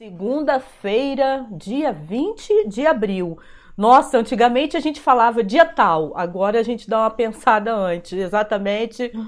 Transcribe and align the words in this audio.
Segunda-feira, 0.00 1.46
dia 1.50 1.92
20 1.92 2.68
de 2.68 2.86
abril. 2.86 3.38
Nossa, 3.76 4.16
antigamente 4.16 4.74
a 4.74 4.80
gente 4.80 4.98
falava 4.98 5.44
dia 5.44 5.66
tal, 5.66 6.16
agora 6.16 6.58
a 6.58 6.62
gente 6.62 6.88
dá 6.88 7.00
uma 7.00 7.10
pensada 7.10 7.74
antes, 7.74 8.12
exatamente. 8.12 9.12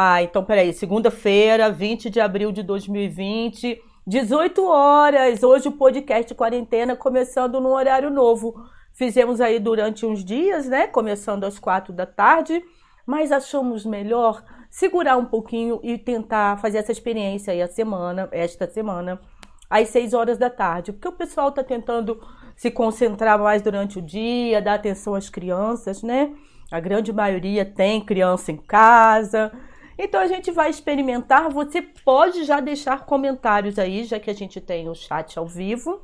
Ah, 0.00 0.22
então 0.22 0.44
peraí, 0.44 0.72
segunda-feira, 0.72 1.72
20 1.72 2.08
de 2.08 2.20
abril 2.20 2.52
de 2.52 2.62
2020, 2.62 3.82
18 4.06 4.64
horas. 4.64 5.42
Hoje 5.42 5.66
o 5.66 5.72
podcast 5.72 6.32
Quarentena 6.36 6.94
começando 6.94 7.60
num 7.60 7.70
horário 7.70 8.08
novo. 8.08 8.54
Fizemos 8.92 9.40
aí 9.40 9.58
durante 9.58 10.06
uns 10.06 10.24
dias, 10.24 10.68
né? 10.68 10.86
Começando 10.86 11.42
às 11.42 11.58
quatro 11.58 11.92
da 11.92 12.06
tarde, 12.06 12.62
mas 13.04 13.32
achamos 13.32 13.84
melhor 13.84 14.44
segurar 14.70 15.16
um 15.16 15.24
pouquinho 15.24 15.80
e 15.82 15.98
tentar 15.98 16.60
fazer 16.60 16.78
essa 16.78 16.92
experiência 16.92 17.52
aí 17.52 17.60
a 17.60 17.66
semana, 17.66 18.28
esta 18.30 18.70
semana 18.70 19.20
às 19.68 19.88
6 19.88 20.14
horas 20.14 20.38
da 20.38 20.50
tarde, 20.50 20.92
porque 20.92 21.08
o 21.08 21.12
pessoal 21.12 21.48
está 21.48 21.62
tentando 21.62 22.20
se 22.56 22.70
concentrar 22.70 23.38
mais 23.38 23.62
durante 23.62 23.98
o 23.98 24.02
dia, 24.02 24.60
dar 24.60 24.74
atenção 24.74 25.14
às 25.14 25.28
crianças, 25.28 26.02
né? 26.02 26.32
A 26.70 26.80
grande 26.80 27.12
maioria 27.12 27.64
tem 27.64 28.00
criança 28.00 28.52
em 28.52 28.56
casa. 28.56 29.52
Então 29.98 30.20
a 30.20 30.26
gente 30.26 30.50
vai 30.50 30.68
experimentar. 30.68 31.50
Você 31.50 31.80
pode 31.80 32.44
já 32.44 32.60
deixar 32.60 33.04
comentários 33.04 33.78
aí, 33.78 34.04
já 34.04 34.20
que 34.20 34.30
a 34.30 34.34
gente 34.34 34.60
tem 34.60 34.88
o 34.88 34.94
chat 34.94 35.38
ao 35.38 35.46
vivo, 35.46 36.00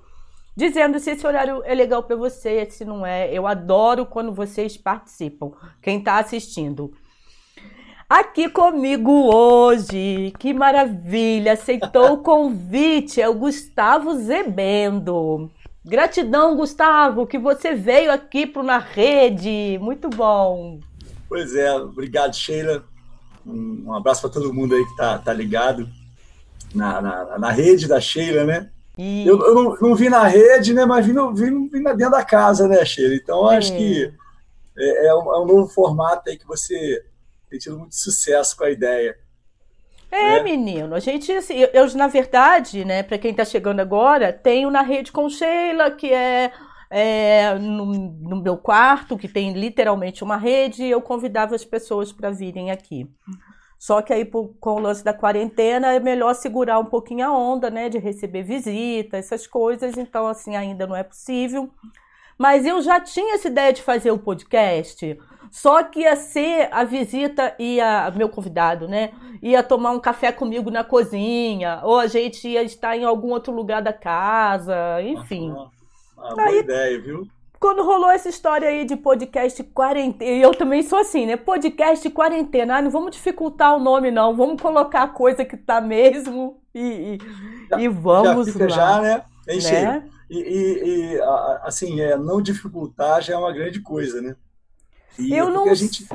dizendo 0.56 0.98
se 0.98 1.10
esse 1.10 1.26
horário 1.26 1.62
é 1.64 1.74
legal 1.74 2.02
para 2.02 2.16
você, 2.16 2.66
se 2.70 2.84
não 2.84 3.04
é. 3.04 3.32
Eu 3.32 3.46
adoro 3.46 4.06
quando 4.06 4.32
vocês 4.32 4.76
participam, 4.76 5.52
quem 5.82 5.98
está 5.98 6.18
assistindo. 6.18 6.92
Aqui 8.08 8.50
comigo 8.50 9.34
hoje, 9.34 10.32
que 10.38 10.52
maravilha, 10.52 11.54
aceitou 11.54 12.12
o 12.12 12.18
convite, 12.18 13.20
é 13.20 13.28
o 13.28 13.34
Gustavo 13.34 14.14
Zebendo. 14.18 15.50
Gratidão, 15.82 16.54
Gustavo, 16.54 17.26
que 17.26 17.38
você 17.38 17.74
veio 17.74 18.12
aqui 18.12 18.46
para 18.46 18.62
Na 18.62 18.78
Rede, 18.78 19.78
muito 19.80 20.10
bom. 20.10 20.80
Pois 21.28 21.54
é, 21.56 21.74
obrigado, 21.74 22.36
Sheila. 22.36 22.84
Um, 23.46 23.92
abraço 23.94 24.20
para 24.20 24.30
todo 24.30 24.52
mundo 24.52 24.74
aí 24.74 24.84
que 24.84 24.96
tá, 24.96 25.18
tá 25.18 25.32
ligado 25.32 25.88
na, 26.74 27.00
na, 27.00 27.38
na 27.38 27.50
rede 27.50 27.88
da 27.88 28.00
Sheila, 28.00 28.44
né? 28.44 28.70
E... 28.98 29.26
Eu, 29.26 29.40
eu 29.40 29.54
não, 29.54 29.76
não, 29.80 29.94
vi 29.94 30.10
na 30.10 30.24
rede, 30.24 30.74
né? 30.74 30.84
Mas 30.84 31.06
vi, 31.06 31.12
no, 31.12 31.34
vi, 31.34 31.50
vi 31.50 31.82
dentro 31.82 32.10
da 32.10 32.24
casa, 32.24 32.68
né, 32.68 32.84
Sheila? 32.84 33.14
Então, 33.14 33.48
acho 33.48 33.72
é. 33.72 33.76
que 33.76 34.14
é, 34.76 35.06
é, 35.08 35.14
um, 35.14 35.34
é 35.34 35.40
um 35.40 35.46
novo 35.46 35.68
formato 35.68 36.28
aí 36.28 36.38
que 36.38 36.46
você 36.46 37.02
tem 37.54 37.58
tido 37.58 37.78
muito 37.78 37.94
sucesso 37.94 38.56
com 38.56 38.64
a 38.64 38.70
ideia. 38.70 39.16
É, 40.10 40.36
né? 40.36 40.42
menino, 40.42 40.94
a 40.94 41.00
gente, 41.00 41.30
assim, 41.32 41.54
eu, 41.54 41.68
eu 41.72 41.94
na 41.94 42.06
verdade, 42.06 42.84
né, 42.84 43.02
para 43.02 43.18
quem 43.18 43.30
está 43.30 43.44
chegando 43.44 43.80
agora, 43.80 44.32
tenho 44.32 44.70
na 44.70 44.82
rede 44.82 45.10
com 45.10 45.28
Sheila, 45.28 45.90
que 45.90 46.12
é, 46.12 46.52
é 46.90 47.54
no, 47.54 47.86
no, 47.86 48.42
meu 48.42 48.56
quarto, 48.56 49.16
que 49.16 49.26
tem 49.26 49.52
literalmente 49.52 50.22
uma 50.22 50.36
rede, 50.36 50.84
e 50.84 50.90
eu 50.90 51.00
convidava 51.00 51.54
as 51.54 51.64
pessoas 51.64 52.12
para 52.12 52.30
virem 52.30 52.70
aqui. 52.70 53.08
Só 53.76 54.00
que 54.02 54.12
aí, 54.12 54.24
por, 54.24 54.54
com 54.60 54.76
o 54.76 54.78
lance 54.78 55.02
da 55.02 55.12
quarentena, 55.12 55.92
é 55.92 56.00
melhor 56.00 56.34
segurar 56.34 56.78
um 56.78 56.86
pouquinho 56.86 57.26
a 57.26 57.36
onda, 57.36 57.68
né, 57.68 57.88
de 57.88 57.98
receber 57.98 58.44
visita, 58.44 59.16
essas 59.16 59.46
coisas, 59.46 59.96
então, 59.98 60.26
assim, 60.26 60.54
ainda 60.54 60.86
não 60.86 60.94
é 60.94 61.02
possível. 61.02 61.70
Mas 62.38 62.66
eu 62.66 62.80
já 62.82 63.00
tinha 63.00 63.34
essa 63.34 63.48
ideia 63.48 63.72
de 63.72 63.82
fazer 63.82 64.10
o 64.10 64.18
podcast 64.18 65.18
só 65.54 65.84
que 65.84 66.00
ia 66.00 66.16
ser 66.16 66.68
a 66.72 66.82
visita, 66.82 67.54
ia, 67.60 68.10
meu 68.16 68.28
convidado, 68.28 68.88
né? 68.88 69.12
Ia 69.40 69.62
tomar 69.62 69.92
um 69.92 70.00
café 70.00 70.32
comigo 70.32 70.68
na 70.68 70.82
cozinha, 70.82 71.78
ou 71.84 72.00
a 72.00 72.08
gente 72.08 72.48
ia 72.48 72.64
estar 72.64 72.96
em 72.96 73.04
algum 73.04 73.30
outro 73.30 73.54
lugar 73.54 73.80
da 73.80 73.92
casa, 73.92 75.00
enfim. 75.00 75.54
Ah, 75.56 75.68
ah, 76.18 76.34
boa 76.34 76.48
aí, 76.48 76.58
ideia, 76.58 77.00
viu? 77.00 77.28
Quando 77.60 77.84
rolou 77.84 78.10
essa 78.10 78.28
história 78.28 78.68
aí 78.68 78.84
de 78.84 78.96
podcast 78.96 79.62
quarentena, 79.62 80.28
e 80.28 80.42
eu 80.42 80.50
também 80.52 80.82
sou 80.82 80.98
assim, 80.98 81.24
né? 81.24 81.36
Podcast 81.36 82.10
quarentena, 82.10 82.78
ah, 82.78 82.82
não 82.82 82.90
vamos 82.90 83.12
dificultar 83.12 83.76
o 83.76 83.80
nome, 83.80 84.10
não, 84.10 84.34
vamos 84.34 84.60
colocar 84.60 85.04
a 85.04 85.08
coisa 85.08 85.44
que 85.44 85.56
tá 85.56 85.80
mesmo 85.80 86.60
e, 86.74 86.80
e, 86.80 87.18
já, 87.70 87.80
e 87.80 87.86
vamos 87.86 88.48
já 88.48 88.52
fica 88.52 88.64
lá. 88.64 88.70
Já, 88.70 89.00
né? 89.00 89.24
Enche. 89.48 89.70
né? 89.70 90.10
E, 90.28 90.36
e, 90.36 91.14
e, 91.14 91.20
assim, 91.62 92.00
é, 92.00 92.18
não 92.18 92.42
dificultar 92.42 93.22
já 93.22 93.34
é 93.34 93.36
uma 93.36 93.52
grande 93.52 93.80
coisa, 93.80 94.20
né? 94.20 94.34
E 95.18 95.36
eu 95.36 95.50
não. 95.50 95.68
A 95.68 95.74
gente, 95.74 96.08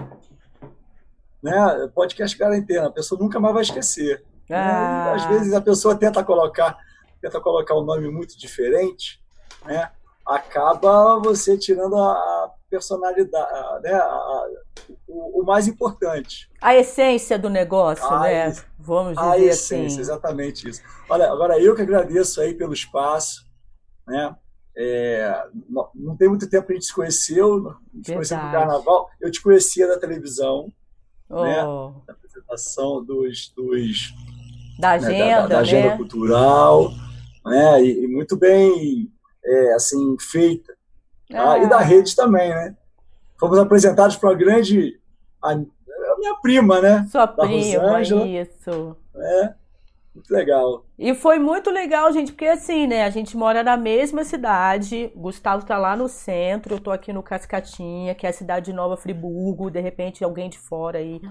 né, 1.41 1.89
podcast 1.93 2.37
quarentena, 2.37 2.87
a 2.87 2.91
pessoa 2.91 3.19
nunca 3.19 3.39
mais 3.39 3.53
vai 3.53 3.63
esquecer. 3.63 4.23
Né? 4.49 4.57
Ah. 4.57 5.05
Né? 5.05 5.11
Às 5.13 5.25
vezes 5.25 5.53
a 5.53 5.61
pessoa 5.61 5.95
tenta 5.95 6.23
colocar, 6.23 6.77
tenta 7.21 7.39
colocar 7.39 7.75
um 7.75 7.83
nome 7.83 8.09
muito 8.09 8.37
diferente, 8.37 9.21
né? 9.65 9.89
acaba 10.29 11.19
você 11.19 11.57
tirando 11.57 11.97
a 11.97 12.51
personalidade, 12.69 13.81
né? 13.81 13.93
A, 13.93 14.47
o, 15.07 15.41
o, 15.41 15.43
mais 15.43 15.67
importante. 15.67 16.49
A 16.61 16.75
essência 16.75 17.37
do 17.37 17.49
negócio, 17.49 18.05
a, 18.05 18.21
né? 18.21 18.55
Vamos 18.77 19.15
dizer 19.15 19.27
a 19.27 19.37
essência, 19.39 19.85
assim. 19.87 20.01
exatamente 20.01 20.69
isso. 20.69 20.81
Olha, 21.09 21.31
agora 21.31 21.59
eu 21.59 21.75
que 21.75 21.81
agradeço 21.81 22.39
aí 22.39 22.53
pelo 22.53 22.73
espaço, 22.73 23.43
né? 24.07 24.35
É, 24.75 25.43
não, 25.69 25.89
não, 25.93 26.15
tem 26.15 26.29
muito 26.29 26.49
tempo 26.49 26.67
que 26.67 26.73
a 26.73 26.75
gente 26.75 26.85
se 26.85 26.93
conheceu, 26.93 27.69
a 27.69 27.97
gente 27.97 28.13
conheceu 28.13 28.37
no 28.37 28.51
carnaval. 28.51 29.09
Eu 29.19 29.31
te 29.31 29.41
conhecia 29.41 29.87
da 29.87 29.99
televisão, 29.99 30.71
oh. 31.29 31.43
né? 31.43 31.57
Da 32.07 32.13
apresentação 32.13 33.03
dos. 33.03 33.51
dos 33.55 34.13
da 34.79 34.91
agenda, 34.91 35.17
né? 35.17 35.35
da, 35.35 35.41
da, 35.41 35.47
da 35.47 35.59
agenda 35.59 35.89
né? 35.89 35.97
cultural, 35.97 36.91
né? 37.45 37.83
E, 37.83 38.05
e, 38.05 38.07
muito 38.07 38.37
bem 38.37 39.11
é, 39.43 39.73
assim, 39.73 40.15
feita. 40.19 40.73
Tá? 41.29 41.59
E 41.59 41.67
da 41.67 41.79
rede 41.79 42.15
também, 42.15 42.49
né? 42.49 42.75
Fomos 43.39 43.59
apresentados 43.59 44.15
para 44.15 44.29
uma 44.29 44.35
grande. 44.35 44.99
A, 45.41 45.51
a 45.51 46.17
minha 46.17 46.35
prima, 46.41 46.81
né? 46.81 47.07
Sua 47.11 47.25
da 47.25 47.33
prima, 47.33 47.81
Rosângela, 47.81 48.27
isso. 48.27 48.95
Né? 49.13 49.55
Muito 50.19 50.33
legal. 50.33 50.85
E 50.97 51.13
foi 51.15 51.39
muito 51.39 51.69
legal, 51.69 52.11
gente, 52.11 52.33
porque 52.33 52.45
assim, 52.45 52.87
né? 52.87 53.05
A 53.05 53.09
gente 53.09 53.37
mora 53.37 53.63
na 53.63 53.77
mesma 53.77 54.25
cidade. 54.25 55.11
Gustavo 55.15 55.65
tá 55.65 55.77
lá 55.77 55.95
no 55.95 56.09
centro, 56.09 56.75
eu 56.75 56.79
tô 56.79 56.91
aqui 56.91 57.13
no 57.13 57.23
Cascatinha, 57.23 58.13
que 58.13 58.25
é 58.25 58.29
a 58.29 58.33
cidade 58.33 58.65
de 58.65 58.73
Nova 58.73 58.97
Friburgo. 58.97 59.71
De 59.71 59.79
repente, 59.79 60.23
alguém 60.23 60.49
de 60.49 60.59
fora 60.59 60.99
aí 60.99 61.21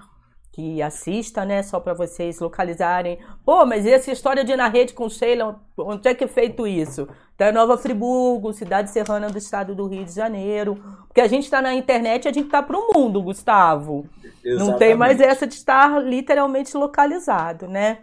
que 0.52 0.82
assista, 0.82 1.44
né? 1.44 1.62
Só 1.62 1.78
para 1.78 1.94
vocês 1.94 2.40
localizarem. 2.40 3.18
Pô, 3.44 3.64
mas 3.64 3.84
e 3.84 3.90
essa 3.90 4.10
história 4.10 4.42
de 4.42 4.52
ir 4.52 4.56
na 4.56 4.68
rede 4.68 4.92
com 4.92 5.08
Sheila, 5.08 5.60
onde 5.76 6.08
é 6.08 6.14
que 6.14 6.24
é 6.24 6.26
feito 6.26 6.66
isso? 6.66 7.06
Tá 7.36 7.50
em 7.50 7.52
Nova 7.52 7.78
Friburgo, 7.78 8.52
cidade 8.52 8.90
serrana 8.90 9.28
do 9.28 9.38
estado 9.38 9.72
do 9.72 9.86
Rio 9.86 10.04
de 10.04 10.12
Janeiro. 10.12 10.82
Porque 11.06 11.20
a 11.20 11.28
gente 11.28 11.44
está 11.44 11.62
na 11.62 11.74
internet 11.74 12.26
a 12.26 12.32
gente 12.32 12.48
tá 12.48 12.60
pro 12.60 12.90
mundo, 12.92 13.22
Gustavo. 13.22 14.06
Exatamente. 14.44 14.58
Não 14.58 14.76
tem 14.76 14.96
mais 14.96 15.20
essa 15.20 15.46
de 15.46 15.54
estar 15.54 16.02
literalmente 16.02 16.76
localizado, 16.76 17.68
né? 17.68 17.98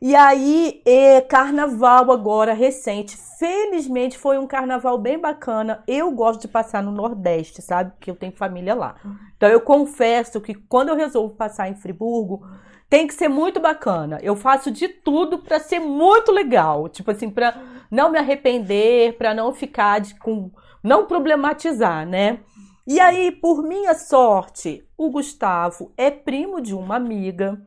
E 0.00 0.14
aí, 0.14 0.82
é, 0.84 1.20
carnaval 1.20 2.10
agora 2.10 2.52
recente. 2.52 3.16
Felizmente 3.38 4.18
foi 4.18 4.38
um 4.38 4.46
carnaval 4.46 4.98
bem 4.98 5.18
bacana. 5.18 5.82
Eu 5.86 6.10
gosto 6.10 6.42
de 6.42 6.48
passar 6.48 6.82
no 6.82 6.92
Nordeste, 6.92 7.62
sabe? 7.62 7.92
Porque 7.92 8.10
eu 8.10 8.16
tenho 8.16 8.32
família 8.32 8.74
lá. 8.74 8.96
Então 9.36 9.48
eu 9.48 9.60
confesso 9.60 10.40
que 10.40 10.54
quando 10.54 10.90
eu 10.90 10.96
resolvo 10.96 11.34
passar 11.34 11.68
em 11.68 11.74
Friburgo, 11.74 12.46
tem 12.88 13.06
que 13.06 13.14
ser 13.14 13.28
muito 13.28 13.60
bacana. 13.60 14.18
Eu 14.22 14.36
faço 14.36 14.70
de 14.70 14.88
tudo 14.88 15.38
para 15.38 15.60
ser 15.60 15.78
muito 15.78 16.32
legal. 16.32 16.88
Tipo 16.88 17.12
assim, 17.12 17.30
para 17.30 17.54
não 17.90 18.10
me 18.10 18.18
arrepender, 18.18 19.16
para 19.16 19.32
não 19.32 19.52
ficar 19.52 20.00
de, 20.00 20.14
com. 20.16 20.50
não 20.82 21.06
problematizar, 21.06 22.06
né? 22.06 22.40
E 22.86 22.98
aí, 22.98 23.30
por 23.30 23.62
minha 23.62 23.94
sorte, 23.94 24.84
o 24.98 25.10
Gustavo 25.10 25.92
é 25.96 26.10
primo 26.10 26.60
de 26.60 26.74
uma 26.74 26.96
amiga 26.96 27.60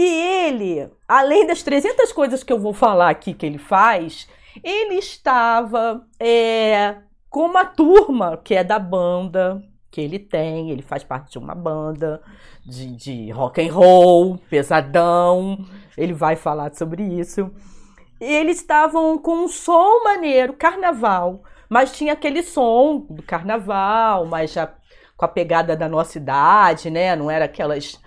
e 0.00 0.04
ele, 0.04 0.88
além 1.08 1.44
das 1.44 1.60
300 1.60 2.12
coisas 2.12 2.44
que 2.44 2.52
eu 2.52 2.60
vou 2.60 2.72
falar 2.72 3.10
aqui 3.10 3.34
que 3.34 3.44
ele 3.44 3.58
faz, 3.58 4.28
ele 4.62 4.94
estava 4.94 6.06
é, 6.20 6.98
com 7.28 7.46
uma 7.46 7.64
turma 7.64 8.36
que 8.36 8.54
é 8.54 8.62
da 8.62 8.78
banda 8.78 9.60
que 9.90 10.00
ele 10.00 10.20
tem, 10.20 10.70
ele 10.70 10.82
faz 10.82 11.02
parte 11.02 11.32
de 11.32 11.38
uma 11.38 11.52
banda 11.52 12.22
de, 12.64 12.94
de 12.94 13.30
rock 13.32 13.60
and 13.60 13.72
roll, 13.72 14.38
pesadão, 14.48 15.66
ele 15.96 16.12
vai 16.12 16.36
falar 16.36 16.72
sobre 16.74 17.02
isso. 17.02 17.50
Eles 18.20 18.58
estavam 18.58 19.18
com 19.18 19.46
um 19.46 19.48
som 19.48 20.04
maneiro, 20.04 20.52
carnaval, 20.52 21.42
mas 21.68 21.90
tinha 21.90 22.12
aquele 22.12 22.44
som 22.44 23.04
do 23.10 23.22
carnaval, 23.24 24.26
mas 24.26 24.52
já 24.52 24.72
com 25.16 25.24
a 25.24 25.28
pegada 25.28 25.76
da 25.76 25.88
nossa 25.88 26.18
idade, 26.18 26.88
né? 26.88 27.16
Não 27.16 27.28
era 27.28 27.46
aquelas 27.46 27.98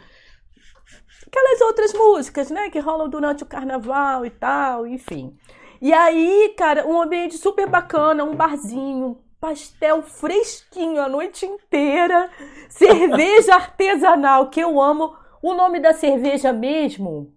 aquelas 1.31 1.62
outras 1.62 1.94
músicas, 1.94 2.51
né, 2.51 2.69
que 2.69 2.80
rolam 2.80 3.10
durante 3.10 3.44
o 3.44 3.45
carnaval 3.45 4.25
e 4.25 4.30
tal, 4.30 4.86
enfim. 4.86 5.33
E 5.81 5.94
aí, 5.94 6.54
cara, 6.57 6.86
um 6.86 7.01
ambiente 7.01 7.38
super 7.38 7.68
bacana, 7.68 8.25
um 8.25 8.36
barzinho, 8.36 9.18
pastel 9.39 10.04
fresquinho 10.04 11.01
a 11.01 11.10
noite 11.10 11.45
inteira, 11.45 12.30
cerveja 12.69 13.56
artesanal, 13.56 14.50
que 14.50 14.60
eu 14.60 14.80
amo. 14.80 15.16
O 15.42 15.56
nome 15.56 15.80
da 15.80 15.92
cerveja 15.92 16.54
mesmo, 16.54 17.33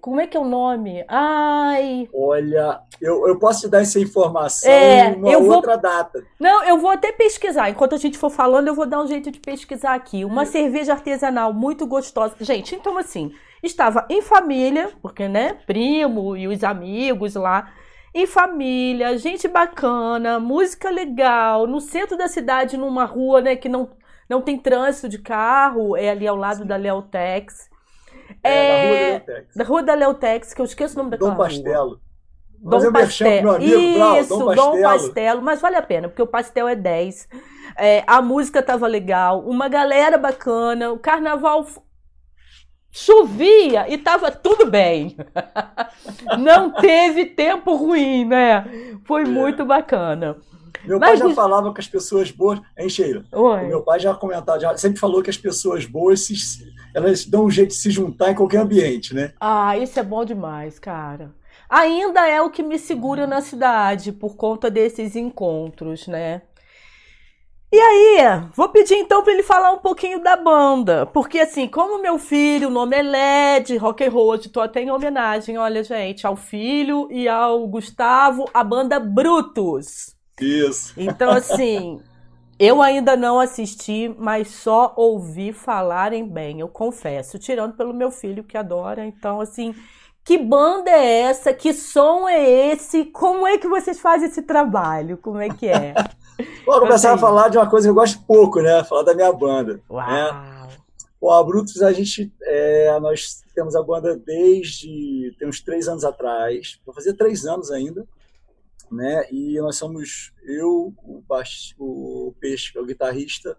Como 0.00 0.20
é 0.20 0.26
que 0.26 0.36
é 0.36 0.40
o 0.40 0.44
nome? 0.44 1.04
Ai. 1.08 2.08
Olha, 2.14 2.80
eu, 3.00 3.28
eu 3.28 3.38
posso 3.38 3.62
te 3.62 3.68
dar 3.68 3.82
essa 3.82 4.00
informação 4.00 4.70
é, 4.70 5.12
em 5.12 5.36
outra 5.36 5.72
vou... 5.72 5.82
data. 5.82 6.24
Não, 6.38 6.64
eu 6.64 6.78
vou 6.78 6.90
até 6.90 7.12
pesquisar. 7.12 7.68
Enquanto 7.68 7.94
a 7.94 7.98
gente 7.98 8.16
for 8.16 8.30
falando, 8.30 8.68
eu 8.68 8.74
vou 8.74 8.86
dar 8.86 9.00
um 9.02 9.06
jeito 9.06 9.30
de 9.30 9.38
pesquisar 9.38 9.94
aqui. 9.94 10.24
Uma 10.24 10.42
é. 10.42 10.46
cerveja 10.46 10.92
artesanal 10.92 11.52
muito 11.52 11.86
gostosa. 11.86 12.34
Gente, 12.40 12.74
então 12.74 12.96
assim, 12.96 13.32
estava 13.62 14.06
em 14.08 14.22
família, 14.22 14.90
porque, 15.02 15.28
né, 15.28 15.58
primo 15.66 16.36
e 16.36 16.48
os 16.48 16.64
amigos 16.64 17.34
lá. 17.34 17.72
Em 18.12 18.26
família, 18.26 19.16
gente 19.18 19.46
bacana, 19.46 20.40
música 20.40 20.90
legal, 20.90 21.66
no 21.66 21.80
centro 21.80 22.16
da 22.16 22.26
cidade, 22.26 22.76
numa 22.76 23.04
rua, 23.04 23.40
né, 23.40 23.54
que 23.54 23.68
não, 23.68 23.90
não 24.28 24.42
tem 24.42 24.58
trânsito 24.58 25.08
de 25.08 25.18
carro, 25.18 25.96
é 25.96 26.10
ali 26.10 26.26
ao 26.26 26.34
lado 26.34 26.62
Sim. 26.62 26.66
da 26.66 26.76
Leotex. 26.76 27.69
É, 28.42 29.14
é, 29.14 29.44
da 29.54 29.64
Rua 29.64 29.82
da 29.82 29.94
Leotex, 29.94 30.54
que 30.54 30.60
eu 30.60 30.64
esqueço 30.64 30.94
o 30.94 30.98
nome 30.98 31.10
daquela 31.10 31.30
Dom 31.30 31.36
Pastelo. 31.36 32.00
Dom 32.58 32.84
é 32.84 32.92
Pastelo. 32.92 33.62
Isso, 33.62 34.38
Dom, 34.38 34.54
Dom 34.54 34.82
Pastelo. 34.82 35.42
Mas 35.42 35.60
vale 35.60 35.76
a 35.76 35.82
pena, 35.82 36.08
porque 36.08 36.22
o 36.22 36.26
pastel 36.26 36.68
é 36.68 36.76
10. 36.76 37.28
É, 37.76 38.04
a 38.06 38.20
música 38.20 38.62
tava 38.62 38.86
legal, 38.86 39.40
uma 39.40 39.68
galera 39.68 40.18
bacana, 40.18 40.90
o 40.92 40.98
carnaval 40.98 41.66
chovia 42.90 43.86
e 43.88 43.96
tava 43.96 44.30
tudo 44.30 44.66
bem. 44.66 45.16
Não 46.38 46.70
teve 46.72 47.26
tempo 47.26 47.74
ruim, 47.74 48.24
né? 48.24 48.64
Foi 49.04 49.22
é. 49.22 49.26
muito 49.26 49.64
bacana. 49.64 50.36
Meu 50.84 50.98
Mas 50.98 51.18
pai 51.18 51.28
já 51.28 51.34
falava 51.34 51.72
que 51.72 51.80
as 51.80 51.88
pessoas 51.88 52.30
boas. 52.30 52.60
Hein, 52.76 52.88
Sheila? 52.88 53.24
Oi. 53.32 53.66
Meu 53.66 53.82
pai 53.82 54.00
já 54.00 54.14
comentava, 54.14 54.60
já 54.60 54.76
sempre 54.76 54.98
falou 54.98 55.22
que 55.22 55.30
as 55.30 55.36
pessoas 55.36 55.86
boas 55.86 56.20
se, 56.20 56.34
elas 56.94 57.24
dão 57.24 57.44
um 57.44 57.50
jeito 57.50 57.68
de 57.68 57.76
se 57.76 57.90
juntar 57.90 58.30
em 58.30 58.34
qualquer 58.34 58.58
ambiente, 58.58 59.14
né? 59.14 59.32
Ah, 59.40 59.76
isso 59.76 59.98
é 59.98 60.02
bom 60.02 60.24
demais, 60.24 60.78
cara. 60.78 61.34
Ainda 61.68 62.28
é 62.28 62.40
o 62.42 62.50
que 62.50 62.62
me 62.62 62.78
segura 62.78 63.26
na 63.26 63.40
cidade 63.40 64.10
por 64.10 64.36
conta 64.36 64.70
desses 64.70 65.14
encontros, 65.14 66.08
né? 66.08 66.42
E 67.72 67.78
aí, 67.78 68.18
vou 68.56 68.68
pedir 68.68 68.94
então 68.96 69.22
para 69.22 69.32
ele 69.32 69.44
falar 69.44 69.70
um 69.70 69.78
pouquinho 69.78 70.20
da 70.20 70.36
banda, 70.36 71.06
porque 71.06 71.38
assim, 71.38 71.68
como 71.68 72.02
meu 72.02 72.18
filho, 72.18 72.66
o 72.66 72.70
nome 72.70 72.96
é 72.96 73.02
LED, 73.02 73.76
rock 73.76 74.04
and 74.04 74.10
roll, 74.10 74.34
estou 74.34 74.60
até 74.60 74.82
em 74.82 74.90
homenagem, 74.90 75.56
olha 75.56 75.84
gente, 75.84 76.26
ao 76.26 76.34
filho 76.34 77.06
e 77.12 77.28
ao 77.28 77.68
Gustavo, 77.68 78.50
a 78.52 78.64
banda 78.64 78.98
Brutus. 78.98 80.16
Isso. 80.40 80.94
Então 80.96 81.30
assim, 81.30 82.00
eu 82.58 82.82
ainda 82.82 83.16
não 83.16 83.40
assisti, 83.40 84.14
mas 84.18 84.48
só 84.48 84.92
ouvi 84.94 85.50
falarem 85.50 86.28
bem, 86.28 86.60
eu 86.60 86.68
confesso. 86.68 87.38
Tirando 87.38 87.74
pelo 87.74 87.94
meu 87.94 88.10
filho 88.10 88.44
que 88.44 88.56
adora. 88.56 89.06
Então, 89.06 89.40
assim, 89.40 89.74
que 90.22 90.36
banda 90.36 90.90
é 90.90 91.22
essa? 91.22 91.54
Que 91.54 91.72
som 91.72 92.28
é 92.28 92.70
esse? 92.70 93.06
Como 93.06 93.46
é 93.46 93.56
que 93.56 93.66
vocês 93.66 93.98
fazem 93.98 94.28
esse 94.28 94.42
trabalho? 94.42 95.16
Como 95.16 95.38
é 95.38 95.48
que 95.48 95.68
é? 95.68 95.94
Vou 96.66 96.80
começar 96.80 97.14
a 97.14 97.18
falar 97.18 97.48
de 97.48 97.56
uma 97.56 97.68
coisa 97.68 97.86
que 97.86 97.90
eu 97.90 97.94
gosto 97.94 98.22
pouco, 98.26 98.60
né? 98.60 98.84
Falar 98.84 99.04
da 99.04 99.14
minha 99.14 99.32
banda. 99.32 99.74
Né? 99.74 99.80
Uau! 99.88 100.06
Né? 100.06 100.68
Bom, 101.18 101.30
a 101.30 101.42
Brutus, 101.42 101.82
a 101.82 101.92
gente, 101.92 102.32
é, 102.42 102.98
nós 103.00 103.42
temos 103.54 103.74
a 103.74 103.82
banda 103.82 104.16
desde, 104.16 105.34
tem 105.38 105.48
uns 105.48 105.60
três 105.60 105.88
anos 105.88 106.04
atrás, 106.04 106.78
vou 106.84 106.94
fazer 106.94 107.12
três 107.12 107.44
anos 107.44 107.70
ainda, 107.70 108.06
né? 108.90 109.24
E 109.30 109.58
nós 109.60 109.76
somos 109.76 110.32
eu, 110.44 110.92
o, 111.02 111.22
baix, 111.26 111.74
o 111.78 112.34
Peixe, 112.40 112.72
que 112.72 112.78
é 112.78 112.80
o 112.80 112.86
guitarrista, 112.86 113.56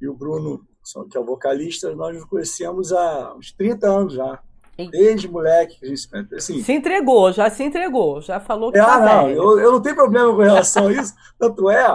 e 0.00 0.08
o 0.08 0.14
Bruno, 0.14 0.66
que 1.10 1.16
é 1.16 1.20
o 1.20 1.24
vocalista. 1.24 1.94
Nós 1.94 2.14
nos 2.14 2.24
conhecemos 2.24 2.92
há 2.92 3.34
uns 3.34 3.52
30 3.52 3.86
anos 3.86 4.12
já. 4.14 4.42
Desde 4.90 5.26
moleque 5.26 5.78
que 5.78 5.86
a 5.86 5.88
gente 5.88 6.34
assim, 6.34 6.62
se 6.62 6.70
entregou, 6.70 7.32
já 7.32 7.48
se 7.48 7.64
entregou, 7.64 8.20
já 8.20 8.38
falou 8.38 8.70
que 8.70 8.76
é, 8.76 8.82
tá 8.82 9.00
não, 9.00 9.30
eu, 9.30 9.58
eu, 9.58 9.72
não 9.72 9.80
tenho 9.80 9.94
problema 9.94 10.30
com 10.30 10.42
relação 10.42 10.88
a 10.88 10.92
isso, 10.92 11.14
tanto 11.40 11.70
é 11.70 11.86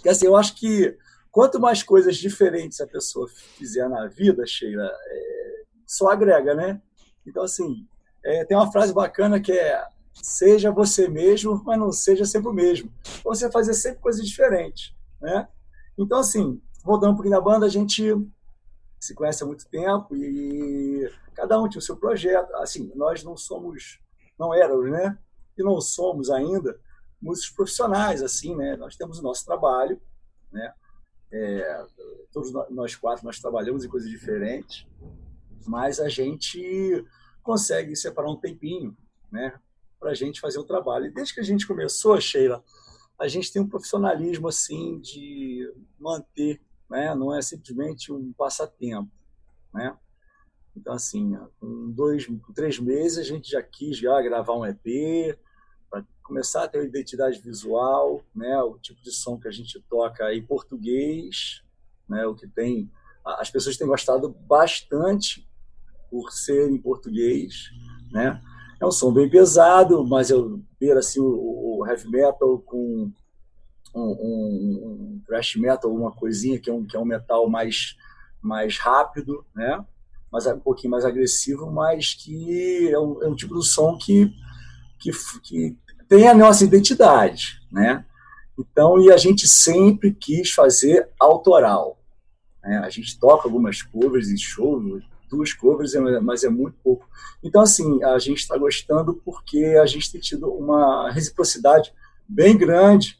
que 0.00 0.08
assim, 0.08 0.26
eu 0.26 0.36
acho 0.36 0.54
que 0.54 0.96
quanto 1.28 1.58
mais 1.58 1.82
coisas 1.82 2.16
diferentes 2.16 2.80
a 2.80 2.86
pessoa 2.86 3.26
fizer 3.56 3.88
na 3.88 4.06
vida, 4.06 4.46
Sheila, 4.46 4.88
é, 4.88 5.62
só 5.84 6.10
agrega, 6.10 6.54
né? 6.54 6.80
Então, 7.26 7.42
assim, 7.42 7.84
é, 8.24 8.44
tem 8.44 8.56
uma 8.56 8.70
frase 8.70 8.92
bacana 8.92 9.40
que 9.40 9.50
é 9.50 9.82
seja 10.22 10.70
você 10.70 11.08
mesmo, 11.08 11.62
mas 11.64 11.78
não 11.78 11.92
seja 11.92 12.24
sempre 12.24 12.48
o 12.48 12.52
mesmo. 12.52 12.92
Você 13.24 13.50
fazer 13.50 13.74
sempre 13.74 14.00
coisas 14.00 14.26
diferentes, 14.26 14.94
né? 15.20 15.48
Então, 15.96 16.18
assim, 16.18 16.60
voltando 16.84 17.12
um 17.12 17.14
pouquinho 17.14 17.34
na 17.34 17.40
banda, 17.40 17.66
a 17.66 17.70
gente 17.70 18.14
se 19.00 19.14
conhece 19.14 19.42
há 19.42 19.46
muito 19.46 19.68
tempo 19.68 20.16
e 20.16 21.10
cada 21.34 21.60
um 21.60 21.68
tinha 21.68 21.78
o 21.78 21.82
seu 21.82 21.96
projeto. 21.96 22.54
Assim, 22.56 22.90
nós 22.94 23.22
não 23.22 23.36
somos, 23.36 24.00
não 24.38 24.54
éramos, 24.54 24.90
né? 24.90 25.18
E 25.56 25.62
não 25.62 25.80
somos 25.80 26.30
ainda 26.30 26.78
músicos 27.20 27.50
profissionais, 27.50 28.22
assim, 28.22 28.54
né? 28.54 28.76
Nós 28.76 28.96
temos 28.96 29.18
o 29.18 29.22
nosso 29.22 29.44
trabalho, 29.44 30.00
né? 30.52 30.72
É, 31.30 31.86
todos 32.32 32.52
nós 32.70 32.96
quatro 32.96 33.24
nós 33.26 33.38
trabalhamos 33.38 33.84
em 33.84 33.88
coisas 33.88 34.08
diferentes, 34.08 34.86
mas 35.66 36.00
a 36.00 36.08
gente 36.08 37.04
consegue 37.42 37.94
separar 37.94 38.30
um 38.30 38.36
tempinho, 38.36 38.96
né? 39.30 39.58
Para 39.98 40.10
a 40.10 40.14
gente 40.14 40.40
fazer 40.40 40.58
o 40.58 40.64
trabalho. 40.64 41.06
E 41.06 41.10
desde 41.10 41.34
que 41.34 41.40
a 41.40 41.44
gente 41.44 41.66
começou, 41.66 42.20
Sheila, 42.20 42.62
a 43.18 43.26
gente 43.26 43.52
tem 43.52 43.60
um 43.60 43.68
profissionalismo 43.68 44.48
assim 44.48 45.00
de 45.00 45.72
manter, 45.98 46.60
né? 46.88 47.14
não 47.14 47.34
é 47.34 47.42
simplesmente 47.42 48.12
um 48.12 48.32
passatempo. 48.32 49.10
Né? 49.74 49.96
Então, 50.76 50.92
assim, 50.92 51.36
com 51.58 51.90
dois, 51.90 52.26
com 52.26 52.52
três 52.52 52.78
meses, 52.78 53.18
a 53.18 53.24
gente 53.24 53.50
já 53.50 53.62
quis 53.62 53.98
já 53.98 54.20
gravar 54.22 54.54
um 54.54 54.64
EP, 54.64 55.36
para 55.90 56.04
começar 56.22 56.64
a 56.64 56.68
ter 56.68 56.78
uma 56.78 56.86
identidade 56.86 57.40
visual, 57.40 58.22
né? 58.34 58.60
o 58.62 58.78
tipo 58.78 59.02
de 59.02 59.10
som 59.10 59.38
que 59.38 59.48
a 59.48 59.52
gente 59.52 59.80
toca 59.88 60.32
em 60.32 60.44
português, 60.44 61.62
né? 62.08 62.24
o 62.26 62.34
que 62.34 62.46
tem. 62.46 62.90
As 63.24 63.50
pessoas 63.50 63.76
têm 63.76 63.86
gostado 63.86 64.28
bastante 64.28 65.48
por 66.10 66.32
ser 66.32 66.70
em 66.70 66.78
português, 66.78 67.70
né? 68.10 68.40
É 68.80 68.86
um 68.86 68.90
som 68.90 69.12
bem 69.12 69.28
pesado, 69.28 70.06
mas 70.06 70.30
eu 70.30 70.60
ver 70.80 70.96
assim 70.96 71.20
o, 71.20 71.80
o 71.80 71.86
heavy 71.86 72.08
metal 72.08 72.58
com 72.60 73.10
um, 73.94 74.00
um, 74.00 74.80
um, 74.84 75.22
thrash 75.26 75.56
metal, 75.56 75.92
uma 75.92 76.12
coisinha 76.12 76.58
que 76.58 76.70
é 76.70 76.72
um, 76.72 76.84
que 76.84 76.96
é 76.96 77.00
um 77.00 77.04
metal 77.04 77.48
mais, 77.48 77.96
mais 78.40 78.78
rápido, 78.78 79.44
né? 79.54 79.84
Mas 80.30 80.46
um 80.46 80.60
pouquinho 80.60 80.90
mais 80.90 81.04
agressivo, 81.04 81.70
mas 81.70 82.14
que 82.14 82.88
é 82.90 82.98
um, 82.98 83.22
é 83.22 83.28
um 83.28 83.34
tipo 83.34 83.58
de 83.58 83.66
som 83.66 83.96
que, 83.96 84.32
que, 84.98 85.10
que 85.42 85.76
tem 86.08 86.28
a 86.28 86.34
nossa 86.34 86.64
identidade, 86.64 87.60
né? 87.72 88.04
Então, 88.58 89.00
e 89.00 89.12
a 89.12 89.16
gente 89.16 89.46
sempre 89.46 90.12
quis 90.12 90.50
fazer 90.50 91.08
autoral. 91.18 91.98
Né? 92.62 92.78
A 92.78 92.90
gente 92.90 93.18
toca 93.18 93.46
algumas 93.46 93.82
covers 93.82 94.28
em 94.28 94.36
shows, 94.36 95.04
duas 95.28 95.52
covers, 95.52 95.94
é, 95.94 96.20
mas 96.20 96.44
é 96.44 96.48
muito 96.48 96.76
pouco. 96.82 97.08
Então, 97.42 97.62
assim, 97.62 98.02
a 98.02 98.18
gente 98.18 98.38
está 98.38 98.56
gostando 98.56 99.14
porque 99.24 99.64
a 99.80 99.86
gente 99.86 100.10
tem 100.10 100.20
tido 100.20 100.50
uma 100.52 101.10
reciprocidade 101.10 101.92
bem 102.28 102.56
grande 102.56 103.18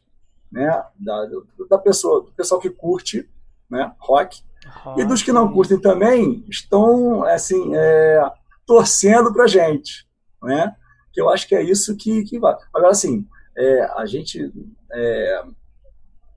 né, 0.51 0.83
da, 0.99 1.29
da 1.69 1.77
pessoa, 1.77 2.23
do 2.23 2.31
pessoal 2.31 2.59
que 2.59 2.69
curte 2.69 3.29
né, 3.69 3.93
rock, 3.99 4.41
rock. 4.83 5.01
e 5.01 5.05
dos 5.05 5.21
que 5.21 5.31
não 5.31 5.51
curtem 5.51 5.79
também 5.79 6.43
estão 6.49 7.23
assim 7.23 7.75
é, 7.75 8.31
torcendo 8.65 9.31
para 9.31 9.47
gente, 9.47 10.07
né? 10.41 10.75
Que 11.11 11.21
eu 11.21 11.29
acho 11.29 11.47
que 11.47 11.55
é 11.55 11.61
isso 11.61 11.95
que, 11.95 12.23
que 12.23 12.39
vai. 12.39 12.55
Agora, 12.73 12.91
assim, 12.91 13.27
é, 13.57 13.83
a 13.95 14.05
gente 14.05 14.51
é, 14.91 15.43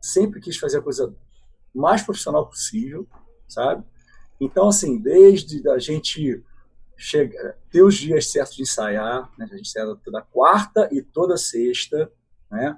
sempre 0.00 0.40
quis 0.40 0.56
fazer 0.56 0.78
a 0.78 0.82
coisa 0.82 1.14
mais 1.74 2.02
profissional 2.02 2.46
possível, 2.46 3.06
sabe? 3.48 3.84
Então, 4.44 4.68
assim, 4.68 4.98
desde 4.98 5.68
a 5.68 5.78
gente 5.78 6.42
ter 7.70 7.84
os 7.84 7.94
dias 7.94 8.28
certos 8.28 8.56
de 8.56 8.62
ensaiar, 8.62 9.30
né? 9.38 9.44
a 9.48 9.56
gente 9.56 9.68
ensaia 9.68 9.96
toda 10.04 10.20
quarta 10.20 10.88
e 10.90 11.00
toda 11.00 11.36
sexta, 11.36 12.10
né? 12.50 12.76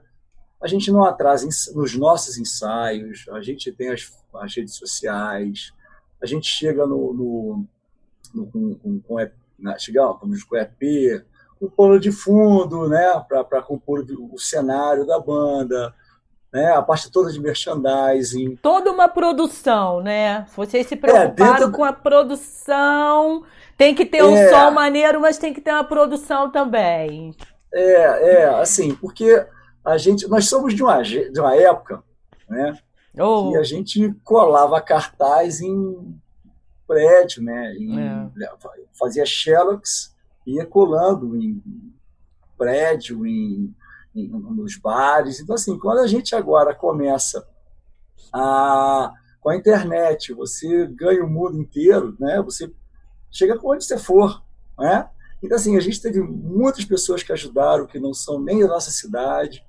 A 0.63 0.69
gente 0.69 0.91
não 0.93 1.05
atrasa 1.05 1.49
nos 1.75 1.95
nossos 1.95 2.37
ensaios, 2.37 3.25
a 3.31 3.41
gente 3.41 3.73
tem 3.73 3.89
as, 3.89 4.13
as 4.35 4.55
redes 4.55 4.75
sociais, 4.75 5.73
a 6.23 6.27
gente 6.27 6.47
chega 6.47 6.87
no, 6.87 7.15
no, 7.15 7.67
no 8.35 8.47
com, 8.47 8.75
com, 8.75 9.01
com, 9.01 9.17
né? 9.59 9.77
chegamos 9.79 10.45
com 10.45 10.57
EP, 10.57 11.25
com 11.59 11.71
pano 11.71 11.99
de 11.99 12.13
fundo, 12.13 12.89
né, 12.91 13.25
para 13.27 13.63
compor 13.63 14.05
o 14.11 14.39
cenário 14.39 15.07
da 15.07 15.19
banda, 15.19 15.95
né? 16.55 16.71
A 16.71 16.81
parte 16.81 17.11
toda 17.11 17.33
de 17.33 17.41
merchandising. 17.41 18.55
Toda 18.63 18.93
uma 18.93 19.09
produção, 19.09 20.01
né? 20.01 20.47
Vocês 20.55 20.87
se 20.87 20.95
preocuparam 20.95 21.55
é, 21.55 21.59
dentro... 21.59 21.73
com 21.73 21.83
a 21.83 21.93
produção. 21.93 23.43
Tem 23.77 23.93
que 23.93 24.07
ter 24.07 24.23
um 24.23 24.37
é... 24.37 24.49
som 24.49 24.71
maneiro, 24.71 25.21
mas 25.21 25.37
tem 25.37 25.53
que 25.53 25.61
ter 25.61 25.73
uma 25.73 25.83
produção 25.83 26.49
também. 26.53 27.35
É, 27.73 28.35
é, 28.37 28.45
assim, 28.61 28.95
porque 28.95 29.45
a 29.85 29.99
gente, 29.99 30.29
nós 30.29 30.49
somos 30.49 30.73
de 30.75 30.83
uma, 30.85 31.03
de 31.03 31.41
uma 31.41 31.57
época, 31.57 32.05
né? 32.49 32.79
Oh. 33.19 33.51
Que 33.51 33.57
a 33.57 33.65
gente 33.65 34.15
colava 34.23 34.81
cartaz 34.81 35.61
em 35.61 36.17
prédio, 36.87 37.43
né? 37.43 37.75
Em, 37.75 38.01
é. 38.01 38.31
Fazia 38.97 39.27
xerox, 39.27 40.15
ia 40.47 40.65
colando 40.65 41.37
em 41.37 41.61
prédio, 42.57 43.27
em, 43.27 43.31
em, 43.33 43.75
nos 44.15 44.77
bares. 44.77 45.41
Então, 45.41 45.55
assim, 45.55 45.79
quando 45.79 45.99
a 45.99 46.07
gente 46.07 46.35
agora 46.35 46.75
começa 46.75 47.47
a, 48.33 49.13
com 49.41 49.51
a 49.51 49.57
internet, 49.57 50.33
você 50.33 50.87
ganha 50.87 51.25
o 51.25 51.29
mundo 51.29 51.59
inteiro, 51.59 52.17
né? 52.19 52.41
Você 52.43 52.73
chega 53.31 53.59
onde 53.63 53.85
você 53.85 53.99
for, 53.99 54.43
né? 54.79 55.09
Então, 55.43 55.57
assim, 55.57 55.77
a 55.77 55.81
gente 55.81 56.01
teve 56.01 56.21
muitas 56.21 56.85
pessoas 56.85 57.23
que 57.23 57.33
ajudaram, 57.33 57.87
que 57.87 57.99
não 57.99 58.15
são 58.15 58.41
nem 58.41 58.61
da 58.61 58.69
nossa 58.69 58.91
cidade, 58.91 59.65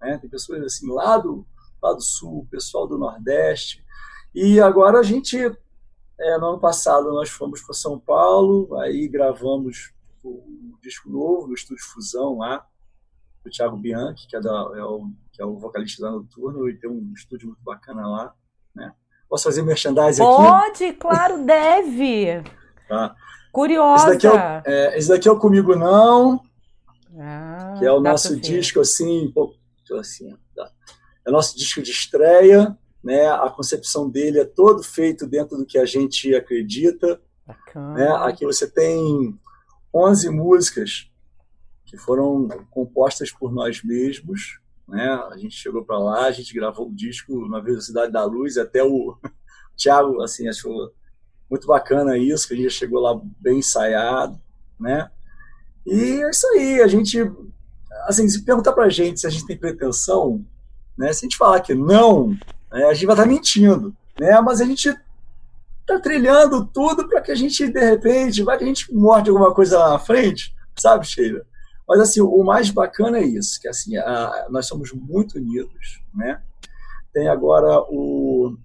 né? 0.00 0.16
Tem 0.18 0.30
pessoas, 0.30 0.62
assim, 0.62 0.90
lá 0.90 1.18
do, 1.18 1.44
lá 1.82 1.92
do 1.92 2.00
sul, 2.00 2.46
pessoal 2.50 2.86
do 2.86 2.96
Nordeste. 2.96 3.84
E 4.34 4.60
agora 4.60 5.00
a 5.00 5.02
gente, 5.02 5.36
é, 5.36 6.38
no 6.38 6.50
ano 6.50 6.60
passado, 6.60 7.12
nós 7.12 7.28
fomos 7.28 7.60
para 7.60 7.74
São 7.74 7.98
Paulo, 7.98 8.78
aí 8.78 9.08
gravamos 9.08 9.92
um 10.24 10.74
disco 10.82 11.10
novo 11.10 11.48
no 11.48 11.54
Estúdio 11.54 11.84
Fusão 11.84 12.38
lá, 12.38 12.66
do 13.44 13.50
Thiago 13.50 13.76
Bianchi, 13.76 14.26
que 14.26 14.36
é, 14.36 14.40
da, 14.40 14.50
é, 14.74 14.82
o, 14.82 15.10
que 15.32 15.42
é 15.42 15.44
o 15.44 15.58
vocalista 15.58 16.02
da 16.02 16.10
Noturno, 16.10 16.68
e 16.68 16.78
tem 16.78 16.90
um 16.90 17.12
estúdio 17.14 17.48
muito 17.48 17.62
bacana 17.62 18.06
lá, 18.06 18.34
né? 18.74 18.92
Posso 19.28 19.44
fazer 19.44 19.62
merchandising 19.62 20.22
aqui? 20.22 20.36
Pode, 20.36 20.92
claro, 20.94 21.44
deve. 21.44 22.42
Tá. 22.88 23.14
Curiosa. 23.52 24.14
Esse 24.14 24.28
daqui 24.28 24.36
é, 24.36 24.62
é, 24.66 24.98
esse 24.98 25.08
daqui 25.08 25.28
é 25.28 25.32
o 25.32 25.38
Comigo 25.38 25.74
Não, 25.76 26.40
ah, 27.18 27.74
que 27.78 27.86
é 27.86 27.92
o 27.92 28.00
nosso 28.00 28.38
disco, 28.38 28.80
assim, 28.80 29.30
pô, 29.32 29.54
assim, 29.98 30.36
tá. 30.54 30.70
é 31.26 31.30
o 31.30 31.32
nosso 31.32 31.56
disco 31.56 31.82
de 31.82 31.90
estreia, 31.90 32.76
né? 33.02 33.28
A 33.28 33.48
concepção 33.50 34.08
dele 34.08 34.40
é 34.40 34.44
todo 34.44 34.82
feito 34.82 35.26
dentro 35.26 35.56
do 35.56 35.66
que 35.66 35.78
a 35.78 35.86
gente 35.86 36.34
acredita. 36.34 37.20
Bacana. 37.46 37.94
Né? 37.94 38.08
Aqui 38.26 38.44
você 38.44 38.70
tem 38.70 39.38
11 39.94 40.30
músicas 40.30 41.09
que 41.90 41.98
foram 41.98 42.46
compostas 42.70 43.32
por 43.32 43.52
nós 43.52 43.82
mesmos. 43.82 44.60
Né? 44.86 45.08
A 45.30 45.36
gente 45.36 45.56
chegou 45.56 45.84
para 45.84 45.98
lá, 45.98 46.26
a 46.26 46.30
gente 46.30 46.54
gravou 46.54 46.88
o 46.88 46.94
disco 46.94 47.48
na 47.48 47.58
Velocidade 47.58 48.12
da 48.12 48.24
Luz, 48.24 48.56
até 48.56 48.82
o 48.82 49.18
Thiago 49.76 50.22
assim, 50.22 50.48
achou 50.48 50.92
muito 51.50 51.66
bacana 51.66 52.16
isso, 52.16 52.46
que 52.46 52.54
a 52.54 52.56
gente 52.56 52.70
chegou 52.70 53.00
lá 53.00 53.20
bem 53.40 53.58
ensaiado. 53.58 54.40
Né? 54.78 55.10
E 55.84 56.22
é 56.22 56.30
isso 56.30 56.46
aí, 56.54 56.80
a 56.80 56.86
gente. 56.86 57.18
Assim, 58.06 58.28
se 58.28 58.44
perguntar 58.44 58.72
para 58.72 58.84
a 58.84 58.88
gente 58.88 59.20
se 59.20 59.26
a 59.26 59.30
gente 59.30 59.46
tem 59.46 59.58
pretensão, 59.58 60.44
né? 60.96 61.12
se 61.12 61.24
a 61.24 61.28
gente 61.28 61.36
falar 61.36 61.60
que 61.60 61.74
não, 61.74 62.28
né? 62.70 62.84
a 62.84 62.94
gente 62.94 63.06
vai 63.06 63.14
estar 63.14 63.24
tá 63.24 63.28
mentindo. 63.28 63.94
Né? 64.18 64.40
Mas 64.40 64.60
a 64.60 64.64
gente 64.64 64.94
tá 65.86 65.98
trilhando 65.98 66.64
tudo 66.66 67.08
para 67.08 67.20
que 67.20 67.32
a 67.32 67.34
gente, 67.34 67.68
de 67.68 67.80
repente, 67.80 68.44
vai 68.44 68.56
que 68.56 68.64
a 68.64 68.66
gente 68.66 68.94
morde 68.94 69.28
alguma 69.28 69.52
coisa 69.52 69.78
lá 69.78 69.90
na 69.90 69.98
frente, 69.98 70.54
sabe, 70.78 71.04
Sheila? 71.04 71.44
Mas, 71.90 71.98
assim, 71.98 72.20
o 72.20 72.44
mais 72.44 72.70
bacana 72.70 73.18
é 73.18 73.24
isso, 73.24 73.60
que, 73.60 73.66
assim, 73.66 73.96
a, 73.96 74.46
nós 74.48 74.66
somos 74.66 74.92
muito 74.92 75.38
unidos, 75.38 76.00
né? 76.14 76.40
Tem 77.12 77.26
agora 77.26 77.80
o 77.88 78.56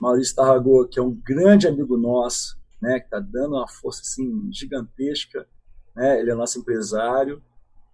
Maurício 0.00 0.36
Tarragô, 0.36 0.86
que 0.86 0.96
é 0.96 1.02
um 1.02 1.12
grande 1.12 1.66
amigo 1.66 1.96
nosso, 1.96 2.56
né? 2.80 3.00
Que 3.00 3.06
está 3.06 3.18
dando 3.18 3.56
uma 3.56 3.66
força, 3.66 4.02
assim, 4.02 4.48
gigantesca, 4.52 5.44
né? 5.92 6.20
Ele 6.20 6.30
é 6.30 6.36
nosso 6.36 6.60
empresário, 6.60 7.42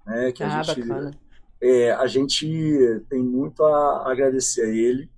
né? 0.07 0.33
Que 0.33 0.43
a 0.45 0.59
ah, 0.59 0.63
gente... 0.63 0.83
É, 1.63 1.93
a 1.93 2.07
gente 2.07 2.47
tem 3.09 3.23
muito 3.23 3.65
a 3.65 4.13
agradecer 4.13 4.67
a 4.67 4.69
ele, 4.69 5.11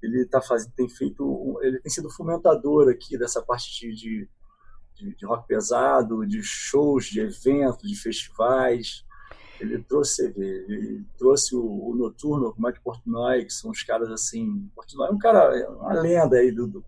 ele 0.00 0.24
tá 0.24 0.40
fazendo, 0.40 0.72
tem 0.76 0.88
feito, 0.88 1.58
ele 1.62 1.80
tem 1.80 1.90
sido 1.90 2.08
fomentador 2.08 2.88
aqui 2.88 3.18
dessa 3.18 3.42
parte 3.42 3.72
de, 3.80 3.94
de, 3.94 4.28
de, 4.98 5.26
rock 5.26 5.46
pesado, 5.46 6.26
de 6.26 6.42
shows, 6.42 7.06
de 7.06 7.20
eventos, 7.20 7.88
de 7.88 7.96
festivais. 7.96 9.04
Ele 9.60 9.78
trouxe, 9.82 10.24
ele 10.36 11.02
trouxe 11.16 11.56
o, 11.56 11.62
o 11.62 11.94
Noturno 11.96 12.54
o 12.56 12.62
Mike 12.62 12.80
Portnoy, 12.80 13.44
que 13.44 13.52
são 13.52 13.70
os 13.70 13.82
caras 13.82 14.10
assim. 14.10 14.68
Portnoy 14.74 15.08
é 15.08 15.12
um 15.12 15.18
cara, 15.18 15.70
uma 15.70 15.94
lenda 15.94 16.36
aí 16.36 16.52
do, 16.52 16.66
do, 16.66 16.84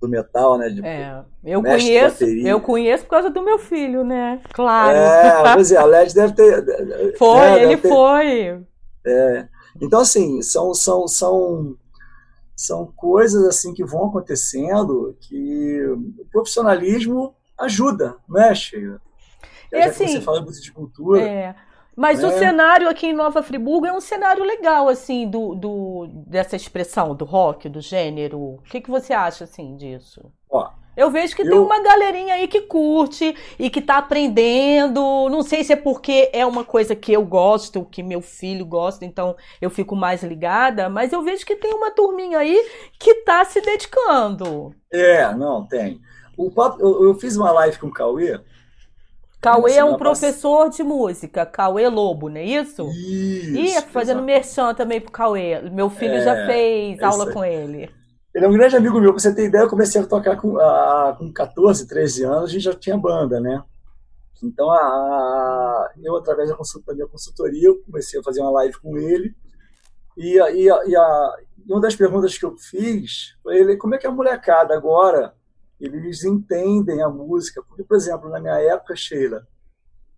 do 0.00 0.08
metal, 0.08 0.56
né? 0.56 0.68
De, 0.70 0.84
é, 0.84 1.22
eu 1.44 1.62
conheço, 1.62 2.24
eu 2.24 2.60
conheço 2.60 3.04
por 3.04 3.10
causa 3.10 3.30
do 3.30 3.42
meu 3.42 3.58
filho, 3.58 4.04
né? 4.04 4.40
Claro. 4.52 4.96
É, 4.96 5.54
pois 5.54 5.70
é, 5.70 5.76
a 5.76 5.84
LED 5.84 6.14
deve 6.14 6.34
ter. 6.34 7.16
Foi, 7.18 7.40
né, 7.40 7.62
ele 7.62 7.76
ter, 7.76 7.88
foi. 7.88 8.64
É. 9.04 9.48
Então, 9.80 10.00
assim, 10.00 10.42
são, 10.42 10.74
são, 10.74 11.06
são 11.08 11.76
são 12.56 12.86
coisas 12.86 13.44
assim 13.44 13.74
que 13.74 13.84
vão 13.84 14.06
acontecendo 14.06 15.16
que 15.20 15.82
o 16.18 16.26
profissionalismo 16.30 17.34
ajuda, 17.58 18.16
né, 18.28 18.54
Sheila? 18.54 19.00
E 19.72 19.76
assim, 19.76 20.08
você 20.08 20.20
fala 20.20 20.42
muito 20.42 20.60
de 20.60 20.70
cultura. 20.70 21.22
É. 21.22 21.54
Mas 21.96 22.20
né? 22.20 22.28
o 22.28 22.38
cenário 22.38 22.88
aqui 22.88 23.08
em 23.08 23.12
Nova 23.12 23.42
Friburgo 23.42 23.86
é 23.86 23.92
um 23.92 24.00
cenário 24.00 24.44
legal, 24.44 24.88
assim, 24.88 25.28
do, 25.28 25.54
do, 25.54 26.06
dessa 26.26 26.56
expressão 26.56 27.14
do 27.14 27.24
rock, 27.24 27.68
do 27.68 27.80
gênero. 27.80 28.38
O 28.38 28.62
que, 28.64 28.80
que 28.80 28.90
você 28.90 29.12
acha, 29.12 29.44
assim, 29.44 29.76
disso? 29.76 30.32
Ó, 30.50 30.70
eu 30.96 31.10
vejo 31.10 31.34
que 31.34 31.42
eu... 31.42 31.48
tem 31.48 31.58
uma 31.58 31.82
galerinha 31.82 32.34
aí 32.34 32.46
que 32.46 32.62
curte 32.62 33.34
e 33.58 33.70
que 33.70 33.80
tá 33.80 33.98
aprendendo. 33.98 35.28
Não 35.30 35.42
sei 35.42 35.64
se 35.64 35.72
é 35.72 35.76
porque 35.76 36.30
é 36.32 36.44
uma 36.44 36.64
coisa 36.64 36.94
que 36.94 37.12
eu 37.12 37.24
gosto, 37.24 37.84
que 37.84 38.02
meu 38.02 38.20
filho 38.20 38.66
gosta, 38.66 39.04
então 39.04 39.34
eu 39.60 39.70
fico 39.70 39.96
mais 39.96 40.22
ligada, 40.22 40.88
mas 40.88 41.12
eu 41.12 41.22
vejo 41.22 41.46
que 41.46 41.56
tem 41.56 41.72
uma 41.72 41.90
turminha 41.90 42.38
aí 42.38 42.68
que 42.98 43.14
tá 43.24 43.44
se 43.44 43.60
dedicando. 43.60 44.74
É, 44.92 45.34
não, 45.34 45.66
tem. 45.66 46.00
O 46.36 46.50
papo, 46.50 46.80
eu, 46.80 47.04
eu 47.04 47.14
fiz 47.14 47.36
uma 47.36 47.50
live 47.52 47.78
com 47.78 47.86
o 47.86 47.92
Cauê. 47.92 48.38
Cauê 49.40 49.72
é 49.72 49.84
um 49.84 49.96
professor 49.96 50.68
de 50.68 50.84
música, 50.84 51.44
Cauê 51.44 51.88
Lobo, 51.88 52.28
não 52.28 52.36
é 52.36 52.44
isso? 52.44 52.88
Isso. 52.90 53.58
E 53.58 53.72
fazendo 53.90 54.18
exatamente. 54.18 54.24
merchan 54.24 54.74
também 54.74 55.00
pro 55.00 55.10
Cauê. 55.10 55.60
Meu 55.62 55.90
filho 55.90 56.14
é, 56.14 56.20
já 56.20 56.46
fez 56.46 57.02
aula 57.02 57.32
com 57.32 57.44
ele. 57.44 57.90
Ele 58.34 58.46
é 58.46 58.48
um 58.48 58.52
grande 58.52 58.76
amigo 58.76 59.00
meu. 59.00 59.12
Pra 59.12 59.20
você 59.20 59.34
ter 59.34 59.46
ideia, 59.46 59.62
eu 59.62 59.68
comecei 59.68 60.00
a 60.00 60.06
tocar 60.06 60.36
com, 60.36 60.58
a, 60.58 61.14
com 61.18 61.32
14, 61.32 61.86
13 61.86 62.24
anos, 62.24 62.44
a 62.44 62.52
gente 62.52 62.62
já 62.62 62.74
tinha 62.74 62.96
banda, 62.96 63.40
né? 63.40 63.62
Então, 64.42 64.70
a, 64.70 65.90
eu, 66.02 66.16
através 66.16 66.48
da, 66.48 66.56
consultoria, 66.56 67.04
minha 67.04 67.08
consultoria, 67.08 67.68
eu 67.68 67.82
comecei 67.84 68.18
a 68.18 68.22
fazer 68.22 68.40
uma 68.40 68.50
live 68.50 68.78
com 68.80 68.96
ele. 68.98 69.34
E, 70.16 70.38
e, 70.38 70.66
e, 70.66 70.96
a, 70.96 71.36
e 71.66 71.72
uma 71.72 71.80
das 71.80 71.94
perguntas 71.94 72.36
que 72.36 72.44
eu 72.44 72.56
fiz 72.56 73.36
foi 73.42 73.58
ele, 73.58 73.76
como 73.76 73.94
é 73.94 73.98
que 73.98 74.06
a 74.06 74.10
molecada 74.10 74.74
agora, 74.74 75.34
eles 75.80 76.24
entendem 76.24 77.02
a 77.02 77.08
música? 77.08 77.62
Porque, 77.62 77.84
por 77.84 77.96
exemplo, 77.96 78.28
na 78.28 78.40
minha 78.40 78.58
época, 78.60 78.96
Sheila, 78.96 79.46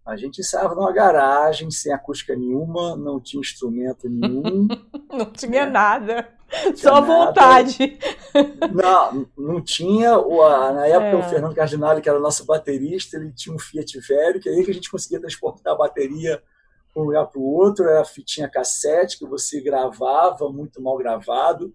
a 0.06 0.16
gente 0.16 0.40
ensaiava 0.40 0.75
numa 0.75 0.92
garagem, 0.92 1.71
sem 1.71 1.92
acústica 1.92 2.37
nenhuma, 2.37 2.97
não 2.97 3.21
tinha 3.21 3.40
instrumento 3.40 4.09
nenhum. 4.09 4.68
não 5.11 5.26
tinha 5.33 5.64
né? 5.64 5.71
nada. 5.71 6.34
Só 6.77 7.01
vontade. 7.01 7.99
Não, 8.73 9.27
não 9.37 9.61
tinha. 9.63 10.17
Na 10.73 10.87
época, 10.87 11.07
é. 11.07 11.17
o 11.17 11.23
Fernando 11.23 11.55
Cardinale, 11.55 12.01
que 12.01 12.09
era 12.09 12.19
nosso 12.19 12.45
baterista, 12.45 13.17
ele 13.17 13.33
tinha 13.33 13.55
um 13.55 13.59
Fiat 13.59 13.99
velho, 14.01 14.41
que 14.41 14.49
aí 14.49 14.65
que 14.65 14.71
a 14.71 14.75
gente 14.75 14.91
conseguia 14.91 15.21
transportar 15.21 15.75
a 15.75 15.77
bateria 15.77 16.43
de 16.95 17.01
um 17.01 17.05
lugar 17.05 17.27
para 17.27 17.41
o 17.41 17.45
outro. 17.45 17.89
Era 17.89 18.05
fitinha 18.05 18.49
cassete, 18.49 19.19
que 19.19 19.27
você 19.27 19.61
gravava, 19.61 20.49
muito 20.51 20.81
mal 20.83 20.97
gravado. 20.97 21.75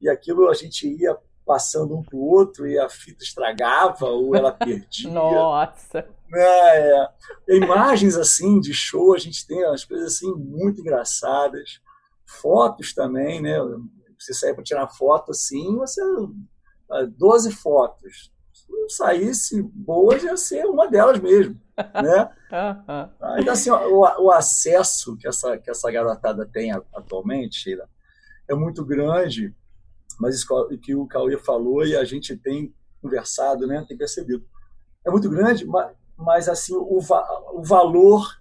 E 0.00 0.08
aquilo 0.08 0.48
a 0.48 0.54
gente 0.54 0.88
ia 0.88 1.16
passando 1.44 1.96
um 1.96 2.02
para 2.02 2.16
o 2.16 2.24
outro 2.24 2.66
e 2.66 2.78
a 2.78 2.88
fita 2.88 3.24
estragava 3.24 4.06
ou 4.06 4.34
ela 4.34 4.52
perdia. 4.54 5.10
Nossa! 5.10 6.06
É, 6.34 7.02
é. 7.02 7.56
Imagens 7.56 8.16
assim 8.16 8.58
de 8.58 8.72
show, 8.72 9.14
a 9.14 9.18
gente 9.18 9.46
tem 9.46 9.64
umas 9.66 9.84
coisas 9.84 10.14
assim 10.14 10.32
muito 10.34 10.80
engraçadas. 10.80 11.80
Fotos 12.24 12.94
também, 12.94 13.42
né? 13.42 13.58
Você 14.24 14.34
sair 14.34 14.54
para 14.54 14.64
tirar 14.64 14.88
foto 14.88 15.30
assim, 15.30 15.76
você 15.76 16.00
12 17.16 17.48
ah, 17.48 17.52
fotos. 17.52 18.32
Se 18.52 18.96
saísse 18.96 19.62
boas, 19.62 20.22
ia 20.22 20.36
ser 20.36 20.66
uma 20.66 20.88
delas 20.88 21.18
mesmo. 21.20 21.60
Né? 21.94 22.30
Então, 23.38 23.52
assim, 23.54 23.70
o, 23.70 24.00
o, 24.00 24.30
acesso 24.30 25.16
que 25.16 25.26
essa, 25.26 25.56
que 25.56 25.70
essa 25.70 25.90
garotada 25.90 26.46
tem 26.46 26.70
atualmente, 26.70 27.56
Sheila, 27.56 27.88
é 28.46 28.54
muito 28.54 28.84
grande, 28.84 29.54
mas 30.20 30.36
isso 30.36 30.46
que 30.82 30.94
o 30.94 31.06
Cauê 31.06 31.38
falou 31.38 31.84
e 31.84 31.96
a 31.96 32.04
gente 32.04 32.36
tem 32.36 32.72
conversado, 33.00 33.66
né, 33.66 33.84
tem 33.88 33.96
percebido. 33.96 34.44
É 35.04 35.10
muito 35.10 35.28
grande, 35.30 35.66
mas, 35.66 35.96
mas 36.16 36.48
assim, 36.48 36.74
o, 36.74 36.98
o 36.98 37.62
valor 37.64 38.40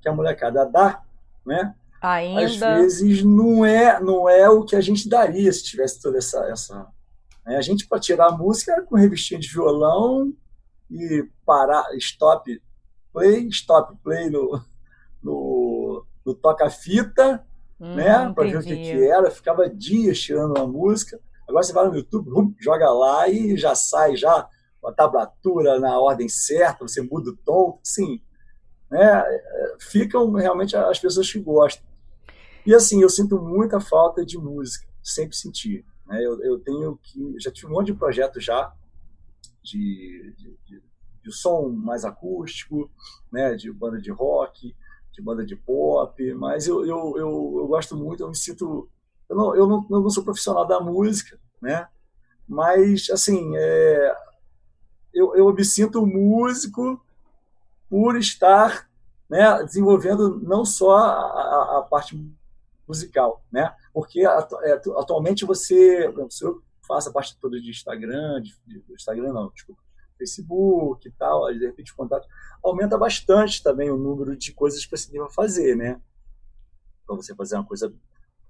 que 0.00 0.08
a 0.08 0.12
molecada 0.12 0.64
dá, 0.64 1.02
né, 1.44 1.74
Ainda... 2.00 2.74
Às 2.74 2.80
vezes 2.80 3.22
não 3.22 3.64
é, 3.64 4.00
não 4.00 4.28
é 4.28 4.48
o 4.48 4.64
que 4.64 4.74
a 4.74 4.80
gente 4.80 5.08
daria 5.08 5.52
se 5.52 5.64
tivesse 5.64 6.00
toda 6.00 6.18
essa. 6.18 6.38
essa 6.46 6.86
né? 7.44 7.56
A 7.56 7.60
gente, 7.60 7.86
para 7.86 8.00
tirar 8.00 8.28
a 8.28 8.36
música, 8.36 8.82
com 8.82 8.96
revistinha 8.96 9.38
de 9.38 9.48
violão 9.48 10.32
e 10.90 11.28
parar, 11.44 11.84
stop, 11.96 12.60
play, 13.12 13.48
stop, 13.48 13.96
play 14.02 14.30
no, 14.30 14.60
no, 15.22 16.04
no 16.24 16.34
toca-fita, 16.34 17.44
hum, 17.78 17.94
né? 17.94 18.32
para 18.32 18.44
ver 18.44 18.58
o 18.58 18.62
que, 18.62 18.76
que 18.76 19.04
era. 19.06 19.30
Ficava 19.30 19.68
dias 19.68 20.20
tirando 20.20 20.56
uma 20.56 20.66
música. 20.66 21.20
Agora 21.48 21.64
você 21.64 21.72
vai 21.72 21.88
no 21.88 21.96
YouTube, 21.96 22.54
joga 22.60 22.90
lá 22.90 23.28
e 23.28 23.56
já 23.56 23.74
sai 23.74 24.16
já 24.16 24.48
com 24.80 24.88
a 24.88 24.92
tablatura 24.92 25.78
na 25.78 25.98
ordem 25.98 26.28
certa, 26.28 26.86
você 26.86 27.02
muda 27.02 27.30
o 27.30 27.36
tom, 27.36 27.78
sim. 27.82 28.20
Né? 28.90 29.24
Ficam 29.78 30.32
realmente 30.32 30.76
as 30.76 30.98
pessoas 30.98 31.30
que 31.30 31.38
gostam. 31.38 31.89
E 32.66 32.74
assim, 32.74 33.02
eu 33.02 33.08
sinto 33.08 33.40
muita 33.40 33.80
falta 33.80 34.24
de 34.24 34.38
música, 34.38 34.86
sempre 35.02 35.36
senti. 35.36 35.84
Né? 36.06 36.24
Eu, 36.24 36.42
eu 36.42 36.58
tenho 36.60 36.98
que. 37.02 37.34
Já 37.38 37.50
tive 37.50 37.68
um 37.68 37.70
monte 37.70 37.86
de 37.86 37.94
projetos 37.94 38.44
já, 38.44 38.72
de, 39.62 40.34
de, 40.36 40.58
de, 40.66 40.82
de 41.22 41.32
som 41.32 41.68
mais 41.68 42.04
acústico, 42.04 42.90
né? 43.32 43.54
de 43.54 43.72
banda 43.72 44.00
de 44.00 44.10
rock, 44.10 44.74
de 45.12 45.22
banda 45.22 45.44
de 45.44 45.56
pop, 45.56 46.34
mas 46.34 46.66
eu, 46.66 46.84
eu, 46.84 47.14
eu, 47.16 47.54
eu 47.58 47.66
gosto 47.66 47.96
muito, 47.96 48.22
eu 48.22 48.28
me 48.28 48.36
sinto. 48.36 48.88
Eu 49.28 49.36
não, 49.36 49.54
eu, 49.54 49.66
não, 49.66 49.86
eu 49.90 50.00
não 50.00 50.10
sou 50.10 50.24
profissional 50.24 50.66
da 50.66 50.80
música, 50.80 51.38
né? 51.62 51.88
mas 52.50 53.08
assim, 53.10 53.56
é, 53.56 54.16
eu, 55.14 55.36
eu 55.36 55.54
me 55.54 55.64
sinto 55.64 56.04
músico 56.04 57.00
por 57.88 58.16
estar 58.16 58.88
né, 59.28 59.62
desenvolvendo 59.62 60.40
não 60.40 60.64
só 60.64 60.96
a, 60.96 61.12
a, 61.12 61.78
a 61.78 61.82
parte 61.82 62.16
musical, 62.90 63.44
né? 63.50 63.72
Porque 63.92 64.26
é, 64.26 64.72
atualmente 64.96 65.44
você, 65.44 66.12
se 66.28 66.44
eu 66.44 66.62
faço 66.86 67.08
a 67.08 67.12
parte 67.12 67.38
toda 67.38 67.60
de 67.60 67.70
Instagram, 67.70 68.42
de, 68.42 68.52
de 68.66 68.92
Instagram 68.92 69.32
não, 69.32 69.48
desculpa, 69.50 69.80
Facebook 70.18 71.08
e 71.08 71.12
tal, 71.12 71.52
de 71.52 71.64
repente 71.64 71.94
contato, 71.94 72.26
aumenta 72.62 72.98
bastante 72.98 73.62
também 73.62 73.90
o 73.90 73.96
número 73.96 74.36
de 74.36 74.52
coisas 74.52 74.84
que 74.84 74.96
você 74.96 75.10
deve 75.10 75.30
fazer, 75.30 75.76
né? 75.76 76.00
Para 77.06 77.16
você 77.16 77.34
fazer 77.34 77.54
uma 77.54 77.64
coisa 77.64 77.94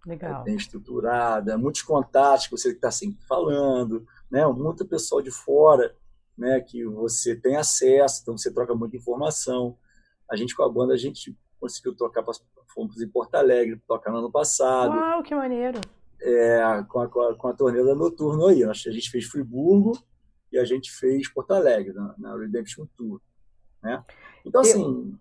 Legal. 0.06 0.42
bem 0.42 0.56
estruturada, 0.56 1.59
muitos 1.59 1.82
contatos 1.82 2.47
que 2.47 2.52
você 2.52 2.70
está 2.70 2.90
sempre 2.90 3.23
falando, 3.26 4.06
né? 4.30 4.47
Muito 4.47 4.87
pessoal 4.87 5.20
de 5.20 5.30
fora, 5.30 5.94
né? 6.37 6.61
Que 6.61 6.85
você 6.87 7.37
tem 7.37 7.56
acesso, 7.56 8.23
então 8.23 8.37
você 8.37 8.52
troca 8.52 8.75
muita 8.75 8.97
informação. 8.97 9.76
A 10.28 10.35
gente 10.35 10.56
com 10.56 10.62
a 10.62 10.68
banda 10.68 10.94
a 10.94 10.99
gente 10.99 11.37
conseguiu 11.61 11.94
tocar, 11.94 12.25
fomos 12.73 13.00
em 13.00 13.09
Porto 13.09 13.35
Alegre, 13.35 13.81
tocar 13.87 14.11
no 14.11 14.19
ano 14.19 14.31
passado. 14.31 14.97
Uau, 14.97 15.23
que 15.23 15.35
maneiro! 15.35 15.81
É, 16.23 16.85
com, 16.89 17.00
a, 17.00 17.09
com, 17.09 17.49
a, 17.49 17.55
torneira 17.55 17.95
noturna 17.95 18.50
aí. 18.50 18.62
A 18.65 18.73
gente 18.73 19.11
fez 19.11 19.25
Friburgo 19.25 19.93
e 20.53 20.59
a 20.59 20.65
gente 20.65 20.91
fez 20.93 21.33
Porto 21.33 21.53
Alegre, 21.53 21.93
na, 21.93 22.15
na 22.19 22.37
Redemption 22.37 22.87
Tour. 22.97 23.21
Né? 23.83 24.03
Então, 24.45 24.61
assim. 24.61 25.19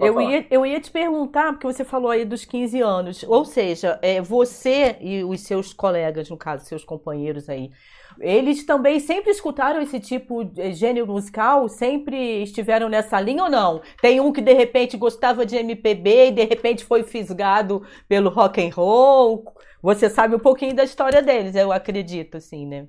Eu, 0.00 0.20
ia, 0.20 0.46
eu 0.50 0.66
ia 0.66 0.80
te 0.80 0.90
perguntar, 0.90 1.52
porque 1.52 1.66
você 1.66 1.84
falou 1.84 2.10
aí 2.10 2.24
dos 2.24 2.44
15 2.44 2.80
anos. 2.80 3.22
Ou 3.24 3.44
seja, 3.44 3.98
é, 4.02 4.20
você 4.20 4.96
e 5.00 5.22
os 5.22 5.42
seus 5.42 5.72
colegas, 5.72 6.28
no 6.28 6.36
caso, 6.36 6.64
seus 6.64 6.84
companheiros 6.84 7.48
aí, 7.48 7.70
eles 8.18 8.64
também 8.64 8.98
sempre 8.98 9.30
escutaram 9.30 9.80
esse 9.80 10.00
tipo 10.00 10.44
de 10.44 10.72
gênero 10.72 11.06
musical? 11.06 11.68
Sempre 11.68 12.42
estiveram 12.42 12.88
nessa 12.88 13.20
linha 13.20 13.44
ou 13.44 13.50
não? 13.50 13.80
Tem 14.00 14.20
um 14.20 14.32
que 14.32 14.40
de 14.40 14.52
repente 14.52 14.96
gostava 14.96 15.46
de 15.46 15.56
MPB 15.56 16.28
e 16.28 16.32
de 16.32 16.44
repente 16.44 16.84
foi 16.84 17.02
fisgado 17.02 17.82
pelo 18.08 18.30
rock 18.30 18.60
and 18.60 18.74
roll. 18.74 19.44
Você 19.82 20.10
sabe 20.10 20.34
um 20.34 20.40
pouquinho 20.40 20.74
da 20.74 20.84
história 20.84 21.22
deles, 21.22 21.54
eu 21.54 21.72
acredito, 21.72 22.36
assim, 22.36 22.66
né? 22.66 22.86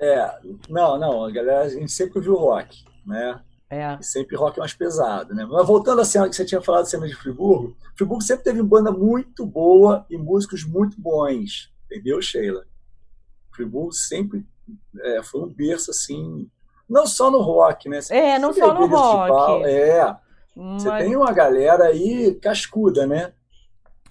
É, 0.00 0.30
não, 0.68 0.98
não, 0.98 1.24
a 1.24 1.30
galera 1.30 1.62
a 1.62 1.68
gente 1.68 1.92
sempre 1.92 2.20
viu 2.20 2.34
rock, 2.34 2.84
né? 3.06 3.40
É. 3.74 3.98
E 4.00 4.04
sempre 4.04 4.36
rock 4.36 4.58
mais 4.58 4.72
pesado, 4.72 5.34
né? 5.34 5.44
Mas 5.44 5.66
voltando 5.66 6.00
à 6.00 6.04
cena 6.04 6.28
que 6.28 6.36
você 6.36 6.44
tinha 6.44 6.60
falado 6.60 6.86
cena 6.86 7.06
de 7.06 7.14
Friburgo, 7.14 7.76
Friburgo 7.96 8.22
sempre 8.22 8.44
teve 8.44 8.62
banda 8.62 8.92
muito 8.92 9.44
boa 9.44 10.06
e 10.08 10.16
músicos 10.16 10.64
muito 10.64 11.00
bons, 11.00 11.72
entendeu, 11.86 12.20
Sheila? 12.20 12.64
Friburgo 13.52 13.92
sempre 13.92 14.44
é, 15.00 15.22
foi 15.22 15.42
um 15.42 15.48
berço 15.48 15.90
assim, 15.90 16.48
não 16.88 17.06
só 17.06 17.30
no 17.30 17.40
rock, 17.40 17.88
né? 17.88 18.00
Você 18.00 18.14
é, 18.14 18.38
não 18.38 18.52
só 18.52 18.72
no 18.74 18.86
rock. 18.86 19.64
é. 19.64 20.16
Mas... 20.56 20.82
Você 20.82 20.90
tem 20.98 21.16
uma 21.16 21.32
galera 21.32 21.86
aí 21.86 22.34
cascuda, 22.34 23.06
né? 23.06 23.32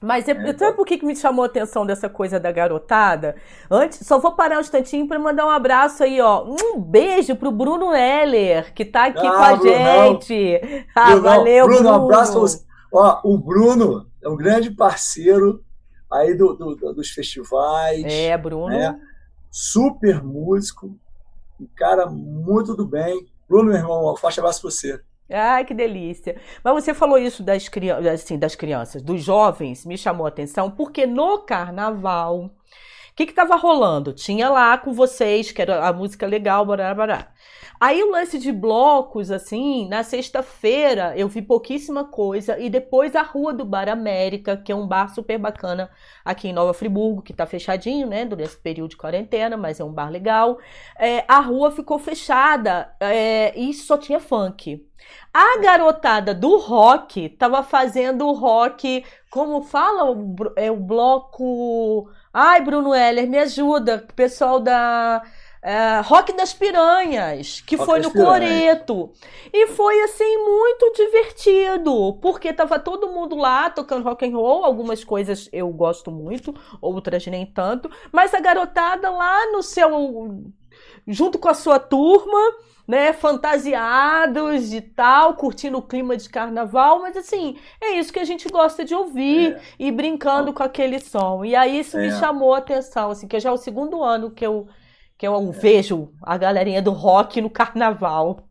Mas 0.03 0.27
é, 0.27 0.31
é, 0.31 0.35
sabe 0.35 0.49
então. 0.49 0.73
por 0.73 0.85
que, 0.85 0.97
que 0.97 1.05
me 1.05 1.15
chamou 1.15 1.43
a 1.43 1.45
atenção 1.45 1.85
dessa 1.85 2.09
coisa 2.09 2.39
da 2.39 2.51
garotada? 2.51 3.35
Antes, 3.71 4.05
só 4.05 4.19
vou 4.19 4.33
parar 4.33 4.57
um 4.57 4.61
instantinho 4.61 5.07
para 5.07 5.17
mandar 5.17 5.45
um 5.45 5.49
abraço 5.49 6.03
aí, 6.03 6.19
ó. 6.19 6.45
Um 6.45 6.79
beijo 6.79 7.35
pro 7.35 7.51
Bruno 7.51 7.93
Heller, 7.93 8.73
que 8.73 8.83
tá 8.83 9.05
aqui 9.05 9.25
ah, 9.25 9.31
com 9.31 9.43
a 9.43 9.55
gente. 9.55 10.87
Ah, 10.93 11.15
valeu, 11.15 11.65
Bruno. 11.65 11.81
Bruno, 11.81 11.97
um 11.97 12.03
abraço. 12.05 12.65
Ó, 12.91 13.21
o 13.23 13.37
Bruno 13.37 14.07
é 14.21 14.27
um 14.27 14.35
grande 14.35 14.71
parceiro 14.71 15.63
aí 16.11 16.35
do, 16.35 16.53
do, 16.53 16.75
do 16.75 16.93
dos 16.93 17.09
festivais. 17.09 18.03
É, 18.05 18.37
Bruno. 18.37 18.67
Né? 18.67 18.99
super 19.53 20.23
músico, 20.23 20.97
um 21.59 21.67
cara 21.75 22.07
muito 22.07 22.75
do 22.75 22.87
bem. 22.87 23.27
Bruno, 23.47 23.69
meu 23.69 23.77
irmão, 23.77 24.11
um 24.11 24.17
forte 24.17 24.39
abraço 24.39 24.61
para 24.61 24.71
você. 24.71 24.99
Ai, 25.29 25.65
que 25.65 25.73
delícia. 25.73 26.39
Mas 26.63 26.73
você 26.73 26.93
falou 26.93 27.17
isso 27.17 27.41
das, 27.43 27.69
assim, 28.13 28.37
das 28.37 28.55
crianças, 28.55 29.01
dos 29.01 29.23
jovens, 29.23 29.85
me 29.85 29.97
chamou 29.97 30.25
a 30.25 30.29
atenção, 30.29 30.69
porque 30.69 31.05
no 31.05 31.39
carnaval, 31.39 32.45
o 32.45 32.51
que 33.15 33.23
estava 33.23 33.55
rolando? 33.55 34.13
Tinha 34.13 34.49
lá 34.49 34.77
com 34.77 34.93
vocês, 34.93 35.51
que 35.51 35.61
era 35.61 35.87
a 35.87 35.93
música 35.93 36.27
legal, 36.27 36.65
bará, 36.65 36.93
bará. 36.93 37.27
Aí 37.83 38.01
o 38.01 38.11
lance 38.11 38.39
de 38.39 38.49
blocos, 38.49 39.29
assim, 39.29 39.89
na 39.89 40.03
sexta-feira 40.03 41.13
eu 41.17 41.27
vi 41.27 41.41
pouquíssima 41.41 42.05
coisa. 42.05 42.57
E 42.57 42.69
depois 42.69 43.13
a 43.13 43.21
Rua 43.21 43.51
do 43.51 43.65
Bar 43.65 43.89
América, 43.89 44.55
que 44.55 44.71
é 44.71 44.75
um 44.75 44.87
bar 44.87 45.13
super 45.13 45.37
bacana 45.37 45.89
aqui 46.23 46.47
em 46.47 46.53
Nova 46.53 46.73
Friburgo, 46.73 47.21
que 47.21 47.33
tá 47.33 47.45
fechadinho, 47.45 48.07
né, 48.07 48.23
durante 48.23 48.47
esse 48.51 48.57
período 48.57 48.91
de 48.91 48.95
quarentena, 48.95 49.57
mas 49.57 49.81
é 49.81 49.83
um 49.83 49.91
bar 49.91 50.09
legal. 50.09 50.59
É, 50.97 51.25
a 51.27 51.41
rua 51.41 51.71
ficou 51.71 51.99
fechada 51.99 52.95
é, 53.01 53.51
e 53.59 53.73
só 53.73 53.97
tinha 53.97 54.21
funk. 54.21 54.87
A 55.33 55.59
garotada 55.59 56.33
do 56.33 56.57
rock 56.59 57.27
tava 57.27 57.63
fazendo 57.63 58.25
o 58.25 58.31
rock, 58.31 59.03
como 59.29 59.61
fala 59.61 60.09
o, 60.09 60.33
é, 60.55 60.71
o 60.71 60.77
bloco. 60.77 62.09
Ai, 62.33 62.61
Bruno 62.61 62.95
Heller, 62.95 63.27
me 63.27 63.39
ajuda, 63.39 64.07
pessoal 64.15 64.61
da 64.61 65.21
é, 65.63 66.01
Rock 66.01 66.33
das 66.33 66.53
Piranhas, 66.53 67.61
que 67.61 67.77
Rock 67.77 67.89
foi 67.89 67.99
no 68.01 68.11
Coreto. 68.11 69.11
E 69.51 69.67
foi 69.67 70.01
assim 70.01 70.37
muito 70.37 70.91
divertido, 70.93 72.17
porque 72.21 72.51
tava 72.51 72.77
todo 72.77 73.07
mundo 73.07 73.37
lá 73.37 73.69
tocando 73.69 74.03
rock 74.03 74.25
and 74.25 74.35
roll, 74.35 74.65
algumas 74.65 75.05
coisas 75.05 75.47
eu 75.53 75.69
gosto 75.69 76.11
muito, 76.11 76.53
outras 76.81 77.25
nem 77.27 77.45
tanto, 77.45 77.89
mas 78.11 78.33
a 78.33 78.41
garotada 78.41 79.09
lá 79.09 79.51
no 79.53 79.63
seu 79.63 80.43
junto 81.07 81.39
com 81.39 81.47
a 81.47 81.53
sua 81.53 81.79
turma, 81.79 82.39
né, 82.87 83.13
fantasiados 83.13 84.73
e 84.73 84.81
tal, 84.81 85.35
curtindo 85.35 85.77
o 85.77 85.81
clima 85.81 86.17
de 86.17 86.27
carnaval, 86.27 86.99
mas 86.99 87.15
assim, 87.15 87.57
é 87.79 87.91
isso 87.91 88.11
que 88.11 88.19
a 88.19 88.25
gente 88.25 88.49
gosta 88.49 88.83
de 88.83 88.93
ouvir 88.93 89.53
é. 89.53 89.61
e 89.79 89.91
brincando 89.91 90.51
com 90.51 90.63
aquele 90.63 90.99
som. 90.99 91.45
E 91.45 91.55
aí 91.55 91.79
isso 91.79 91.97
é. 91.97 92.01
me 92.01 92.11
chamou 92.19 92.53
a 92.53 92.57
atenção, 92.57 93.11
assim, 93.11 93.27
que 93.27 93.39
já 93.39 93.49
é 93.49 93.51
o 93.51 93.57
segundo 93.57 94.03
ano 94.03 94.31
que 94.31 94.45
eu 94.45 94.67
que 95.23 95.27
eu 95.27 95.51
vejo 95.53 96.09
a 96.21 96.37
galerinha 96.37 96.81
do 96.81 96.91
rock 96.91 97.39
no 97.39 97.49
carnaval. 97.49 98.45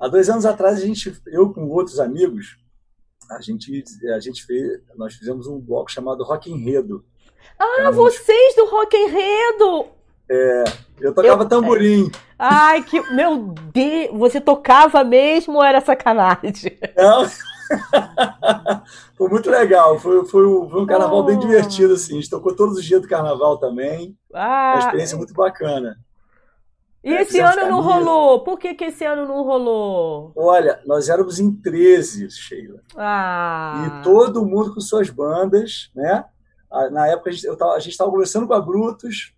Há 0.00 0.08
dois 0.08 0.28
anos 0.28 0.44
atrás, 0.44 0.78
a 0.78 0.84
gente, 0.84 1.16
eu 1.28 1.52
com 1.52 1.68
outros 1.68 2.00
amigos, 2.00 2.56
a 3.30 3.40
gente, 3.40 3.84
a 4.12 4.18
gente 4.18 4.44
fez, 4.44 4.80
nós 4.96 5.14
fizemos 5.14 5.46
um 5.46 5.60
bloco 5.60 5.88
chamado 5.88 6.24
Rock 6.24 6.50
Enredo. 6.50 7.04
Ah, 7.56 7.92
vocês 7.92 8.56
do 8.56 8.68
Rock 8.68 8.96
Enredo! 8.96 9.86
É, 10.28 10.64
eu 11.00 11.14
tocava 11.14 11.44
eu, 11.44 11.48
tamborim. 11.48 12.10
Ai, 12.36 12.82
que. 12.82 13.00
Meu 13.14 13.54
Deus! 13.72 14.18
Você 14.18 14.40
tocava 14.40 15.04
mesmo 15.04 15.58
ou 15.58 15.62
era 15.62 15.80
sacanagem? 15.80 16.80
Não. 16.96 17.30
foi 19.16 19.28
muito 19.28 19.50
legal. 19.50 19.98
Foi, 19.98 20.24
foi, 20.26 20.46
um, 20.46 20.68
foi 20.68 20.82
um 20.82 20.86
carnaval 20.86 21.20
oh. 21.20 21.24
bem 21.24 21.38
divertido, 21.38 21.94
assim. 21.94 22.14
A 22.14 22.20
gente 22.20 22.30
tocou 22.30 22.54
todos 22.54 22.78
os 22.78 22.84
dias 22.84 23.00
do 23.00 23.08
carnaval 23.08 23.58
também. 23.58 24.16
Ah. 24.34 24.72
Uma 24.74 24.80
experiência 24.80 25.16
muito 25.16 25.32
bacana. 25.32 25.96
E 27.02 27.14
é, 27.14 27.22
esse 27.22 27.40
ano 27.40 27.66
não 27.66 27.80
rolou? 27.80 28.44
Por 28.44 28.58
que, 28.58 28.74
que 28.74 28.84
esse 28.84 29.04
ano 29.06 29.26
não 29.26 29.42
rolou? 29.42 30.32
Olha, 30.36 30.82
nós 30.84 31.08
éramos 31.08 31.40
em 31.40 31.50
13, 31.50 32.30
Sheila. 32.30 32.82
Ah. 32.94 34.00
E 34.00 34.04
todo 34.04 34.44
mundo 34.44 34.74
com 34.74 34.80
suas 34.80 35.08
bandas, 35.08 35.90
né? 35.94 36.24
Na 36.92 37.08
época 37.08 37.30
a 37.30 37.32
gente 37.32 37.90
estava 37.90 38.10
conversando 38.10 38.46
com 38.46 38.52
a 38.52 38.60
Brutus. 38.60 39.34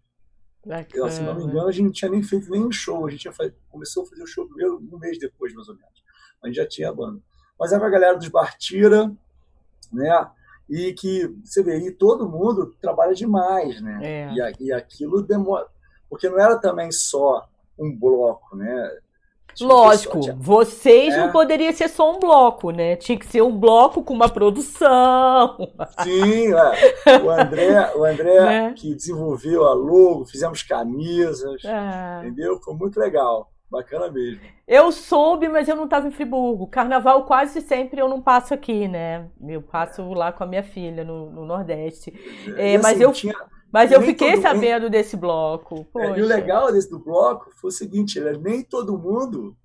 Eu, 0.92 1.08
se 1.08 1.22
não 1.22 1.34
me 1.34 1.44
engano, 1.44 1.68
a 1.68 1.72
gente 1.72 1.84
não 1.84 1.92
tinha 1.92 2.10
nem 2.10 2.22
feito 2.22 2.50
nenhum 2.50 2.70
show. 2.70 3.06
A 3.06 3.10
gente 3.10 3.30
faz... 3.32 3.52
começou 3.68 4.02
a 4.02 4.06
fazer 4.06 4.22
o 4.22 4.26
show 4.26 4.46
primeiro 4.46 4.78
um 4.92 4.98
mês 4.98 5.18
depois, 5.18 5.54
mais 5.54 5.68
ou 5.68 5.74
menos. 5.74 6.02
A 6.42 6.48
gente 6.48 6.56
já 6.56 6.66
tinha 6.66 6.88
a 6.90 6.92
banda 6.92 7.20
mas 7.62 7.72
era 7.72 7.87
a 7.87 7.90
galera 7.90 8.16
dos 8.16 8.27
Bartira, 8.27 9.12
né? 9.92 10.27
E 10.68 10.92
que 10.94 11.33
você 11.44 11.62
vê 11.62 11.75
aí 11.75 11.92
todo 11.92 12.29
mundo 12.29 12.75
trabalha 12.81 13.14
demais, 13.14 13.81
né? 13.81 14.01
É. 14.03 14.33
E, 14.33 14.64
e 14.64 14.72
aquilo 14.72 15.22
demora, 15.22 15.68
porque 16.11 16.29
não 16.29 16.40
era 16.40 16.59
também 16.59 16.90
só 16.90 17.46
um 17.79 17.96
bloco, 17.96 18.57
né? 18.57 18.98
Lógico, 19.61 20.18
vocês 20.38 21.14
é. 21.14 21.18
não 21.18 21.31
poderia 21.31 21.72
ser 21.72 21.88
só 21.88 22.11
um 22.11 22.18
bloco, 22.18 22.72
né? 22.72 22.96
Tinha 22.96 23.16
que 23.16 23.27
ser 23.27 23.42
um 23.42 23.57
bloco 23.57 24.03
com 24.03 24.12
uma 24.12 24.29
produção. 24.29 25.57
Sim, 26.03 26.53
é. 26.53 27.16
o 27.22 27.31
André, 27.31 27.92
o 27.94 28.05
André 28.05 28.40
né? 28.40 28.75
que 28.77 28.92
desenvolveu 28.92 29.68
a 29.68 29.72
logo, 29.72 30.25
fizemos 30.25 30.64
camisas, 30.64 31.64
é. 31.64 32.27
entendeu? 32.27 32.59
Foi 32.61 32.75
muito 32.75 32.98
legal. 32.98 33.51
Bacana 33.72 34.11
mesmo. 34.11 34.42
Eu 34.68 34.92
soube, 34.92 35.48
mas 35.48 35.66
eu 35.66 35.74
não 35.74 35.85
estava 35.85 36.06
em 36.06 36.11
Friburgo. 36.11 36.66
Carnaval 36.66 37.24
quase 37.24 37.62
sempre 37.62 38.02
eu 38.02 38.06
não 38.06 38.20
passo 38.20 38.52
aqui, 38.52 38.87
né? 38.87 39.30
Eu 39.48 39.62
passo 39.62 40.12
lá 40.12 40.30
com 40.30 40.44
a 40.44 40.46
minha 40.46 40.62
filha 40.62 41.02
no, 41.02 41.30
no 41.30 41.46
Nordeste. 41.46 42.12
É, 42.54 42.76
mas 42.76 42.96
assim, 42.96 43.02
eu, 43.04 43.12
tinha, 43.12 43.35
mas 43.72 43.90
eu 43.90 44.02
fiquei 44.02 44.37
sabendo 44.42 44.82
nem, 44.82 44.90
desse 44.90 45.16
bloco. 45.16 45.87
É, 45.96 46.18
e 46.18 46.22
o 46.22 46.26
legal 46.26 46.70
desse 46.70 46.90
do 46.90 46.98
bloco 46.98 47.50
foi 47.56 47.68
o 47.68 47.72
seguinte: 47.72 48.20
né? 48.20 48.32
nem 48.38 48.62
todo 48.62 48.98
mundo 48.98 49.56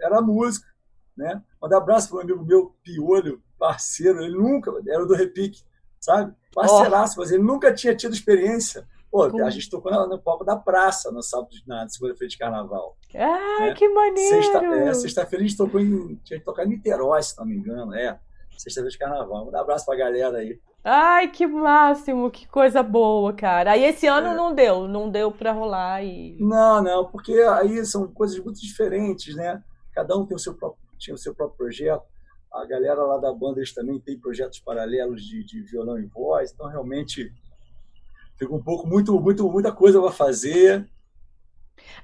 era 0.00 0.22
músico, 0.22 0.66
né? 1.14 1.42
Manda 1.60 1.76
abraço 1.76 2.08
para 2.08 2.16
um 2.16 2.20
amigo 2.22 2.42
meu, 2.42 2.74
Piolho, 2.82 3.42
parceiro. 3.58 4.22
Ele 4.22 4.34
nunca 4.34 4.72
era 4.88 5.04
do 5.04 5.14
Repique, 5.14 5.60
sabe? 6.00 6.34
Parceiraço, 6.54 7.16
oh. 7.18 7.20
mas 7.20 7.30
ele 7.30 7.42
nunca 7.42 7.70
tinha 7.70 7.94
tido 7.94 8.14
experiência 8.14 8.88
Pô, 9.16 9.44
a 9.44 9.50
gente 9.50 9.70
tocou 9.70 9.90
no, 9.90 10.06
no 10.08 10.18
palco 10.18 10.44
da 10.44 10.56
praça 10.56 11.10
no 11.10 11.22
sábado, 11.22 11.50
na 11.66 11.88
segunda-feira 11.88 12.28
de 12.28 12.38
carnaval. 12.38 12.96
Ai, 13.14 13.68
né? 13.68 13.74
que 13.74 13.88
maneiro! 13.88 14.42
Sexta-feira 14.42 14.90
é, 14.90 14.94
sexta 14.94 15.28
a 15.32 15.38
gente 15.38 15.56
tocou 15.56 15.80
em. 15.80 16.16
Tinha 16.24 16.38
que 16.38 16.44
tocar 16.44 16.64
em 16.64 16.70
Niterói, 16.70 17.22
se 17.22 17.36
não 17.38 17.46
me 17.46 17.56
engano. 17.56 17.94
É, 17.94 18.18
sexta-feira 18.58 18.90
de 18.90 18.98
carnaval. 18.98 19.50
Um 19.50 19.56
abraço 19.56 19.86
pra 19.86 19.96
galera 19.96 20.38
aí. 20.38 20.60
Ai, 20.84 21.28
que 21.28 21.46
máximo, 21.46 22.30
que 22.30 22.46
coisa 22.46 22.80
boa, 22.82 23.32
cara. 23.32 23.72
Aí 23.72 23.84
esse 23.84 24.06
ano 24.06 24.28
é. 24.28 24.34
não 24.36 24.54
deu, 24.54 24.86
não 24.86 25.10
deu 25.10 25.32
pra 25.32 25.50
rolar 25.50 26.04
e. 26.04 26.36
Não, 26.38 26.82
não, 26.82 27.06
porque 27.06 27.32
aí 27.32 27.84
são 27.84 28.06
coisas 28.06 28.38
muito 28.38 28.60
diferentes, 28.60 29.34
né? 29.34 29.62
Cada 29.92 30.16
um 30.16 30.24
tem 30.24 30.36
o 30.36 30.38
seu 30.38 30.54
próprio, 30.54 30.80
tinha 30.98 31.14
o 31.14 31.18
seu 31.18 31.34
próprio 31.34 31.56
projeto. 31.56 32.04
A 32.52 32.64
galera 32.64 33.02
lá 33.02 33.18
da 33.18 33.32
banda 33.32 33.58
eles 33.58 33.74
também 33.74 33.98
tem 33.98 34.18
projetos 34.18 34.60
paralelos 34.60 35.22
de, 35.22 35.44
de 35.44 35.60
violão 35.62 35.98
e 35.98 36.06
voz, 36.06 36.52
então 36.52 36.68
realmente 36.68 37.32
Fica 38.38 38.54
um 38.54 38.62
pouco, 38.62 38.86
muito, 38.86 39.18
muito, 39.20 39.50
muita 39.50 39.72
coisa 39.72 40.00
para 40.00 40.12
fazer. 40.12 40.88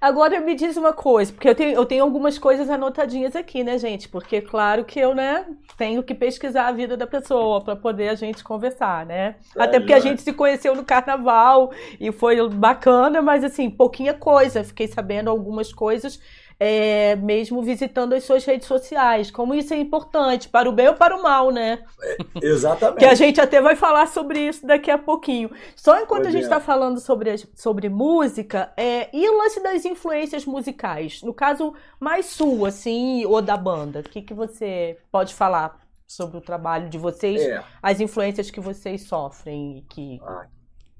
Agora 0.00 0.40
me 0.40 0.54
diz 0.54 0.76
uma 0.76 0.92
coisa, 0.92 1.32
porque 1.32 1.48
eu 1.48 1.54
tenho, 1.54 1.74
eu 1.74 1.86
tenho 1.86 2.02
algumas 2.02 2.38
coisas 2.38 2.68
anotadinhas 2.68 3.36
aqui, 3.36 3.62
né, 3.64 3.78
gente? 3.78 4.08
Porque 4.08 4.40
claro 4.40 4.84
que 4.84 4.98
eu, 4.98 5.14
né, 5.14 5.46
tenho 5.76 6.02
que 6.02 6.14
pesquisar 6.14 6.66
a 6.66 6.72
vida 6.72 6.96
da 6.96 7.06
pessoa 7.06 7.62
para 7.62 7.76
poder 7.76 8.08
a 8.08 8.14
gente 8.14 8.42
conversar, 8.42 9.06
né? 9.06 9.36
É, 9.56 9.62
Até 9.62 9.78
porque 9.78 9.92
a 9.92 10.00
gente 10.00 10.20
se 10.20 10.32
conheceu 10.32 10.74
no 10.74 10.84
carnaval 10.84 11.72
e 12.00 12.10
foi 12.12 12.46
bacana, 12.48 13.22
mas 13.22 13.44
assim, 13.44 13.70
pouquinha 13.70 14.12
coisa. 14.12 14.64
Fiquei 14.64 14.88
sabendo 14.88 15.30
algumas 15.30 15.72
coisas 15.72 16.20
é, 16.64 17.16
mesmo 17.16 17.60
visitando 17.60 18.12
as 18.12 18.22
suas 18.22 18.44
redes 18.44 18.68
sociais. 18.68 19.32
Como 19.32 19.52
isso 19.52 19.74
é 19.74 19.78
importante, 19.78 20.48
para 20.48 20.68
o 20.68 20.72
bem 20.72 20.86
ou 20.86 20.94
para 20.94 21.16
o 21.16 21.20
mal, 21.20 21.50
né? 21.50 21.82
É, 22.00 22.46
exatamente. 22.46 23.00
que 23.00 23.04
a 23.04 23.14
gente 23.14 23.40
até 23.40 23.60
vai 23.60 23.74
falar 23.74 24.06
sobre 24.06 24.38
isso 24.38 24.64
daqui 24.64 24.88
a 24.88 24.96
pouquinho. 24.96 25.50
Só 25.74 25.98
enquanto 26.00 26.28
a 26.28 26.30
gente 26.30 26.44
está 26.44 26.60
falando 26.60 27.00
sobre, 27.00 27.36
sobre 27.56 27.88
música, 27.88 28.72
é, 28.76 29.10
e 29.12 29.28
o 29.28 29.38
lance 29.38 29.60
das 29.60 29.84
influências 29.84 30.46
musicais? 30.46 31.20
No 31.22 31.34
caso, 31.34 31.74
mais 31.98 32.26
sua, 32.26 32.68
assim, 32.68 33.26
ou 33.26 33.42
da 33.42 33.56
banda? 33.56 33.98
O 33.98 34.04
que, 34.04 34.22
que 34.22 34.32
você 34.32 34.96
pode 35.10 35.34
falar 35.34 35.80
sobre 36.06 36.36
o 36.36 36.40
trabalho 36.40 36.88
de 36.88 36.96
vocês, 36.96 37.42
é. 37.42 37.60
as 37.82 37.98
influências 37.98 38.52
que 38.52 38.60
vocês 38.60 39.02
sofrem? 39.02 39.84
Que... 39.88 40.20
Ah, 40.22 40.46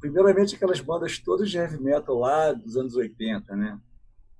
primeiramente, 0.01 0.57
aquelas 0.57 0.81
bandas 0.81 1.21
todas 1.21 1.49
de 1.49 1.57
heavy 1.57 1.81
metal 1.81 2.19
lá 2.19 2.53
dos 2.53 2.77
anos 2.77 2.97
80, 2.97 3.55
né? 3.55 3.79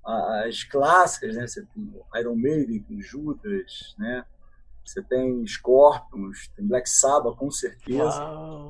As 0.05 0.63
clássicas, 0.63 1.35
né? 1.35 1.47
Você 1.47 1.65
tem 1.65 1.93
Iron 2.15 2.35
Maiden, 2.35 2.83
tem 2.83 3.01
Judas, 3.01 3.95
né? 3.97 4.25
Você 4.85 5.01
tem 5.01 5.45
Scorpions, 5.47 6.49
tem 6.55 6.67
Black 6.67 6.89
Sabbath, 6.89 7.37
com 7.37 7.49
certeza. 7.49 8.19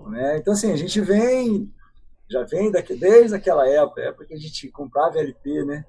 Né? 0.09 0.37
Então, 0.37 0.53
assim, 0.53 0.71
a 0.71 0.75
gente 0.75 1.01
vem, 1.01 1.73
já 2.29 2.43
vem 2.43 2.71
daqui, 2.71 2.95
desde 2.95 3.35
aquela 3.35 3.67
época, 3.67 4.01
época 4.01 4.25
que 4.27 4.33
a 4.35 4.39
gente 4.39 4.69
comprava 4.69 5.17
LP, 5.17 5.65
né? 5.65 5.83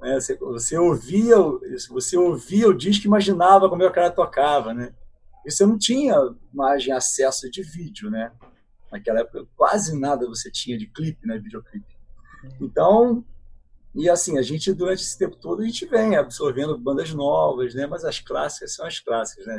né? 0.00 0.14
Você, 0.14 0.36
você, 0.36 0.78
ouvia, 0.78 1.36
você 1.88 2.16
ouvia 2.16 2.68
o 2.68 2.76
disco 2.76 3.04
e 3.04 3.08
imaginava 3.08 3.68
como 3.68 3.82
é 3.82 3.86
o 3.86 3.92
cara 3.92 4.10
tocava, 4.10 4.72
né? 4.72 4.94
E 5.44 5.50
você 5.50 5.66
não 5.66 5.76
tinha 5.76 6.14
imagem, 6.52 6.92
acesso 6.92 7.50
de 7.50 7.62
vídeo, 7.62 8.10
né? 8.10 8.30
Naquela 8.92 9.20
época, 9.20 9.46
quase 9.56 9.98
nada 9.98 10.28
você 10.28 10.50
tinha 10.50 10.78
de 10.78 10.86
clipe, 10.86 11.26
né? 11.26 11.36
Videoclipe. 11.38 11.98
Então, 12.60 13.24
e 13.94 14.08
assim, 14.08 14.38
a 14.38 14.42
gente, 14.42 14.72
durante 14.72 15.02
esse 15.02 15.18
tempo 15.18 15.36
todo, 15.36 15.62
a 15.62 15.64
gente 15.64 15.84
vem 15.86 16.16
absorvendo 16.16 16.78
bandas 16.78 17.12
novas, 17.12 17.74
né? 17.74 17.86
Mas 17.86 18.04
as 18.04 18.20
clássicas 18.20 18.74
são 18.74 18.86
as 18.86 19.00
clássicas, 19.00 19.46
né? 19.46 19.58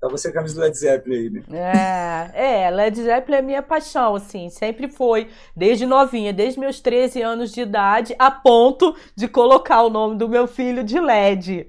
Tá 0.00 0.08
você 0.08 0.28
a 0.28 0.32
camisa 0.32 0.54
do 0.54 0.60
Led 0.60 0.76
Zeppelin 0.76 1.16
aí, 1.16 1.30
né? 1.30 1.42
É, 2.34 2.64
é, 2.64 2.70
Led 2.70 3.02
Zeppelin 3.02 3.38
é 3.38 3.42
minha 3.42 3.62
paixão, 3.62 4.14
assim, 4.14 4.50
sempre 4.50 4.86
foi, 4.86 5.30
desde 5.56 5.86
novinha, 5.86 6.30
desde 6.30 6.60
meus 6.60 6.78
13 6.78 7.22
anos 7.22 7.50
de 7.52 7.62
idade, 7.62 8.14
a 8.18 8.30
ponto 8.30 8.94
de 9.16 9.26
colocar 9.26 9.82
o 9.82 9.88
nome 9.88 10.18
do 10.18 10.28
meu 10.28 10.46
filho 10.46 10.84
de 10.84 11.00
Led. 11.00 11.66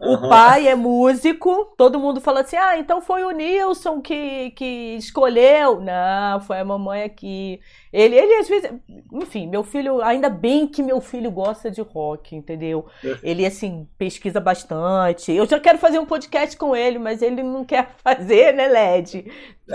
O 0.00 0.14
uhum. 0.14 0.28
pai 0.28 0.68
é 0.68 0.74
músico, 0.74 1.72
todo 1.76 1.98
mundo 1.98 2.20
fala 2.20 2.40
assim: 2.40 2.56
ah, 2.56 2.78
então 2.78 3.00
foi 3.00 3.24
o 3.24 3.30
Nilson 3.30 4.00
que, 4.00 4.50
que 4.52 4.96
escolheu. 4.96 5.80
Não, 5.80 6.40
foi 6.40 6.58
a 6.58 6.64
mamãe 6.64 7.02
aqui. 7.02 7.60
Ele, 7.92 8.16
ele 8.16 8.34
às 8.34 8.48
vezes. 8.48 8.70
Enfim, 9.12 9.46
meu 9.46 9.62
filho, 9.62 10.02
ainda 10.02 10.28
bem 10.28 10.66
que 10.66 10.82
meu 10.82 11.00
filho 11.00 11.30
gosta 11.30 11.70
de 11.70 11.80
rock, 11.80 12.34
entendeu? 12.34 12.86
Ele, 13.22 13.46
assim, 13.46 13.88
pesquisa 13.96 14.40
bastante. 14.40 15.32
Eu 15.32 15.46
já 15.46 15.60
quero 15.60 15.78
fazer 15.78 15.98
um 15.98 16.06
podcast 16.06 16.56
com 16.56 16.74
ele, 16.74 16.98
mas 16.98 17.22
ele 17.22 17.42
não 17.42 17.64
quer 17.64 17.90
fazer, 18.02 18.52
né, 18.52 18.68
Led? 18.68 19.24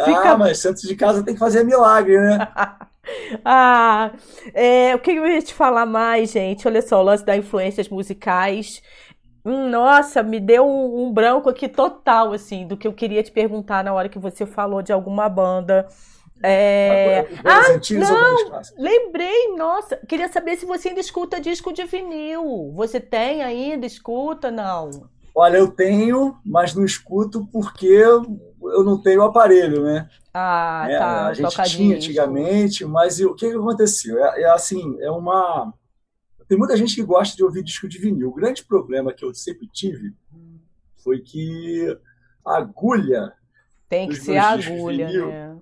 Fica... 0.06 0.32
Ah, 0.32 0.38
mas 0.38 0.66
antes 0.66 0.88
de 0.88 0.96
casa 0.96 1.24
tem 1.24 1.34
que 1.34 1.40
fazer 1.40 1.64
milagre, 1.64 2.18
né? 2.18 2.48
ah, 3.46 4.12
é, 4.54 4.94
o 4.96 5.00
que 5.00 5.12
eu 5.12 5.26
ia 5.26 5.42
te 5.42 5.54
falar 5.54 5.86
mais, 5.86 6.32
gente? 6.32 6.68
Olha 6.68 6.82
só, 6.82 7.00
o 7.00 7.04
lance 7.04 7.26
das 7.26 7.38
influências 7.38 7.90
musicais. 7.90 8.82
Hum, 9.44 9.70
nossa, 9.70 10.22
me 10.22 10.40
deu 10.40 10.66
um, 10.66 11.04
um, 11.04 11.14
branco 11.14 11.50
aqui 11.50 11.68
total, 11.68 12.34
assim, 12.34 12.68
do 12.68 12.76
que 12.76 12.88
eu 12.88 12.94
queria 12.94 13.24
te 13.24 13.32
perguntar 13.32 13.84
na 13.84 13.94
hora 13.94 14.10
que 14.10 14.20
você 14.20 14.46
falou 14.46 14.82
de 14.82 14.92
alguma 14.92 15.30
banda. 15.30 15.88
É... 16.42 17.28
Ah, 17.44 17.80
não, 17.92 18.62
lembrei, 18.78 19.56
nossa, 19.58 19.98
queria 20.08 20.30
saber 20.30 20.56
se 20.56 20.66
você 20.66 20.90
ainda 20.90 21.02
escuta 21.02 21.40
disco 21.40 21.74
de 21.74 21.84
vinil. 21.86 22.72
Você 22.76 23.00
tem 23.00 23.42
ainda, 23.42 23.86
escuta, 23.86 24.50
não? 24.50 24.90
Olha, 25.36 25.58
eu 25.58 25.70
tenho, 25.70 26.38
mas 26.46 26.74
não 26.74 26.84
escuto 26.84 27.48
porque 27.52 27.88
eu 27.88 28.84
não 28.84 29.02
tenho 29.02 29.22
aparelho, 29.22 29.84
né? 29.84 30.08
Ah, 30.34 30.86
é, 30.90 30.98
tá. 30.98 31.28
A 31.28 31.34
gente 31.34 31.64
tinha 31.64 31.96
antigamente, 31.96 32.86
mas 32.86 33.20
o 33.20 33.34
que, 33.34 33.50
que 33.50 33.56
aconteceu? 33.56 34.24
É, 34.24 34.42
é 34.42 34.50
assim, 34.50 34.98
é 35.02 35.10
uma 35.12 35.74
tem 36.50 36.58
muita 36.58 36.76
gente 36.76 36.96
que 36.96 37.04
gosta 37.04 37.38
de 37.38 37.44
ouvir 37.44 37.64
disco 37.64 37.88
de 37.88 38.00
vinil. 38.00 38.30
O 38.30 38.34
grande 38.34 38.66
problema 38.66 39.14
que 39.14 39.24
eu 39.24 39.32
sempre 39.36 39.68
tive 39.72 40.16
foi 40.98 41.20
que 41.20 41.96
a 42.44 42.58
agulha. 42.58 43.32
Tem 43.88 44.10
que 44.10 44.16
ser 44.16 44.38
a 44.38 44.50
agulha, 44.50 45.08
vinil, 45.08 45.28
né? 45.28 45.62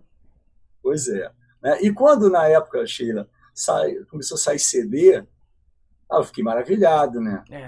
Pois 0.81 1.09
é. 1.09 1.29
Né? 1.61 1.81
E 1.81 1.91
quando 1.91 2.29
na 2.29 2.47
época, 2.47 2.87
Sheila, 2.87 3.29
sai, 3.53 3.95
começou 4.09 4.35
a 4.35 4.39
sair 4.39 4.59
CD, 4.59 5.17
ah, 6.09 6.19
eu 6.19 6.23
fiquei 6.23 6.41
maravilhado, 6.41 7.19
né? 7.19 7.43
É. 7.51 7.67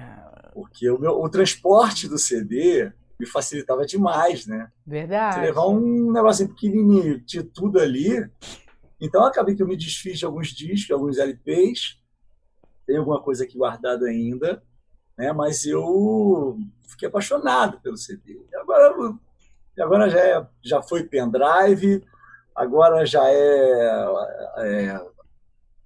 Porque 0.54 0.90
o, 0.90 0.98
meu, 0.98 1.22
o 1.22 1.30
transporte 1.30 2.08
do 2.08 2.18
CD 2.18 2.90
me 3.20 3.26
facilitava 3.26 3.86
demais, 3.86 4.48
né? 4.48 4.72
Verdade. 4.88 5.36
Você 5.36 5.42
levar 5.42 5.68
um 5.68 6.10
negocinho 6.14 6.48
pequenininho 6.50 7.20
de 7.20 7.44
tudo 7.44 7.82
ali. 7.82 8.26
Então, 9.02 9.26
acabei 9.26 9.56
que 9.56 9.62
eu 9.62 9.68
me 9.68 9.76
desfiz 9.76 10.20
de 10.20 10.26
alguns 10.26 10.48
discos, 10.50 10.92
alguns 10.92 11.18
LPs, 11.18 11.99
tem 12.90 12.98
alguma 12.98 13.22
coisa 13.22 13.44
aqui 13.44 13.56
guardada 13.56 14.08
ainda, 14.08 14.64
né? 15.16 15.32
Mas 15.32 15.64
eu 15.64 16.58
fiquei 16.88 17.08
apaixonado 17.08 17.80
pelo 17.82 17.96
CD. 17.96 18.42
E 18.52 18.56
agora, 18.56 18.96
agora 19.80 20.10
já, 20.10 20.20
é, 20.20 20.48
já 20.64 20.82
foi 20.82 21.04
pendrive, 21.04 22.04
agora 22.56 23.06
já 23.06 23.24
é, 23.30 24.06
é, 24.58 25.02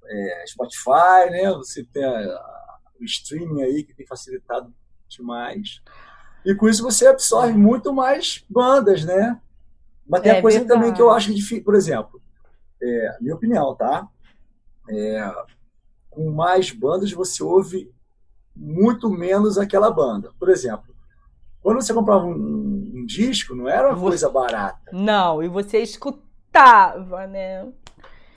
é 0.05 0.47
Spotify, 0.47 1.29
né? 1.29 1.51
Você 1.55 1.83
tem 1.83 2.05
a, 2.05 2.69
o 2.97 3.03
streaming 3.03 3.63
aí 3.63 3.83
que 3.83 3.93
tem 3.93 4.07
facilitado 4.07 4.73
demais. 5.09 5.81
E 6.45 6.55
com 6.55 6.69
isso 6.69 6.83
você 6.83 7.05
absorve 7.05 7.51
muito 7.51 7.91
mais 7.91 8.45
bandas, 8.49 9.03
né? 9.03 9.41
Mas 10.07 10.21
tem 10.21 10.31
é 10.31 10.39
a 10.39 10.41
coisa 10.41 10.59
verdade. 10.59 10.79
também 10.79 10.93
que 10.93 11.01
eu 11.01 11.11
acho 11.11 11.33
difícil, 11.33 11.65
por 11.65 11.75
exemplo, 11.75 12.21
é, 12.81 13.17
minha 13.19 13.35
opinião, 13.35 13.75
tá? 13.75 14.07
É, 14.89 15.33
com 16.13 16.29
mais 16.31 16.71
bandas, 16.71 17.11
você 17.11 17.43
ouve 17.43 17.91
muito 18.55 19.09
menos 19.09 19.57
aquela 19.57 19.89
banda. 19.89 20.31
Por 20.39 20.49
exemplo, 20.49 20.93
quando 21.61 21.81
você 21.81 21.93
comprava 21.93 22.25
um, 22.25 22.91
um 22.95 23.05
disco, 23.05 23.55
não 23.55 23.67
era 23.67 23.87
uma 23.89 23.95
você... 23.95 24.07
coisa 24.07 24.29
barata. 24.29 24.91
Não, 24.91 25.41
e 25.41 25.47
você 25.47 25.79
escutava, 25.79 27.25
né? 27.25 27.67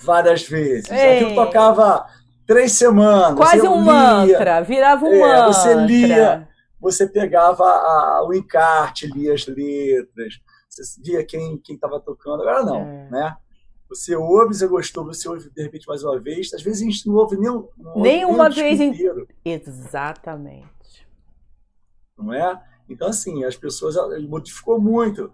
Várias 0.00 0.46
vezes. 0.46 0.90
Ei. 0.90 1.16
Aquilo 1.16 1.34
tocava 1.34 2.06
três 2.46 2.72
semanas. 2.72 3.36
Quase 3.36 3.66
um 3.66 3.82
lia, 3.82 3.92
mantra, 3.92 4.62
virava 4.62 5.04
um 5.04 5.14
é, 5.14 5.20
mantra. 5.20 5.52
Você 5.52 5.74
lia, 5.74 6.48
você 6.80 7.06
pegava 7.06 7.64
a, 7.64 8.18
a, 8.18 8.26
o 8.26 8.32
encarte, 8.32 9.06
lia 9.06 9.34
as 9.34 9.46
letras, 9.46 10.34
você 10.68 10.82
via 11.02 11.24
quem 11.24 11.60
estava 11.68 12.00
tocando. 12.00 12.42
Agora 12.42 12.64
não, 12.64 12.80
é. 12.80 13.08
né? 13.10 13.36
Você 13.88 14.16
ouve, 14.16 14.54
você 14.54 14.66
gostou, 14.66 15.04
você 15.04 15.28
ouve 15.28 15.48
de 15.50 15.62
repente 15.62 15.86
mais 15.86 16.02
uma 16.02 16.18
vez. 16.18 16.52
Às 16.52 16.62
vezes 16.62 16.82
a 16.82 16.84
gente 16.84 17.06
não 17.06 17.14
ouve 17.14 17.36
nem, 17.36 17.50
não 17.50 17.70
nem 17.96 18.24
ouve 18.24 18.36
uma 18.36 18.50
vez 18.50 18.80
inteiro. 18.80 19.28
Exatamente. 19.44 21.06
Não 22.18 22.32
é? 22.32 22.62
Então, 22.88 23.08
assim, 23.08 23.44
as 23.44 23.56
pessoas 23.56 23.96
modificou 24.28 24.80
muito. 24.80 25.32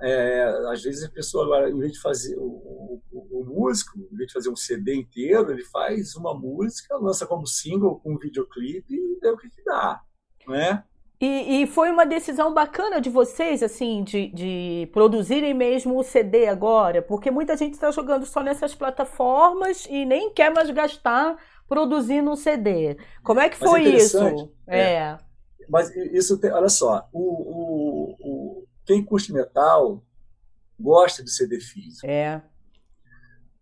É, 0.00 0.44
às 0.70 0.82
vezes 0.82 1.02
a 1.02 1.10
pessoa 1.10 1.44
agora, 1.44 1.70
em 1.70 1.78
vez 1.78 1.92
de 1.92 2.00
fazer 2.00 2.36
o, 2.38 3.02
o, 3.10 3.40
o, 3.40 3.44
músico, 3.44 3.98
em 3.98 4.16
vez 4.16 4.28
de 4.28 4.32
fazer 4.32 4.48
um 4.48 4.54
CD 4.54 4.94
inteiro, 4.94 5.50
ele 5.50 5.64
faz 5.64 6.14
uma 6.14 6.32
música, 6.32 6.96
lança 6.96 7.26
como 7.26 7.46
single 7.46 7.98
com 7.98 8.12
um 8.12 8.18
videoclipe 8.18 8.94
e 8.94 9.26
é 9.26 9.32
o 9.32 9.36
que, 9.36 9.50
que 9.50 9.62
dá, 9.64 10.00
não 10.46 10.54
é? 10.54 10.84
E, 11.20 11.62
e, 11.62 11.66
foi 11.66 11.90
uma 11.90 12.06
decisão 12.06 12.54
bacana 12.54 13.00
de 13.00 13.10
vocês, 13.10 13.60
assim, 13.60 14.04
de, 14.04 14.28
de 14.28 14.88
produzirem 14.92 15.52
mesmo 15.52 15.98
o 15.98 16.04
CD 16.04 16.46
agora, 16.46 17.02
porque 17.02 17.28
muita 17.28 17.56
gente 17.56 17.74
está 17.74 17.90
jogando 17.90 18.24
só 18.24 18.40
nessas 18.40 18.72
plataformas 18.72 19.84
e 19.90 20.04
nem 20.04 20.32
quer 20.32 20.52
mais 20.54 20.70
gastar 20.70 21.36
produzindo 21.66 22.30
um 22.30 22.36
CD. 22.36 22.96
Como 23.24 23.40
é 23.40 23.48
que 23.48 23.56
foi 23.56 23.84
é 23.84 23.96
isso? 23.96 24.52
É. 24.64 24.92
é. 24.92 25.18
Mas 25.68 25.90
isso, 25.96 26.38
tem, 26.38 26.52
olha 26.52 26.68
só, 26.68 27.08
o, 27.12 27.20
o, 27.20 28.16
o, 28.20 28.66
quem 28.86 29.04
curte 29.04 29.32
metal 29.32 30.00
gosta 30.78 31.24
de 31.24 31.32
CD 31.32 31.58
físico. 31.58 32.06
É. 32.06 32.40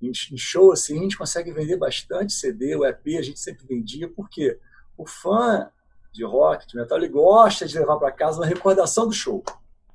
Em, 0.01 0.09
em 0.09 0.37
show, 0.37 0.73
assim, 0.73 0.99
a 0.99 1.03
gente 1.03 1.17
consegue 1.17 1.53
vender 1.53 1.79
bastante 1.79 2.35
CD, 2.35 2.77
o 2.77 2.85
EP 2.85 3.17
a 3.19 3.23
gente 3.23 3.41
sempre 3.41 3.67
vendia, 3.67 4.09
porque 4.11 4.61
o 4.97 5.07
fã 5.07 5.71
de 6.17 6.25
rock, 6.25 6.67
de 6.67 6.77
metal, 6.77 6.99
ele 6.99 7.09
gosta 7.09 7.67
de 7.67 7.79
levar 7.79 7.97
para 7.97 8.11
casa 8.11 8.41
uma 8.41 8.47
recordação 8.47 9.07
do 9.07 9.13
show. 9.13 9.45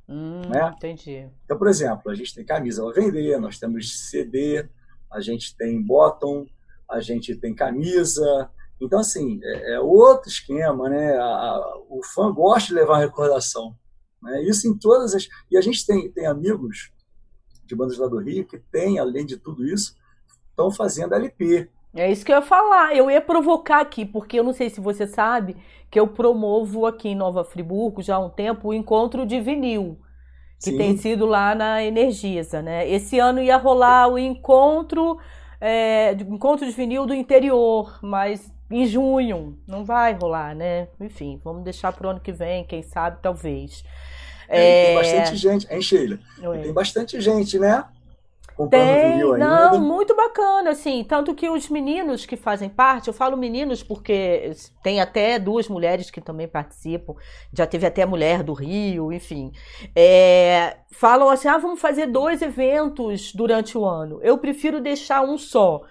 Hum, 0.07 0.41
né? 0.49 0.73
Entendi. 0.75 1.29
Então, 1.45 1.57
por 1.57 1.67
exemplo, 1.67 2.11
a 2.11 2.15
gente 2.15 2.35
tem 2.35 2.45
camisa 2.45 2.83
para 2.83 3.01
vender, 3.01 3.39
nós 3.39 3.57
temos 3.57 4.09
CD, 4.09 4.67
a 5.11 5.19
gente 5.19 5.55
tem 5.55 5.81
bottom, 5.81 6.45
a 6.89 6.99
gente 6.99 7.35
tem 7.35 7.53
camisa. 7.53 8.49
Então, 8.79 8.99
assim, 8.99 9.39
é, 9.43 9.73
é 9.73 9.79
outro 9.79 10.29
esquema, 10.29 10.89
né? 10.89 11.17
A, 11.17 11.23
a, 11.23 11.81
o 11.89 12.01
fã 12.03 12.31
gosta 12.31 12.69
de 12.69 12.75
levar 12.75 12.93
uma 12.93 12.99
recordação. 12.99 13.75
Né? 14.21 14.43
Isso 14.43 14.67
em 14.67 14.77
todas 14.77 15.15
as. 15.15 15.27
E 15.49 15.57
a 15.57 15.61
gente 15.61 15.85
tem, 15.85 16.11
tem 16.11 16.27
amigos 16.27 16.91
de 17.65 17.75
bandas 17.75 17.97
lá 17.97 18.07
do 18.07 18.19
Rio 18.19 18.45
que 18.45 18.59
tem, 18.59 18.99
além 18.99 19.25
de 19.25 19.37
tudo 19.37 19.65
isso, 19.65 19.95
estão 20.49 20.69
fazendo 20.69 21.15
LP. 21.15 21.69
É 21.95 22.09
isso 22.09 22.25
que 22.25 22.31
eu 22.31 22.37
ia 22.37 22.41
falar. 22.41 22.95
Eu 22.95 23.11
ia 23.11 23.21
provocar 23.21 23.81
aqui, 23.81 24.05
porque 24.05 24.39
eu 24.39 24.43
não 24.43 24.53
sei 24.53 24.69
se 24.69 24.79
você 24.79 25.05
sabe 25.05 25.57
que 25.89 25.99
eu 25.99 26.07
promovo 26.07 26.85
aqui 26.85 27.09
em 27.09 27.15
Nova 27.15 27.43
Friburgo 27.43 28.01
já 28.01 28.15
há 28.15 28.19
um 28.19 28.29
tempo 28.29 28.69
o 28.69 28.73
encontro 28.73 29.25
de 29.25 29.41
vinil, 29.41 29.99
que 30.57 30.71
Sim. 30.71 30.77
tem 30.77 30.97
sido 30.97 31.25
lá 31.25 31.53
na 31.53 31.83
Energisa, 31.83 32.61
né? 32.61 32.89
Esse 32.89 33.19
ano 33.19 33.41
ia 33.41 33.57
rolar 33.57 34.07
o 34.07 34.17
encontro, 34.17 35.17
é, 35.59 36.13
encontro 36.13 36.65
de 36.65 36.71
vinil 36.71 37.05
do 37.05 37.13
interior, 37.13 37.99
mas 38.01 38.49
em 38.69 38.85
junho 38.85 39.59
não 39.67 39.83
vai 39.83 40.13
rolar, 40.13 40.55
né? 40.55 40.87
Enfim, 40.99 41.41
vamos 41.43 41.63
deixar 41.63 41.91
para 41.91 42.07
o 42.07 42.09
ano 42.11 42.21
que 42.21 42.31
vem, 42.31 42.63
quem 42.63 42.81
sabe, 42.81 43.17
talvez. 43.21 43.83
É, 44.47 44.85
Tem 44.85 44.95
bastante 44.95 45.35
gente, 45.37 45.67
hein, 45.73 45.81
Sheila? 45.81 46.19
Tem 46.63 46.73
bastante 46.73 47.21
gente, 47.21 47.59
né? 47.59 47.83
Tem, 48.69 49.19
não, 49.37 49.79
muito 49.79 50.15
bacana, 50.15 50.71
assim, 50.71 51.03
tanto 51.03 51.33
que 51.33 51.49
os 51.49 51.69
meninos 51.69 52.25
que 52.25 52.35
fazem 52.35 52.69
parte, 52.69 53.07
eu 53.07 53.13
falo 53.13 53.35
meninos 53.35 53.81
porque 53.81 54.51
tem 54.83 54.99
até 54.99 55.39
duas 55.39 55.67
mulheres 55.67 56.11
que 56.11 56.21
também 56.21 56.47
participam, 56.47 57.15
já 57.51 57.65
teve 57.65 57.85
até 57.85 58.05
mulher 58.05 58.43
do 58.43 58.53
Rio, 58.53 59.11
enfim, 59.11 59.51
é, 59.95 60.77
falam 60.91 61.29
assim, 61.29 61.47
ah, 61.47 61.57
vamos 61.57 61.79
fazer 61.79 62.07
dois 62.07 62.41
eventos 62.41 63.33
durante 63.33 63.77
o 63.77 63.85
ano, 63.85 64.19
eu 64.21 64.37
prefiro 64.37 64.79
deixar 64.79 65.21
um 65.23 65.37
só, 65.37 65.81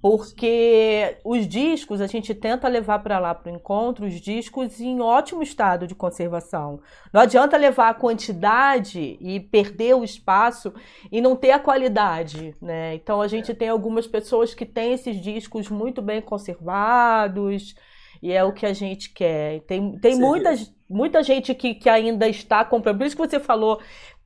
porque 0.00 1.18
os 1.24 1.46
discos 1.46 2.00
a 2.00 2.06
gente 2.06 2.34
tenta 2.34 2.68
levar 2.68 3.00
para 3.00 3.18
lá 3.18 3.34
para 3.34 3.52
o 3.52 3.54
encontro 3.54 4.06
os 4.06 4.20
discos 4.20 4.80
em 4.80 5.00
ótimo 5.00 5.42
estado 5.42 5.86
de 5.86 5.94
conservação. 5.94 6.80
Não 7.12 7.20
adianta 7.20 7.56
levar 7.56 7.88
a 7.88 7.94
quantidade 7.94 9.18
e 9.20 9.40
perder 9.40 9.94
o 9.96 10.04
espaço 10.04 10.72
e 11.10 11.20
não 11.20 11.34
ter 11.34 11.50
a 11.50 11.58
qualidade, 11.58 12.54
né? 12.62 12.94
Então 12.94 13.20
a 13.20 13.26
gente 13.26 13.52
tem 13.54 13.68
algumas 13.68 14.06
pessoas 14.06 14.54
que 14.54 14.64
têm 14.64 14.92
esses 14.92 15.20
discos 15.20 15.68
muito 15.68 16.00
bem 16.00 16.22
conservados 16.22 17.74
e 18.22 18.32
é 18.32 18.44
o 18.44 18.52
que 18.52 18.66
a 18.66 18.72
gente 18.72 19.10
quer. 19.12 19.60
Tem, 19.62 19.98
tem 19.98 20.16
muitas, 20.16 20.72
muita 20.88 21.22
gente 21.24 21.54
que, 21.54 21.74
que 21.74 21.88
ainda 21.88 22.28
está 22.28 22.64
comprando. 22.64 22.98
Por 22.98 23.06
isso 23.06 23.16
que 23.16 23.28
você 23.28 23.40
falou, 23.40 23.80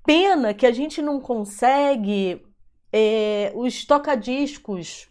pena 0.05 0.53
que 0.53 0.67
a 0.67 0.73
gente 0.73 1.01
não 1.01 1.19
consegue 1.19 2.43
é, 2.93 3.53
os 3.55 3.87
tocadiscos 3.87 5.11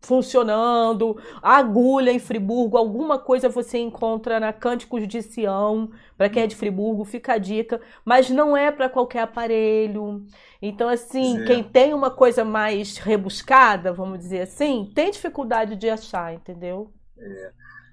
funcionando, 0.00 1.16
agulha 1.42 2.10
em 2.10 2.18
Friburgo, 2.18 2.76
alguma 2.76 3.18
coisa 3.18 3.48
você 3.48 3.78
encontra 3.78 4.38
na 4.38 4.52
Cânticos 4.52 5.06
de 5.06 5.22
Sião, 5.22 5.90
para 6.16 6.28
quem 6.28 6.44
é 6.44 6.46
de 6.46 6.56
Friburgo, 6.56 7.04
fica 7.04 7.34
a 7.34 7.38
dica, 7.38 7.80
mas 8.04 8.30
não 8.30 8.56
é 8.56 8.70
para 8.70 8.88
qualquer 8.88 9.22
aparelho. 9.22 10.24
Então, 10.62 10.88
assim, 10.88 11.44
quem 11.44 11.62
tem 11.62 11.92
uma 11.94 12.10
coisa 12.10 12.44
mais 12.44 12.96
rebuscada, 12.96 13.92
vamos 13.92 14.18
dizer 14.18 14.42
assim, 14.42 14.90
tem 14.94 15.10
dificuldade 15.10 15.76
de 15.76 15.88
achar, 15.88 16.34
entendeu? 16.34 16.92
É. 17.18 17.52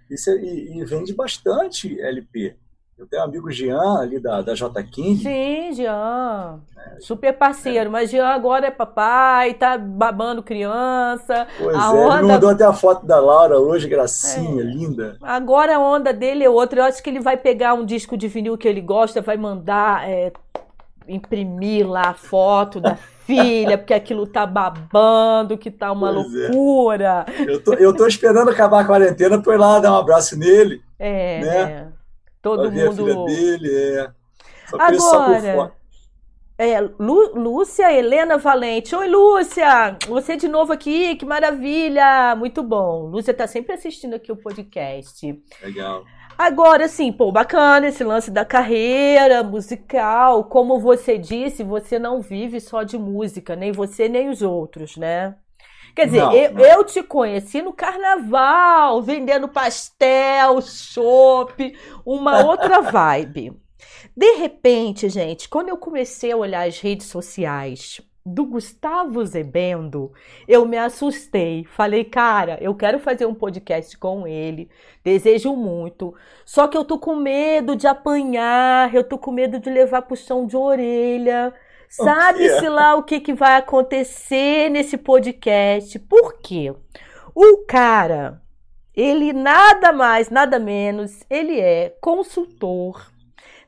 Isso, 0.09 0.29
é, 0.29 0.35
e, 0.35 0.79
e 0.79 0.85
vende 0.85 1.13
bastante 1.13 1.99
LP. 1.99 2.55
Eu 2.97 3.05
tenho 3.05 3.23
um 3.23 3.25
amigo 3.25 3.51
Jean 3.51 3.99
ali 3.99 4.19
da, 4.21 4.41
da 4.41 4.55
J 4.55 4.81
King. 4.83 5.21
Sim, 5.21 5.73
Jean. 5.73 6.61
É, 6.77 6.99
Super 7.01 7.33
parceiro. 7.33 7.89
É. 7.89 7.91
Mas 7.91 8.09
Jean 8.09 8.27
agora 8.27 8.67
é 8.67 8.71
papai, 8.71 9.53
tá 9.53 9.77
babando 9.77 10.41
criança. 10.41 11.45
Pois 11.57 11.75
a 11.75 11.87
é, 11.87 11.89
onda... 11.89 12.17
ele 12.19 12.27
mandou 12.27 12.49
até 12.49 12.63
a 12.63 12.71
foto 12.71 13.05
da 13.05 13.19
Laura 13.19 13.59
hoje, 13.59 13.89
gracinha, 13.89 14.61
é. 14.61 14.65
linda. 14.65 15.17
Agora 15.21 15.75
a 15.75 15.79
onda 15.79 16.13
dele 16.13 16.45
é 16.45 16.49
outra. 16.49 16.79
Eu 16.79 16.85
acho 16.85 17.03
que 17.03 17.09
ele 17.09 17.19
vai 17.19 17.35
pegar 17.35 17.73
um 17.73 17.85
disco 17.85 18.15
de 18.15 18.29
vinil 18.29 18.57
que 18.57 18.67
ele 18.67 18.79
gosta, 18.79 19.21
vai 19.21 19.35
mandar 19.35 20.09
é, 20.09 20.31
imprimir 21.05 21.85
lá 21.85 22.11
a 22.11 22.13
foto 22.13 22.79
da 22.79 22.95
filha, 23.27 23.77
porque 23.77 23.93
aquilo 23.93 24.25
tá 24.25 24.45
babando, 24.45 25.57
que 25.57 25.69
tá 25.69 25.91
uma 25.91 26.13
pois 26.13 26.33
é. 26.33 26.47
loucura. 26.47 27.25
Eu, 27.45 27.61
tô, 27.61 27.73
eu 27.73 27.93
tô 27.93 28.07
esperando 28.07 28.51
acabar 28.51 28.79
a 28.79 28.85
quarentena 28.85 29.41
pra 29.41 29.53
ir 29.53 29.57
lá 29.57 29.79
dar 29.79 29.91
um 29.91 29.97
abraço 29.97 30.39
nele. 30.39 30.81
É, 30.97 31.41
né? 31.41 31.87
Todo 32.45 32.71
mundo. 32.71 32.91
A 32.91 32.93
filha 32.93 33.25
dele, 33.25 33.75
é. 33.75 34.11
Só 34.69 34.77
Agora, 34.79 35.73
é, 36.59 36.79
Lúcia 36.79 37.91
Helena 37.91 38.37
Valente. 38.37 38.95
Oi, 38.95 39.07
Lúcia! 39.07 39.97
Você 40.07 40.37
de 40.37 40.47
novo 40.47 40.71
aqui, 40.71 41.15
que 41.15 41.25
maravilha! 41.25 42.35
Muito 42.35 42.61
bom. 42.61 43.07
Lúcia 43.07 43.33
tá 43.33 43.47
sempre 43.47 43.73
assistindo 43.73 44.13
aqui 44.13 44.31
o 44.31 44.37
podcast. 44.37 45.43
Legal. 45.59 46.03
Agora, 46.37 46.87
sim, 46.87 47.11
pô, 47.11 47.31
bacana 47.31 47.87
esse 47.87 48.03
lance 48.03 48.29
da 48.29 48.45
carreira 48.45 49.41
musical. 49.41 50.43
Como 50.43 50.79
você 50.79 51.17
disse, 51.17 51.63
você 51.63 51.97
não 51.97 52.21
vive 52.21 52.61
só 52.61 52.83
de 52.83 52.95
música, 52.95 53.55
nem 53.55 53.71
você 53.71 54.07
nem 54.07 54.29
os 54.29 54.43
outros, 54.43 54.97
né? 54.97 55.35
Quer 55.95 56.07
dizer, 56.07 56.19
não, 56.19 56.33
eu, 56.33 56.53
não. 56.53 56.61
eu, 56.61 56.83
te 56.83 57.01
conheci 57.01 57.61
no 57.61 57.71
carnaval, 57.71 59.01
vendendo 59.01 59.47
pastel, 59.47 60.61
chopp, 60.61 61.73
uma 62.05 62.43
outra 62.45 62.81
vibe. 62.81 63.53
De 64.15 64.33
repente, 64.35 65.07
gente, 65.07 65.47
quando 65.47 65.69
eu 65.69 65.77
comecei 65.77 66.31
a 66.31 66.37
olhar 66.37 66.67
as 66.67 66.79
redes 66.79 67.07
sociais 67.07 68.01
do 68.25 68.43
Gustavo 68.43 69.23
Zebendo, 69.23 70.11
eu 70.47 70.65
me 70.65 70.77
assustei. 70.77 71.63
Falei, 71.63 72.03
cara, 72.03 72.57
eu 72.59 72.73
quero 72.73 72.99
fazer 72.99 73.25
um 73.25 73.35
podcast 73.35 73.97
com 73.97 74.27
ele, 74.27 74.69
desejo 75.03 75.55
muito. 75.55 76.13
Só 76.43 76.67
que 76.67 76.75
eu 76.75 76.83
tô 76.83 76.97
com 76.97 77.15
medo 77.15 77.75
de 77.75 77.87
apanhar, 77.87 78.93
eu 78.93 79.03
tô 79.03 79.17
com 79.17 79.31
medo 79.31 79.59
de 79.59 79.69
levar 79.69 80.01
puxão 80.01 80.45
de 80.45 80.57
orelha. 80.57 81.53
Sabe-se 82.03 82.67
lá 82.67 82.95
o 82.95 83.03
que, 83.03 83.19
que 83.19 83.33
vai 83.33 83.55
acontecer 83.57 84.69
nesse 84.69 84.97
podcast. 84.97 85.97
Por 85.99 86.39
quê? 86.39 86.73
O 87.33 87.65
cara, 87.65 88.41
ele 88.93 89.33
nada 89.33 89.91
mais, 89.91 90.29
nada 90.29 90.59
menos, 90.59 91.23
ele 91.29 91.59
é 91.59 91.95
consultor 92.01 93.11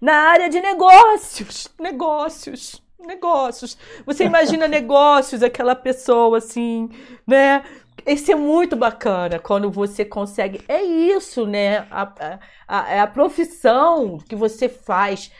na 0.01 0.13
área 0.13 0.49
de 0.49 0.59
negócios. 0.59 1.69
Negócios. 1.79 2.81
Negócios. 2.99 3.77
Você 4.05 4.25
imagina 4.25 4.67
negócios, 4.69 5.41
aquela 5.41 5.75
pessoa 5.75 6.39
assim, 6.39 6.89
né? 7.25 7.63
Esse 8.05 8.31
é 8.31 8.35
muito 8.35 8.75
bacana 8.75 9.39
quando 9.39 9.69
você 9.69 10.05
consegue. 10.05 10.61
É 10.67 10.81
isso, 10.81 11.45
né? 11.45 11.87
A, 11.91 12.39
a, 12.67 13.03
a 13.03 13.07
profissão 13.07 14.17
que 14.17 14.35
você 14.35 14.69
faz 14.69 15.31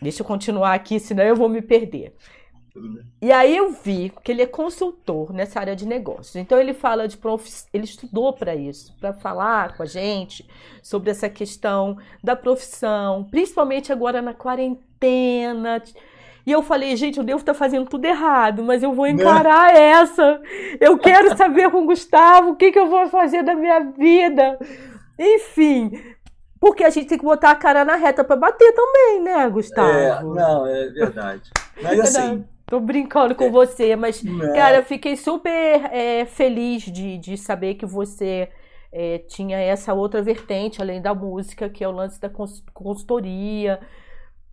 Deixa 0.00 0.22
eu 0.22 0.26
continuar 0.26 0.74
aqui, 0.74 0.98
senão 1.00 1.24
eu 1.24 1.36
vou 1.36 1.48
me 1.48 1.60
perder. 1.60 2.14
E 3.20 3.32
aí 3.32 3.56
eu 3.56 3.72
vi 3.72 4.12
que 4.22 4.30
ele 4.30 4.42
é 4.42 4.46
consultor 4.46 5.32
nessa 5.32 5.58
área 5.58 5.74
de 5.74 5.86
negócios. 5.86 6.36
Então 6.36 6.58
ele 6.58 6.72
fala 6.72 7.08
de 7.08 7.16
prof... 7.16 7.44
ele 7.72 7.84
estudou 7.84 8.32
para 8.32 8.54
isso, 8.54 8.96
para 9.00 9.12
falar 9.12 9.76
com 9.76 9.82
a 9.82 9.86
gente 9.86 10.48
sobre 10.82 11.10
essa 11.10 11.28
questão 11.28 11.98
da 12.22 12.36
profissão, 12.36 13.24
principalmente 13.24 13.92
agora 13.92 14.22
na 14.22 14.32
quarentena. 14.32 15.82
E 16.46 16.52
eu 16.52 16.62
falei, 16.62 16.96
gente, 16.96 17.18
eu 17.18 17.24
devo 17.24 17.40
estar 17.40 17.54
fazendo 17.54 17.88
tudo 17.88 18.04
errado, 18.04 18.62
mas 18.62 18.82
eu 18.82 18.92
vou 18.92 19.06
né? 19.06 19.12
encarar 19.12 19.74
Não. 19.74 19.80
essa. 19.80 20.40
Eu 20.80 20.96
quero 20.96 21.36
saber 21.36 21.70
com 21.70 21.82
o 21.82 21.86
Gustavo 21.86 22.50
o 22.50 22.56
que, 22.56 22.70
que 22.70 22.78
eu 22.78 22.86
vou 22.86 23.08
fazer 23.08 23.42
da 23.42 23.54
minha 23.54 23.80
vida. 23.80 24.58
Enfim, 25.18 26.00
porque 26.60 26.84
a 26.84 26.90
gente 26.90 27.08
tem 27.08 27.18
que 27.18 27.24
botar 27.24 27.50
a 27.50 27.56
cara 27.56 27.84
na 27.84 27.96
reta 27.96 28.24
para 28.24 28.36
bater 28.36 28.72
também, 28.72 29.22
né, 29.22 29.48
Gustavo? 29.48 29.90
É, 29.90 30.22
não, 30.22 30.66
é 30.66 30.88
verdade. 30.88 31.50
Mas 31.82 32.00
assim. 32.00 32.44
Tô 32.66 32.78
brincando 32.80 33.34
com 33.34 33.44
é, 33.44 33.50
você, 33.50 33.96
mas, 33.96 34.22
não. 34.22 34.52
cara, 34.52 34.82
fiquei 34.82 35.16
super 35.16 35.90
é, 35.90 36.26
feliz 36.26 36.82
de, 36.82 37.16
de 37.16 37.34
saber 37.38 37.76
que 37.76 37.86
você 37.86 38.50
é, 38.92 39.18
tinha 39.20 39.58
essa 39.58 39.94
outra 39.94 40.20
vertente, 40.20 40.82
além 40.82 41.00
da 41.00 41.14
música, 41.14 41.70
que 41.70 41.82
é 41.82 41.88
o 41.88 41.92
lance 41.92 42.20
da 42.20 42.30
consultoria. 42.74 43.80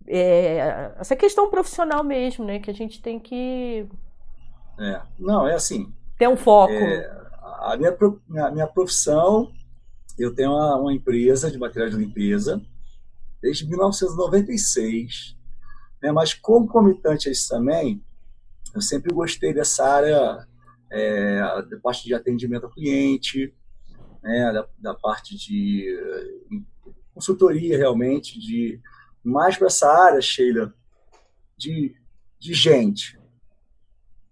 É, 0.08 0.92
essa 0.98 1.14
questão 1.14 1.50
profissional 1.50 2.02
mesmo, 2.02 2.42
né? 2.42 2.58
Que 2.58 2.70
a 2.70 2.74
gente 2.74 3.02
tem 3.02 3.20
que. 3.20 3.86
É, 4.78 5.00
não, 5.18 5.46
é 5.46 5.54
assim. 5.54 5.92
Ter 6.18 6.26
um 6.26 6.38
foco. 6.38 6.72
É, 6.72 7.10
a, 7.42 7.76
minha, 7.76 8.46
a 8.46 8.50
minha 8.50 8.66
profissão 8.66 9.52
eu 10.18 10.34
tenho 10.34 10.50
uma, 10.50 10.76
uma 10.76 10.94
empresa 10.94 11.50
de 11.50 11.58
materiais 11.58 11.92
de 11.92 11.98
limpeza 11.98 12.62
desde 13.40 13.66
1996, 13.68 15.36
né? 16.02 16.10
mas 16.10 16.34
concomitante 16.34 17.28
a 17.28 17.32
isso 17.32 17.48
também, 17.48 18.02
eu 18.74 18.80
sempre 18.80 19.12
gostei 19.12 19.52
dessa 19.52 19.84
área 19.84 20.46
é, 20.90 21.40
da 21.70 21.78
parte 21.82 22.04
de 22.04 22.14
atendimento 22.14 22.64
ao 22.64 22.72
cliente, 22.72 23.54
né? 24.22 24.52
da, 24.52 24.68
da 24.78 24.94
parte 24.94 25.36
de 25.36 25.86
consultoria 27.14 27.76
realmente, 27.76 28.38
de 28.38 28.80
mais 29.24 29.56
para 29.56 29.68
essa 29.68 29.90
área, 29.90 30.20
Sheila, 30.20 30.74
de, 31.56 31.96
de 32.38 32.52
gente. 32.52 33.18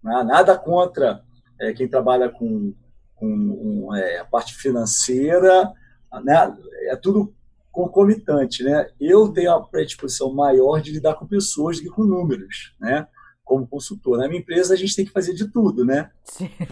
Né? 0.03 0.23
Nada 0.23 0.57
contra 0.57 1.23
é, 1.59 1.73
quem 1.73 1.87
trabalha 1.87 2.29
com 2.29 2.73
com 3.15 3.95
é, 3.95 4.19
a 4.19 4.25
parte 4.25 4.53
financeira, 4.55 5.71
né? 6.23 6.55
é 6.89 6.95
tudo 6.95 7.33
concomitante. 7.71 8.63
Né? 8.63 8.89
Eu 8.99 9.29
tenho 9.29 9.51
a 9.51 9.61
predisposição 9.61 10.33
maior 10.33 10.81
de 10.81 10.91
lidar 10.91 11.15
com 11.15 11.27
pessoas 11.27 11.77
do 11.77 11.83
que 11.83 11.89
com 11.89 12.03
números, 12.03 12.75
né? 12.79 13.07
como 13.43 13.67
consultor. 13.67 14.17
Na 14.17 14.27
minha 14.27 14.41
empresa, 14.41 14.73
a 14.73 14.77
gente 14.77 14.95
tem 14.95 15.05
que 15.05 15.11
fazer 15.11 15.33
de 15.33 15.47
tudo. 15.51 15.85
Né? 15.85 16.09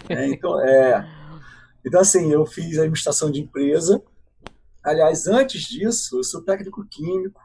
É, 0.08 0.26
então, 0.26 0.60
é, 0.60 1.06
então, 1.84 2.00
assim, 2.00 2.32
eu 2.32 2.44
fiz 2.46 2.78
administração 2.78 3.30
de 3.30 3.40
empresa. 3.40 4.02
Aliás, 4.82 5.26
antes 5.26 5.62
disso, 5.62 6.18
eu 6.18 6.24
sou 6.24 6.42
técnico 6.42 6.84
químico, 6.86 7.40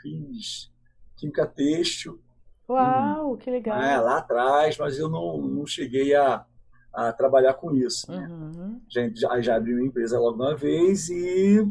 fiz 0.00 0.70
química 1.16 1.46
têxtil. 1.46 2.20
Uau, 2.68 3.36
que 3.36 3.50
legal! 3.50 3.80
É, 3.82 3.98
lá 3.98 4.18
atrás, 4.18 4.78
mas 4.78 4.98
eu 4.98 5.08
não, 5.08 5.38
não 5.38 5.66
cheguei 5.66 6.14
a, 6.14 6.46
a 6.92 7.12
trabalhar 7.12 7.54
com 7.54 7.74
isso. 7.74 8.10
Né? 8.10 8.26
Uhum. 8.28 8.80
Já, 9.14 9.40
já 9.40 9.56
abri 9.56 9.74
uma 9.74 9.86
empresa 9.86 10.18
logo 10.18 10.36
uma 10.36 10.56
vez 10.56 11.08
e 11.08 11.66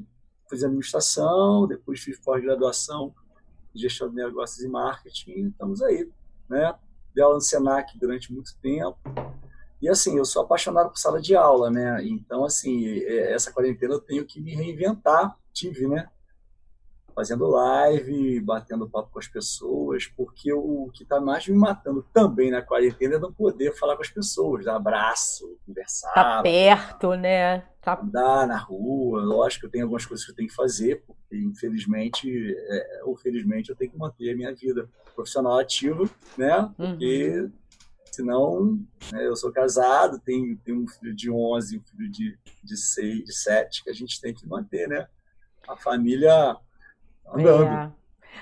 fiz 0.50 0.64
administração, 0.64 1.68
depois 1.68 2.00
fiz 2.00 2.20
pós-graduação 2.20 3.14
em 3.76 3.80
gestão 3.80 4.10
de 4.10 4.16
negócios 4.16 4.64
e 4.64 4.68
marketing, 4.68 5.32
e 5.32 5.48
estamos 5.50 5.82
aí. 5.82 6.10
Né? 6.50 6.74
Dei 7.14 7.24
aula 7.24 7.36
no 7.36 7.42
Senac 7.42 7.98
durante 8.00 8.34
muito 8.34 8.58
tempo. 8.62 8.98
E 9.82 9.88
assim, 9.88 10.18
eu 10.18 10.26
sou 10.26 10.42
apaixonado 10.42 10.90
por 10.90 10.98
sala 10.98 11.22
de 11.22 11.36
aula, 11.36 11.70
né? 11.72 12.04
Então, 12.06 12.44
assim, 12.44 12.86
é, 12.86 13.32
essa 13.32 13.52
quarentena 13.52 13.94
eu 13.94 14.02
tenho 14.02 14.26
que 14.26 14.42
me 14.42 14.54
reinventar. 14.54 15.38
Tive, 15.54 15.88
né? 15.88 16.10
Fazendo 17.20 17.50
live, 17.50 18.40
batendo 18.40 18.90
papo 18.90 19.10
com 19.12 19.20
as 19.20 19.28
pessoas, 19.28 20.08
porque 20.08 20.54
o 20.54 20.90
que 20.94 21.04
está 21.04 21.20
mais 21.20 21.46
me 21.50 21.58
matando 21.58 22.02
também 22.14 22.50
na 22.50 22.62
quarentena 22.62 23.16
é 23.16 23.20
não 23.20 23.34
poder 23.34 23.76
falar 23.76 23.98
com 23.98 24.02
as 24.02 24.10
pessoas, 24.10 24.64
dar 24.64 24.78
abraço, 24.78 25.60
conversar. 25.66 26.14
Tá 26.14 26.42
perto, 26.42 27.16
né? 27.16 27.66
Tá... 27.82 28.00
Andar 28.02 28.48
na 28.48 28.58
rua, 28.58 29.22
lógico 29.22 29.66
eu 29.66 29.70
tenho 29.70 29.84
algumas 29.84 30.06
coisas 30.06 30.26
que 30.26 30.32
eu 30.32 30.36
tenho 30.36 30.48
que 30.48 30.56
fazer, 30.56 31.04
porque 31.06 31.36
infelizmente, 31.36 32.56
é, 32.58 33.02
ou 33.04 33.18
felizmente, 33.18 33.70
eu 33.70 33.76
tenho 33.76 33.92
que 33.92 33.98
manter 33.98 34.32
a 34.32 34.36
minha 34.38 34.56
vida 34.56 34.90
profissional 35.14 35.60
ativa, 35.60 36.10
né? 36.38 36.72
Porque 36.78 37.38
uhum. 37.38 37.52
senão, 38.10 38.80
né, 39.12 39.28
eu 39.28 39.36
sou 39.36 39.52
casado, 39.52 40.22
tenho, 40.24 40.56
tenho 40.60 40.84
um 40.84 40.88
filho 40.88 41.14
de 41.14 41.30
11, 41.30 41.80
um 41.80 41.82
filho 41.82 42.10
de, 42.10 42.40
de 42.64 42.78
6, 42.78 43.26
de 43.26 43.36
7, 43.36 43.84
que 43.84 43.90
a 43.90 43.94
gente 43.94 44.22
tem 44.22 44.34
que 44.34 44.48
manter, 44.48 44.88
né? 44.88 45.06
A 45.68 45.76
família 45.76 46.56
andando. 47.34 47.64
É. 47.66 47.92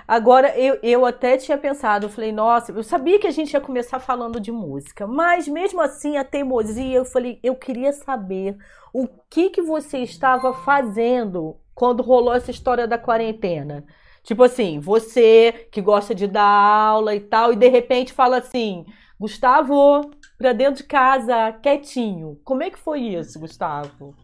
Agora, 0.08 0.58
eu, 0.58 0.80
eu 0.82 1.06
até 1.06 1.38
tinha 1.38 1.58
pensado, 1.58 2.06
eu 2.06 2.10
falei, 2.10 2.32
nossa, 2.32 2.72
eu 2.72 2.84
sabia 2.84 3.20
que 3.20 3.28
a 3.28 3.32
gente 3.32 3.54
ia 3.54 3.60
começar 3.60 4.00
falando 4.00 4.40
de 4.40 4.52
música, 4.52 5.06
mas 5.06 5.48
mesmo 5.48 5.82
assim, 5.82 6.16
a 6.16 6.24
teimosia, 6.24 6.98
eu 6.98 7.06
falei, 7.06 7.40
eu 7.44 7.56
queria 7.56 7.92
saber 7.92 8.58
o 8.94 9.08
que, 9.30 9.50
que 9.50 9.62
você 9.62 10.00
estava 10.00 10.54
fazendo 10.54 11.58
quando 11.76 12.02
rolou 12.02 12.34
essa 12.34 12.52
história 12.52 12.88
da 12.88 12.98
quarentena. 12.98 13.84
Tipo 14.24 14.44
assim, 14.44 14.80
você 14.80 15.68
que 15.72 15.82
gosta 15.82 16.16
de 16.16 16.26
dar 16.26 16.44
aula 16.44 17.14
e 17.14 17.20
tal, 17.20 17.54
e 17.54 17.56
de 17.56 17.68
repente 17.68 18.14
fala 18.14 18.38
assim, 18.38 18.86
Gustavo, 19.20 20.10
pra 20.38 20.54
dentro 20.54 20.84
de 20.84 20.88
casa, 20.88 21.52
quietinho. 21.62 22.40
Como 22.44 22.64
é 22.64 22.70
que 22.70 22.80
foi 22.80 23.02
isso, 23.02 23.40
Gustavo? 23.40 24.16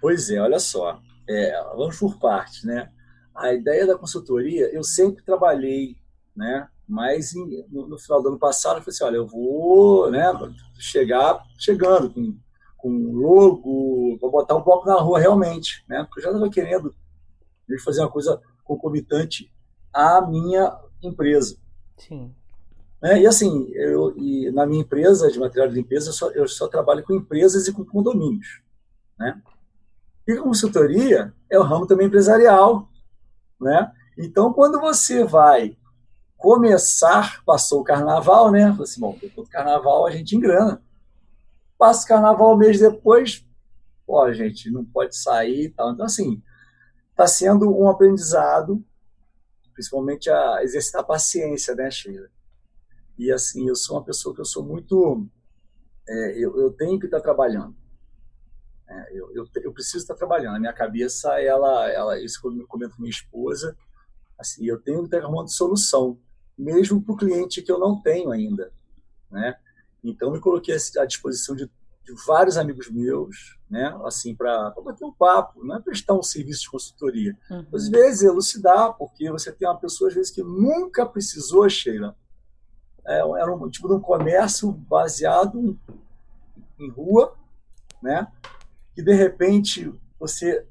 Pois 0.00 0.30
é, 0.30 0.40
olha 0.40 0.58
só. 0.58 1.00
É, 1.28 1.60
vamos 1.76 1.98
por 1.98 2.18
partes, 2.18 2.64
né? 2.64 2.90
A 3.38 3.52
ideia 3.54 3.86
da 3.86 3.96
consultoria, 3.96 4.72
eu 4.74 4.82
sempre 4.82 5.22
trabalhei, 5.22 5.96
né? 6.34 6.68
Mas 6.88 7.34
em, 7.34 7.66
no, 7.70 7.86
no, 7.86 7.98
final 7.98 8.22
do 8.22 8.28
ano 8.28 8.38
passado, 8.38 8.78
eu 8.78 8.82
falei 8.82 8.94
assim, 8.94 9.04
olha, 9.04 9.16
eu 9.16 9.26
vou 9.26 10.10
né, 10.10 10.24
chegar 10.78 11.44
chegando 11.58 12.10
com, 12.10 12.36
com 12.76 13.12
logo, 13.12 14.16
vou 14.18 14.30
botar 14.30 14.56
um 14.56 14.62
bloco 14.62 14.86
na 14.86 14.94
rua 14.94 15.18
realmente, 15.18 15.84
né? 15.88 16.04
Porque 16.04 16.20
eu 16.20 16.24
já 16.24 16.30
estava 16.30 16.50
querendo 16.50 16.94
fazer 17.84 18.00
uma 18.00 18.10
coisa 18.10 18.40
concomitante 18.64 19.52
à 19.92 20.26
minha 20.26 20.78
empresa. 21.02 21.58
Sim. 21.96 22.34
É, 23.02 23.20
e 23.20 23.26
assim, 23.26 23.68
eu, 23.74 24.16
e 24.16 24.50
na 24.50 24.66
minha 24.66 24.82
empresa 24.82 25.30
de 25.30 25.38
material 25.38 25.68
de 25.68 25.74
limpeza, 25.74 26.08
eu 26.08 26.12
só, 26.12 26.30
eu 26.30 26.48
só 26.48 26.66
trabalho 26.66 27.04
com 27.04 27.14
empresas 27.14 27.68
e 27.68 27.72
com 27.72 27.84
condomínios. 27.84 28.60
Né? 29.18 29.40
E 30.26 30.32
a 30.32 30.42
consultoria 30.42 31.32
é 31.50 31.58
o 31.58 31.62
ramo 31.62 31.86
também 31.86 32.06
empresarial, 32.06 32.88
né? 33.60 33.92
Então, 34.16 34.52
quando 34.52 34.80
você 34.80 35.24
vai 35.24 35.76
começar, 36.36 37.42
passou 37.44 37.80
o 37.80 37.84
carnaval, 37.84 38.50
né? 38.50 38.76
Assim, 38.80 39.00
bom, 39.00 39.16
depois 39.20 39.48
do 39.48 39.52
carnaval 39.52 40.06
a 40.06 40.10
gente 40.10 40.36
engrana. 40.36 40.82
Passa 41.76 42.04
o 42.04 42.08
carnaval 42.08 42.54
um 42.54 42.56
mês 42.56 42.78
depois, 42.78 43.44
pô, 44.06 44.32
gente, 44.32 44.70
não 44.70 44.84
pode 44.84 45.16
sair 45.16 45.64
e 45.64 45.68
tal. 45.70 45.92
Então, 45.92 46.06
assim, 46.06 46.42
está 47.10 47.26
sendo 47.26 47.76
um 47.76 47.88
aprendizado, 47.88 48.84
principalmente 49.74 50.30
a 50.30 50.62
exercitar 50.62 51.04
paciência, 51.04 51.74
né, 51.74 51.90
Sheila? 51.90 52.28
E, 53.16 53.32
assim, 53.32 53.68
eu 53.68 53.74
sou 53.74 53.96
uma 53.96 54.04
pessoa 54.04 54.34
que 54.34 54.40
eu 54.40 54.44
sou 54.44 54.64
muito... 54.64 55.26
É, 56.08 56.38
eu, 56.38 56.58
eu 56.58 56.72
tenho 56.72 56.98
que 56.98 57.06
estar 57.06 57.20
trabalhando. 57.20 57.76
É, 58.88 59.12
eu, 59.12 59.30
eu, 59.34 59.48
eu, 59.62 59.72
preciso 59.72 59.98
estar 59.98 60.14
trabalhando. 60.14 60.56
A 60.56 60.60
minha 60.60 60.72
cabeça, 60.72 61.38
ela, 61.40 61.88
ela 61.90 62.18
isso 62.18 62.40
que 62.40 62.48
eu 62.48 62.66
comento 62.66 62.96
com 62.96 63.02
minha 63.02 63.10
esposa, 63.10 63.76
assim, 64.38 64.64
eu 64.64 64.80
tenho 64.80 65.02
que 65.04 65.10
ter 65.10 65.24
uma 65.24 65.46
solução, 65.46 66.18
mesmo 66.56 67.02
para 67.02 67.12
o 67.12 67.16
cliente 67.16 67.60
que 67.60 67.70
eu 67.70 67.78
não 67.78 68.00
tenho 68.00 68.30
ainda, 68.30 68.72
né? 69.30 69.56
Então, 70.02 70.30
me 70.30 70.40
coloquei 70.40 70.74
à 70.98 71.04
disposição 71.04 71.54
de, 71.54 71.66
de 72.04 72.14
vários 72.26 72.56
amigos 72.56 72.88
meus, 72.90 73.58
né? 73.68 73.94
Assim, 74.04 74.34
para 74.34 74.70
bater 74.82 75.04
um 75.04 75.12
papo, 75.12 75.62
não 75.62 75.76
é 75.76 75.80
prestar 75.80 76.14
um 76.14 76.22
serviço 76.22 76.62
de 76.62 76.70
consultoria. 76.70 77.36
Uhum. 77.50 77.66
Às 77.74 77.88
vezes, 77.88 78.22
elucidar, 78.22 78.94
porque 78.94 79.30
você 79.30 79.52
tem 79.52 79.68
uma 79.68 79.78
pessoa, 79.78 80.08
às 80.08 80.14
vezes, 80.14 80.30
que 80.30 80.42
nunca 80.42 81.04
precisou, 81.04 81.68
Sheila. 81.68 82.16
É, 83.06 83.18
era 83.18 83.54
um 83.54 83.68
tipo 83.68 83.88
de 83.88 83.94
um 83.94 84.00
comércio 84.00 84.70
baseado 84.70 85.58
em, 85.58 85.78
em 86.78 86.90
rua, 86.90 87.34
né? 88.02 88.28
Que 88.98 89.02
de 89.04 89.12
repente 89.12 89.94
você 90.18 90.66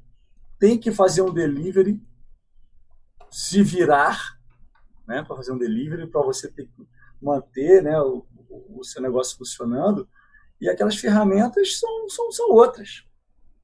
tem 0.58 0.78
que 0.78 0.92
fazer 0.92 1.22
um 1.22 1.32
delivery, 1.32 1.98
se 3.30 3.62
virar, 3.62 4.38
né, 5.06 5.22
para 5.22 5.34
fazer 5.34 5.50
um 5.50 5.56
delivery, 5.56 6.06
para 6.06 6.20
você 6.20 6.46
ter 6.46 6.66
que 6.66 6.86
manter, 7.22 7.82
né, 7.82 7.98
o, 8.02 8.26
o, 8.50 8.84
seu 8.84 9.00
negócio 9.00 9.38
funcionando. 9.38 10.06
E 10.60 10.68
aquelas 10.68 10.96
ferramentas 10.96 11.78
são, 11.80 12.06
são, 12.10 12.30
são 12.30 12.50
outras, 12.50 13.02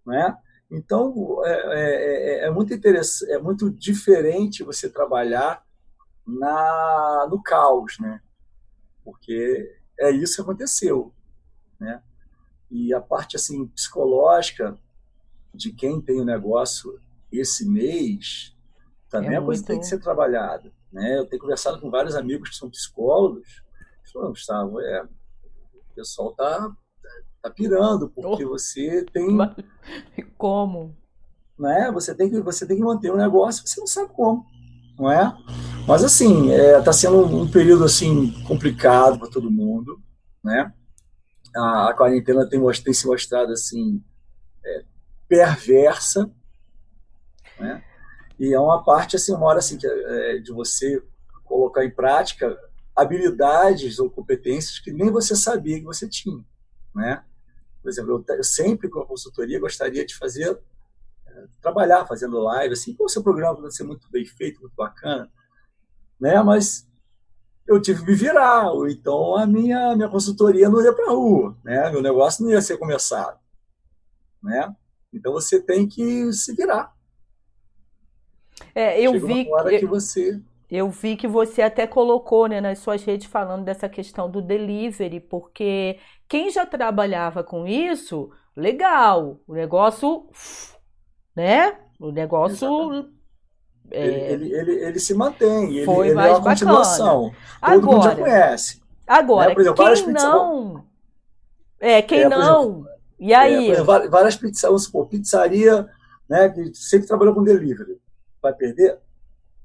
né? 0.06 0.34
Então 0.70 1.44
é, 1.44 1.50
é, 1.50 2.44
é, 2.44 2.46
é 2.46 2.50
muito 2.50 2.72
interessante, 2.72 3.32
é 3.32 3.38
muito 3.38 3.70
diferente 3.70 4.64
você 4.64 4.88
trabalhar 4.88 5.62
na 6.26 7.28
no 7.30 7.42
caos, 7.42 7.98
né? 7.98 8.18
Porque 9.04 9.76
é 10.00 10.10
isso 10.10 10.36
que 10.36 10.40
aconteceu, 10.40 11.12
né? 11.78 12.02
E 12.74 12.92
a 12.92 13.00
parte 13.00 13.36
assim 13.36 13.68
psicológica 13.68 14.76
de 15.54 15.70
quem 15.70 16.00
tem 16.00 16.20
o 16.20 16.24
negócio 16.24 17.00
esse 17.30 17.64
mês 17.64 18.52
também 19.08 19.34
é, 19.34 19.36
é 19.36 19.40
coisa 19.40 19.62
que 19.62 19.68
tem 19.68 19.78
que 19.78 19.86
ser 19.86 20.00
trabalhada, 20.00 20.72
né? 20.92 21.18
Eu 21.18 21.26
tenho 21.26 21.40
conversado 21.40 21.80
com 21.80 21.88
vários 21.88 22.16
amigos 22.16 22.50
que 22.50 22.56
são 22.56 22.68
psicólogos, 22.68 23.62
falam, 24.12 24.30
Gustavo, 24.30 24.80
é, 24.80 25.04
o 25.04 25.94
pessoal 25.94 26.32
tá 26.32 26.76
tá 27.40 27.50
pirando 27.50 28.08
porque 28.08 28.44
oh. 28.44 28.48
você 28.48 29.04
tem 29.12 29.28
como, 30.36 30.96
né? 31.56 31.92
Você 31.92 32.12
tem 32.12 32.28
que 32.28 32.40
você 32.40 32.66
tem 32.66 32.76
que 32.76 32.82
manter 32.82 33.12
o 33.12 33.16
negócio, 33.16 33.64
você 33.64 33.78
não 33.78 33.86
sabe 33.86 34.12
como, 34.12 34.44
não 34.98 35.08
é? 35.08 35.32
Mas 35.86 36.02
assim, 36.02 36.50
está 36.50 36.62
é, 36.62 36.82
tá 36.82 36.92
sendo 36.92 37.24
um, 37.24 37.48
período 37.48 37.84
assim 37.84 38.32
complicado 38.48 39.16
para 39.16 39.30
todo 39.30 39.48
mundo, 39.48 40.02
né? 40.42 40.72
A, 41.54 41.90
a 41.90 41.94
quarentena 41.94 42.48
tem, 42.48 42.60
tem, 42.82 42.92
se 42.92 43.06
mostrado 43.06 43.52
assim 43.52 44.02
é, 44.64 44.84
perversa, 45.28 46.30
né? 47.58 47.82
E 48.38 48.52
é 48.52 48.58
uma 48.58 48.82
parte 48.82 49.16
assim, 49.16 49.32
uma 49.32 49.46
hora 49.46 49.60
assim 49.60 49.78
que, 49.78 49.86
é, 49.86 50.38
de 50.38 50.52
você 50.52 51.02
colocar 51.44 51.84
em 51.84 51.90
prática 51.90 52.58
habilidades 52.96 53.98
ou 53.98 54.10
competências 54.10 54.78
que 54.78 54.92
nem 54.92 55.10
você 55.10 55.36
sabia 55.36 55.78
que 55.78 55.84
você 55.84 56.08
tinha, 56.08 56.44
né? 56.94 57.24
Por 57.82 57.88
exemplo, 57.88 58.24
eu, 58.28 58.36
eu 58.36 58.44
sempre 58.44 58.88
com 58.88 59.00
a 59.00 59.06
consultoria 59.06 59.60
gostaria 59.60 60.04
de 60.04 60.16
fazer 60.16 60.58
é, 61.26 61.44
trabalhar 61.60 62.06
fazendo 62.06 62.40
live 62.40 62.72
assim, 62.72 62.96
o 62.98 63.08
seu 63.08 63.22
programa 63.22 63.60
vai 63.60 63.70
ser 63.70 63.84
muito 63.84 64.10
bem 64.10 64.24
feito, 64.24 64.60
muito 64.60 64.74
bacana 64.74 65.30
né? 66.20 66.42
Mas 66.42 66.88
eu 67.66 67.80
tive 67.80 68.00
que 68.00 68.10
me 68.10 68.14
virar, 68.14 68.70
ou 68.70 68.88
então 68.88 69.36
a 69.36 69.46
minha, 69.46 69.96
minha 69.96 70.08
consultoria 70.08 70.68
não 70.68 70.82
ia 70.82 70.92
para 70.92 71.06
a 71.06 71.14
rua, 71.14 71.56
né? 71.64 71.90
Meu 71.90 72.02
negócio 72.02 72.44
não 72.44 72.50
ia 72.50 72.60
ser 72.60 72.76
começado, 72.78 73.38
né? 74.42 74.74
Então 75.12 75.32
você 75.32 75.60
tem 75.62 75.86
que 75.86 76.32
se 76.32 76.54
virar. 76.54 76.92
É, 78.74 79.00
eu 79.00 79.12
Chega 79.12 79.26
vi 79.26 79.48
eu, 79.48 79.80
que 79.80 79.86
você 79.86 80.40
eu 80.70 80.90
vi 80.90 81.16
que 81.16 81.28
você 81.28 81.62
até 81.62 81.86
colocou 81.86 82.48
né, 82.48 82.60
nas 82.60 82.78
suas 82.80 83.04
redes 83.04 83.26
falando 83.26 83.64
dessa 83.64 83.88
questão 83.88 84.30
do 84.30 84.42
delivery, 84.42 85.20
porque 85.20 85.98
quem 86.28 86.50
já 86.50 86.66
trabalhava 86.66 87.44
com 87.44 87.66
isso, 87.66 88.30
legal, 88.56 89.40
o 89.46 89.54
negócio, 89.54 90.28
né? 91.36 91.78
O 91.98 92.10
negócio 92.10 92.66
Exatamente. 92.66 93.14
É... 93.90 94.32
Ele, 94.32 94.52
ele, 94.52 94.72
ele, 94.84 94.98
se 94.98 95.14
mantém, 95.14 95.76
ele, 95.76 95.84
Foi 95.84 96.06
ele 96.06 96.14
mais 96.14 96.28
é 96.28 96.32
uma 96.32 96.38
bacana. 96.38 96.56
continuação. 96.56 97.22
Todo 97.30 97.34
agora, 97.60 97.96
mundo 97.96 98.02
já 98.04 98.16
conhece. 98.16 98.82
Agora, 99.06 99.54
né? 99.54 99.60
exemplo, 99.60 99.84
quem 99.84 100.12
não... 100.12 100.84
É, 101.78 102.02
quem 102.02 102.20
é, 102.20 102.28
não... 102.28 102.62
Exemplo, 102.62 102.88
e 103.18 103.34
aí? 103.34 103.68
É, 103.68 103.72
exemplo, 103.72 104.10
várias 104.10 104.36
pizzarias, 104.36 104.82
supor, 104.82 105.06
pizzaria 105.06 105.88
né, 106.28 106.48
que 106.48 106.74
sempre 106.74 107.06
trabalhou 107.06 107.34
com 107.34 107.42
delivery. 107.42 108.00
Vai 108.42 108.52
perder? 108.54 108.98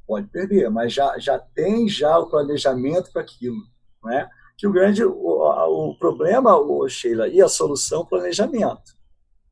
Pode 0.08 0.28
perder, 0.28 0.70
mas 0.70 0.94
já, 0.94 1.18
já 1.20 1.38
tem 1.40 1.88
já 1.88 2.18
o 2.18 2.30
planejamento 2.30 3.12
para 3.12 3.22
aquilo. 3.22 3.62
Né? 4.04 4.30
Que 4.58 4.68
o 4.68 4.72
grande 4.72 5.04
o, 5.04 5.12
o 5.14 5.96
problema, 5.98 6.58
o 6.58 6.88
Sheila, 6.88 7.28
e 7.28 7.42
a 7.42 7.48
solução, 7.48 8.06
planejamento. 8.06 8.96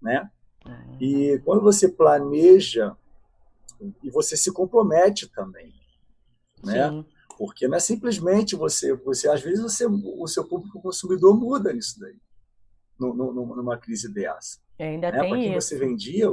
Né? 0.02 0.30
Uhum. 0.66 0.98
E 1.00 1.42
quando 1.46 1.62
você 1.62 1.88
planeja 1.88 2.96
e 4.04 4.10
você 4.10 4.36
se 4.36 4.52
compromete 4.52 5.28
também, 5.28 5.74
né? 6.64 6.90
Sim. 6.90 7.06
Porque 7.38 7.68
não 7.68 7.78
é 7.78 7.80
simplesmente 7.80 8.56
você, 8.56 8.96
você 8.96 9.30
às 9.30 9.42
vezes 9.42 9.62
você, 9.62 9.86
o 9.86 10.28
seu 10.28 10.44
público 10.48 10.82
consumidor 10.82 11.38
muda 11.38 11.72
nisso 11.72 12.00
daí, 12.00 12.20
no, 13.00 13.14
no, 13.14 13.56
numa 13.56 13.78
crise 13.78 14.12
dessa. 14.12 14.60
E 14.80 14.84
ainda 14.84 15.12
né? 15.12 15.20
tem 15.20 15.30
Para 15.30 15.40
quem 15.40 15.54
você 15.54 15.78
vendia, 15.78 16.28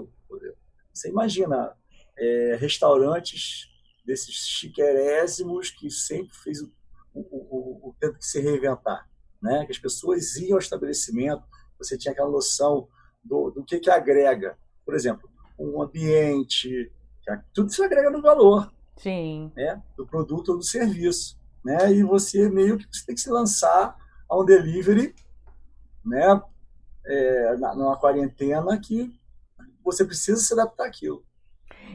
você 0.93 1.11
imagina 1.11 1.77
é, 2.17 2.57
restaurantes 2.59 3.69
desses 4.05 4.35
chiquerésimos 4.35 5.71
que 5.71 5.91
sempre 5.91 6.35
fez 6.43 6.63
o, 6.63 6.73
o, 7.13 7.21
o, 7.21 7.89
o 7.91 7.97
tempo 8.01 8.19
que 8.19 8.27
se 8.27 8.41
reinventar, 8.41 9.09
né? 9.43 9.65
Que 9.67 9.73
as 9.73 9.79
pessoas 9.79 10.37
iam 10.37 10.55
ao 10.55 10.59
estabelecimento, 10.59 11.43
você 11.79 11.99
tinha 11.99 12.13
aquela 12.13 12.31
noção 12.31 12.89
do, 13.23 13.51
do 13.51 13.65
que 13.65 13.79
que 13.79 13.91
agrega, 13.91 14.59
por 14.85 14.95
exemplo, 14.95 15.29
um 15.59 15.83
ambiente, 15.83 16.91
tudo 17.53 17.71
isso 17.71 17.83
agrega 17.83 18.11
no 18.11 18.23
valor. 18.23 18.73
Sim. 18.97 19.51
Né, 19.57 19.83
do 19.97 20.07
produto 20.07 20.51
ou 20.51 20.59
do 20.59 20.65
serviço. 20.65 21.39
Né? 21.65 21.93
E 21.93 22.03
você 22.03 22.49
meio 22.49 22.79
que 22.79 22.87
você 22.91 23.07
tem 23.07 23.15
que 23.15 23.21
se 23.21 23.31
lançar 23.31 23.97
a 24.29 24.39
um 24.39 24.45
delivery 24.45 25.15
né, 26.05 26.41
é, 27.07 27.57
numa 27.57 27.97
quarentena 27.99 28.79
que 28.79 29.13
você 29.83 30.05
precisa 30.05 30.41
se 30.41 30.53
adaptar 30.53 30.87
àquilo. 30.87 31.25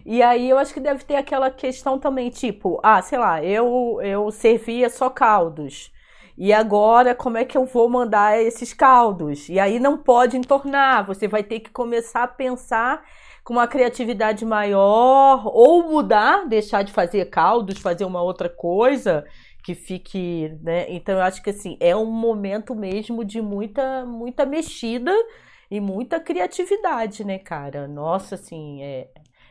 E 0.05 0.21
aí 0.21 0.49
eu 0.49 0.57
acho 0.57 0.73
que 0.73 0.79
deve 0.79 1.03
ter 1.03 1.15
aquela 1.15 1.51
questão 1.51 1.99
também, 1.99 2.29
tipo, 2.29 2.79
ah, 2.83 3.01
sei 3.01 3.17
lá, 3.17 3.43
eu, 3.43 3.99
eu 4.01 4.31
servia 4.31 4.89
só 4.89 5.09
caldos. 5.09 5.91
E 6.37 6.53
agora, 6.53 7.13
como 7.13 7.37
é 7.37 7.43
que 7.43 7.57
eu 7.57 7.65
vou 7.65 7.89
mandar 7.89 8.39
esses 8.41 8.73
caldos? 8.73 9.49
E 9.49 9.59
aí 9.59 9.77
não 9.77 9.97
pode 9.97 10.37
entornar, 10.37 11.05
você 11.05 11.27
vai 11.27 11.43
ter 11.43 11.59
que 11.59 11.69
começar 11.69 12.23
a 12.23 12.27
pensar 12.27 13.03
com 13.43 13.53
uma 13.53 13.67
criatividade 13.67 14.45
maior, 14.45 15.45
ou 15.45 15.89
mudar, 15.89 16.47
deixar 16.47 16.83
de 16.83 16.91
fazer 16.91 17.25
caldos, 17.25 17.79
fazer 17.79 18.05
uma 18.05 18.21
outra 18.21 18.49
coisa 18.49 19.25
que 19.63 19.75
fique, 19.75 20.57
né? 20.61 20.85
Então 20.89 21.15
eu 21.15 21.21
acho 21.21 21.43
que 21.43 21.49
assim, 21.49 21.77
é 21.79 21.95
um 21.95 22.05
momento 22.05 22.73
mesmo 22.73 23.23
de 23.25 23.41
muita 23.41 24.05
muita 24.05 24.45
mexida 24.45 25.13
e 25.69 25.79
muita 25.79 26.19
criatividade, 26.19 27.23
né, 27.23 27.37
cara? 27.37 27.87
Nossa, 27.87 28.35
assim, 28.35 28.81
é 28.81 29.07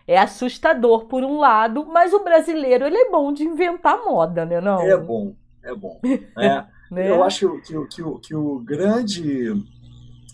é 0.08 0.18
assustador 0.18 1.04
por 1.04 1.22
um 1.22 1.38
lado, 1.38 1.84
mas 1.84 2.14
o 2.14 2.24
brasileiro 2.24 2.86
ele 2.86 2.96
é 2.96 3.10
bom 3.10 3.30
de 3.30 3.44
inventar 3.44 4.02
moda, 4.02 4.46
né, 4.46 4.58
não? 4.58 4.80
É 4.80 4.96
bom, 4.96 5.34
é 5.62 5.74
bom. 5.74 6.00
É, 6.38 6.64
né? 6.90 7.10
Eu 7.10 7.22
acho 7.22 7.60
que, 7.60 7.74
que, 7.74 7.86
que, 7.88 8.18
que 8.20 8.34
o 8.34 8.58
grande 8.58 9.52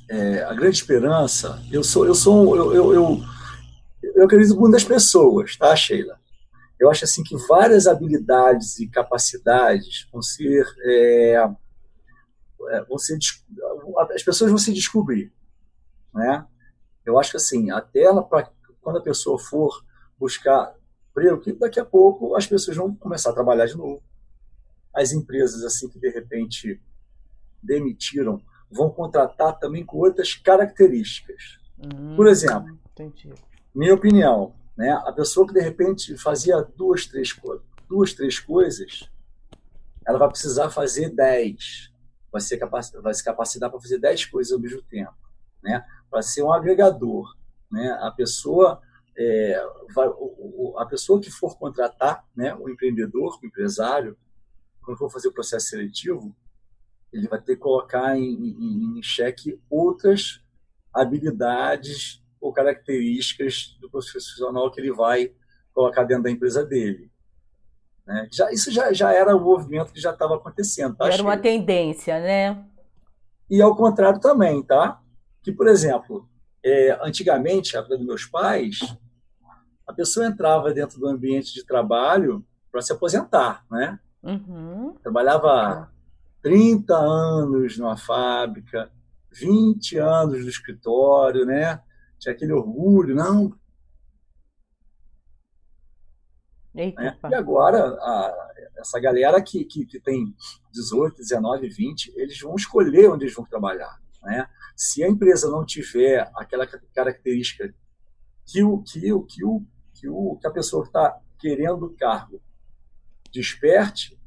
é, 0.09 0.45
a 0.45 0.55
grande 0.55 0.77
esperança, 0.77 1.61
eu 1.73 1.83
sou 1.83 2.07
eu 2.07 2.15
sou 2.15 2.55
eu, 2.55 2.73
eu, 2.73 2.95
eu 2.95 3.21
eu 4.15 4.25
acredito 4.25 4.59
muito 4.59 4.73
nas 4.73 4.85
pessoas, 4.85 5.57
tá, 5.57 5.75
Sheila? 5.75 6.19
Eu 6.79 6.91
acho 6.91 7.05
assim 7.05 7.23
que 7.23 7.37
várias 7.49 7.87
habilidades 7.87 8.79
e 8.79 8.89
capacidades 8.89 10.09
vão 10.13 10.23
ser, 10.23 10.67
é, 10.85 11.35
é 12.71 12.85
vão 12.85 12.99
ser 12.99 13.19
as 14.11 14.23
pessoas 14.23 14.51
vão 14.51 14.59
se 14.59 14.73
descobrir, 14.73 15.33
né? 16.13 16.47
Eu 17.05 17.19
acho 17.19 17.33
que 17.33 17.37
assim, 17.37 17.71
até 17.71 18.03
ela, 18.03 18.23
pra, 18.23 18.51
quando 18.81 18.99
a 18.99 19.03
pessoa 19.03 19.39
for 19.39 19.85
buscar 20.19 20.75
emprego, 21.11 21.41
que 21.41 21.53
daqui 21.53 21.79
a 21.79 21.85
pouco 21.85 22.35
as 22.35 22.47
pessoas 22.47 22.77
vão 22.77 22.95
começar 22.95 23.31
a 23.31 23.35
trabalhar 23.35 23.67
de 23.67 23.77
novo. 23.77 24.03
As 24.93 25.13
empresas 25.13 25.63
assim 25.65 25.89
que 25.89 25.99
de 25.99 26.09
repente 26.11 26.81
demitiram 27.63 28.43
vão 28.71 28.91
contratar 28.91 29.59
também 29.59 29.85
com 29.85 29.99
outras 29.99 30.35
características. 30.35 31.59
Hum, 31.79 32.17
Por 32.17 32.27
exemplo, 32.27 32.79
entendi 32.91 33.33
minha 33.75 33.95
opinião, 33.95 34.55
né? 34.77 34.91
A 35.05 35.13
pessoa 35.13 35.47
que 35.47 35.53
de 35.53 35.61
repente 35.61 36.17
fazia 36.17 36.63
duas, 36.77 37.07
três, 37.07 37.37
duas, 37.89 38.13
três 38.13 38.39
coisas, 38.39 39.11
ela 40.07 40.19
vai 40.19 40.29
precisar 40.29 40.71
fazer 40.71 41.11
dez, 41.11 41.93
vai 42.31 42.41
ser 42.41 42.59
capaz, 42.59 42.91
vai 42.93 43.15
se 43.15 43.25
capacitar 43.25 43.71
para 43.71 43.81
fazer 43.81 43.99
dez 43.99 44.25
coisas 44.25 44.53
ao 44.53 44.61
mesmo 44.61 44.83
tempo, 44.83 45.15
né? 45.63 45.85
Para 46.11 46.23
ser 46.23 46.43
um 46.43 46.53
agregador, 46.53 47.37
né? 47.71 47.99
A 48.01 48.11
pessoa 48.11 48.81
é, 49.17 49.67
vai, 49.95 50.09
a 50.79 50.87
pessoa 50.87 51.21
que 51.21 51.31
for 51.31 51.59
contratar, 51.59 52.25
né? 52.37 52.55
O 52.55 52.69
empreendedor, 52.69 53.39
o 53.43 53.47
empresário, 53.47 54.17
quando 54.83 54.99
for 54.99 55.11
fazer 55.11 55.29
o 55.29 55.33
processo 55.33 55.69
seletivo, 55.69 56.35
ele 57.13 57.29
vai 57.29 57.41
ter 57.41 57.55
que 57.55 57.63
colocar 57.63 58.17
em, 58.17 58.25
em, 58.25 58.99
em 58.99 59.03
xeque 59.03 59.61
outras 59.71 60.41
habilidades 60.93 62.24
ou 62.45 62.53
características 62.53 63.75
do 63.81 63.89
profissional 63.89 64.71
que 64.71 64.79
ele 64.79 64.93
vai 64.93 65.33
colocar 65.73 66.05
dentro 66.05 66.25
da 66.25 66.31
empresa 66.31 66.63
dele. 66.63 67.11
Né? 68.07 68.29
Já, 68.31 68.53
isso 68.53 68.71
já, 68.71 68.93
já 68.93 69.15
era 69.15 69.35
um 69.35 69.43
movimento 69.43 69.95
que 69.95 70.01
já 70.01 70.11
estava 70.11 70.37
acontecendo. 70.37 70.95
Tá? 70.95 71.11
Era 71.11 71.23
uma 71.23 71.39
tendência, 71.39 72.21
né? 72.21 72.63
E 73.49 73.63
ao 73.63 73.75
contrário 73.75 74.21
também, 74.21 74.63
tá? 74.63 75.01
Que, 75.43 75.53
por 75.53 75.67
exemplo, 75.67 76.29
é, 76.63 76.99
antigamente, 77.03 77.77
a 77.77 77.81
época 77.81 77.97
dos 77.97 78.07
meus 78.07 78.27
pais, 78.27 78.79
a 79.87 79.93
pessoa 79.95 80.27
entrava 80.27 80.71
dentro 80.71 81.01
do 81.01 81.09
ambiente 81.09 81.55
de 81.55 81.65
trabalho 81.65 82.45
para 82.71 82.83
se 82.83 82.93
aposentar, 82.93 83.65
né? 83.71 83.99
Uhum. 84.23 84.95
Trabalhava 85.03 85.91
30 86.43 86.95
anos 86.95 87.79
numa 87.79 87.97
fábrica, 87.97 88.91
20 89.33 89.97
anos 89.97 90.43
no 90.43 90.49
escritório, 90.49 91.47
né? 91.47 91.81
Tinha 92.25 92.35
aquele 92.35 92.53
orgulho, 92.53 93.15
não. 93.15 93.55
Né? 96.75 96.93
E 97.31 97.35
agora, 97.35 97.87
a, 98.01 98.55
essa 98.79 98.99
galera 98.99 99.41
que, 99.43 99.65
que, 99.65 99.87
que, 99.87 100.01
tem 100.01 100.35
18, 100.73 101.17
19, 101.19 101.69
20, 101.69 102.13
eles 102.17 102.41
vão 102.41 102.57
escolher 102.57 103.11
onde 103.11 103.25
eles 103.25 103.35
vão 103.35 103.45
trabalhar. 103.45 104.01
Né? 104.23 104.49
Se 104.75 105.05
a 105.05 105.09
empresa 105.09 105.51
não 105.51 105.65
tiver 105.65 106.29
aquela 106.35 106.67
característica 106.67 107.73
que, 108.47 108.63
o, 108.63 108.83
que, 108.83 109.13
o, 109.13 109.23
que, 109.23 109.45
o, 109.45 109.63
que, 109.95 110.09
o, 110.09 110.37
que 110.37 110.47
a 110.47 110.51
pessoa 110.51 110.85
está 110.85 111.21
querendo 111.39 111.87
o 111.87 111.95
cargo 111.95 112.43
desperte, 113.31 114.19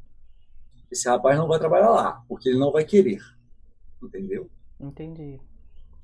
esse 0.91 1.10
rapaz 1.10 1.38
não 1.38 1.48
vai 1.48 1.60
trabalhar 1.60 1.89
lá, 1.89 2.24
porque 2.28 2.50
ele 2.50 2.60
não 2.60 2.72
vai 2.72 2.86
querer. 2.86 3.22
Entendeu? 4.02 4.50
Entendi. 4.80 5.41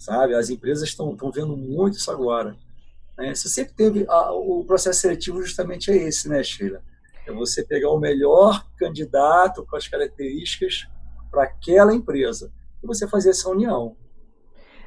Sabe? 0.04 0.36
As 0.36 0.49
empresas 0.49 0.89
estão 0.89 1.16
vendo 1.34 1.56
muito 1.56 1.97
isso 1.97 2.12
agora. 2.12 2.58
Né? 3.18 3.34
Você 3.34 3.47
sempre 3.47 3.74
teve. 3.74 4.06
A, 4.10 4.34
o 4.34 4.66
processo 4.66 4.99
seletivo 4.99 5.41
justamente 5.41 5.89
é 5.89 5.95
esse, 5.95 6.28
né, 6.28 6.43
Sheila? 6.43 6.82
É 7.26 7.32
você 7.32 7.64
pegar 7.64 7.89
o 7.89 7.97
melhor 7.97 8.66
candidato 8.78 9.66
com 9.66 9.78
as 9.78 9.88
características 9.88 10.89
para 11.32 11.43
aquela 11.43 11.95
empresa 11.95 12.51
e 12.84 12.86
você 12.86 13.08
fazer 13.08 13.30
essa 13.30 13.49
união. 13.49 13.95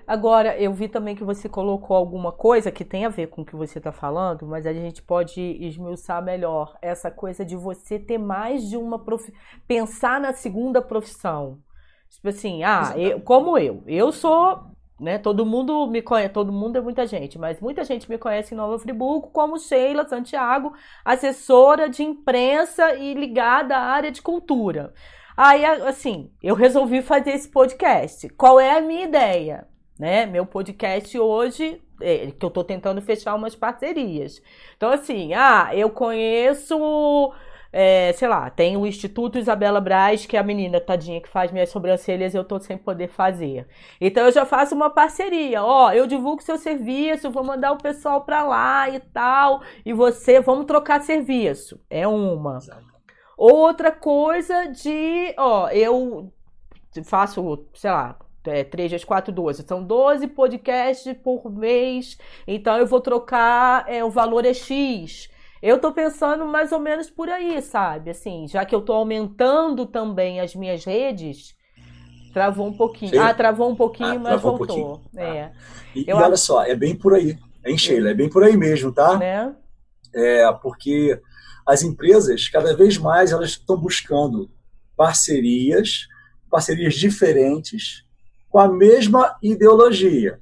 Agora, 0.06 0.54
eu 0.60 0.72
vi 0.74 0.86
também 0.86 1.16
que 1.16 1.24
você 1.24 1.48
colocou 1.48 1.96
alguma 1.96 2.30
coisa 2.30 2.70
que 2.70 2.84
tem 2.84 3.06
a 3.06 3.08
ver 3.08 3.28
com 3.28 3.40
o 3.40 3.44
que 3.44 3.56
você 3.56 3.78
está 3.78 3.90
falando, 3.90 4.46
mas 4.46 4.66
a 4.66 4.72
gente 4.72 5.02
pode 5.02 5.40
esmiuçar 5.40 6.22
melhor 6.22 6.76
essa 6.82 7.10
coisa 7.10 7.42
de 7.42 7.56
você 7.56 7.98
ter 7.98 8.18
mais 8.18 8.68
de 8.68 8.76
uma 8.76 9.02
prof... 9.02 9.32
pensar 9.66 10.20
na 10.20 10.34
segunda 10.34 10.82
profissão. 10.82 11.58
Tipo 12.10 12.28
assim, 12.28 12.62
ah, 12.62 12.92
eu, 12.96 13.20
como 13.20 13.58
eu, 13.58 13.82
eu 13.86 14.12
sou, 14.12 14.75
né? 14.98 15.18
Todo 15.18 15.46
mundo 15.46 15.86
me 15.86 16.02
conhece, 16.02 16.32
todo 16.32 16.52
mundo 16.52 16.76
é 16.76 16.80
muita 16.80 17.06
gente, 17.06 17.38
mas 17.38 17.60
muita 17.60 17.84
gente 17.84 18.08
me 18.08 18.18
conhece 18.18 18.54
em 18.54 18.56
Nova 18.56 18.78
Friburgo 18.78 19.30
como 19.30 19.58
Sheila 19.58 20.06
Santiago, 20.08 20.72
assessora 21.04 21.88
de 21.88 22.02
imprensa 22.02 22.94
e 22.94 23.14
ligada 23.14 23.76
à 23.76 23.82
área 23.82 24.10
de 24.10 24.22
cultura. 24.22 24.92
Aí, 25.36 25.64
assim, 25.64 26.30
eu 26.42 26.54
resolvi 26.54 27.02
fazer 27.02 27.30
esse 27.30 27.48
podcast. 27.48 28.28
Qual 28.30 28.58
é 28.58 28.78
a 28.78 28.80
minha 28.80 29.04
ideia? 29.04 29.66
né? 29.98 30.26
Meu 30.26 30.44
podcast 30.44 31.18
hoje, 31.18 31.80
é, 32.00 32.30
que 32.30 32.44
eu 32.44 32.48
estou 32.48 32.62
tentando 32.62 33.00
fechar 33.00 33.34
umas 33.34 33.54
parcerias. 33.54 34.42
Então, 34.76 34.90
assim, 34.90 35.32
ah, 35.34 35.70
eu 35.74 35.90
conheço, 35.90 37.32
é, 37.72 38.12
sei 38.12 38.28
lá, 38.28 38.48
tem 38.50 38.76
o 38.76 38.86
Instituto 38.86 39.38
Isabela 39.38 39.80
Braz, 39.80 40.26
que 40.26 40.36
é 40.36 40.40
a 40.40 40.42
menina 40.42 40.80
tadinha 40.80 41.20
que 41.20 41.28
faz 41.28 41.50
minhas 41.50 41.68
sobrancelhas 41.68 42.34
eu 42.34 42.44
tô 42.44 42.58
sem 42.58 42.76
poder 42.76 43.08
fazer. 43.08 43.66
Então, 44.00 44.24
eu 44.24 44.32
já 44.32 44.44
faço 44.44 44.74
uma 44.74 44.90
parceria. 44.90 45.62
Ó, 45.62 45.92
eu 45.92 46.06
divulgo 46.06 46.42
seu 46.42 46.58
serviço, 46.58 47.30
vou 47.30 47.44
mandar 47.44 47.72
o 47.72 47.78
pessoal 47.78 48.22
para 48.22 48.42
lá 48.42 48.88
e 48.88 49.00
tal, 49.00 49.62
e 49.84 49.92
você, 49.92 50.40
vamos 50.40 50.66
trocar 50.66 51.02
serviço. 51.02 51.80
É 51.90 52.06
uma. 52.06 52.58
Outra 53.36 53.92
coisa 53.92 54.66
de, 54.66 55.34
ó, 55.36 55.68
eu 55.68 56.32
faço, 57.04 57.66
sei 57.74 57.90
lá, 57.90 58.18
é, 58.46 58.64
3 58.64 58.92
vezes 58.92 59.04
4, 59.04 59.32
12. 59.32 59.64
São 59.66 59.82
12 59.82 60.28
podcasts 60.28 61.12
por 61.18 61.50
mês. 61.50 62.18
Então 62.46 62.76
eu 62.78 62.86
vou 62.86 63.00
trocar, 63.00 63.84
é, 63.88 64.04
o 64.04 64.10
valor 64.10 64.44
é 64.44 64.54
X. 64.54 65.28
Eu 65.62 65.78
tô 65.78 65.92
pensando 65.92 66.46
mais 66.46 66.72
ou 66.72 66.78
menos 66.78 67.10
por 67.10 67.28
aí, 67.28 67.60
sabe? 67.62 68.10
Assim, 68.10 68.46
já 68.46 68.64
que 68.64 68.74
eu 68.74 68.80
tô 68.80 68.92
aumentando 68.92 69.86
também 69.86 70.40
as 70.40 70.54
minhas 70.54 70.84
redes, 70.84 71.56
travou 72.32 72.66
um 72.66 72.76
pouquinho. 72.76 73.12
Sim. 73.12 73.18
Ah, 73.18 73.32
travou 73.32 73.70
um 73.70 73.74
pouquinho, 73.74 74.10
ah, 74.10 74.18
mas 74.18 74.40
voltou. 74.40 75.00
Um 75.14 75.20
é. 75.20 75.52
E, 75.94 76.04
eu... 76.06 76.18
e, 76.18 76.20
olha 76.20 76.36
só, 76.36 76.62
é 76.64 76.74
bem 76.74 76.94
por 76.94 77.14
aí, 77.14 77.38
hein, 77.64 77.78
Sheila? 77.78 78.10
É 78.10 78.14
bem 78.14 78.28
por 78.28 78.44
aí 78.44 78.56
mesmo, 78.56 78.92
tá? 78.92 79.16
Né? 79.16 79.54
É, 80.14 80.52
porque 80.52 81.20
as 81.66 81.82
empresas, 81.82 82.48
cada 82.48 82.76
vez 82.76 82.98
mais, 82.98 83.32
elas 83.32 83.50
estão 83.50 83.76
buscando 83.76 84.50
parcerias, 84.96 86.06
parcerias 86.50 86.94
diferentes, 86.94 88.04
com 88.48 88.58
a 88.58 88.68
mesma 88.68 89.36
ideologia. 89.42 90.38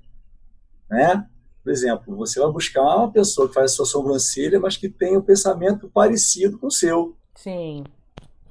Né? 0.90 1.26
Por 1.64 1.72
exemplo, 1.72 2.14
você 2.14 2.38
vai 2.38 2.52
buscar 2.52 2.82
uma 2.82 3.10
pessoa 3.10 3.48
que 3.48 3.54
faz 3.54 3.72
a 3.72 3.74
sua 3.74 3.86
sobrancelha, 3.86 4.60
mas 4.60 4.76
que 4.76 4.88
tem 4.88 5.16
um 5.16 5.22
pensamento 5.22 5.88
parecido 5.88 6.58
com 6.58 6.66
o 6.66 6.70
seu. 6.70 7.16
Sim. 7.34 7.82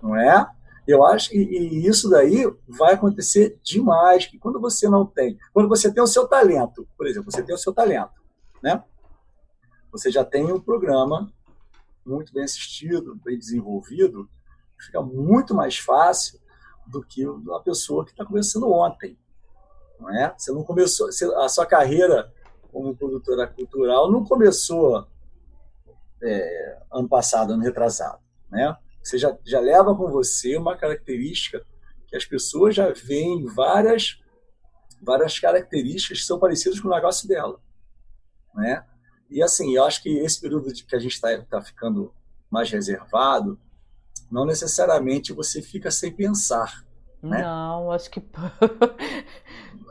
Não 0.01 0.17
é? 0.17 0.49
Eu 0.87 1.05
acho 1.05 1.29
que 1.29 1.37
e 1.37 1.87
isso 1.87 2.09
daí 2.09 2.43
vai 2.67 2.95
acontecer 2.95 3.57
demais, 3.63 4.25
que 4.25 4.37
quando 4.37 4.59
você 4.59 4.89
não 4.89 5.05
tem, 5.05 5.37
quando 5.53 5.69
você 5.69 5.93
tem 5.93 6.03
o 6.03 6.07
seu 6.07 6.27
talento, 6.27 6.85
por 6.97 7.07
exemplo, 7.07 7.31
você 7.31 7.41
tem 7.41 7.55
o 7.55 7.57
seu 7.57 7.71
talento, 7.71 8.21
né? 8.61 8.83
Você 9.91 10.11
já 10.11 10.25
tem 10.25 10.51
um 10.51 10.59
programa 10.59 11.31
muito 12.05 12.33
bem 12.33 12.43
assistido, 12.43 13.15
bem 13.23 13.37
desenvolvido, 13.37 14.27
fica 14.77 15.01
muito 15.01 15.55
mais 15.55 15.77
fácil 15.77 16.37
do 16.85 17.01
que 17.01 17.25
uma 17.25 17.61
pessoa 17.61 18.03
que 18.03 18.11
está 18.11 18.25
começando 18.25 18.69
ontem 18.69 19.17
não 20.03 20.09
é? 20.09 20.33
Você 20.37 20.51
não 20.51 20.63
começou, 20.63 21.07
a 21.37 21.49
sua 21.49 21.65
carreira 21.65 22.31
como 22.73 22.97
produtora 22.97 23.47
cultural 23.47 24.11
não 24.11 24.25
começou 24.25 25.07
é, 26.21 26.81
ano 26.91 27.07
passado, 27.07 27.53
ano 27.53 27.61
retrasado, 27.61 28.19
né? 28.49 28.75
Você 29.01 29.17
já, 29.17 29.37
já 29.45 29.59
leva 29.59 29.95
com 29.95 30.09
você 30.09 30.57
uma 30.57 30.75
característica 30.75 31.63
que 32.07 32.15
as 32.15 32.25
pessoas 32.25 32.73
já 32.75 32.91
veem 32.91 33.45
várias 33.45 34.19
várias 35.01 35.37
características 35.37 36.19
que 36.19 36.25
são 36.25 36.39
parecidas 36.39 36.79
com 36.79 36.87
o 36.87 36.91
negócio 36.91 37.27
dela, 37.27 37.59
né? 38.55 38.85
E 39.29 39.43
assim, 39.43 39.75
eu 39.75 39.83
acho 39.83 40.01
que 40.01 40.09
esse 40.19 40.39
período 40.39 40.71
de 40.71 40.83
que 40.83 40.95
a 40.95 40.99
gente 40.99 41.13
está 41.13 41.41
tá 41.43 41.61
ficando 41.61 42.13
mais 42.49 42.71
reservado, 42.71 43.59
não 44.31 44.45
necessariamente 44.45 45.33
você 45.33 45.61
fica 45.61 45.91
sem 45.91 46.15
pensar. 46.15 46.85
Né? 47.21 47.41
Não, 47.41 47.91
acho 47.91 48.09
que 48.09 48.21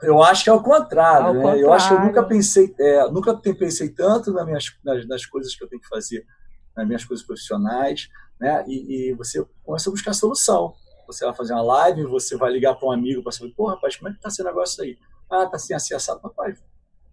Eu 0.03 0.23
acho 0.23 0.45
que 0.45 0.51
é 0.51 0.53
o 0.53 0.63
contrário, 0.63 1.27
Ao 1.29 1.35
né? 1.35 1.41
Contrário. 1.41 1.63
Eu 1.63 1.73
acho 1.73 1.89
que 1.89 1.95
eu 1.95 2.01
nunca 2.01 2.23
pensei, 2.25 2.75
é, 2.79 3.11
nunca 3.11 3.35
pensei 3.37 3.89
tanto 3.89 4.33
nas, 4.33 4.45
minhas, 4.45 4.65
nas, 4.85 5.07
nas, 5.07 5.27
coisas 5.27 5.55
que 5.55 5.63
eu 5.63 5.69
tenho 5.69 5.81
que 5.81 5.89
fazer, 5.89 6.27
nas 6.77 6.87
minhas 6.87 7.05
coisas 7.05 7.25
profissionais, 7.25 8.09
né? 8.41 8.65
E, 8.67 9.11
e 9.11 9.15
você 9.15 9.45
começa 9.65 9.89
a 9.89 9.93
buscar 9.93 10.13
solução. 10.13 10.75
Você 11.07 11.25
vai 11.25 11.35
fazer 11.35 11.53
uma 11.53 11.63
live, 11.63 12.05
você 12.05 12.37
vai 12.37 12.51
ligar 12.51 12.75
para 12.75 12.89
um 12.89 12.93
amigo 12.93 13.23
para 13.23 13.33
saber, 13.33 13.53
pô, 13.57 13.69
rapaz, 13.69 13.97
como 13.97 14.09
é 14.09 14.13
que 14.13 14.21
tá 14.21 14.29
esse 14.29 14.43
negócio 14.43 14.83
aí? 14.83 14.99
Ah, 15.31 15.47
tá 15.47 15.57
assim, 15.57 15.75
assim, 15.75 15.95
assado. 15.95 16.21
Rapaz, 16.23 16.63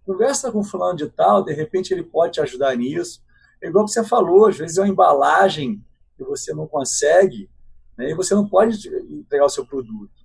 conversa 0.05 0.51
com 0.51 0.63
fulano 0.63 0.97
de 0.97 1.07
tal, 1.09 1.43
de 1.43 1.53
repente 1.53 1.93
ele 1.93 2.03
pode 2.03 2.33
te 2.33 2.41
ajudar 2.41 2.75
nisso. 2.75 3.21
É 3.61 3.67
igual 3.67 3.85
que 3.85 3.91
você 3.91 4.03
falou, 4.03 4.47
às 4.47 4.57
vezes 4.57 4.77
é 4.77 4.81
uma 4.81 4.87
embalagem 4.87 5.83
que 6.17 6.23
você 6.23 6.53
não 6.53 6.67
consegue, 6.67 7.49
né? 7.97 8.11
e 8.11 8.15
você 8.15 8.33
não 8.33 8.47
pode 8.47 8.87
entregar 9.09 9.45
o 9.45 9.49
seu 9.49 9.65
produto. 9.65 10.18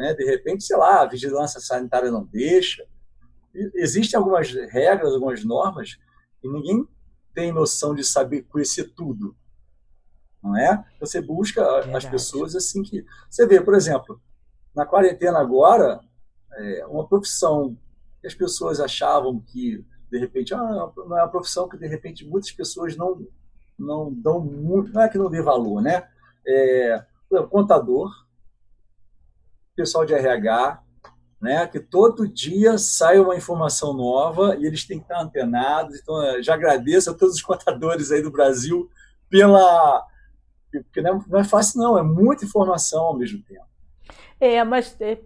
Né? 0.00 0.14
De 0.14 0.24
repente, 0.24 0.64
sei 0.64 0.76
lá, 0.76 1.02
a 1.02 1.06
vigilância 1.06 1.60
sanitária 1.60 2.10
não 2.10 2.24
deixa. 2.24 2.86
Existem 3.74 4.18
algumas 4.18 4.50
regras, 4.50 5.12
algumas 5.12 5.44
normas, 5.44 5.98
e 6.42 6.48
ninguém 6.48 6.88
tem 7.34 7.52
noção 7.52 7.94
de 7.94 8.02
saber 8.02 8.42
conhecer 8.42 8.92
tudo. 8.94 9.36
Não 10.42 10.56
é? 10.56 10.84
Você 11.00 11.20
busca 11.20 11.62
Verdade. 11.62 11.96
as 11.96 12.04
pessoas 12.06 12.56
assim 12.56 12.82
que. 12.82 13.04
Você 13.28 13.46
vê, 13.46 13.60
por 13.60 13.74
exemplo, 13.74 14.20
na 14.74 14.86
quarentena 14.86 15.38
agora, 15.38 16.00
é 16.52 16.86
uma 16.86 17.06
profissão 17.06 17.76
que 18.20 18.26
as 18.26 18.34
pessoas 18.34 18.80
achavam 18.80 19.40
que, 19.40 19.84
de 20.10 20.18
repente, 20.18 20.54
ah, 20.54 20.90
não 20.96 21.18
é 21.18 21.22
uma 21.22 21.28
profissão 21.28 21.68
que, 21.68 21.76
de 21.76 21.86
repente, 21.86 22.26
muitas 22.26 22.52
pessoas 22.52 22.96
não, 22.96 23.26
não 23.78 24.12
dão 24.12 24.40
muito. 24.40 24.92
Não 24.92 25.02
é 25.02 25.08
que 25.08 25.18
não 25.18 25.28
dê 25.28 25.42
valor, 25.42 25.82
né? 25.82 26.08
É, 26.46 27.04
contador, 27.50 28.10
pessoal 29.76 30.04
de 30.04 30.14
RH, 30.14 30.82
né, 31.40 31.66
que 31.66 31.80
todo 31.80 32.28
dia 32.28 32.76
sai 32.76 33.18
uma 33.18 33.34
informação 33.34 33.94
nova 33.94 34.56
e 34.56 34.66
eles 34.66 34.86
têm 34.86 34.98
que 34.98 35.04
estar 35.04 35.20
antenados. 35.20 35.98
Então, 35.98 36.42
já 36.42 36.54
agradeço 36.54 37.10
a 37.10 37.14
todos 37.14 37.36
os 37.36 37.42
contadores 37.42 38.10
aí 38.10 38.22
do 38.22 38.30
Brasil 38.30 38.90
pela. 39.28 40.06
Porque 40.70 41.00
não 41.00 41.24
é, 41.32 41.40
é 41.40 41.44
fácil, 41.44 41.80
não, 41.80 41.98
é 41.98 42.02
muita 42.02 42.44
informação 42.44 43.02
ao 43.02 43.16
mesmo 43.16 43.42
tempo. 43.42 43.64
É, 44.38 44.62
mas 44.62 44.96
é, 45.00 45.18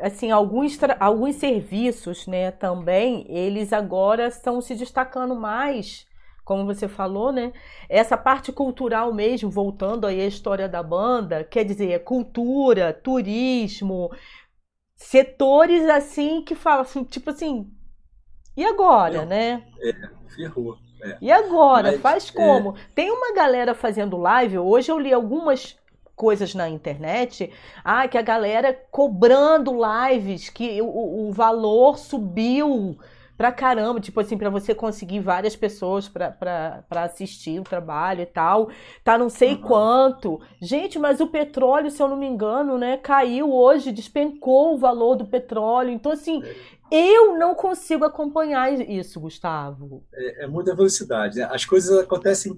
assim, 0.00 0.30
alguns, 0.30 0.78
alguns 1.00 1.36
serviços, 1.36 2.26
né, 2.26 2.50
também, 2.50 3.24
eles 3.28 3.72
agora 3.72 4.26
estão 4.26 4.60
se 4.60 4.74
destacando 4.74 5.34
mais 5.34 6.06
como 6.44 6.64
você 6.64 6.88
falou, 6.88 7.32
né? 7.32 7.52
Essa 7.88 8.16
parte 8.16 8.52
cultural 8.52 9.12
mesmo, 9.12 9.50
voltando 9.50 10.06
aí 10.06 10.20
à 10.20 10.26
história 10.26 10.68
da 10.68 10.82
banda, 10.82 11.44
quer 11.44 11.64
dizer, 11.64 12.02
cultura, 12.04 12.92
turismo, 12.92 14.10
setores 14.96 15.88
assim 15.88 16.42
que 16.42 16.54
falam, 16.54 16.82
assim, 16.82 17.04
tipo 17.04 17.30
assim, 17.30 17.70
e 18.56 18.64
agora, 18.64 19.22
é, 19.22 19.26
né? 19.26 19.64
É, 19.80 19.92
ferrou. 20.34 20.76
É. 21.02 21.16
E 21.20 21.32
agora? 21.32 21.92
Mas, 21.92 22.00
Faz 22.00 22.28
é. 22.30 22.32
como? 22.32 22.76
Tem 22.94 23.10
uma 23.10 23.34
galera 23.34 23.74
fazendo 23.74 24.16
live, 24.16 24.58
hoje 24.58 24.90
eu 24.90 24.98
li 24.98 25.12
algumas 25.12 25.76
coisas 26.14 26.54
na 26.54 26.68
internet, 26.68 27.52
ah, 27.82 28.06
que 28.06 28.18
a 28.18 28.22
galera 28.22 28.72
cobrando 28.90 29.72
lives, 29.72 30.50
que 30.50 30.80
o, 30.82 31.28
o 31.28 31.32
valor 31.32 31.98
subiu 31.98 32.98
pra 33.42 33.50
caramba, 33.50 33.98
tipo 33.98 34.20
assim, 34.20 34.38
para 34.38 34.48
você 34.48 34.72
conseguir 34.72 35.18
várias 35.18 35.56
pessoas 35.56 36.08
para 36.08 36.84
assistir 36.90 37.58
o 37.58 37.64
trabalho 37.64 38.20
e 38.20 38.26
tal. 38.26 38.70
Tá 39.02 39.18
não 39.18 39.28
sei 39.28 39.54
uhum. 39.54 39.62
quanto. 39.62 40.40
Gente, 40.60 40.96
mas 40.96 41.20
o 41.20 41.26
petróleo, 41.26 41.90
se 41.90 42.00
eu 42.00 42.06
não 42.06 42.16
me 42.16 42.24
engano, 42.24 42.78
né, 42.78 42.98
caiu 42.98 43.52
hoje, 43.52 43.90
despencou 43.90 44.74
o 44.74 44.78
valor 44.78 45.16
do 45.16 45.26
petróleo. 45.26 45.90
Então, 45.90 46.12
assim, 46.12 46.40
eu 46.88 47.36
não 47.36 47.52
consigo 47.52 48.04
acompanhar 48.04 48.72
isso, 48.88 49.18
Gustavo. 49.18 50.04
É, 50.14 50.44
é 50.44 50.46
muita 50.46 50.72
velocidade, 50.72 51.40
né? 51.40 51.48
As 51.50 51.64
coisas 51.64 51.98
acontecem 51.98 52.56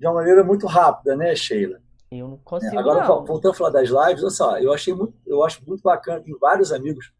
de 0.00 0.04
uma 0.04 0.14
maneira 0.14 0.42
muito 0.42 0.66
rápida, 0.66 1.14
né, 1.14 1.32
Sheila? 1.36 1.78
Eu 2.10 2.26
não 2.26 2.38
consigo. 2.38 2.76
Agora, 2.76 3.06
não. 3.06 3.24
voltando 3.24 3.52
a 3.52 3.54
falar 3.54 3.70
das 3.70 3.88
lives, 3.88 4.24
olha 4.24 4.30
só, 4.30 4.58
eu 4.58 4.72
achei 4.72 4.92
muito, 4.92 5.14
eu 5.24 5.44
acho 5.44 5.62
muito 5.64 5.80
bacana, 5.80 6.20
tem 6.20 6.36
vários 6.40 6.72
amigos 6.72 7.12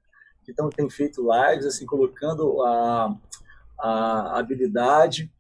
que 0.45 0.53
tão, 0.53 0.69
têm 0.69 0.89
feito 0.91 1.23
lives, 1.23 1.67
assim, 1.67 1.87
colocando 1.87 2.63
a, 2.63 3.17
a 3.79 4.39
habilidade, 4.39 5.33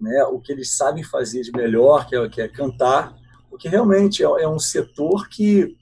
né, 0.00 0.24
o 0.24 0.40
que 0.40 0.52
eles 0.52 0.76
sabem 0.76 1.02
fazer 1.02 1.42
de 1.42 1.52
melhor, 1.52 2.06
que 2.06 2.16
é, 2.16 2.28
que 2.28 2.40
é 2.40 2.48
cantar, 2.48 3.14
porque 3.48 3.68
realmente 3.68 4.22
é, 4.22 4.26
é 4.26 4.48
um 4.48 4.58
setor 4.58 5.28
que, 5.28 5.76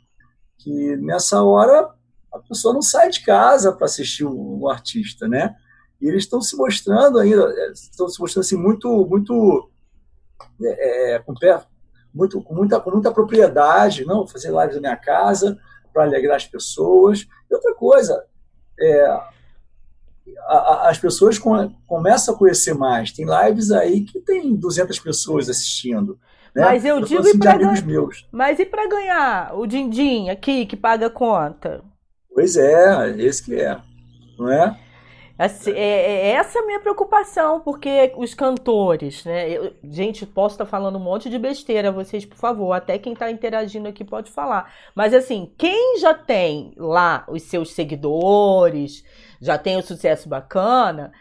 que 0.58 0.96
nessa 0.96 1.42
hora 1.42 1.90
a 2.32 2.38
pessoa 2.38 2.74
não 2.74 2.82
sai 2.82 3.10
de 3.10 3.24
casa 3.24 3.72
para 3.72 3.86
assistir 3.86 4.24
um, 4.24 4.62
um, 4.62 4.68
artista, 4.68 5.28
né? 5.28 5.54
E 6.00 6.08
eles 6.08 6.24
estão 6.24 6.40
se 6.40 6.56
mostrando 6.56 7.18
ainda, 7.18 7.42
é, 7.56 7.72
estão 7.72 8.08
se 8.08 8.20
mostrando 8.20 8.44
assim 8.44 8.56
muito, 8.56 9.06
muito, 9.06 9.70
é, 10.62 11.14
é, 11.14 11.18
com, 11.20 11.34
pé, 11.34 11.64
muito, 12.12 12.42
com 12.42 12.54
muita, 12.54 12.80
com 12.80 12.90
muita 12.90 13.12
propriedade, 13.12 14.04
não 14.04 14.26
fazer 14.26 14.52
lives 14.52 14.74
na 14.76 14.80
minha 14.80 14.96
casa 14.96 15.58
para 15.92 16.04
alegrar 16.04 16.36
as 16.36 16.46
pessoas. 16.46 17.26
E 17.48 17.54
outra 17.54 17.74
coisa, 17.74 18.24
é, 18.80 19.06
a, 19.06 20.54
a, 20.54 20.90
as 20.90 20.98
pessoas 20.98 21.38
com, 21.38 21.72
começam 21.86 22.34
a 22.34 22.38
conhecer 22.38 22.74
mais. 22.74 23.12
Tem 23.12 23.26
lives 23.26 23.70
aí 23.70 24.02
que 24.02 24.20
tem 24.20 24.54
200 24.54 24.98
pessoas 24.98 25.48
assistindo. 25.48 26.18
Né? 26.54 26.64
Mas 26.64 26.84
eu, 26.84 26.98
eu 26.98 27.04
digo 27.04 27.20
assim, 27.20 27.38
para 27.38 27.56
ganhar. 27.58 27.86
Meus. 27.86 28.26
Mas 28.30 28.58
e 28.58 28.66
para 28.66 28.88
ganhar 28.88 29.54
o 29.54 29.66
din-din 29.66 30.30
aqui 30.30 30.66
que 30.66 30.76
paga 30.76 31.06
a 31.06 31.10
conta? 31.10 31.82
Pois 32.32 32.56
é, 32.56 33.16
esse 33.18 33.44
que 33.44 33.54
é, 33.54 33.78
não 34.38 34.50
é? 34.50 34.78
Assim, 35.36 35.72
é, 35.72 36.28
é 36.28 36.30
essa 36.30 36.60
a 36.60 36.66
minha 36.66 36.78
preocupação, 36.78 37.60
porque 37.60 38.12
os 38.16 38.34
cantores, 38.34 39.24
né? 39.24 39.50
Eu, 39.50 39.74
gente, 39.82 40.24
posso 40.24 40.54
estar 40.54 40.66
falando 40.66 40.96
um 40.96 41.02
monte 41.02 41.28
de 41.28 41.38
besteira, 41.38 41.90
vocês, 41.90 42.24
por 42.24 42.36
favor, 42.36 42.72
até 42.72 42.98
quem 42.98 43.14
está 43.14 43.28
interagindo 43.30 43.88
aqui 43.88 44.04
pode 44.04 44.30
falar. 44.30 44.72
Mas 44.94 45.12
assim, 45.12 45.52
quem 45.58 45.98
já 45.98 46.14
tem 46.14 46.72
lá 46.76 47.24
os 47.28 47.42
seus 47.42 47.72
seguidores, 47.72 49.04
já 49.40 49.58
tem 49.58 49.74
o 49.74 49.80
um 49.80 49.82
sucesso 49.82 50.28
bacana, 50.28 51.12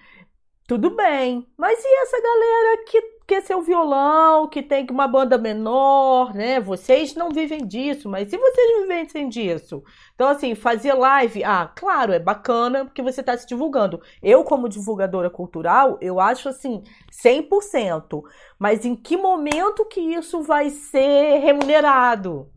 tudo 0.68 0.92
bem. 0.92 1.48
Mas 1.58 1.84
e 1.84 2.02
essa 2.04 2.22
galera 2.22 2.84
que 2.86 3.02
quer 3.26 3.42
ser 3.42 3.56
o 3.56 3.62
violão, 3.62 4.48
que 4.48 4.62
tem 4.62 4.86
uma 4.90 5.08
banda 5.08 5.38
menor, 5.38 6.34
né? 6.34 6.60
Vocês 6.60 7.16
não 7.16 7.30
vivem 7.30 7.66
disso, 7.66 8.10
mas 8.10 8.30
se 8.30 8.38
vocês 8.38 8.82
vivessem 8.82 9.30
disso? 9.30 9.84
Então, 10.14 10.28
assim, 10.28 10.56
fazer 10.56 10.94
live, 10.94 11.44
ah, 11.44 11.72
claro, 11.76 12.14
é 12.14 12.20
bacana 12.20 12.86
porque 12.86 13.02
você 13.02 13.22
está 13.22 13.36
se 13.38 13.48
divulgando. 13.48 14.02
Eu, 14.22 14.44
como 14.44 14.70
divulgadora 14.70 15.30
cultural, 15.30 15.98
eu 16.02 16.20
acho 16.20 16.50
assim, 16.50 16.84
100%. 17.12 18.22
Mas 18.60 18.86
em 18.86 18.96
que 18.96 19.18
momento 19.18 19.86
que 19.86 20.00
isso 20.00 20.42
vai 20.42 20.70
ser 20.70 21.40
remunerado? 21.40 22.50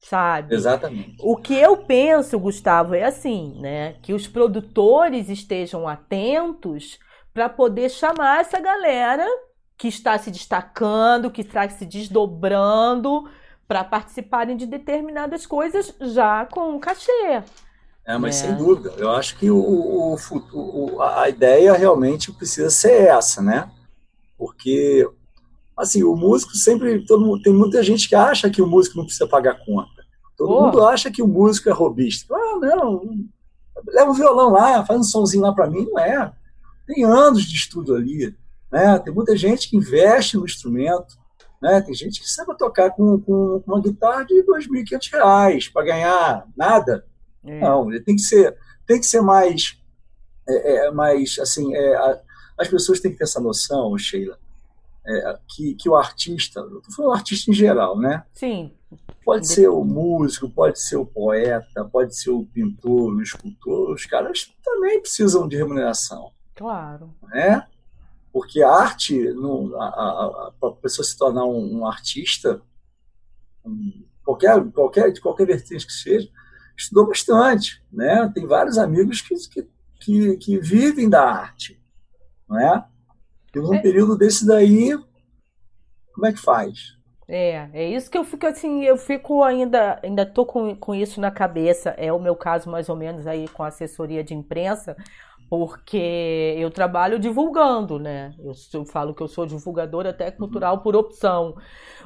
sabe? 0.00 0.54
Exatamente. 0.54 1.16
O 1.20 1.36
que 1.36 1.54
eu 1.54 1.76
penso, 1.78 2.38
Gustavo, 2.38 2.94
é 2.94 3.04
assim, 3.04 3.58
né? 3.60 3.94
Que 4.00 4.12
os 4.12 4.28
produtores 4.28 5.28
estejam 5.28 5.88
atentos 5.88 6.98
para 7.34 7.48
poder 7.48 7.88
chamar 7.90 8.40
essa 8.40 8.60
galera 8.60 9.26
que 9.78 9.86
está 9.86 10.18
se 10.18 10.30
destacando, 10.32 11.30
que 11.30 11.42
está 11.42 11.66
se 11.68 11.86
desdobrando 11.86 13.30
para 13.68 13.84
participarem 13.84 14.56
de 14.56 14.66
determinadas 14.66 15.46
coisas 15.46 15.94
já 16.00 16.44
com 16.46 16.74
um 16.74 16.80
cachê. 16.80 17.42
É, 18.04 18.18
mas 18.18 18.42
é. 18.42 18.46
sem 18.46 18.56
dúvida. 18.56 18.92
Eu 18.96 19.10
acho 19.10 19.38
que 19.38 19.50
o, 19.50 19.58
o, 19.58 20.16
o, 20.52 21.02
a 21.02 21.28
ideia 21.28 21.74
realmente 21.74 22.32
precisa 22.32 22.70
ser 22.70 23.04
essa, 23.04 23.40
né? 23.40 23.70
Porque, 24.36 25.08
assim, 25.76 26.02
o 26.02 26.16
músico 26.16 26.56
sempre. 26.56 27.04
Todo 27.04 27.24
mundo, 27.24 27.42
tem 27.42 27.52
muita 27.52 27.82
gente 27.82 28.08
que 28.08 28.14
acha 28.14 28.50
que 28.50 28.62
o 28.62 28.66
músico 28.66 28.96
não 28.96 29.04
precisa 29.04 29.28
pagar 29.28 29.62
conta. 29.64 30.02
Todo 30.36 30.52
oh. 30.54 30.62
mundo 30.64 30.84
acha 30.84 31.10
que 31.10 31.22
o 31.22 31.28
músico 31.28 31.68
é 31.68 31.72
robista. 31.72 32.34
Ah, 32.34 32.58
não. 32.60 33.02
Leva 33.86 34.10
um 34.10 34.14
violão 34.14 34.50
lá, 34.50 34.84
faz 34.84 34.98
um 34.98 35.04
sonzinho 35.04 35.42
lá 35.42 35.52
para 35.52 35.68
mim. 35.68 35.84
Não 35.84 35.98
é. 35.98 36.32
Tem 36.86 37.04
anos 37.04 37.44
de 37.44 37.54
estudo 37.54 37.94
ali. 37.94 38.34
Né? 38.70 38.98
Tem 38.98 39.12
muita 39.12 39.36
gente 39.36 39.68
que 39.68 39.76
investe 39.76 40.36
no 40.36 40.44
instrumento. 40.44 41.16
Né? 41.60 41.80
Tem 41.80 41.94
gente 41.94 42.20
que 42.20 42.28
sabe 42.28 42.56
tocar 42.56 42.90
com, 42.90 43.20
com 43.20 43.62
uma 43.66 43.80
guitarra 43.80 44.24
de 44.24 44.34
R$ 44.34 44.46
2.500 44.46 45.72
para 45.72 45.84
ganhar 45.84 46.46
nada. 46.56 47.04
É. 47.44 47.60
Não, 47.60 47.90
ele 47.90 48.00
tem 48.00 48.14
que 48.16 48.22
ser, 48.22 48.56
tem 48.86 49.00
que 49.00 49.06
ser 49.06 49.20
mais, 49.20 49.78
é, 50.48 50.86
é, 50.86 50.90
mais 50.90 51.38
assim, 51.38 51.74
é, 51.74 51.96
a, 51.96 52.20
as 52.58 52.68
pessoas 52.68 53.00
têm 53.00 53.12
que 53.12 53.18
ter 53.18 53.24
essa 53.24 53.40
noção, 53.40 53.96
Sheila, 53.96 54.38
é, 55.06 55.38
que, 55.48 55.74
que 55.74 55.88
o 55.88 55.96
artista, 55.96 56.60
eu 56.60 56.78
estou 56.78 56.94
falando 56.94 57.14
artista 57.14 57.50
em 57.50 57.54
geral, 57.54 57.98
né? 57.98 58.24
Sim. 58.34 58.72
Pode 59.24 59.46
ser 59.46 59.68
o 59.68 59.84
músico, 59.84 60.48
pode 60.48 60.80
ser 60.80 60.96
o 60.96 61.04
poeta, 61.04 61.84
pode 61.84 62.16
ser 62.16 62.30
o 62.30 62.44
pintor, 62.46 63.14
o 63.14 63.22
escultor, 63.22 63.92
os 63.92 64.06
caras 64.06 64.54
também 64.64 65.00
precisam 65.00 65.46
de 65.46 65.56
remuneração. 65.56 66.32
Claro. 66.54 67.14
Né? 67.24 67.62
Porque 68.32 68.62
a 68.62 68.70
arte, 68.70 69.24
para 70.60 70.68
a 70.68 70.72
pessoa 70.72 71.04
se 71.04 71.16
tornar 71.16 71.44
um, 71.44 71.78
um 71.78 71.86
artista, 71.86 72.60
um, 73.64 74.04
qualquer, 74.24 74.62
qualquer, 74.72 75.12
de 75.12 75.20
qualquer 75.20 75.46
vertente 75.46 75.86
que 75.86 75.92
seja, 75.92 76.28
estudou 76.76 77.06
bastante. 77.06 77.82
Né? 77.92 78.30
Tem 78.34 78.46
vários 78.46 78.78
amigos 78.78 79.20
que, 79.20 79.34
que, 79.34 79.68
que, 80.00 80.36
que 80.36 80.58
vivem 80.58 81.08
da 81.08 81.22
arte. 81.22 81.80
Não 82.48 82.58
é? 82.58 82.84
E 83.54 83.58
num 83.58 83.74
é. 83.74 83.80
período 83.80 84.16
desse 84.16 84.46
daí, 84.46 84.96
como 86.12 86.26
é 86.26 86.32
que 86.32 86.40
faz? 86.40 86.98
É, 87.26 87.68
é 87.74 87.90
isso 87.90 88.10
que 88.10 88.16
eu 88.16 88.24
fico 88.24 88.46
assim, 88.46 88.84
eu 88.84 88.96
fico 88.96 89.42
ainda, 89.44 90.00
ainda 90.02 90.24
tô 90.24 90.46
com, 90.46 90.74
com 90.74 90.94
isso 90.94 91.20
na 91.20 91.30
cabeça, 91.30 91.90
é 91.90 92.10
o 92.10 92.18
meu 92.18 92.34
caso 92.34 92.70
mais 92.70 92.88
ou 92.88 92.96
menos 92.96 93.26
aí 93.26 93.46
com 93.48 93.62
assessoria 93.62 94.24
de 94.24 94.32
imprensa, 94.32 94.96
porque 95.48 96.54
eu 96.58 96.70
trabalho 96.70 97.18
divulgando, 97.18 97.98
né? 97.98 98.34
Eu, 98.38 98.52
eu, 98.74 98.84
falo 98.84 99.14
que 99.14 99.22
eu 99.22 99.28
sou 99.28 99.46
divulgadora 99.46 100.10
até 100.10 100.30
cultural 100.30 100.78
por 100.78 100.94
opção. 100.94 101.56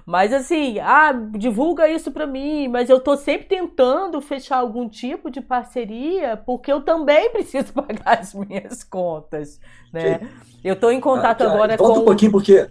Mas 0.07 0.33
assim, 0.33 0.79
ah, 0.79 1.13
divulga 1.13 1.89
isso 1.89 2.11
para 2.11 2.27
mim, 2.27 2.69
mas 2.69 2.89
eu 2.89 3.01
tô 3.01 3.17
sempre 3.17 3.47
tentando 3.47 4.21
fechar 4.21 4.59
algum 4.59 4.89
tipo 4.89 5.31
de 5.31 5.41
parceria, 5.41 6.37
porque 6.37 6.73
eu 6.73 6.83
também 6.83 7.31
preciso 7.33 7.73
pagar 7.73 8.19
as 8.19 8.35
minhas 8.35 8.85
contas, 8.85 9.61
né? 9.93 10.21
Eu 10.63 10.77
tô 10.77 10.91
em 10.91 11.01
contato 11.01 11.43
ah, 11.43 11.47
agora 11.47 11.77
volta 11.77 11.79
com 11.79 11.85
Volta 11.85 12.01
um 12.01 12.05
pouquinho 12.05 12.33
porque 12.33 12.69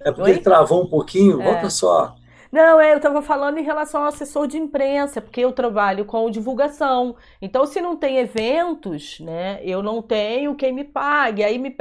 é 0.00 0.10
porque 0.10 0.22
Oi? 0.22 0.30
ele 0.30 0.40
travou 0.40 0.82
um 0.82 0.86
pouquinho, 0.86 1.40
é. 1.42 1.44
volta 1.44 1.68
só. 1.68 2.14
Não, 2.52 2.80
é, 2.80 2.92
eu 2.92 2.96
estava 2.96 3.22
falando 3.22 3.58
em 3.58 3.62
relação 3.62 4.02
ao 4.02 4.08
assessor 4.08 4.46
de 4.46 4.58
imprensa, 4.58 5.20
porque 5.20 5.40
eu 5.40 5.52
trabalho 5.52 6.04
com 6.04 6.30
divulgação. 6.30 7.16
Então, 7.40 7.64
se 7.64 7.80
não 7.80 7.96
tem 7.96 8.18
eventos, 8.18 9.20
né, 9.20 9.60
eu 9.64 9.82
não 9.82 10.02
tenho 10.02 10.56
quem 10.56 10.72
me 10.72 10.84
pague. 10.84 11.44
Aí 11.44 11.58
me. 11.58 11.74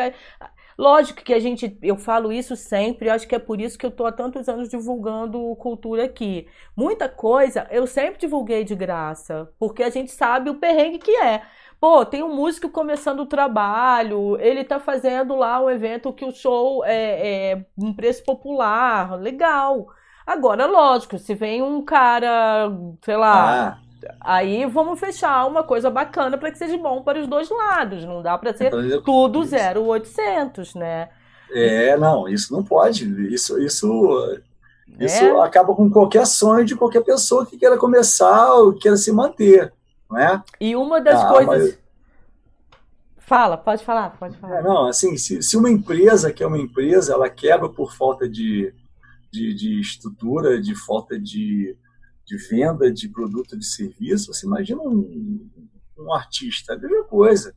Lógico 0.78 1.24
que 1.24 1.34
a 1.34 1.40
gente, 1.40 1.78
eu 1.82 1.98
falo 1.98 2.32
isso 2.32 2.56
sempre, 2.56 3.10
acho 3.10 3.28
que 3.28 3.36
é 3.36 3.40
por 3.40 3.60
isso 3.60 3.78
que 3.78 3.86
eu 3.86 3.90
estou 3.90 4.06
há 4.06 4.12
tantos 4.14 4.48
anos 4.48 4.70
divulgando 4.70 5.54
cultura 5.58 6.06
aqui. 6.06 6.48
Muita 6.76 7.10
coisa 7.10 7.68
eu 7.70 7.86
sempre 7.86 8.20
divulguei 8.20 8.64
de 8.64 8.76
graça, 8.76 9.52
porque 9.60 9.84
a 9.84 9.90
gente 9.90 10.12
sabe 10.12 10.50
o 10.50 10.56
perrengue 10.56 11.00
que 11.00 11.12
é. 11.18 11.42
Pô, 11.82 12.06
tem 12.06 12.24
um 12.24 12.34
músico 12.34 12.70
começando 12.70 13.22
o 13.22 13.26
trabalho, 13.26 14.38
ele 14.40 14.64
tá 14.64 14.80
fazendo 14.80 15.36
lá 15.36 15.62
um 15.62 15.70
evento 15.70 16.14
que 16.14 16.24
o 16.26 16.32
show 16.32 16.84
é, 16.86 17.52
é 17.52 17.66
um 17.78 17.94
preço 17.94 18.24
popular, 18.24 19.20
legal. 19.20 19.88
Agora, 20.30 20.68
lógico, 20.68 21.18
se 21.18 21.34
vem 21.34 21.64
um 21.64 21.82
cara, 21.82 22.72
sei 23.04 23.18
lá, 23.18 23.68
ah. 23.68 23.78
aí 24.22 24.64
vamos 24.68 25.00
fechar 25.00 25.48
uma 25.48 25.64
coisa 25.64 25.90
bacana 25.90 26.38
para 26.38 26.52
que 26.52 26.58
seja 26.60 26.78
bom 26.78 27.02
para 27.02 27.20
os 27.20 27.26
dois 27.26 27.50
lados. 27.50 28.06
Não 28.06 28.22
dá 28.22 28.38
para 28.38 28.54
ser 28.54 28.68
então, 28.68 29.02
tudo 29.02 29.40
0800, 29.40 30.76
né? 30.76 31.10
É, 31.50 31.98
não, 31.98 32.30
isso 32.30 32.54
não 32.54 32.64
pode. 32.64 33.06
Isso, 33.34 33.60
isso, 33.60 34.40
é? 35.00 35.06
isso 35.06 35.42
acaba 35.42 35.74
com 35.74 35.90
qualquer 35.90 36.28
sonho 36.28 36.64
de 36.64 36.76
qualquer 36.76 37.02
pessoa 37.02 37.44
que 37.44 37.58
queira 37.58 37.76
começar 37.76 38.54
ou 38.54 38.74
queira 38.74 38.98
se 38.98 39.12
manter, 39.12 39.74
não 40.08 40.20
é? 40.20 40.44
E 40.62 40.76
uma 40.76 41.02
das 41.02 41.24
ah, 41.24 41.28
coisas. 41.28 41.70
Mas... 41.72 41.80
Fala, 43.18 43.58
pode 43.58 43.84
falar, 43.84 44.12
pode 44.12 44.38
falar. 44.38 44.60
É, 44.60 44.62
não, 44.62 44.86
assim, 44.86 45.18
se, 45.18 45.42
se 45.42 45.58
uma 45.58 45.72
empresa 45.72 46.32
que 46.32 46.44
é 46.44 46.48
uma 46.48 46.60
empresa, 46.60 47.14
ela 47.14 47.32
quebra 47.32 47.68
por 47.68 47.96
falta 47.96 48.30
de, 48.30 48.72
de, 49.32 49.54
de 49.54 49.80
estrutura, 49.80 50.62
de 50.62 50.76
falta 50.76 51.20
de, 51.20 51.76
de 52.26 52.38
venda 52.50 52.92
de 52.92 53.08
produto, 53.10 53.58
de 53.58 53.66
serviço. 53.66 54.34
Você 54.34 54.46
imagina 54.46 54.82
um, 54.82 55.50
um 55.98 56.14
artista, 56.14 56.74
a 56.74 56.78
mesma 56.78 57.04
coisa. 57.04 57.56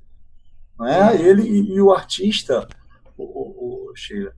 Não 0.79 0.87
é? 0.87 1.21
Ele 1.21 1.43
e, 1.43 1.75
e 1.75 1.81
o 1.81 1.93
artista, 1.93 2.67
o, 3.17 3.25
o, 3.25 3.91
o 3.91 3.97
Sheila, 3.97 4.33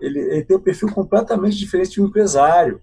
ele, 0.00 0.18
ele, 0.18 0.44
tem 0.44 0.56
um 0.56 0.60
perfil 0.60 0.92
completamente 0.92 1.56
diferente 1.56 1.92
de 1.92 2.02
um 2.02 2.06
empresário, 2.06 2.80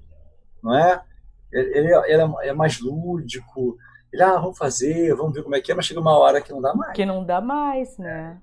não 0.63 0.73
é? 0.73 1.03
Ele, 1.51 1.77
ele, 1.77 1.95
ele 2.07 2.21
é, 2.21 2.47
é 2.47 2.53
mais 2.53 2.79
lúdico, 2.79 3.77
ele, 4.11 4.23
ah, 4.23 4.37
vamos 4.39 4.57
fazer, 4.57 5.13
vamos 5.15 5.33
ver 5.33 5.43
como 5.43 5.55
é 5.55 5.61
que 5.61 5.71
é, 5.71 5.75
mas 5.75 5.85
chega 5.85 5.99
uma 5.99 6.17
hora 6.17 6.41
que 6.41 6.51
não 6.51 6.61
dá 6.61 6.73
mais. 6.73 6.93
Que 6.93 7.05
não 7.05 7.25
dá 7.25 7.41
mais, 7.41 7.97
né? 7.97 8.41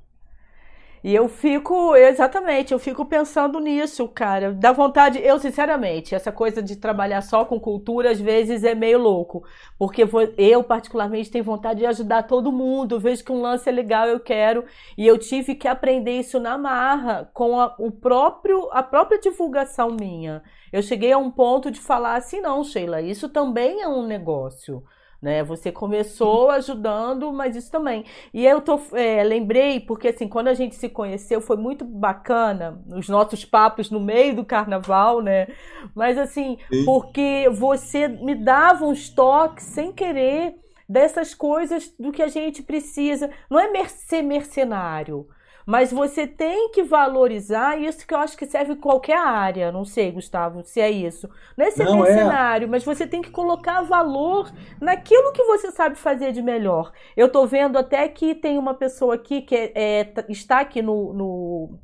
E 1.02 1.14
eu 1.14 1.28
fico, 1.28 1.94
exatamente, 1.94 2.72
eu 2.72 2.78
fico 2.78 3.04
pensando 3.04 3.60
nisso, 3.60 4.08
cara. 4.08 4.52
Dá 4.52 4.72
vontade, 4.72 5.18
eu 5.20 5.38
sinceramente, 5.38 6.14
essa 6.14 6.32
coisa 6.32 6.62
de 6.62 6.76
trabalhar 6.76 7.22
só 7.22 7.44
com 7.44 7.60
cultura 7.60 8.10
às 8.10 8.20
vezes 8.20 8.64
é 8.64 8.74
meio 8.74 8.98
louco, 8.98 9.44
porque 9.78 10.04
eu 10.36 10.62
particularmente 10.64 11.30
tenho 11.30 11.44
vontade 11.44 11.80
de 11.80 11.86
ajudar 11.86 12.24
todo 12.24 12.52
mundo. 12.52 12.98
vejo 12.98 13.24
que 13.24 13.32
um 13.32 13.40
lance 13.40 13.68
é 13.68 13.72
legal, 13.72 14.08
eu 14.08 14.20
quero, 14.20 14.64
e 14.96 15.06
eu 15.06 15.16
tive 15.18 15.54
que 15.54 15.68
aprender 15.68 16.18
isso 16.18 16.40
na 16.40 16.58
marra 16.58 17.30
com 17.32 17.60
a, 17.60 17.74
o 17.78 17.90
próprio 17.90 18.68
a 18.72 18.82
própria 18.82 19.20
divulgação 19.20 19.90
minha. 19.90 20.42
Eu 20.72 20.82
cheguei 20.82 21.12
a 21.12 21.18
um 21.18 21.30
ponto 21.30 21.70
de 21.70 21.80
falar 21.80 22.16
assim, 22.16 22.40
não, 22.40 22.64
Sheila, 22.64 23.00
isso 23.00 23.28
também 23.28 23.80
é 23.82 23.88
um 23.88 24.06
negócio 24.06 24.82
né? 25.20 25.42
Você 25.42 25.72
começou 25.72 26.50
ajudando, 26.50 27.32
mas 27.32 27.56
isso 27.56 27.70
também. 27.70 28.04
E 28.32 28.46
eu 28.46 28.60
tô, 28.60 28.80
é, 28.92 29.22
lembrei, 29.24 29.80
porque 29.80 30.08
assim, 30.08 30.28
quando 30.28 30.48
a 30.48 30.54
gente 30.54 30.74
se 30.76 30.88
conheceu, 30.88 31.40
foi 31.40 31.56
muito 31.56 31.84
bacana 31.84 32.80
os 32.88 33.08
nossos 33.08 33.44
papos 33.44 33.90
no 33.90 34.00
meio 34.00 34.36
do 34.36 34.44
carnaval, 34.44 35.20
né? 35.20 35.48
Mas 35.94 36.16
assim, 36.16 36.58
Sim. 36.72 36.84
porque 36.84 37.48
você 37.50 38.08
me 38.08 38.34
dava 38.34 38.86
uns 38.86 39.10
toques 39.10 39.64
sem 39.64 39.92
querer 39.92 40.54
dessas 40.88 41.34
coisas 41.34 41.92
do 41.98 42.12
que 42.12 42.22
a 42.22 42.28
gente 42.28 42.62
precisa. 42.62 43.30
Não 43.50 43.58
é 43.58 43.68
ser 43.86 44.22
mercenário, 44.22 45.28
mas 45.68 45.92
você 45.92 46.26
tem 46.26 46.70
que 46.70 46.82
valorizar 46.82 47.78
isso 47.78 48.06
que 48.06 48.14
eu 48.14 48.18
acho 48.18 48.38
que 48.38 48.46
serve 48.46 48.72
em 48.72 48.76
qualquer 48.76 49.18
área. 49.18 49.70
Não 49.70 49.84
sei, 49.84 50.10
Gustavo, 50.10 50.64
se 50.64 50.80
é 50.80 50.90
isso. 50.90 51.28
Não 51.58 51.66
é 51.66 51.70
ser 51.70 51.84
não 51.84 52.06
é. 52.06 52.08
mercenário, 52.08 52.64
é. 52.64 52.70
mas 52.70 52.82
você 52.82 53.06
tem 53.06 53.20
que 53.20 53.30
colocar 53.30 53.82
valor 53.82 54.50
naquilo 54.80 55.30
que 55.30 55.44
você 55.44 55.70
sabe 55.70 55.96
fazer 55.96 56.32
de 56.32 56.40
melhor. 56.40 56.90
Eu 57.14 57.26
estou 57.26 57.46
vendo 57.46 57.76
até 57.76 58.08
que 58.08 58.34
tem 58.34 58.56
uma 58.56 58.72
pessoa 58.72 59.16
aqui 59.16 59.42
que 59.42 59.54
é, 59.54 59.72
é, 59.74 60.14
está 60.30 60.60
aqui 60.60 60.80
no, 60.80 61.12
no 61.12 61.78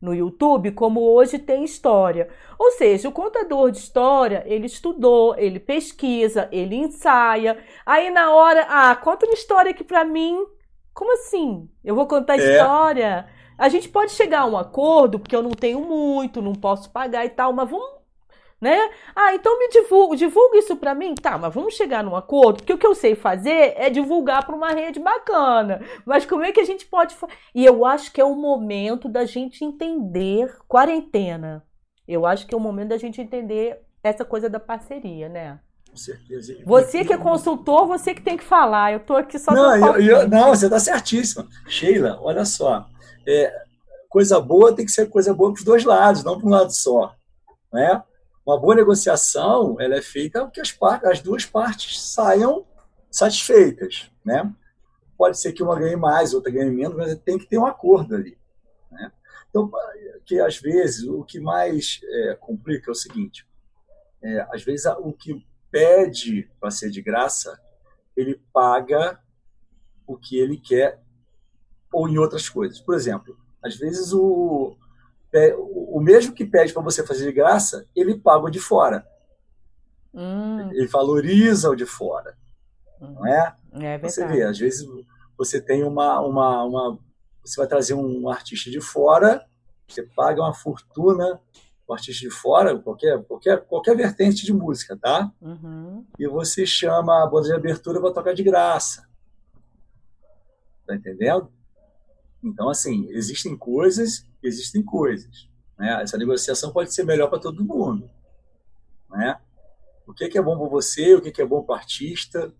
no 0.00 0.14
YouTube, 0.14 0.70
como 0.72 1.00
hoje 1.00 1.36
tem 1.36 1.64
história. 1.64 2.28
Ou 2.56 2.70
seja, 2.72 3.08
o 3.08 3.12
contador 3.12 3.72
de 3.72 3.78
história, 3.78 4.44
ele 4.46 4.66
estudou, 4.66 5.34
ele 5.36 5.58
pesquisa, 5.58 6.48
ele 6.52 6.76
ensaia. 6.76 7.58
Aí 7.84 8.08
na 8.10 8.30
hora, 8.30 8.66
ah, 8.68 8.94
conta 8.94 9.26
uma 9.26 9.34
história 9.34 9.72
aqui 9.72 9.82
para 9.82 10.04
mim. 10.04 10.46
Como 10.96 11.12
assim? 11.12 11.68
Eu 11.84 11.94
vou 11.94 12.06
contar 12.06 12.38
é. 12.38 12.38
história? 12.38 13.28
A 13.58 13.68
gente 13.68 13.86
pode 13.86 14.12
chegar 14.12 14.40
a 14.40 14.46
um 14.46 14.56
acordo, 14.56 15.18
porque 15.18 15.36
eu 15.36 15.42
não 15.42 15.50
tenho 15.50 15.78
muito, 15.82 16.40
não 16.40 16.54
posso 16.54 16.90
pagar 16.90 17.26
e 17.26 17.28
tal, 17.28 17.52
mas 17.52 17.68
vamos 17.68 17.96
né? 18.58 18.90
Ah, 19.14 19.34
então 19.34 19.58
me 19.58 19.68
divulga, 19.68 20.16
divulga 20.16 20.56
isso 20.56 20.74
para 20.76 20.94
mim, 20.94 21.14
tá? 21.14 21.36
Mas 21.36 21.52
vamos 21.52 21.74
chegar 21.74 22.02
num 22.02 22.16
acordo, 22.16 22.56
porque 22.56 22.72
o 22.72 22.78
que 22.78 22.86
eu 22.86 22.94
sei 22.94 23.14
fazer 23.14 23.74
é 23.76 23.90
divulgar 23.90 24.46
para 24.46 24.56
uma 24.56 24.70
rede 24.70 24.98
bacana. 24.98 25.82
Mas 26.06 26.24
como 26.24 26.42
é 26.42 26.50
que 26.50 26.60
a 26.60 26.64
gente 26.64 26.86
pode? 26.86 27.14
E 27.54 27.62
eu 27.66 27.84
acho 27.84 28.10
que 28.10 28.18
é 28.20 28.24
o 28.24 28.34
momento 28.34 29.06
da 29.06 29.26
gente 29.26 29.62
entender 29.62 30.50
quarentena. 30.66 31.62
Eu 32.08 32.24
acho 32.24 32.46
que 32.46 32.54
é 32.54 32.56
o 32.56 32.60
momento 32.60 32.88
da 32.88 32.98
gente 32.98 33.20
entender 33.20 33.82
essa 34.02 34.24
coisa 34.24 34.48
da 34.48 34.58
parceria, 34.58 35.28
né? 35.28 35.60
Com 35.96 36.02
certeza. 36.02 36.54
Você 36.64 37.04
que 37.04 37.12
é 37.12 37.16
consultor, 37.16 37.86
você 37.86 38.14
que 38.14 38.20
tem 38.20 38.36
que 38.36 38.44
falar. 38.44 38.92
Eu 38.92 38.98
estou 38.98 39.16
aqui 39.16 39.38
só 39.38 39.52
não, 39.52 39.96
eu, 39.96 40.20
eu, 40.20 40.28
não, 40.28 40.50
você 40.50 40.66
está 40.66 40.78
certíssima. 40.78 41.48
Sheila, 41.66 42.18
olha 42.20 42.44
só. 42.44 42.86
É, 43.26 43.64
coisa 44.10 44.38
boa 44.38 44.76
tem 44.76 44.84
que 44.84 44.92
ser 44.92 45.08
coisa 45.08 45.32
boa 45.32 45.52
para 45.52 45.58
os 45.58 45.64
dois 45.64 45.84
lados, 45.84 46.22
não 46.22 46.38
para 46.38 46.46
um 46.46 46.50
lado 46.50 46.70
só. 46.70 47.16
Né? 47.72 48.02
Uma 48.44 48.60
boa 48.60 48.74
negociação 48.74 49.80
ela 49.80 49.96
é 49.96 50.02
feita 50.02 50.48
que 50.52 50.60
as, 50.60 50.70
partes, 50.70 51.08
as 51.08 51.20
duas 51.20 51.46
partes 51.46 52.00
saiam 52.00 52.66
satisfeitas. 53.10 54.10
Né? 54.22 54.52
Pode 55.16 55.40
ser 55.40 55.52
que 55.52 55.62
uma 55.62 55.78
ganhe 55.78 55.96
mais, 55.96 56.34
outra 56.34 56.52
ganhe 56.52 56.70
menos, 56.70 56.94
mas 56.94 57.18
tem 57.20 57.38
que 57.38 57.46
ter 57.46 57.56
um 57.56 57.66
acordo 57.66 58.14
ali. 58.14 58.36
Né? 58.92 59.10
Então, 59.48 59.70
que 60.26 60.38
às 60.40 60.58
vezes 60.58 61.04
o 61.04 61.24
que 61.24 61.40
mais 61.40 62.00
é, 62.04 62.36
complica 62.38 62.90
é 62.90 62.92
o 62.92 62.94
seguinte: 62.94 63.46
é, 64.22 64.46
às 64.52 64.62
vezes 64.62 64.84
o 64.98 65.12
que 65.12 65.42
pede 65.70 66.50
para 66.60 66.70
ser 66.70 66.90
de 66.90 67.02
graça, 67.02 67.60
ele 68.16 68.40
paga 68.52 69.20
o 70.06 70.16
que 70.16 70.38
ele 70.38 70.56
quer 70.56 71.00
ou 71.92 72.08
em 72.08 72.18
outras 72.18 72.48
coisas. 72.48 72.80
Por 72.80 72.94
exemplo, 72.94 73.36
às 73.62 73.76
vezes 73.76 74.12
o, 74.12 74.76
o 75.68 76.00
mesmo 76.00 76.34
que 76.34 76.44
pede 76.44 76.72
para 76.72 76.82
você 76.82 77.06
fazer 77.06 77.24
de 77.24 77.32
graça, 77.32 77.86
ele 77.94 78.18
paga 78.18 78.44
o 78.44 78.50
de 78.50 78.60
fora. 78.60 79.06
Hum. 80.14 80.70
Ele 80.70 80.86
valoriza 80.86 81.70
o 81.70 81.76
de 81.76 81.84
fora. 81.84 82.36
Hum. 83.00 83.14
Não 83.14 83.26
é? 83.26 83.56
é 83.74 83.98
você 83.98 84.26
vê, 84.26 84.42
às 84.44 84.58
vezes 84.58 84.86
você 85.36 85.60
tem 85.60 85.84
uma, 85.84 86.20
uma, 86.20 86.64
uma. 86.64 86.98
Você 87.44 87.60
vai 87.60 87.66
trazer 87.66 87.94
um 87.94 88.28
artista 88.28 88.70
de 88.70 88.80
fora, 88.80 89.46
você 89.86 90.02
paga 90.02 90.40
uma 90.40 90.54
fortuna 90.54 91.40
o 91.86 91.94
artista 91.94 92.20
de 92.20 92.30
fora, 92.30 92.76
qualquer, 92.78 93.22
qualquer, 93.24 93.64
qualquer 93.64 93.96
vertente 93.96 94.44
de 94.44 94.52
música, 94.52 94.96
tá? 94.96 95.30
Uhum. 95.40 96.04
E 96.18 96.26
você 96.26 96.66
chama 96.66 97.22
a 97.22 97.26
banda 97.26 97.48
de 97.48 97.54
abertura 97.54 98.00
para 98.00 98.12
tocar 98.12 98.34
de 98.34 98.42
graça. 98.42 99.08
Tá 100.86 100.96
entendendo? 100.96 101.50
Então, 102.42 102.68
assim, 102.68 103.08
existem 103.10 103.56
coisas, 103.56 104.26
existem 104.42 104.82
coisas. 104.82 105.48
Né? 105.78 106.02
Essa 106.02 106.18
negociação 106.18 106.72
pode 106.72 106.92
ser 106.92 107.04
melhor 107.04 107.28
para 107.28 107.38
todo 107.38 107.64
mundo. 107.64 108.10
Né? 109.10 109.38
O 110.06 110.12
que, 110.12 110.28
que 110.28 110.38
é 110.38 110.42
bom 110.42 110.58
para 110.58 110.68
você, 110.68 111.14
o 111.14 111.22
que, 111.22 111.30
que 111.30 111.42
é 111.42 111.46
bom 111.46 111.62
para 111.62 111.74
o 111.74 111.78
artista. 111.78 112.52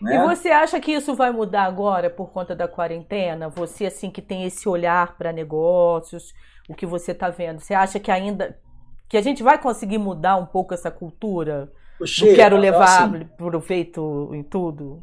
Né? 0.00 0.16
E 0.16 0.26
você 0.26 0.48
acha 0.48 0.78
que 0.80 0.92
isso 0.92 1.14
vai 1.14 1.30
mudar 1.30 1.64
agora 1.64 2.10
por 2.10 2.30
conta 2.30 2.54
da 2.54 2.68
quarentena? 2.68 3.48
Você, 3.48 3.86
assim, 3.86 4.10
que 4.10 4.22
tem 4.22 4.44
esse 4.44 4.68
olhar 4.68 5.16
para 5.16 5.32
negócios, 5.32 6.34
o 6.68 6.74
que 6.74 6.86
você 6.86 7.12
está 7.12 7.30
vendo? 7.30 7.60
Você 7.60 7.74
acha 7.74 8.00
que 8.00 8.10
ainda 8.10 8.58
que 9.08 9.16
a 9.16 9.22
gente 9.22 9.42
vai 9.42 9.60
conseguir 9.60 9.98
mudar 9.98 10.36
um 10.36 10.46
pouco 10.46 10.74
essa 10.74 10.90
cultura? 10.90 11.72
Não 12.00 12.34
quero 12.34 12.56
levar 12.56 13.06
assim, 13.06 13.24
proveito 13.36 14.30
em 14.34 14.42
tudo, 14.42 15.02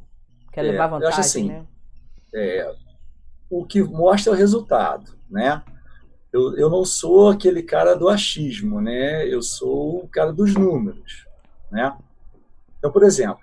quero 0.52 0.68
é, 0.68 0.72
levar 0.72 0.88
vantagem, 0.88 1.20
assim, 1.20 1.48
né? 1.48 1.66
É, 2.34 2.76
o 3.50 3.66
que 3.66 3.82
mostra 3.82 4.32
é 4.32 4.36
o 4.36 4.38
resultado, 4.38 5.14
né? 5.30 5.64
Eu, 6.32 6.58
eu 6.58 6.70
não 6.70 6.84
sou 6.84 7.30
aquele 7.30 7.64
cara 7.64 7.96
do 7.96 8.10
achismo, 8.10 8.82
né? 8.82 9.28
Eu 9.28 9.42
sou 9.42 10.04
o 10.04 10.08
cara 10.08 10.34
dos 10.34 10.54
números, 10.54 11.26
né? 11.72 11.96
Então, 12.78 12.92
por 12.92 13.04
exemplo, 13.04 13.42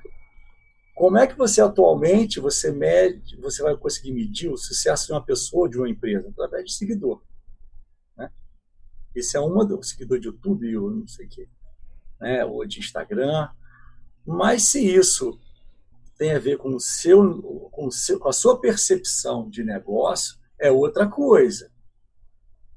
como 0.95 1.17
é 1.17 1.27
que 1.27 1.39
você 1.39 1.61
atualmente 1.63 2.39
você 2.39 2.71
mede, 2.71 3.37
você 3.41 3.63
vai 3.63 3.77
conseguir 3.77 4.13
medir 4.13 4.51
o 4.51 4.57
sucesso 4.57 5.07
de 5.07 5.13
uma 5.13 5.25
pessoa 5.25 5.63
ou 5.63 5.69
de 5.69 5.79
uma 5.79 5.89
empresa 5.89 6.29
através 6.29 6.67
de 6.67 6.75
seguidor? 6.75 7.23
Esse 9.15 9.37
é 9.37 9.41
uma 9.41 9.65
do 9.65 9.83
seguidor 9.83 10.19
de 10.19 10.29
YouTube 10.29 10.77
ou 10.77 10.91
não 10.91 11.09
sei 11.09 11.27
o 11.27 11.29
quê, 11.29 11.49
né? 12.21 12.45
ou 12.45 12.65
de 12.67 12.79
Instagram. 12.79 13.49
Mas 14.27 14.65
se 14.65 14.85
isso 14.85 15.39
tem 16.17 16.33
a 16.33 16.39
ver 16.39 16.59
com, 16.59 16.75
o 16.75 16.81
seu, 16.81 17.41
com, 17.73 17.87
o 17.87 17.91
seu, 17.91 18.19
com 18.19 18.29
a 18.29 18.33
sua 18.33 18.61
percepção 18.61 19.49
de 19.49 19.65
negócio, 19.65 20.39
é 20.59 20.71
outra 20.71 21.09
coisa. 21.09 21.71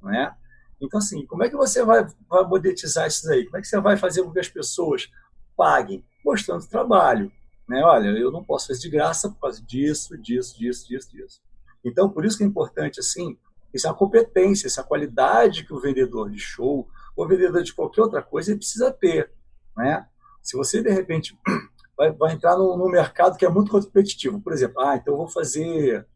Não 0.02 0.14
é? 0.14 0.36
Então, 0.80 0.98
assim, 0.98 1.26
como 1.26 1.44
é 1.44 1.50
que 1.50 1.56
você 1.56 1.84
vai, 1.84 2.06
vai 2.30 2.44
monetizar 2.46 3.08
isso 3.08 3.26
daí? 3.26 3.46
Como 3.46 3.58
é 3.58 3.62
que 3.62 3.68
você 3.68 3.80
vai 3.80 3.98
fazer 3.98 4.24
com 4.24 4.32
que 4.32 4.40
as 4.40 4.50
pessoas 4.50 5.10
paguem? 5.56 6.06
Mostrando 6.26 6.68
trabalho. 6.68 7.32
Né? 7.68 7.82
Olha, 7.84 8.08
eu 8.10 8.32
não 8.32 8.44
posso 8.44 8.68
fazer 8.68 8.82
de 8.82 8.90
graça 8.90 9.30
por 9.30 9.40
causa 9.40 9.62
disso, 9.62 10.18
disso, 10.18 10.58
disso, 10.58 10.88
disso, 10.88 11.12
disso. 11.12 11.42
Então, 11.84 12.10
por 12.10 12.26
isso 12.26 12.38
que 12.38 12.44
é 12.44 12.48
importante, 12.48 13.00
assim, 13.00 13.38
isso 13.74 13.88
é 13.88 13.90
uma 13.90 13.98
competência, 13.98 14.68
essa 14.68 14.84
qualidade 14.84 15.66
que 15.66 15.74
o 15.74 15.80
vendedor 15.80 16.30
de 16.30 16.40
show, 16.40 16.88
ou 17.16 17.28
vendedor 17.28 17.64
de 17.64 17.74
qualquer 17.74 18.02
outra 18.02 18.22
coisa, 18.22 18.52
ele 18.52 18.60
precisa 18.60 18.92
ter. 18.92 19.32
Né? 19.76 20.06
Se 20.42 20.56
você, 20.56 20.82
de 20.84 20.92
repente, 20.92 21.38
vai, 21.98 22.12
vai 22.12 22.34
entrar 22.34 22.56
num, 22.58 22.78
num, 22.78 22.90
mercado 22.90 23.38
que 23.38 23.46
é 23.46 23.50
muito 23.50 23.72
competitivo, 23.72 24.40
por 24.42 24.54
exemplo, 24.54 24.82
ah, 24.82 24.96
então 24.96 25.14
eu 25.14 25.18
vou 25.18 25.28
fazer 25.28 26.08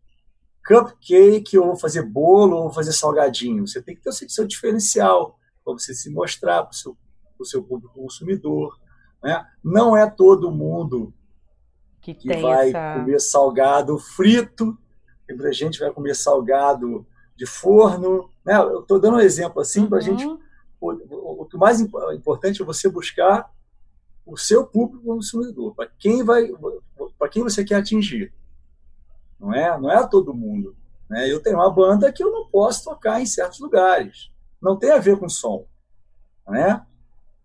cupcake, 0.67 1.57
ou 1.57 1.67
vou 1.67 1.77
fazer 1.77 2.03
bolo, 2.03 2.57
ou 2.57 2.63
vou 2.63 2.73
fazer 2.73 2.91
salgadinho. 2.91 3.65
Você 3.65 3.81
tem 3.81 3.95
que 3.95 4.01
ter 4.01 4.09
o 4.09 4.13
seu, 4.13 4.29
seu 4.29 4.45
diferencial 4.45 5.39
para 5.63 5.73
você 5.73 5.93
se 5.93 6.09
mostrar 6.09 6.63
para 6.63 6.71
o 6.71 6.75
seu, 6.75 6.97
seu 7.43 7.63
público 7.63 7.93
consumidor. 7.93 8.77
Né? 9.23 9.45
Não 9.63 9.95
é 9.95 10.09
todo 10.09 10.51
mundo 10.51 11.13
que, 12.01 12.13
que 12.13 12.41
vai 12.41 12.69
essa... 12.69 12.99
comer 12.99 13.19
salgado 13.19 13.97
frito, 13.97 14.77
tem 15.25 15.35
muita 15.35 15.51
gente 15.51 15.79
vai 15.79 15.91
comer 15.91 16.15
salgado 16.15 17.05
de 17.37 17.45
forno. 17.45 18.29
Né? 18.43 18.57
Eu 18.57 18.81
estou 18.81 18.99
dando 18.99 19.17
um 19.17 19.21
exemplo 19.21 19.61
assim 19.61 19.81
uhum. 19.81 19.89
para 19.89 19.99
a 19.99 20.01
gente. 20.01 20.25
O, 20.79 21.41
o, 21.41 21.45
que 21.45 21.57
mais 21.57 21.79
importante 21.79 22.61
é 22.61 22.65
você 22.65 22.89
buscar 22.89 23.49
o 24.25 24.35
seu 24.35 24.65
público 24.65 25.05
consumidor, 25.05 25.73
para 25.73 25.87
quem 25.97 26.23
vai, 26.23 26.51
para 27.17 27.29
quem 27.29 27.43
você 27.43 27.63
quer 27.63 27.75
atingir. 27.75 28.33
Não 29.39 29.53
é, 29.53 29.79
não 29.79 29.89
é 29.89 29.95
a 29.95 30.07
todo 30.07 30.33
mundo. 30.33 30.75
Né? 31.09 31.31
Eu 31.31 31.41
tenho 31.41 31.57
uma 31.57 31.71
banda 31.71 32.11
que 32.11 32.23
eu 32.23 32.31
não 32.31 32.47
posso 32.47 32.83
tocar 32.83 33.21
em 33.21 33.25
certos 33.25 33.59
lugares. 33.59 34.29
Não 34.61 34.77
tem 34.77 34.91
a 34.91 34.97
ver 34.97 35.17
com 35.17 35.29
som. 35.29 35.65
Né? 36.47 36.85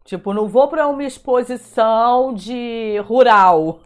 Tipo, 0.04 0.32
não 0.34 0.48
vou 0.48 0.68
para 0.68 0.88
uma 0.88 1.04
exposição 1.04 2.34
de 2.34 2.98
rural. 3.06 3.80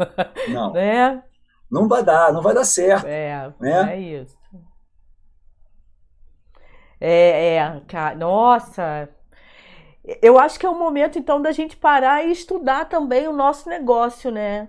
Não. 0.49 0.73
né? 0.75 1.23
Não 1.71 1.89
vai 1.89 2.03
dar, 2.03 2.33
não 2.33 2.41
vai 2.41 2.55
dar 2.55 2.65
certo. 2.65 3.07
É, 3.07 3.53
né? 3.61 3.95
é 3.95 4.01
isso. 4.01 4.36
É, 7.01 7.57
é, 7.57 7.81
cara, 7.87 8.15
nossa. 8.15 9.09
Eu 10.23 10.39
acho 10.39 10.59
que 10.59 10.65
é 10.65 10.69
o 10.69 10.79
momento, 10.79 11.19
então, 11.19 11.43
da 11.43 11.51
gente 11.51 11.77
parar 11.77 12.25
e 12.25 12.31
estudar 12.31 12.85
também 12.85 13.27
o 13.27 13.33
nosso 13.33 13.69
negócio, 13.69 14.31
né? 14.31 14.69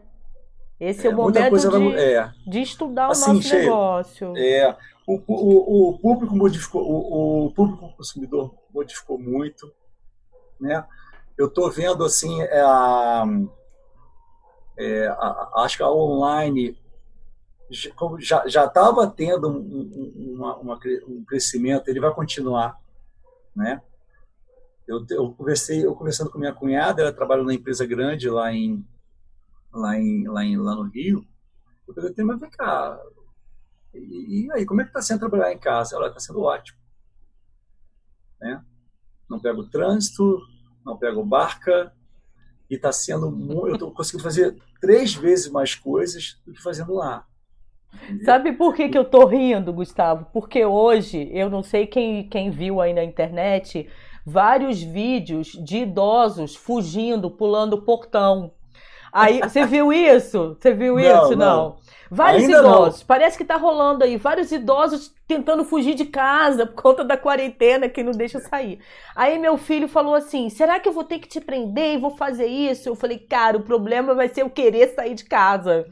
Esse 0.80 1.08
é, 1.08 1.12
é 1.12 1.14
o 1.14 1.18
momento 1.18 1.58
de, 1.58 1.96
é. 1.96 2.32
de 2.46 2.62
estudar 2.62 3.08
assim, 3.08 3.32
o 3.32 3.34
nosso 3.36 3.48
cheio, 3.48 3.64
negócio. 3.64 4.34
É, 4.36 4.78
o, 5.08 5.22
o, 5.28 5.90
o 5.90 6.00
público 6.00 6.36
modificou, 6.36 6.84
o, 6.84 7.46
o 7.46 7.52
público 7.52 7.96
consumidor 7.96 8.54
modificou 8.74 9.18
muito, 9.18 9.72
né? 10.60 10.86
Eu 11.38 11.48
estou 11.48 11.70
vendo 11.72 12.04
assim, 12.04 12.42
é, 12.42 12.64
é, 14.78 15.08
a, 15.08 15.52
acho 15.58 15.78
que 15.78 15.84
a 15.84 15.90
online 15.90 16.78
já 17.70 18.66
estava 18.66 19.08
tendo 19.08 19.50
um, 19.50 20.34
uma, 20.36 20.56
uma, 20.58 20.80
um 21.08 21.24
crescimento, 21.26 21.90
ele 21.90 22.00
vai 22.00 22.14
continuar, 22.14 22.80
né? 23.56 23.82
Eu, 24.88 25.06
eu 25.10 25.34
conversei, 25.34 25.86
eu 25.86 25.94
conversando 25.94 26.30
com 26.30 26.40
minha 26.40 26.54
cunhada, 26.54 27.02
ela 27.02 27.12
trabalha 27.12 27.42
numa 27.42 27.54
empresa 27.54 27.86
grande 27.86 28.30
lá 28.30 28.54
em 28.54 28.88
lá 29.74 29.98
em 29.98 30.28
lá, 30.28 30.46
em, 30.46 30.58
lá 30.58 30.76
no 30.76 30.84
Rio. 30.84 31.28
Eu 31.88 31.94
perguntei, 31.94 32.24
mas 32.24 32.40
vem 32.40 32.50
cá, 32.50 32.98
e, 33.94 34.46
e 34.46 34.52
aí, 34.52 34.66
como 34.66 34.82
é 34.82 34.84
que 34.84 34.90
está 34.90 35.02
sendo 35.02 35.20
trabalhar 35.20 35.52
em 35.52 35.60
casa? 35.60 35.96
Ela 35.96 36.08
está 36.08 36.20
sendo 36.20 36.42
ótimo, 36.42 36.78
né? 38.40 38.64
Não 39.30 39.40
pego 39.40 39.70
trânsito, 39.70 40.40
não 40.86 40.98
pego 40.98 41.26
barca, 41.26 41.94
e 42.70 42.76
está 42.76 42.92
sendo 42.92 43.28
eu 43.68 43.74
estou 43.74 43.94
conseguindo 43.94 44.24
fazer 44.24 44.58
três 44.80 45.14
vezes 45.14 45.50
mais 45.50 45.76
coisas 45.76 46.42
do 46.46 46.54
que 46.54 46.62
fazendo 46.62 46.94
lá. 46.94 47.27
Sabe 48.24 48.54
por 48.54 48.74
que, 48.74 48.90
que 48.90 48.98
eu 48.98 49.06
tô 49.06 49.26
rindo, 49.26 49.74
Gustavo? 49.74 50.28
Porque 50.32 50.66
hoje, 50.66 51.30
eu 51.32 51.50
não 51.50 51.64
sei 51.64 51.86
quem, 51.88 52.28
quem 52.28 52.50
viu 52.50 52.82
aí 52.82 52.94
na 52.94 53.04
internet, 53.04 53.88
vários 54.26 54.82
vídeos 54.82 55.52
de 55.52 55.78
idosos 55.78 56.56
fugindo, 56.56 57.32
pulando 57.32 57.74
o 57.74 57.82
portão. 57.82 58.52
Aí, 59.18 59.40
você 59.40 59.66
viu 59.66 59.92
isso? 59.92 60.56
Você 60.60 60.74
viu 60.74 60.96
não, 60.96 61.02
isso? 61.02 61.36
Não. 61.36 61.38
não. 61.38 61.78
Vários 62.10 62.44
Ainda 62.44 62.60
idosos. 62.60 63.02
Não. 63.02 63.08
Parece 63.08 63.38
que 63.38 63.46
tá 63.46 63.58
rolando 63.58 64.04
aí. 64.04 64.18
Vários 64.18 64.52
idosos 64.52 65.14
tentando 65.28 65.66
fugir 65.66 65.94
de 65.94 66.06
casa 66.06 66.66
por 66.66 66.82
conta 66.82 67.04
da 67.04 67.18
quarentena 67.18 67.90
que 67.90 68.04
não 68.04 68.14
deixa 68.14 68.40
sair. 68.40 68.80
Aí 69.16 69.38
meu 69.38 69.58
filho 69.58 69.88
falou 69.88 70.16
assim: 70.16 70.50
será 70.50 70.80
que 70.80 70.88
eu 70.88 70.94
vou 70.94 71.04
ter 71.04 71.20
que 71.20 71.28
te 71.28 71.42
prender 71.42 71.96
e 71.96 71.98
vou 71.98 72.12
fazer 72.12 72.46
isso? 72.46 72.88
Eu 72.88 72.96
falei, 72.96 73.20
cara, 73.20 73.58
o 73.58 73.64
problema 73.64 74.14
vai 74.16 74.30
ser 74.30 74.42
eu 74.42 74.50
querer 74.50 74.90
sair 74.90 75.16
de 75.16 75.26
casa. 75.26 75.86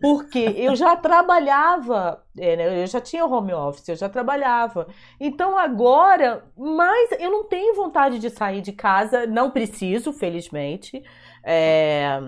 Porque 0.00 0.54
eu 0.56 0.76
já 0.76 0.94
trabalhava, 0.94 2.22
é, 2.36 2.56
né, 2.56 2.82
eu 2.82 2.86
já 2.86 3.00
tinha 3.00 3.24
home 3.24 3.54
office, 3.54 3.88
eu 3.88 3.96
já 3.96 4.08
trabalhava. 4.08 4.86
Então 5.18 5.56
agora, 5.56 6.44
mas 6.56 7.12
eu 7.18 7.30
não 7.30 7.44
tenho 7.44 7.74
vontade 7.74 8.18
de 8.18 8.28
sair 8.28 8.60
de 8.60 8.72
casa, 8.72 9.26
não 9.26 9.50
preciso, 9.50 10.12
felizmente. 10.12 11.02
É 11.44 12.20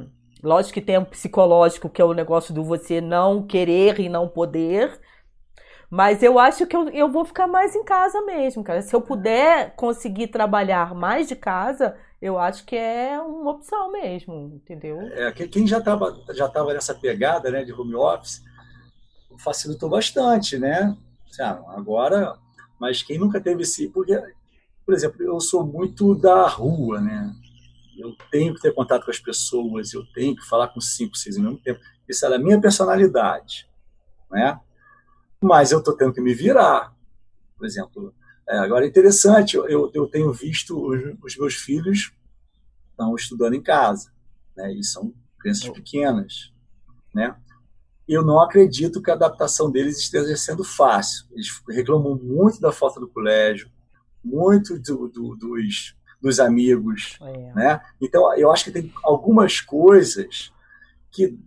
Lógico 0.44 0.74
que 0.74 0.82
tem 0.82 0.98
um 0.98 1.04
psicológico, 1.04 1.88
que 1.88 2.02
é 2.02 2.04
o 2.04 2.12
negócio 2.12 2.52
do 2.52 2.62
você 2.62 3.00
não 3.00 3.46
querer 3.46 3.98
e 3.98 4.08
não 4.08 4.28
poder. 4.28 5.00
Mas 5.90 6.22
eu 6.22 6.38
acho 6.38 6.66
que 6.66 6.76
eu, 6.76 6.88
eu 6.90 7.10
vou 7.10 7.24
ficar 7.24 7.46
mais 7.46 7.74
em 7.74 7.84
casa 7.84 8.20
mesmo, 8.22 8.62
cara. 8.62 8.82
Se 8.82 8.94
eu 8.94 9.00
puder 9.00 9.74
conseguir 9.74 10.28
trabalhar 10.28 10.94
mais 10.94 11.28
de 11.28 11.34
casa, 11.34 11.96
eu 12.20 12.38
acho 12.38 12.64
que 12.66 12.76
é 12.76 13.18
uma 13.20 13.52
opção 13.52 13.90
mesmo, 13.90 14.52
entendeu? 14.54 15.00
É, 15.12 15.32
quem 15.32 15.66
já 15.66 15.78
estava 15.78 16.14
já 16.30 16.48
tava 16.48 16.74
nessa 16.74 16.94
pegada 16.94 17.50
né, 17.50 17.64
de 17.64 17.72
home 17.72 17.94
office 17.94 18.42
facilitou 19.38 19.88
bastante, 19.88 20.58
né? 20.58 20.96
Agora, 21.68 22.36
mas 22.78 23.02
quem 23.02 23.18
nunca 23.18 23.40
teve 23.40 23.62
esse. 23.62 23.88
Porque, 23.88 24.20
por 24.84 24.94
exemplo, 24.94 25.22
eu 25.22 25.40
sou 25.40 25.64
muito 25.64 26.14
da 26.14 26.46
rua, 26.46 27.00
né? 27.00 27.34
Eu 27.98 28.14
tenho 28.30 28.54
que 28.54 28.60
ter 28.60 28.74
contato 28.74 29.04
com 29.04 29.10
as 29.10 29.18
pessoas, 29.18 29.92
eu 29.92 30.04
tenho 30.12 30.34
que 30.34 30.46
falar 30.46 30.68
com 30.68 30.80
cinco, 30.80 31.16
seis 31.16 31.36
ao 31.36 31.42
mesmo 31.42 31.58
tempo. 31.58 31.80
Isso 32.08 32.24
era 32.24 32.36
a 32.36 32.38
minha 32.38 32.60
personalidade, 32.60 33.68
né? 34.30 34.60
Mas 35.40 35.72
eu 35.72 35.78
estou 35.78 35.96
tendo 35.96 36.12
que 36.12 36.20
me 36.20 36.34
virar, 36.34 36.94
por 37.56 37.66
exemplo. 37.66 38.14
É, 38.48 38.58
agora 38.58 38.84
é 38.84 38.88
interessante, 38.88 39.56
eu, 39.56 39.90
eu 39.94 40.06
tenho 40.06 40.32
visto 40.32 40.76
os, 40.78 41.16
os 41.22 41.36
meus 41.36 41.54
filhos 41.54 42.12
estão 42.90 43.14
estudando 43.16 43.54
em 43.54 43.62
casa, 43.62 44.12
né? 44.56 44.72
E 44.72 44.84
são 44.84 45.12
crianças 45.38 45.68
pequenas, 45.70 46.52
né? 47.14 47.36
Eu 48.06 48.22
não 48.22 48.38
acredito 48.38 49.00
que 49.00 49.10
a 49.10 49.14
adaptação 49.14 49.70
deles 49.70 49.98
esteja 49.98 50.36
sendo 50.36 50.62
fácil. 50.62 51.26
Eles 51.32 51.48
reclamam 51.68 52.14
muito 52.16 52.60
da 52.60 52.70
falta 52.70 53.00
do 53.00 53.08
colégio, 53.08 53.70
muito 54.22 54.78
do, 54.78 55.08
do, 55.08 55.34
dos 55.34 55.96
dos 56.24 56.40
amigos, 56.40 57.18
é. 57.20 57.52
né? 57.54 57.80
Então, 58.00 58.34
eu 58.34 58.50
acho 58.50 58.64
que 58.64 58.70
tem 58.70 58.90
algumas 59.04 59.60
coisas 59.60 60.50
que 61.12 61.38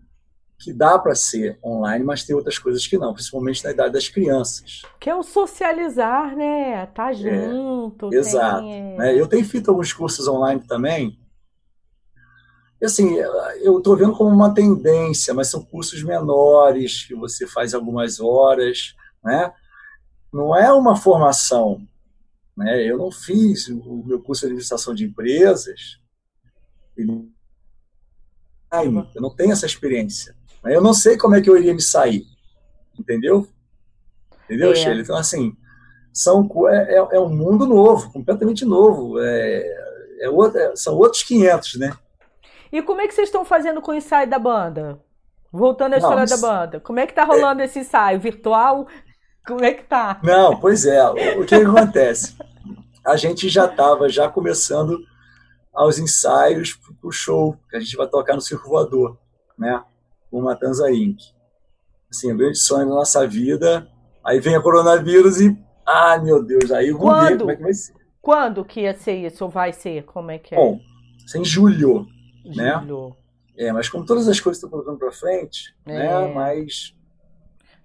que 0.59 0.73
dá 0.73 0.97
para 0.97 1.13
ser 1.13 1.59
online, 1.63 2.03
mas 2.03 2.23
tem 2.23 2.35
outras 2.35 2.57
coisas 2.57 2.87
que 2.87 2.97
não, 2.97 3.13
principalmente 3.13 3.63
na 3.63 3.69
idade 3.69 3.93
das 3.93 4.09
crianças. 4.09 4.81
Que 4.99 5.07
é 5.07 5.15
o 5.15 5.21
socializar, 5.21 6.35
né? 6.35 6.83
Tá 6.87 7.11
é, 7.11 7.13
junto. 7.13 8.11
É, 8.11 8.17
exato. 8.17 8.61
Tem... 8.61 8.97
Né? 8.97 9.19
Eu 9.19 9.27
tenho 9.27 9.45
feito 9.45 9.69
alguns 9.69 9.93
cursos 9.93 10.27
online 10.27 10.59
também. 10.67 11.19
Assim, 12.83 13.15
eu 13.61 13.77
estou 13.77 13.95
vendo 13.95 14.13
como 14.13 14.31
uma 14.31 14.51
tendência, 14.51 15.31
mas 15.31 15.47
são 15.47 15.63
cursos 15.63 16.03
menores, 16.03 17.05
que 17.05 17.13
você 17.13 17.45
faz 17.45 17.75
algumas 17.75 18.19
horas, 18.19 18.95
né? 19.23 19.53
Não 20.33 20.55
é 20.55 20.71
uma 20.73 20.95
formação, 20.95 21.87
né? 22.57 22.83
Eu 22.83 22.97
não 22.97 23.11
fiz 23.11 23.67
o 23.67 24.03
meu 24.03 24.21
curso 24.21 24.41
de 24.41 24.47
administração 24.47 24.95
de 24.95 25.05
empresas. 25.05 25.99
Eu 26.97 27.29
não 29.21 29.35
tenho 29.35 29.51
essa 29.51 29.67
experiência. 29.67 30.35
Né? 30.63 30.75
Eu 30.75 30.81
não 30.81 30.93
sei 30.93 31.17
como 31.17 31.35
é 31.35 31.41
que 31.41 31.49
eu 31.49 31.55
iria 31.55 31.73
me 31.73 31.81
sair. 31.81 32.25
Entendeu? 32.99 33.47
Entendeu, 34.45 34.71
é. 34.71 34.75
Sheila? 34.75 35.01
Então, 35.01 35.15
assim, 35.15 35.55
são, 36.11 36.49
é, 36.67 36.95
é, 36.95 36.97
é 36.97 37.19
um 37.19 37.29
mundo 37.29 37.67
novo, 37.67 38.11
completamente 38.11 38.65
novo. 38.65 39.19
É, 39.19 40.21
é 40.21 40.29
outro, 40.29 40.59
é, 40.59 40.75
são 40.75 40.95
outros 40.95 41.21
500, 41.21 41.75
né? 41.75 41.95
E 42.71 42.81
como 42.81 43.01
é 43.01 43.07
que 43.07 43.13
vocês 43.13 43.27
estão 43.27 43.45
fazendo 43.45 43.81
com 43.81 43.91
o 43.91 43.95
ensaio 43.95 44.27
da 44.27 44.39
banda? 44.39 44.99
Voltando 45.51 45.93
à 45.93 45.97
história 45.97 46.25
da 46.25 46.37
banda. 46.37 46.79
Como 46.79 46.99
é 46.99 47.05
que 47.05 47.13
tá 47.13 47.23
rolando 47.23 47.61
é... 47.61 47.65
esse 47.65 47.79
ensaio? 47.79 48.19
Virtual? 48.19 48.87
Como 49.47 49.63
é 49.63 49.73
que 49.73 49.83
tá? 49.83 50.19
Não, 50.21 50.59
pois 50.59 50.85
é. 50.85 51.01
O, 51.09 51.41
o 51.41 51.45
que 51.45 51.55
acontece? 51.55 52.35
A 53.05 53.15
gente 53.15 53.47
já 53.47 53.65
estava 53.65 54.09
já 54.09 54.27
começando 54.27 54.99
aos 55.73 55.97
ensaios 55.97 56.73
para 56.73 57.07
o 57.07 57.11
show 57.11 57.57
que 57.69 57.77
a 57.77 57.79
gente 57.79 57.95
vai 57.95 58.07
tocar 58.07 58.35
no 58.35 58.41
Circo 58.41 58.67
Voador, 58.67 59.17
né? 59.57 59.81
Com 60.29 60.41
Matanza 60.41 60.91
Inc. 60.91 61.17
Assim, 62.11 62.33
um 62.33 62.37
grande 62.37 62.57
sonho 62.57 62.89
da 62.89 62.95
nossa 62.95 63.25
vida. 63.25 63.87
Aí 64.21 64.41
vem 64.41 64.57
o 64.57 64.61
coronavírus 64.61 65.39
e, 65.39 65.57
ah, 65.85 66.19
meu 66.19 66.43
Deus, 66.43 66.69
aí 66.69 66.93
Quando? 66.93 67.29
ver 67.29 67.37
como 67.37 67.51
é 67.51 67.55
que 67.55 67.63
vai 67.63 67.73
ser. 67.73 67.93
Quando 68.21 68.65
que 68.65 68.81
ia 68.81 68.93
ser 68.93 69.25
isso? 69.25 69.45
Ou 69.45 69.49
vai 69.49 69.71
ser? 69.71 70.03
Como 70.03 70.29
é 70.29 70.37
que 70.37 70.53
é? 70.53 70.57
Bom, 70.57 70.81
isso 71.25 71.37
é 71.37 71.39
em 71.39 71.45
julho, 71.45 72.05
né? 72.43 72.77
julho. 72.81 73.15
né? 73.55 73.67
É, 73.67 73.71
mas 73.71 73.87
como 73.87 74.05
todas 74.05 74.27
as 74.27 74.41
coisas 74.41 74.57
estão 74.57 74.69
colocando 74.69 74.99
para 74.99 75.11
frente, 75.13 75.73
né? 75.85 76.05
é. 76.05 76.27
né? 76.27 76.33
Mas 76.33 76.96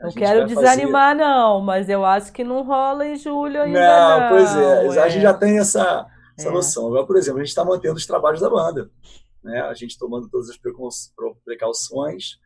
não 0.03 0.12
quero 0.12 0.46
desanimar, 0.46 1.16
fazer... 1.16 1.24
não, 1.24 1.61
mas 1.61 1.88
eu 1.88 2.05
acho 2.05 2.32
que 2.32 2.42
não 2.42 2.62
rola 2.62 3.07
em 3.07 3.16
julho 3.16 3.62
ainda. 3.62 3.80
Não, 3.80 4.20
não 4.20 4.28
pois 4.30 4.57
é, 4.57 4.86
é, 4.86 5.03
a 5.03 5.09
gente 5.09 5.22
já 5.22 5.34
tem 5.34 5.59
essa, 5.59 6.07
essa 6.36 6.48
é. 6.48 6.53
noção. 6.53 6.86
Agora, 6.88 7.07
por 7.07 7.16
exemplo, 7.16 7.40
a 7.40 7.42
gente 7.42 7.50
está 7.50 7.64
mantendo 7.64 7.94
os 7.94 8.07
trabalhos 8.07 8.40
da 8.40 8.50
banda, 8.50 8.90
né? 9.42 9.61
a 9.62 9.74
gente 9.74 9.98
tomando 9.98 10.28
todas 10.28 10.50
as 10.50 10.59
precauções, 11.44 12.38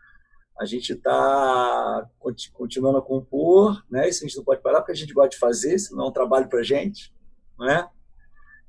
a 0.59 0.65
gente 0.65 0.93
está 0.93 2.07
continuando 2.53 2.99
a 2.99 3.03
compor, 3.03 3.83
né? 3.91 4.09
isso 4.09 4.25
a 4.25 4.29
gente 4.29 4.37
não 4.37 4.45
pode 4.45 4.63
parar 4.63 4.81
porque 4.81 4.93
a 4.93 4.97
gente 4.97 5.13
gosta 5.13 5.31
de 5.31 5.39
fazer, 5.39 5.79
senão 5.79 6.07
é 6.07 6.09
um 6.09 6.13
trabalho 6.13 6.49
para 6.49 6.61
a 6.61 6.65
gente. 6.65 7.13
Né? 7.59 7.89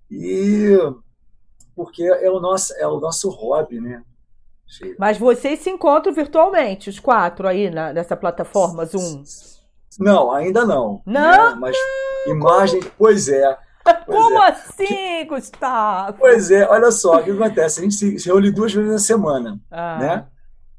E 0.10 0.78
porque 1.76 2.04
é 2.04 2.30
o 2.32 2.40
nosso, 2.40 2.74
é 2.74 2.88
o 2.88 3.00
nosso 3.00 3.30
hobby, 3.30 3.80
né? 3.80 4.04
Mas 5.00 5.18
vocês 5.18 5.60
se 5.60 5.70
encontram 5.70 6.14
virtualmente, 6.14 6.90
os 6.90 7.00
quatro 7.00 7.48
aí 7.48 7.70
na, 7.70 7.94
nessa 7.94 8.16
plataforma 8.16 8.86
Zoom? 8.86 9.24
Não, 10.00 10.32
ainda 10.32 10.66
não. 10.66 11.02
Não? 11.06 11.52
Né? 11.52 11.58
Mas 11.60 11.78
imagem, 12.28 12.82
como... 12.82 12.94
pois 12.98 13.28
é. 13.30 13.58
Pois 13.84 14.06
como 14.06 14.40
é. 14.40 14.50
assim, 14.50 15.26
Gustavo? 15.28 16.18
Pois 16.20 16.52
é, 16.52 16.68
olha 16.68 16.92
só, 16.92 17.20
o 17.20 17.24
que 17.24 17.32
acontece? 17.32 17.80
A 17.80 17.84
gente 17.84 17.96
se, 17.96 18.28
reúne 18.28 18.52
duas 18.52 18.74
vezes 18.74 18.92
na 18.92 19.00
semana, 19.00 19.60
ah. 19.72 19.98
né? 19.98 20.26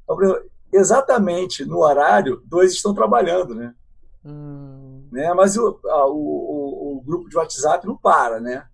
Então, 0.05 0.41
exatamente 0.73 1.65
no 1.65 1.79
horário, 1.79 2.43
dois 2.45 2.73
estão 2.73 2.93
trabalhando, 2.93 3.55
né? 3.55 3.73
Hum. 4.25 5.09
né? 5.11 5.33
Mas 5.33 5.57
o, 5.57 5.81
a, 5.87 6.07
o, 6.07 6.99
o, 6.99 7.03
grupo 7.05 7.29
de 7.31 7.37
WhatsApp 7.37 7.87
não 7.87 7.97
para, 7.97 8.41
né? 8.41 8.65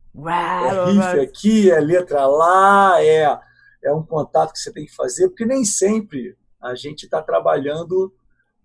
é 0.68 0.84
riff 0.90 1.20
aqui, 1.20 1.70
é 1.70 1.80
letra 1.80 2.26
lá, 2.26 3.02
é, 3.02 3.38
é 3.84 3.92
um 3.92 4.02
contato 4.02 4.52
que 4.52 4.58
você 4.58 4.72
tem 4.72 4.86
que 4.86 4.94
fazer, 4.94 5.28
porque 5.28 5.44
nem 5.44 5.64
sempre 5.64 6.36
a 6.60 6.74
gente 6.74 7.04
está 7.04 7.22
trabalhando 7.22 8.12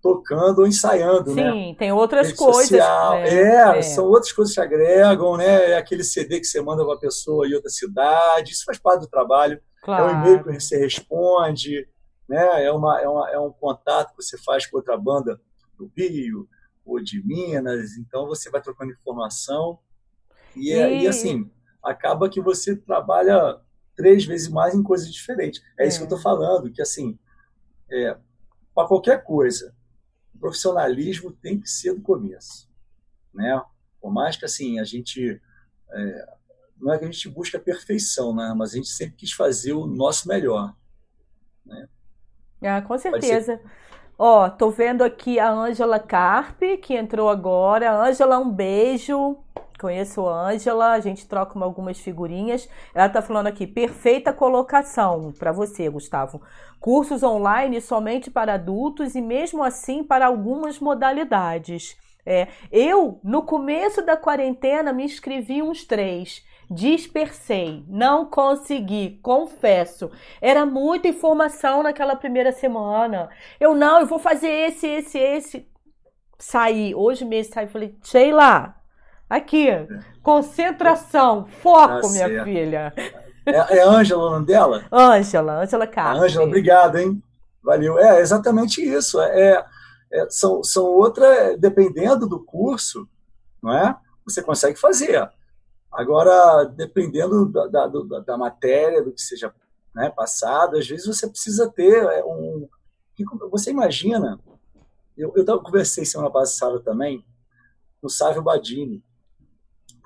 tocando 0.01 0.59
ou 0.59 0.67
ensaiando, 0.67 1.32
Sim, 1.32 1.36
né? 1.36 1.51
Sim, 1.51 1.76
tem 1.78 1.91
outras 1.91 2.28
Rede 2.28 2.38
coisas. 2.39 2.70
Social, 2.70 3.15
né? 3.15 3.30
é, 3.30 3.80
é, 3.80 3.82
são 3.82 4.05
outras 4.05 4.32
coisas 4.32 4.53
que 4.53 4.61
agregam, 4.61 5.36
né? 5.36 5.72
É 5.72 5.78
aquele 5.78 6.03
CD 6.03 6.39
que 6.39 6.45
você 6.45 6.61
manda 6.61 6.84
para 6.84 6.93
uma 6.93 6.99
pessoa 6.99 7.47
em 7.47 7.53
outra 7.53 7.70
cidade, 7.70 8.53
isso 8.53 8.63
faz 8.65 8.78
parte 8.78 9.01
do 9.01 9.09
trabalho. 9.09 9.61
Claro. 9.84 10.03
É 10.03 10.07
um 10.07 10.22
e-mail 10.22 10.43
que 10.43 10.59
você 10.59 10.78
responde, 10.78 11.88
né? 12.28 12.63
É, 12.63 12.72
uma, 12.72 13.01
é, 13.01 13.07
uma, 13.07 13.30
é 13.30 13.39
um 13.39 13.51
contato 13.51 14.15
que 14.15 14.24
você 14.24 14.38
faz 14.38 14.65
com 14.65 14.78
outra 14.78 14.97
banda 14.97 15.39
do 15.78 15.91
Rio 15.95 16.47
ou 16.86 17.01
de 17.01 17.22
Minas, 17.26 17.97
então 17.97 18.26
você 18.26 18.49
vai 18.49 18.61
trocando 18.61 18.91
informação 18.91 19.80
e, 20.55 20.72
é, 20.72 20.91
e... 20.91 21.03
e 21.03 21.07
assim, 21.07 21.49
acaba 21.84 22.30
que 22.30 22.41
você 22.41 22.76
trabalha 22.76 23.59
três 24.00 24.24
vezes 24.24 24.47
mais 24.47 24.74
em 24.74 24.82
coisas 24.82 25.12
diferentes. 25.12 25.62
É, 25.78 25.84
é. 25.84 25.88
isso 25.89 25.97
que 25.97 26.04
eu 26.04 26.16
estou 26.16 26.22
falando, 26.22 26.72
que 26.72 26.82
assim, 26.82 27.20
é, 27.91 28.18
para 28.74 28.88
qualquer 28.88 29.26
coisa, 29.26 29.76
o 30.34 30.39
profissionalismo 30.39 31.34
tem 31.34 31.60
que 31.60 31.70
ser 31.70 31.93
do 31.93 32.02
começo, 32.02 32.70
né? 33.34 33.62
Por 34.00 34.10
mais 34.10 34.38
que 34.38 34.45
assim 34.45 34.80
a 34.80 34.86
gente 34.86 35.41
é, 35.91 36.26
não 36.80 36.93
é 36.93 36.97
que 36.97 37.04
a 37.04 37.12
gente 37.12 37.28
busca 37.28 37.58
a 37.58 37.62
perfeição, 37.62 38.34
né? 38.34 38.54
Mas 38.56 38.72
a 38.72 38.78
gente 38.78 38.88
sempre 38.88 39.18
quis 39.18 39.34
fazer 39.34 39.74
o 39.74 39.86
nosso 39.86 40.30
melhor, 40.30 40.74
né? 41.66 41.89
Ah, 42.62 42.82
com 42.82 42.97
certeza. 42.97 43.60
Ó, 44.18 44.50
tô 44.50 44.70
vendo 44.70 45.02
aqui 45.02 45.39
a 45.39 45.52
Ângela 45.52 46.00
Carpe, 46.00 46.78
que 46.78 46.93
entrou 46.93 47.28
agora. 47.28 48.02
Ângela, 48.02 48.39
um 48.39 48.50
beijo. 48.50 49.38
Conheço 49.80 50.28
a 50.28 50.50
Ângela, 50.50 50.92
a 50.92 51.00
gente 51.00 51.26
troca 51.26 51.58
algumas 51.64 51.98
figurinhas. 52.00 52.68
Ela 52.94 53.08
tá 53.08 53.22
falando 53.22 53.48
aqui, 53.48 53.66
perfeita 53.66 54.34
colocação 54.34 55.32
para 55.32 55.54
você, 55.54 55.90
Gustavo. 55.90 56.42
Cursos 56.82 57.24
online 57.24 57.80
somente 57.80 58.30
para 58.30 58.56
adultos 58.56 59.16
e 59.16 59.22
mesmo 59.22 59.64
assim 59.64 60.04
para 60.04 60.26
algumas 60.26 60.80
modalidades. 60.80 61.98
É, 62.26 62.50
eu, 62.70 63.22
no 63.24 63.44
começo 63.44 64.02
da 64.02 64.18
quarentena, 64.18 64.92
me 64.92 65.06
inscrevi 65.06 65.62
uns 65.62 65.86
três. 65.86 66.46
Dispersei, 66.70 67.84
não 67.88 68.26
consegui, 68.26 69.18
confesso. 69.24 70.12
Era 70.42 70.66
muita 70.66 71.08
informação 71.08 71.82
naquela 71.82 72.18
primeira 72.18 72.52
semana. 72.52 73.30
Eu 73.60 73.74
não, 73.74 74.02
eu 74.02 74.06
vou 74.06 74.20
fazer 74.20 74.50
esse, 74.50 74.86
esse, 74.86 75.18
esse. 75.18 75.68
Saí, 76.38 76.94
hoje 76.94 77.26
mesmo 77.26 77.54
saí, 77.54 77.68
falei, 77.68 77.96
Sheila, 78.04 78.79
aqui, 79.30 79.68
concentração, 80.24 81.46
foco, 81.46 82.02
tá 82.02 82.10
minha 82.10 82.44
filha. 82.44 82.94
É, 83.46 83.78
é 83.78 83.84
Ângela 83.84 84.24
o 84.24 84.30
nome 84.32 84.46
dela? 84.46 84.86
Ângela, 84.92 85.62
Ângela 85.62 85.88
Carlos. 85.88 86.24
Ângela, 86.24 86.46
obrigado, 86.46 86.98
hein? 86.98 87.22
Valeu. 87.64 87.98
É 88.00 88.20
exatamente 88.20 88.82
isso. 88.82 89.20
É, 89.22 89.66
é, 90.12 90.30
são, 90.30 90.64
são 90.64 90.86
outra, 90.86 91.58
dependendo 91.58 92.28
do 92.28 92.44
curso, 92.44 93.08
não 93.62 93.72
é? 93.72 93.96
Você 94.26 94.42
consegue 94.42 94.80
fazer. 94.80 95.30
Agora, 95.92 96.66
dependendo 96.66 97.46
da, 97.46 97.68
da, 97.68 97.88
da 98.26 98.38
matéria, 98.38 99.04
do 99.04 99.12
que 99.12 99.22
seja 99.22 99.54
né, 99.94 100.10
passado, 100.10 100.78
às 100.78 100.88
vezes 100.88 101.06
você 101.06 101.28
precisa 101.28 101.70
ter 101.72 102.04
é, 102.04 102.24
um. 102.24 102.68
Você 103.52 103.72
imagina, 103.72 104.40
eu, 105.18 105.34
eu 105.36 105.62
conversei 105.62 106.06
semana 106.06 106.32
passada 106.32 106.80
também 106.80 107.26
com 108.00 108.08
o 108.08 108.10
Sávio 108.10 108.42
Badini, 108.42 109.04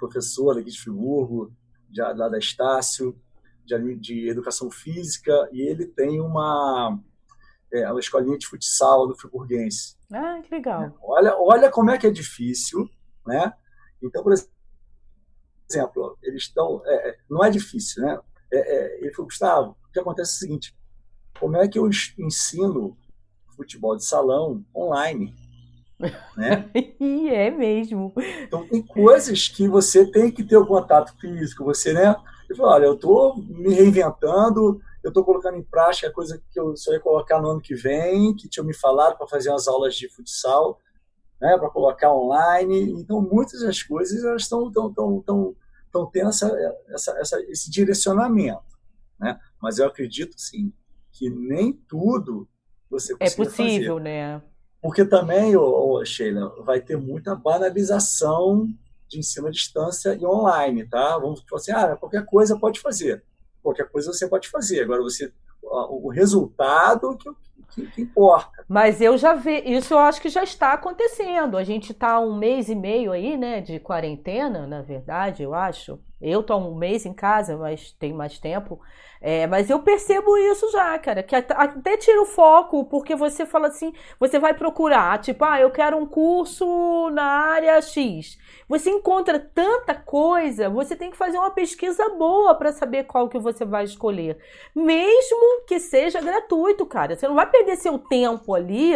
professor 0.08 0.58
aqui 0.58 0.70
de 0.70 0.80
Friburgo, 0.80 1.52
de, 1.90 2.02
lá 2.02 2.30
da 2.30 2.38
Estácio, 2.38 3.20
de, 3.66 3.96
de 3.96 4.30
Educação 4.30 4.70
Física, 4.70 5.50
e 5.52 5.62
ele 5.62 5.86
tem 5.86 6.20
uma, 6.20 7.00
é, 7.72 7.90
uma 7.90 8.00
escolinha 8.00 8.38
de 8.38 8.48
futsal 8.48 9.08
do 9.08 9.16
Friburguense. 9.16 9.96
Ah, 10.12 10.42
que 10.44 10.54
legal. 10.54 10.98
Olha, 11.02 11.36
olha 11.38 11.72
como 11.72 11.92
é 11.92 11.98
que 11.98 12.08
é 12.08 12.12
difícil, 12.12 12.90
né? 13.26 13.54
Então, 14.02 14.22
por 14.22 14.34
exemplo, 14.34 14.54
exemplo, 15.70 16.18
eles 16.22 16.44
estão. 16.44 16.82
É, 16.86 17.10
é, 17.10 17.18
não 17.30 17.44
é 17.44 17.50
difícil, 17.50 18.04
né? 18.04 18.20
É, 18.52 18.58
é, 18.58 19.02
ele 19.02 19.14
falou, 19.14 19.28
Gustavo, 19.28 19.78
o 19.88 19.92
que 19.92 20.00
acontece 20.00 20.32
é 20.32 20.36
o 20.36 20.40
seguinte: 20.40 20.78
como 21.40 21.58
é 21.58 21.68
que 21.68 21.80
eu 21.80 21.88
ensino 21.88 22.98
futebol 23.56 23.96
de 23.96 24.06
salão 24.06 24.64
online? 24.76 25.34
Né? 26.38 26.70
e 27.00 27.30
é 27.30 27.52
mesmo. 27.52 28.14
Então 28.42 28.68
tem 28.68 28.82
coisas 28.82 29.48
que 29.48 29.68
você 29.68 30.06
tem 30.10 30.32
que 30.32 30.44
ter 30.44 30.58
o 30.58 30.66
contato 30.66 31.14
físico, 31.20 31.64
você, 31.64 31.94
né? 31.94 32.16
Eu 32.50 32.56
falo, 32.56 32.70
olha, 32.70 32.86
eu 32.86 32.94
estou 32.94 33.38
me 33.38 33.74
reinventando, 33.74 34.82
eu 35.04 35.10
estou 35.10 35.24
colocando 35.24 35.58
em 35.58 35.64
prática 35.64 36.08
a 36.08 36.14
coisa 36.14 36.42
que 36.52 36.60
eu 36.60 36.76
só 36.76 36.94
ia 36.94 37.00
colocar 37.00 37.42
no 37.42 37.50
ano 37.50 37.62
que 37.62 37.76
vem, 37.76 38.36
que 38.36 38.48
tinham 38.48 38.66
me 38.66 38.74
falado 38.74 39.18
para 39.18 39.28
fazer 39.28 39.50
umas 39.50 39.68
aulas 39.68 39.96
de 39.96 40.10
futsal, 40.10 40.80
né, 41.42 41.58
para 41.58 41.70
colocar 41.70 42.14
online. 42.14 42.92
Então, 42.92 43.22
muitas 43.22 43.62
das 43.62 43.82
coisas 43.84 44.24
elas 44.24 44.44
estão 44.44 44.72
tão, 44.72 44.94
tão, 44.94 45.22
tão, 45.22 45.56
estão 45.86 46.06
tendo 46.06 46.30
essa, 46.30 46.82
essa, 46.90 47.20
essa, 47.20 47.42
esse 47.50 47.70
direcionamento. 47.70 48.62
Né? 49.20 49.40
Mas 49.62 49.78
eu 49.78 49.88
acredito, 49.88 50.36
sim, 50.38 50.72
que 51.12 51.30
nem 51.30 51.74
tudo 51.74 52.48
você 52.90 53.14
É 53.20 53.30
possível, 53.30 53.98
fazer. 53.98 54.04
né? 54.04 54.42
Porque 54.84 55.06
também, 55.06 55.56
ô, 55.56 56.04
Sheila, 56.04 56.54
vai 56.62 56.82
ter 56.82 56.98
muita 56.98 57.34
banalização 57.34 58.68
de 59.08 59.20
ensino 59.20 59.48
à 59.48 59.50
distância 59.50 60.14
e 60.14 60.26
online, 60.26 60.86
tá? 60.86 61.18
Vamos 61.18 61.42
falar 61.50 61.62
assim, 61.62 61.72
ah, 61.72 61.96
qualquer 61.96 62.26
coisa 62.26 62.60
pode 62.60 62.82
fazer. 62.82 63.24
Qualquer 63.62 63.90
coisa 63.90 64.12
você 64.12 64.28
pode 64.28 64.50
fazer. 64.50 64.84
Agora, 64.84 65.02
você 65.02 65.32
o 65.64 66.10
resultado 66.10 67.18
que, 67.18 67.30
que, 67.74 67.88
que, 67.92 68.02
importa. 68.02 68.66
Mas 68.68 69.00
eu 69.00 69.18
já 69.18 69.34
vi, 69.34 69.64
isso 69.66 69.94
eu 69.94 70.00
acho 70.00 70.22
que 70.22 70.28
já 70.28 70.44
está 70.44 70.74
acontecendo. 70.74 71.56
A 71.56 71.64
gente 71.64 71.94
está 71.94 72.20
um 72.20 72.36
mês 72.38 72.68
e 72.68 72.76
meio 72.76 73.14
aí, 73.14 73.38
né, 73.38 73.62
de 73.62 73.80
quarentena, 73.80 74.68
na 74.68 74.82
verdade, 74.82 75.44
eu 75.44 75.54
acho. 75.54 75.98
Eu 76.24 76.40
estou 76.40 76.58
um 76.58 76.74
mês 76.74 77.06
em 77.06 77.14
casa, 77.14 77.58
mas 77.58 77.92
tem 77.92 78.14
mais 78.14 78.40
tempo. 78.40 78.80
É, 79.20 79.46
mas 79.46 79.70
eu 79.70 79.80
percebo 79.80 80.38
isso 80.38 80.72
já, 80.72 80.98
cara, 81.00 81.22
que 81.22 81.36
até 81.36 81.98
tira 81.98 82.22
o 82.22 82.26
foco, 82.26 82.86
porque 82.86 83.14
você 83.14 83.46
fala 83.46 83.68
assim, 83.68 83.94
você 84.20 84.40
vai 84.40 84.54
procurar, 84.54 85.20
tipo, 85.20 85.44
ah, 85.44 85.60
eu 85.60 85.70
quero 85.70 85.98
um 85.98 86.06
curso 86.06 87.10
na 87.12 87.24
área 87.24 87.82
X. 87.82 88.38
Você 88.70 88.90
encontra 88.90 89.38
tanta 89.40 89.94
coisa, 89.94 90.70
você 90.70 90.96
tem 90.96 91.12
que 91.12 91.18
fazer 91.18 91.38
uma 91.38 91.52
pesquisa 91.52 92.08
boa 92.10 92.56
para 92.56 92.72
saber 92.72 93.04
qual 93.04 93.28
que 93.28 93.38
você 93.38 93.66
vai 93.66 93.84
escolher. 93.84 94.38
Mesmo 94.74 95.66
que 95.68 95.78
seja 95.78 96.22
gratuito, 96.22 96.86
cara. 96.86 97.16
Você 97.16 97.28
não 97.28 97.36
vai 97.36 97.50
perder 97.50 97.76
seu 97.76 98.00
tempo 98.00 98.54
ali 98.54 98.94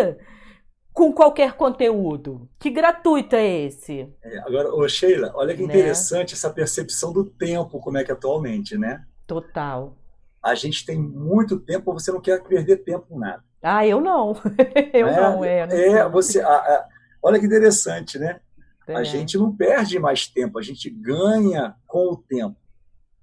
com 0.97 1.13
qualquer 1.13 1.53
conteúdo. 1.53 2.49
Que 2.57 2.71
gratuito 2.71 3.35
é 3.35 3.65
esse? 3.65 4.11
É, 4.23 4.39
agora, 4.39 4.73
ô 4.73 4.89
Sheila, 4.89 5.31
olha 5.35 5.55
que 5.55 5.61
né? 5.61 5.71
interessante 5.71 6.33
essa 6.33 6.49
percepção 6.49 7.13
do 7.13 7.23
tempo, 7.23 7.79
como 7.79 7.99
é 7.99 8.03
que 8.03 8.09
é 8.09 8.15
atualmente, 8.15 8.75
né? 8.75 9.05
Total. 9.27 9.95
A 10.41 10.55
gente 10.55 10.83
tem 10.87 10.99
muito 10.99 11.59
tempo, 11.59 11.93
você 11.93 12.11
não 12.11 12.19
quer 12.19 12.43
perder 12.43 12.77
tempo 12.77 13.05
com 13.09 13.19
nada. 13.19 13.43
Ah, 13.61 13.85
eu 13.85 14.01
não. 14.01 14.41
eu 14.91 15.07
é, 15.07 15.21
não, 15.21 15.45
é. 15.45 15.59
É, 15.69 16.09
você. 16.09 16.41
A, 16.41 16.49
a, 16.49 16.87
olha 17.21 17.39
que 17.39 17.45
interessante, 17.45 18.17
né? 18.17 18.39
É. 18.87 18.95
A 18.95 19.03
gente 19.03 19.37
não 19.37 19.55
perde 19.55 19.99
mais 19.99 20.25
tempo, 20.25 20.57
a 20.57 20.63
gente 20.63 20.89
ganha 20.89 21.75
com 21.85 22.11
o 22.13 22.17
tempo. 22.17 22.57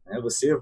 Né? 0.06 0.20
Você, 0.20 0.56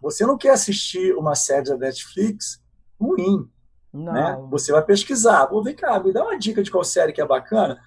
você 0.00 0.24
não 0.24 0.38
quer 0.38 0.50
assistir 0.50 1.12
uma 1.16 1.34
série 1.34 1.64
da 1.64 1.76
Netflix 1.76 2.62
ruim. 3.00 3.50
Não. 3.92 4.12
Né? 4.12 4.46
Você 4.50 4.72
vai 4.72 4.84
pesquisar. 4.84 5.46
Pô, 5.46 5.62
vem 5.62 5.74
cá, 5.74 6.00
me 6.00 6.12
dá 6.12 6.22
uma 6.24 6.38
dica 6.38 6.62
de 6.62 6.70
qual 6.70 6.84
série 6.84 7.12
que 7.12 7.20
é 7.20 7.26
bacana. 7.26 7.78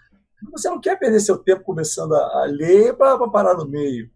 Você 0.52 0.70
não 0.70 0.80
quer 0.80 0.98
perder 0.98 1.20
seu 1.20 1.38
tempo 1.38 1.64
começando 1.64 2.14
a, 2.14 2.44
a 2.44 2.46
ler 2.46 2.96
para 2.96 3.18
parar 3.30 3.56
no 3.56 3.68
meio 3.68 4.10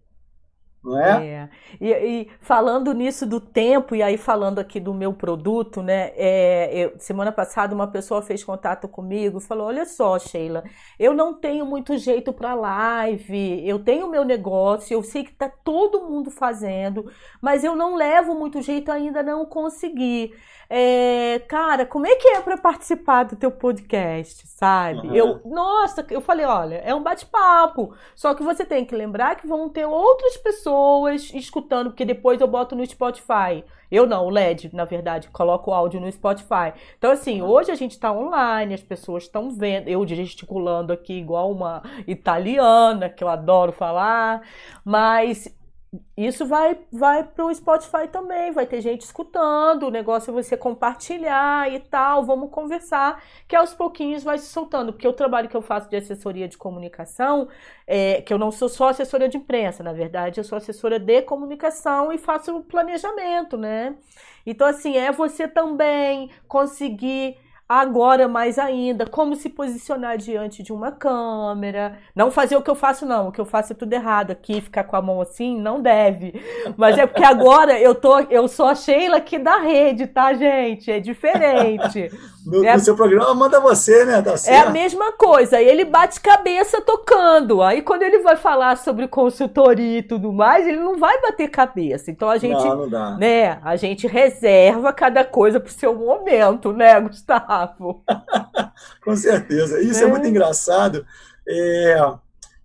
não 0.83 0.97
é? 0.97 1.27
é. 1.27 1.49
E, 1.79 1.91
e, 1.91 2.31
falando 2.39 2.93
nisso 2.93 3.25
do 3.25 3.39
tempo, 3.39 3.95
e 3.95 4.01
aí 4.01 4.17
falando 4.17 4.59
aqui 4.59 4.79
do 4.79 4.93
meu 4.93 5.13
produto, 5.13 5.81
né? 5.81 6.11
É, 6.15 6.69
eu, 6.73 6.93
semana 6.97 7.31
passada 7.31 7.75
uma 7.75 7.87
pessoa 7.87 8.21
fez 8.21 8.43
contato 8.43 8.87
comigo 8.87 9.39
e 9.39 9.41
falou: 9.41 9.67
Olha 9.67 9.85
só, 9.85 10.17
Sheila, 10.17 10.63
eu 10.97 11.13
não 11.13 11.33
tenho 11.33 11.65
muito 11.65 11.97
jeito 11.97 12.31
para 12.31 12.53
live, 12.53 13.67
eu 13.67 13.79
tenho 13.79 14.09
meu 14.09 14.23
negócio, 14.23 14.93
eu 14.93 15.03
sei 15.03 15.23
que 15.23 15.33
tá 15.33 15.49
todo 15.49 16.07
mundo 16.07 16.31
fazendo, 16.31 17.11
mas 17.41 17.63
eu 17.63 17.75
não 17.75 17.95
levo 17.95 18.33
muito 18.33 18.61
jeito 18.61 18.91
ainda, 18.91 19.21
não 19.21 19.45
consegui. 19.45 20.33
É, 20.71 21.41
cara, 21.47 21.83
como 21.83 22.05
é 22.05 22.15
que 22.15 22.27
é 22.27 22.41
para 22.41 22.55
participar 22.55 23.23
do 23.23 23.35
teu 23.35 23.49
podcast, 23.49 24.47
sabe? 24.47 25.07
Uhum. 25.07 25.15
Eu, 25.15 25.41
nossa, 25.43 26.05
eu 26.11 26.21
falei, 26.21 26.45
olha, 26.45 26.75
é 26.85 26.93
um 26.93 27.01
bate-papo. 27.01 27.95
Só 28.15 28.35
que 28.35 28.43
você 28.43 28.63
tem 28.63 28.85
que 28.85 28.95
lembrar 28.95 29.35
que 29.35 29.47
vão 29.47 29.67
ter 29.67 29.87
outras 29.87 30.37
pessoas 30.37 30.68
pessoas 30.69 31.33
escutando, 31.33 31.89
porque 31.89 32.05
depois 32.05 32.39
eu 32.39 32.47
boto 32.47 32.75
no 32.75 32.85
Spotify. 32.85 33.63
Eu 33.89 34.05
não, 34.05 34.27
o 34.27 34.29
LED, 34.29 34.69
na 34.71 34.85
verdade, 34.85 35.27
coloco 35.29 35.71
o 35.71 35.73
áudio 35.73 35.99
no 35.99 36.11
Spotify. 36.11 36.73
Então, 36.95 37.11
assim, 37.11 37.41
hoje 37.41 37.71
a 37.71 37.75
gente 37.75 37.91
está 37.91 38.11
online, 38.11 38.75
as 38.75 38.83
pessoas 38.83 39.23
estão 39.23 39.49
vendo, 39.49 39.87
eu 39.87 40.05
gesticulando 40.05 40.93
aqui 40.93 41.13
igual 41.13 41.51
uma 41.51 41.81
italiana, 42.05 43.09
que 43.09 43.23
eu 43.23 43.27
adoro 43.27 43.71
falar, 43.71 44.43
mas 44.85 45.47
isso 46.15 46.45
vai 46.45 46.77
vai 46.91 47.23
para 47.23 47.45
o 47.45 47.53
Spotify 47.53 48.07
também, 48.11 48.51
vai 48.51 48.67
ter 48.67 48.79
gente 48.81 49.01
escutando, 49.01 49.87
o 49.87 49.89
negócio 49.91 50.29
é 50.29 50.33
você 50.33 50.55
compartilhar 50.55 51.71
e 51.71 51.79
tal, 51.79 52.23
vamos 52.23 52.51
conversar, 52.51 53.23
que 53.47 53.55
aos 53.55 53.73
pouquinhos 53.73 54.23
vai 54.23 54.37
se 54.37 54.45
soltando, 54.47 54.93
porque 54.93 55.07
o 55.07 55.13
trabalho 55.13 55.49
que 55.49 55.57
eu 55.57 55.61
faço 55.61 55.89
de 55.89 55.95
assessoria 55.95 56.47
de 56.47 56.57
comunicação, 56.57 57.47
é, 57.87 58.21
que 58.21 58.31
eu 58.31 58.37
não 58.37 58.51
sou 58.51 58.69
só 58.69 58.89
assessora 58.89 59.27
de 59.27 59.37
imprensa, 59.37 59.81
na 59.81 59.93
verdade, 59.93 60.39
eu 60.39 60.43
sou 60.43 60.57
assessora 60.57 60.99
de 60.99 61.21
comunicação 61.23 62.13
e 62.13 62.17
faço 62.19 62.61
planejamento, 62.63 63.57
né? 63.57 63.95
Então, 64.45 64.67
assim, 64.67 64.97
é 64.97 65.11
você 65.11 65.47
também 65.47 66.29
conseguir 66.47 67.37
Agora, 67.71 68.27
mais 68.27 68.57
ainda, 68.57 69.05
como 69.05 69.35
se 69.35 69.47
posicionar 69.47 70.17
diante 70.17 70.63
de 70.63 70.73
uma 70.73 70.91
câmera. 70.91 71.99
Não 72.15 72.31
fazer 72.31 72.57
o 72.57 72.63
que 72.63 72.69
eu 72.71 72.73
faço, 72.73 73.05
não. 73.05 73.27
O 73.27 73.31
que 73.31 73.39
eu 73.39 73.45
faço 73.45 73.73
é 73.73 73.75
tudo 73.75 73.93
errado 73.93 74.31
aqui, 74.31 74.59
ficar 74.59 74.85
com 74.85 74.95
a 74.95 75.01
mão 75.03 75.21
assim, 75.21 75.55
não 75.55 75.79
deve. 75.79 76.33
Mas 76.75 76.97
é 76.97 77.05
porque 77.05 77.23
agora 77.23 77.79
eu 77.79 77.93
tô, 77.93 78.21
eu 78.21 78.47
sou 78.47 78.65
a 78.65 78.73
Sheila 78.73 79.17
aqui 79.17 79.37
da 79.37 79.59
rede, 79.59 80.07
tá, 80.07 80.33
gente? 80.33 80.89
É 80.89 80.99
diferente. 80.99 82.09
No, 82.49 82.65
é, 82.65 82.73
no 82.73 82.79
seu 82.79 82.95
programa 82.95 83.31
manda 83.35 83.59
você, 83.59 84.03
né? 84.05 84.23
Tá 84.23 84.33
é 84.47 84.57
a 84.57 84.71
mesma 84.71 85.11
coisa. 85.11 85.61
Ele 85.61 85.85
bate 85.85 86.19
cabeça 86.19 86.81
tocando. 86.81 87.61
Aí 87.61 87.83
quando 87.83 88.01
ele 88.01 88.19
vai 88.19 88.35
falar 88.35 88.75
sobre 88.75 89.07
consultoria 89.07 89.99
e 89.99 90.03
tudo 90.03 90.33
mais, 90.33 90.67
ele 90.67 90.79
não 90.79 90.97
vai 90.97 91.21
bater 91.21 91.47
cabeça. 91.49 92.09
Então 92.09 92.27
a 92.27 92.39
gente, 92.39 92.63
não, 92.63 92.75
não 92.75 92.89
dá. 92.89 93.15
né? 93.17 93.59
A 93.63 93.75
gente 93.75 94.07
reserva 94.07 94.91
cada 94.91 95.23
coisa 95.23 95.59
pro 95.59 95.71
seu 95.71 95.93
momento, 95.93 96.73
né, 96.73 96.99
Gustavo? 96.99 98.03
Com 99.05 99.15
certeza. 99.15 99.79
Isso 99.79 100.03
é, 100.03 100.07
é 100.07 100.09
muito 100.09 100.25
engraçado. 100.25 101.05
É, 101.47 101.97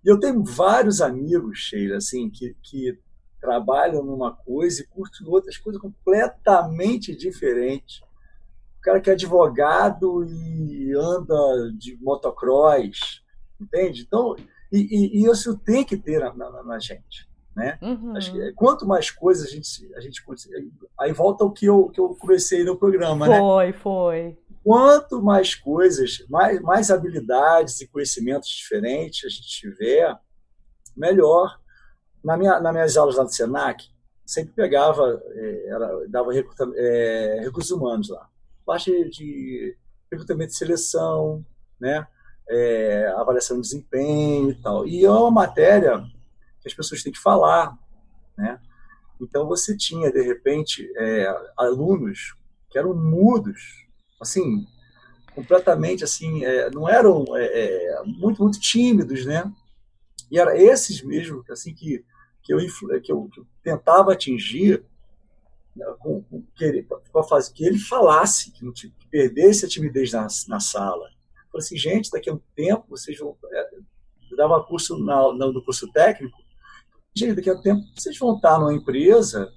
eu 0.03 0.19
tenho 0.19 0.43
vários 0.43 0.99
amigos, 0.99 1.59
Sheila, 1.59 1.97
assim, 1.97 2.27
que, 2.27 2.55
que 2.63 2.97
trabalham 3.39 4.03
numa 4.03 4.31
coisa 4.31 4.81
e 4.81 4.87
curtem 4.87 5.27
outras 5.27 5.57
coisas 5.59 5.79
completamente 5.79 7.15
diferentes 7.15 8.04
cara 8.85 9.01
que 9.01 9.09
é 9.09 9.13
advogado 9.13 10.23
e 10.25 10.93
anda 10.95 11.71
de 11.75 11.97
motocross, 11.99 13.23
entende? 13.59 14.03
Então, 14.03 14.35
e, 14.71 14.77
e, 14.77 15.23
e 15.23 15.31
isso 15.31 15.57
tem 15.57 15.83
que 15.83 15.97
ter 15.97 16.19
na, 16.19 16.31
na, 16.33 16.63
na 16.63 16.79
gente. 16.79 17.27
Né? 17.55 17.79
Uhum. 17.81 18.15
Acho 18.15 18.31
que 18.31 18.53
quanto 18.53 18.85
mais 18.85 19.09
coisas 19.09 19.47
a 19.47 19.49
gente, 19.49 19.95
a 19.95 20.01
gente 20.01 20.21
aí 20.99 21.11
volta 21.13 21.43
o 21.43 21.51
que 21.51 21.65
eu, 21.65 21.89
que 21.89 21.99
eu 21.99 22.09
comecei 22.15 22.63
no 22.63 22.77
programa, 22.77 23.27
né? 23.27 23.39
Foi, 23.39 23.73
foi. 23.73 24.37
Quanto 24.63 25.21
mais 25.21 25.55
coisas, 25.55 26.23
mais, 26.29 26.61
mais 26.61 26.91
habilidades 26.91 27.81
e 27.81 27.87
conhecimentos 27.87 28.49
diferentes 28.49 29.25
a 29.25 29.29
gente 29.29 29.47
tiver, 29.47 30.15
melhor. 30.95 31.59
Na 32.23 32.37
minha, 32.37 32.59
nas 32.59 32.73
minhas 32.73 32.97
aulas 32.97 33.15
lá 33.15 33.23
do 33.23 33.33
Senac, 33.33 33.83
sempre 34.25 34.53
pegava, 34.53 35.23
é, 35.33 35.67
era, 35.69 36.07
dava 36.09 36.31
é, 36.75 37.39
recursos 37.43 37.71
humanos 37.71 38.09
lá 38.09 38.29
parte 38.65 38.91
de 39.09 39.77
recrutamento 40.11 40.51
de 40.51 40.57
seleção, 40.57 41.45
né? 41.79 42.07
É, 42.47 43.07
avaliação 43.17 43.57
de 43.57 43.63
desempenho 43.63 44.51
e 44.51 44.61
tal. 44.61 44.87
E 44.87 45.03
é 45.03 45.09
uma 45.09 45.31
matéria 45.31 45.99
que 46.61 46.67
as 46.67 46.73
pessoas 46.73 47.01
têm 47.01 47.11
que 47.11 47.19
falar, 47.19 47.77
né? 48.37 48.59
Então 49.21 49.47
você 49.47 49.75
tinha 49.75 50.11
de 50.11 50.21
repente 50.21 50.91
é, 50.97 51.27
alunos 51.57 52.35
que 52.69 52.77
eram 52.77 52.93
mudos, 52.93 53.85
assim 54.21 54.65
completamente 55.35 56.01
assim, 56.01 56.45
é, 56.45 56.71
não 56.71 56.87
eram 56.87 57.25
é, 57.35 57.43
é, 57.43 58.03
muito 58.05 58.41
muito 58.41 58.59
tímidos, 58.59 59.25
né? 59.25 59.51
E 60.31 60.39
era 60.39 60.57
esses 60.57 61.03
mesmo 61.03 61.43
assim 61.49 61.73
que 61.73 62.03
que 62.41 62.53
eu, 62.53 62.59
que 63.01 63.11
eu, 63.11 63.27
que 63.29 63.39
eu 63.39 63.47
tentava 63.63 64.13
atingir 64.13 64.85
ele, 66.59 66.87
fazer, 67.27 67.53
que 67.53 67.65
ele 67.65 67.77
falasse, 67.77 68.51
que, 68.51 68.63
não, 68.63 68.71
que 68.71 68.91
perdesse 69.09 69.65
a 69.65 69.69
timidez 69.69 70.11
na, 70.11 70.27
na 70.47 70.59
sala. 70.59 71.07
Eu 71.07 71.51
falei 71.51 71.65
assim, 71.65 71.77
gente, 71.77 72.09
daqui 72.09 72.29
a 72.29 72.33
um 72.33 72.41
tempo 72.55 72.85
vocês 72.89 73.17
vão. 73.17 73.37
É, 73.51 73.75
eu 74.31 74.37
dava 74.37 74.63
curso 74.63 74.97
na, 74.97 75.33
no 75.33 75.63
curso 75.63 75.91
técnico. 75.91 76.37
Gente, 77.15 77.35
daqui 77.35 77.49
a 77.49 77.53
um 77.53 77.61
tempo 77.61 77.81
vocês 77.95 78.17
vão 78.17 78.35
estar 78.35 78.57
numa 78.59 78.73
empresa 78.73 79.51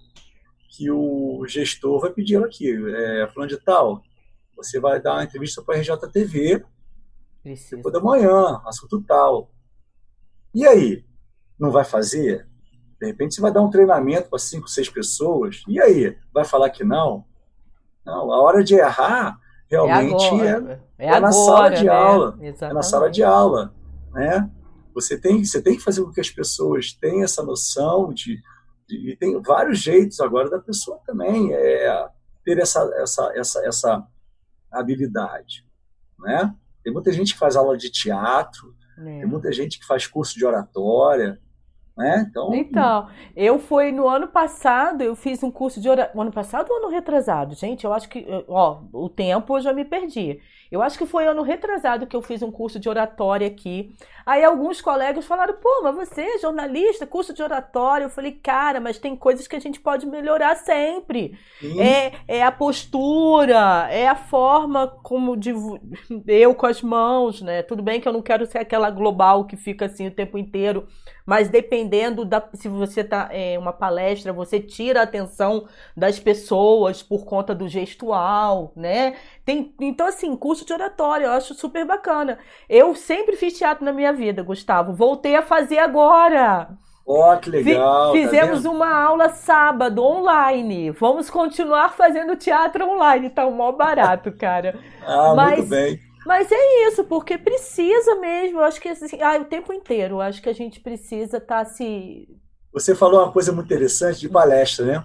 que 0.71 0.91
o 0.91 1.45
gestor 1.47 2.01
vai 2.01 2.13
pedir 2.13 2.43
aqui, 2.43 2.71
é, 2.71 3.29
falando 3.33 3.51
de 3.51 3.57
tal, 3.59 4.03
você 4.57 4.79
vai 4.79 5.01
dar 5.01 5.15
uma 5.15 5.25
entrevista 5.25 5.63
para 5.63 5.77
a 5.77 5.81
RJTV 5.81 6.65
Precisa. 7.43 7.77
depois 7.77 7.93
da 7.93 8.01
manhã, 8.01 8.61
assunto 8.65 9.03
tal. 9.03 9.51
E 10.55 10.67
aí? 10.67 11.05
Não 11.59 11.71
vai 11.71 11.85
fazer? 11.85 12.48
De 13.01 13.07
repente 13.07 13.35
você 13.35 13.41
vai 13.41 13.53
dar 13.53 13.63
um 13.63 13.71
treinamento 13.71 14.29
para 14.29 14.39
cinco, 14.39 14.69
seis 14.69 14.89
pessoas, 14.89 15.63
e 15.69 15.81
aí? 15.81 16.17
Vai 16.33 16.45
falar 16.45 16.71
que 16.71 16.85
não? 16.85 17.25
Não, 18.05 18.33
a 18.33 18.41
hora 18.41 18.65
de 18.65 18.75
errar 18.75 19.39
realmente 19.71 20.25
é, 20.25 20.51
agora, 20.51 20.83
é, 20.99 21.07
é, 21.07 21.09
é 21.09 21.11
na 21.21 21.29
agora, 21.29 21.33
sala 21.33 21.71
de 21.71 21.85
né? 21.85 21.93
aula. 21.93 22.39
Exatamente. 22.41 22.65
É 22.65 22.75
na 22.75 22.83
sala 22.83 23.11
de 23.11 23.23
aula. 23.23 23.75
Né? 24.13 24.51
Você, 24.95 25.19
tem, 25.21 25.45
você 25.45 25.63
tem 25.63 25.77
que 25.77 25.83
fazer 25.83 26.03
com 26.03 26.11
que 26.11 26.21
as 26.21 26.31
pessoas 26.31 26.93
tenham 26.93 27.23
essa 27.23 27.43
noção 27.43 28.13
de, 28.13 28.43
de. 28.89 29.11
E 29.11 29.17
tem 29.17 29.41
vários 29.43 29.79
jeitos 29.79 30.21
agora 30.21 30.51
da 30.51 30.59
pessoa 30.59 30.99
também 31.07 31.53
é, 31.53 32.09
ter 32.45 32.59
essa, 32.59 32.91
essa, 32.97 33.33
essa, 33.35 33.67
essa 33.67 34.07
habilidade. 34.73 35.67
Né? 36.19 36.55
Tem 36.83 36.93
muita 36.93 37.13
gente 37.13 37.35
que 37.35 37.39
faz 37.39 37.55
aula 37.55 37.77
de 37.77 37.91
teatro, 37.91 38.75
é. 38.99 39.03
tem 39.03 39.27
muita 39.27 39.53
gente 39.53 39.79
que 39.79 39.87
faz 39.87 40.07
curso 40.07 40.35
de 40.35 40.45
oratória, 40.47 41.39
né? 41.99 42.27
Então, 42.31 42.55
então, 42.55 43.09
eu 43.37 43.59
fui 43.59 43.93
no 43.93 44.09
ano 44.09 44.29
passado, 44.29 45.03
eu 45.03 45.15
fiz 45.17 45.43
um 45.43 45.51
curso 45.51 45.81
de 45.81 45.89
oratória. 45.89 46.21
Ano 46.23 46.33
passado 46.33 46.71
ou 46.71 46.79
ano 46.79 46.89
retrasado? 46.89 47.55
Gente, 47.55 47.85
eu 47.85 47.93
acho 47.93 48.09
que. 48.09 48.27
Ó, 48.49 48.85
o 48.93 49.09
tempo 49.09 49.57
eu 49.57 49.61
já 49.61 49.73
me 49.73 49.85
perdi. 49.85 50.41
Eu 50.71 50.83
acho 50.83 50.99
que 50.99 51.07
foi 51.07 51.27
ano 51.27 51.43
retrasado 51.43 52.07
que 52.07 52.15
eu 52.15 52.23
fiz 52.23 52.43
um 52.43 52.51
curso 52.51 52.79
de 52.79 52.89
oratória 52.89 53.47
aqui. 53.47 53.95
Aí 54.27 54.45
alguns 54.45 54.81
colegas 54.81 55.25
falaram, 55.25 55.55
pô, 55.55 55.81
mas 55.83 55.97
você 55.97 56.21
é 56.21 56.39
jornalista, 56.39 57.07
curso 57.07 57.33
de 57.33 57.43
oratória. 57.43 58.05
Eu 58.05 58.11
falei, 58.11 58.33
cara, 58.33 58.79
mas 58.79 58.99
tem 58.99 59.17
coisas 59.17 59.47
que 59.47 59.57
a 59.57 59.61
gente 59.61 59.81
pode 59.81 60.07
melhorar 60.07 60.55
sempre. 60.57 61.39
É, 61.79 62.13
é 62.29 62.43
a 62.43 62.53
postura, 62.53 63.89
é 63.91 64.07
a 64.07 64.15
forma 64.15 64.87
como 65.03 65.37
de, 65.37 65.55
eu 66.27 66.55
com 66.55 66.67
as 66.67 66.83
mãos, 66.83 67.41
né? 67.41 67.63
Tudo 67.63 67.83
bem 67.83 68.01
que 68.01 68.09
eu 68.09 68.13
não 68.13 68.21
quero 68.21 68.45
ser 68.45 68.59
aquela 68.59 68.91
global 68.91 69.47
que 69.47 69.57
fica 69.57 69.87
assim 69.87 70.07
o 70.07 70.11
tempo 70.11 70.37
inteiro, 70.37 70.87
mas 71.25 71.49
dependendo 71.49 72.25
da. 72.25 72.47
Se 72.55 72.69
você 72.69 73.05
tá 73.05 73.29
em 73.33 73.55
é, 73.55 73.59
uma 73.59 73.73
palestra, 73.73 74.33
você 74.33 74.61
tira 74.61 75.01
a 75.01 75.05
atenção 75.05 75.67
das 75.97 76.19
pessoas 76.19 77.03
por 77.03 77.25
conta 77.25 77.55
do 77.55 77.69
gestual, 77.69 78.73
né? 78.77 79.17
Tem, 79.45 79.75
então, 79.81 80.07
assim, 80.07 80.37
curso 80.37 80.58
de 80.65 80.73
oratória, 80.73 81.27
eu 81.27 81.33
acho 81.33 81.55
super 81.55 81.85
bacana. 81.85 82.39
Eu 82.69 82.95
sempre 82.95 83.37
fiz 83.37 83.57
teatro 83.57 83.85
na 83.85 83.93
minha 83.93 84.13
vida, 84.13 84.43
Gustavo. 84.43 84.93
Voltei 84.93 85.37
a 85.37 85.43
fazer 85.43 85.79
agora. 85.79 86.69
Ó, 87.07 87.35
oh, 87.35 87.39
que 87.39 87.49
legal. 87.49 88.13
Tá 88.13 88.19
fizemos 88.19 88.63
tá 88.65 88.71
uma 88.71 88.95
aula 88.95 89.31
sábado 89.31 90.05
online. 90.05 90.91
Vamos 90.91 91.31
continuar 91.31 91.95
fazendo 91.95 92.37
teatro 92.37 92.87
online. 92.87 93.31
Tá 93.31 93.47
um 93.47 93.53
mó 93.53 93.73
barato, 93.73 94.31
cara. 94.33 94.79
ah, 95.07 95.35
mas, 95.35 95.59
muito 95.59 95.71
bem. 95.71 95.99
Mas 96.27 96.53
é 96.53 96.89
isso, 96.89 97.05
porque 97.05 97.39
precisa 97.39 98.17
mesmo. 98.17 98.59
Eu 98.59 98.65
acho 98.65 98.79
que 98.79 98.91
assim, 98.91 99.23
ah, 99.23 99.39
o 99.41 99.47
tempo 99.47 99.73
inteiro. 99.73 100.17
Eu 100.17 100.21
acho 100.21 100.43
que 100.43 100.51
a 100.51 100.55
gente 100.55 100.81
precisa 100.81 101.39
estar 101.39 101.65
tá 101.65 101.71
se. 101.71 102.29
Você 102.75 102.95
falou 102.95 103.23
uma 103.23 103.33
coisa 103.33 103.53
muito 103.53 103.67
interessante 103.67 104.21
de 104.21 104.29
palestra, 104.29 104.85
né? 104.85 105.05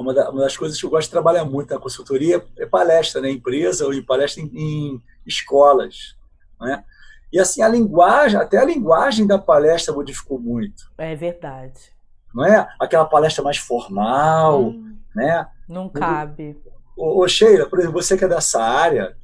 Uma, 0.00 0.14
das 0.14 0.56
coisas 0.56 0.78
que 0.78 0.86
eu 0.86 0.90
gosto 0.90 1.08
de 1.08 1.12
trabalhar 1.12 1.44
muito 1.44 1.72
na 1.72 1.80
consultoria 1.80 2.44
é 2.58 2.66
palestra, 2.66 3.20
né? 3.20 3.30
Empresa 3.30 3.84
ou 3.84 3.92
em 3.92 4.02
palestra 4.02 4.42
em, 4.42 4.50
em 4.54 5.02
escolas, 5.26 6.16
né? 6.60 6.84
E 7.32 7.38
assim, 7.38 7.62
a 7.62 7.68
linguagem, 7.68 8.38
até 8.38 8.58
a 8.58 8.64
linguagem 8.64 9.26
da 9.26 9.38
palestra 9.38 9.94
modificou 9.94 10.38
muito. 10.38 10.90
É 10.98 11.14
verdade. 11.14 11.92
Não 12.34 12.44
é? 12.44 12.68
Aquela 12.78 13.04
palestra 13.04 13.42
mais 13.42 13.56
formal, 13.56 14.68
hum, 14.68 14.96
né? 15.14 15.46
Não 15.68 15.88
cabe. 15.88 16.58
Ô, 16.96 17.22
ô, 17.22 17.28
Sheila, 17.28 17.66
por 17.66 17.78
exemplo, 17.78 18.02
você 18.02 18.16
que 18.16 18.24
é 18.24 18.28
dessa 18.28 18.62
área, 18.62 19.16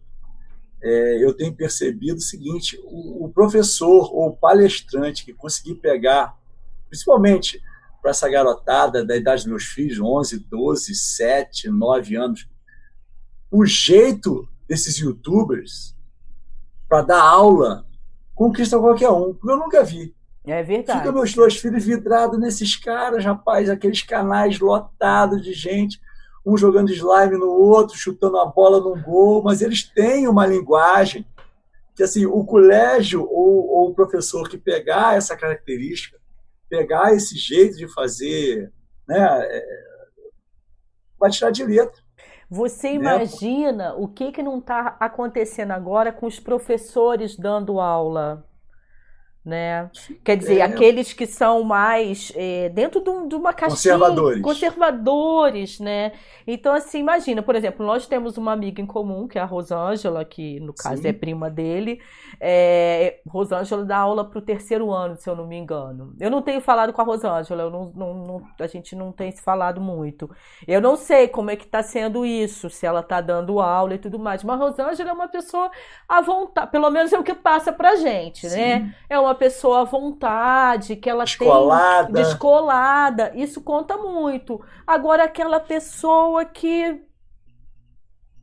é, 0.83 1.25
eu 1.25 1.35
tenho 1.35 1.55
percebido 1.55 2.17
o 2.17 2.23
seguinte: 2.23 2.81
o, 2.85 3.27
o 3.27 3.29
professor 3.31 4.11
ou 4.15 4.29
o 4.29 4.37
palestrante 4.37 5.25
que 5.25 5.35
conseguir 5.35 5.75
pegar, 5.77 6.37
principalmente 6.89 7.63
para 8.09 8.13
essa 8.13 8.29
garotada 8.29 9.05
da 9.05 9.15
idade 9.15 9.43
dos 9.43 9.51
meus 9.51 9.65
filhos, 9.65 10.01
11, 10.01 10.39
12, 10.49 10.95
7, 10.95 11.69
9 11.69 12.17
anos, 12.17 12.49
o 13.51 13.67
jeito 13.67 14.49
desses 14.67 14.97
youtubers 14.97 15.95
para 16.89 17.03
dar 17.03 17.23
aula 17.23 17.85
conquista 18.35 18.79
qualquer 18.79 19.11
um, 19.11 19.35
porque 19.35 19.53
eu 19.53 19.59
nunca 19.59 19.85
vi. 19.85 20.15
É 20.47 20.63
verdade. 20.63 21.01
Fica 21.01 21.13
meus 21.13 21.35
dois 21.35 21.59
filhos 21.59 21.85
vidrados 21.85 22.39
nesses 22.41 22.77
caras, 22.77 23.25
rapaz, 23.25 23.69
aqueles 23.69 24.01
canais 24.01 24.59
lotados 24.59 25.43
de 25.43 25.53
gente, 25.53 26.01
um 26.47 26.57
jogando 26.57 26.91
slime 26.91 27.37
no 27.37 27.51
outro, 27.51 27.95
chutando 27.95 28.39
a 28.39 28.47
bola 28.47 28.81
num 28.81 29.03
gol, 29.03 29.43
mas 29.43 29.61
eles 29.61 29.83
têm 29.83 30.27
uma 30.27 30.47
linguagem 30.47 31.27
que 31.95 32.03
assim 32.03 32.25
o 32.25 32.43
colégio 32.43 33.29
ou, 33.31 33.69
ou 33.69 33.91
o 33.91 33.95
professor 33.95 34.49
que 34.49 34.57
pegar 34.57 35.15
essa 35.15 35.37
característica, 35.37 36.19
pegar 36.69 37.15
esse 37.15 37.37
jeito 37.37 37.77
de 37.77 37.93
fazer, 37.93 38.73
né, 39.07 39.17
é, 39.19 39.65
vai 41.19 41.31
tirar 41.31 41.51
de 41.51 41.65
letra. 41.65 42.03
Você 42.51 42.89
né? 42.89 42.95
imagina 42.95 43.95
o 43.95 44.09
que, 44.09 44.33
que 44.33 44.43
não 44.43 44.59
está 44.59 44.97
acontecendo 44.99 45.73
agora 45.73 46.13
com 46.13 46.27
os 46.27 46.41
professores 46.41 47.37
dando 47.37 47.81
aula? 47.81 48.48
Né? 49.49 49.91
Quer 50.23 50.37
dizer, 50.37 50.59
é. 50.59 50.63
aqueles 50.63 51.13
que 51.13 51.27
são 51.27 51.65
mais 51.65 52.31
é, 52.37 52.69
dentro 52.69 53.01
de, 53.01 53.09
um, 53.09 53.27
uma 53.29 53.53
caixinha... 53.53 53.95
Conservadores. 53.95 54.43
Conservadores, 54.43 55.81
né? 55.81 56.13
Então, 56.47 56.75
assim, 56.75 57.01
imagina, 57.01 57.43
por 57.43 57.57
exemplo, 57.57 57.85
nós 57.85 58.07
temos 58.07 58.37
uma 58.37 58.53
amiga 58.53 58.81
em 58.81 58.87
comum, 58.87 59.27
que 59.27 59.39
é 59.39 59.41
a 59.41 59.47
Rosângela, 59.47 60.25
que 60.25 60.61
no 60.61 60.73
caso 60.75 61.03
Sim. 61.03 61.09
é 61.09 61.13
prima 61.13 61.51
dele. 61.51 62.01
É, 62.41 63.21
Rosângela 63.27 63.85
dá 63.85 63.97
aula 63.97 64.25
para 64.25 64.39
o 64.39 64.43
terceiro 64.43 64.93
ano, 64.93 65.17
se 65.17 65.29
eu 65.29 65.35
não 65.35 65.47
me 65.47 65.57
engano. 65.57 66.15
Eu 66.21 66.31
não 66.31 66.43
tenho 66.43 66.61
falado 66.61 66.93
com 66.93 67.01
a 67.01 67.05
Rosângela, 67.05 67.63
eu 67.63 67.71
não, 67.71 67.93
não, 67.95 68.15
não, 68.15 68.43
a 68.61 68.67
gente 68.67 68.95
não 68.95 69.13
tem 69.13 69.33
se 69.33 69.43
falado 69.43 69.81
muito. 69.81 70.31
Eu 70.67 70.81
não 70.81 70.97
sei 70.97 71.27
como 71.27 71.51
é 71.51 71.57
que 71.57 71.65
está 71.65 71.83
sendo 71.83 72.25
isso, 72.25 72.69
se 72.69 72.85
ela 72.87 73.01
está 73.01 73.21
dando 73.21 73.61
aula 73.61 73.95
e 73.95 73.99
tudo 73.99 74.19
mais. 74.19 74.45
Mas 74.45 74.61
a 74.61 74.65
Rosângela 74.65 75.11
é 75.11 75.13
uma 75.13 75.29
pessoa 75.29 75.71
à 76.09 76.21
vontade, 76.21 76.71
pelo 76.71 76.91
menos 76.91 77.13
é 77.13 77.19
o 77.19 77.25
que 77.25 77.35
passa 77.35 77.73
pra 77.73 77.97
gente, 77.97 78.45
né? 78.45 78.51
Sim. 78.51 78.59
né? 78.59 78.95
É 79.09 79.19
uma 79.19 79.35
pessoa 79.39 79.81
à 79.81 79.85
vontade, 79.85 80.97
que 80.97 81.09
ela 81.09 81.25
descolada. 81.25 82.13
tem 82.13 82.23
descolada, 82.23 83.33
isso 83.35 83.61
conta 83.63 83.97
muito. 83.97 84.61
Agora 84.87 85.25
aquela 85.25 85.61
pessoa 85.61 86.45
que 86.45 87.01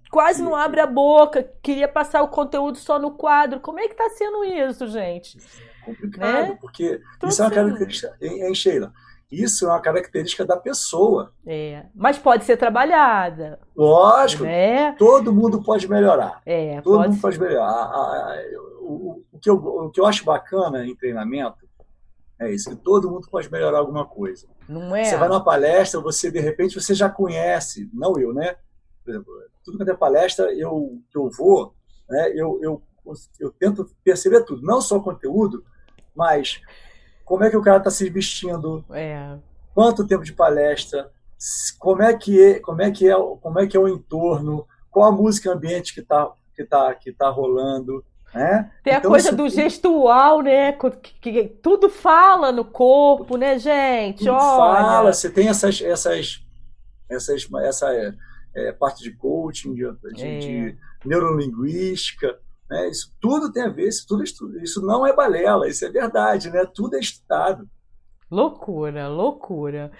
quase 0.09 0.41
não 0.41 0.55
abre 0.55 0.79
a 0.79 0.87
boca, 0.87 1.47
queria 1.61 1.87
passar 1.87 2.21
o 2.21 2.29
conteúdo 2.29 2.77
só 2.77 2.97
no 2.97 3.11
quadro. 3.11 3.59
Como 3.59 3.79
é 3.79 3.87
que 3.87 3.93
está 3.93 4.09
sendo 4.09 4.45
isso, 4.45 4.87
gente? 4.87 5.37
É 5.37 5.85
complicado, 5.85 6.49
né? 6.49 6.57
porque 6.59 7.01
Tô 7.19 7.27
isso 7.27 7.41
é 7.41 7.45
uma 7.45 7.51
característica, 7.51 8.17
hein, 8.21 8.55
Sheila? 8.55 8.93
Isso 9.31 9.65
é 9.65 9.69
uma 9.69 9.81
característica 9.81 10.45
da 10.45 10.55
pessoa. 10.55 11.33
É, 11.45 11.85
mas 11.93 12.17
pode 12.17 12.45
ser 12.45 12.57
trabalhada. 12.57 13.59
Lógico. 13.75 14.43
Né? 14.43 14.93
Todo 14.93 15.33
mundo 15.33 15.61
pode 15.61 15.89
melhorar. 15.89 16.41
É, 16.45 16.79
todo 16.81 17.01
mundo 17.01 17.15
ser. 17.15 17.21
pode 17.21 17.39
melhorar 17.39 17.91
o, 18.85 19.23
o, 19.31 19.39
que 19.39 19.49
eu, 19.49 19.55
o 19.55 19.89
que 19.89 19.99
eu 19.99 20.05
acho 20.05 20.23
bacana 20.23 20.85
em 20.85 20.95
treinamento 20.95 21.65
é 22.39 22.51
isso, 22.51 22.69
que 22.69 22.75
todo 22.75 23.09
mundo 23.09 23.27
pode 23.29 23.49
melhorar 23.49 23.79
alguma 23.79 24.05
coisa. 24.05 24.47
Não 24.67 24.95
é? 24.95 25.05
Você 25.05 25.15
vai 25.15 25.29
numa 25.29 25.43
palestra, 25.43 26.01
você 26.01 26.29
de 26.29 26.39
repente 26.39 26.79
você 26.79 26.93
já 26.93 27.09
conhece, 27.09 27.89
não 27.93 28.19
eu, 28.19 28.33
né? 28.33 28.57
Por 29.03 29.11
exemplo, 29.11 29.33
tudo 29.63 29.83
que 29.83 29.89
é 29.89 29.95
palestra 29.95 30.53
eu, 30.53 31.01
que 31.09 31.17
eu 31.17 31.29
vou, 31.29 31.73
né? 32.09 32.31
Eu, 32.35 32.59
eu, 32.61 32.81
eu 33.39 33.51
tento 33.51 33.89
perceber 34.03 34.43
tudo, 34.43 34.61
não 34.65 34.81
só 34.81 34.97
o 34.97 35.03
conteúdo, 35.03 35.63
mas 36.13 36.61
como 37.23 37.43
é 37.43 37.49
que 37.49 37.57
o 37.57 37.61
cara 37.61 37.77
está 37.77 37.89
se 37.89 38.09
vestindo, 38.09 38.83
é. 38.91 39.37
quanto 39.73 40.05
tempo 40.05 40.23
de 40.23 40.33
palestra, 40.33 41.09
como 41.79 42.01
é 42.01 42.13
que 42.13 42.41
é, 42.41 42.59
como 42.59 42.81
é 42.81 42.91
que 42.91 43.09
é, 43.09 43.13
como 43.13 43.59
é 43.59 43.67
que 43.67 43.77
é 43.77 43.79
o 43.79 43.87
entorno, 43.87 44.67
qual 44.91 45.09
a 45.09 45.11
música 45.11 45.51
ambiente 45.51 45.93
que 45.93 46.01
está 46.01 46.31
que 46.55 46.63
tá, 46.63 46.95
que 46.95 47.11
tá 47.11 47.29
rolando, 47.29 48.03
né? 48.35 48.69
Tem 48.83 48.93
a 48.93 48.97
então, 48.97 49.09
coisa 49.09 49.29
isso... 49.29 49.37
do 49.37 49.49
gestual, 49.49 50.41
né? 50.41 50.73
Que, 50.73 51.31
que, 51.31 51.47
tudo 51.63 51.89
fala 51.89 52.51
no 52.51 52.65
corpo, 52.65 53.37
né, 53.37 53.57
gente? 53.57 54.19
Tudo 54.19 54.31
Olha. 54.31 54.83
fala, 54.83 55.13
você 55.13 55.29
tem 55.29 55.47
essas, 55.47 55.81
essas, 55.81 56.45
essas 57.09 57.47
essa 57.63 57.93
é, 57.93 58.13
é, 58.53 58.71
parte 58.73 59.01
de 59.03 59.11
coaching, 59.15 59.73
de, 59.73 59.89
de, 60.13 60.23
é. 60.25 60.39
de 60.39 60.77
neurolinguística, 61.05 62.37
né? 62.69 62.89
Isso 62.89 63.13
tudo 63.21 63.51
tem 63.51 63.63
a 63.63 63.69
ver, 63.69 63.87
isso, 63.87 64.05
tudo, 64.05 64.23
isso 64.61 64.85
não 64.85 65.07
é 65.07 65.15
balela, 65.15 65.69
isso 65.69 65.85
é 65.85 65.89
verdade, 65.89 66.49
né? 66.49 66.65
Tudo 66.65 66.97
é 66.97 66.99
estudado. 66.99 67.69
Loucura, 68.29 69.07
loucura. 69.07 69.91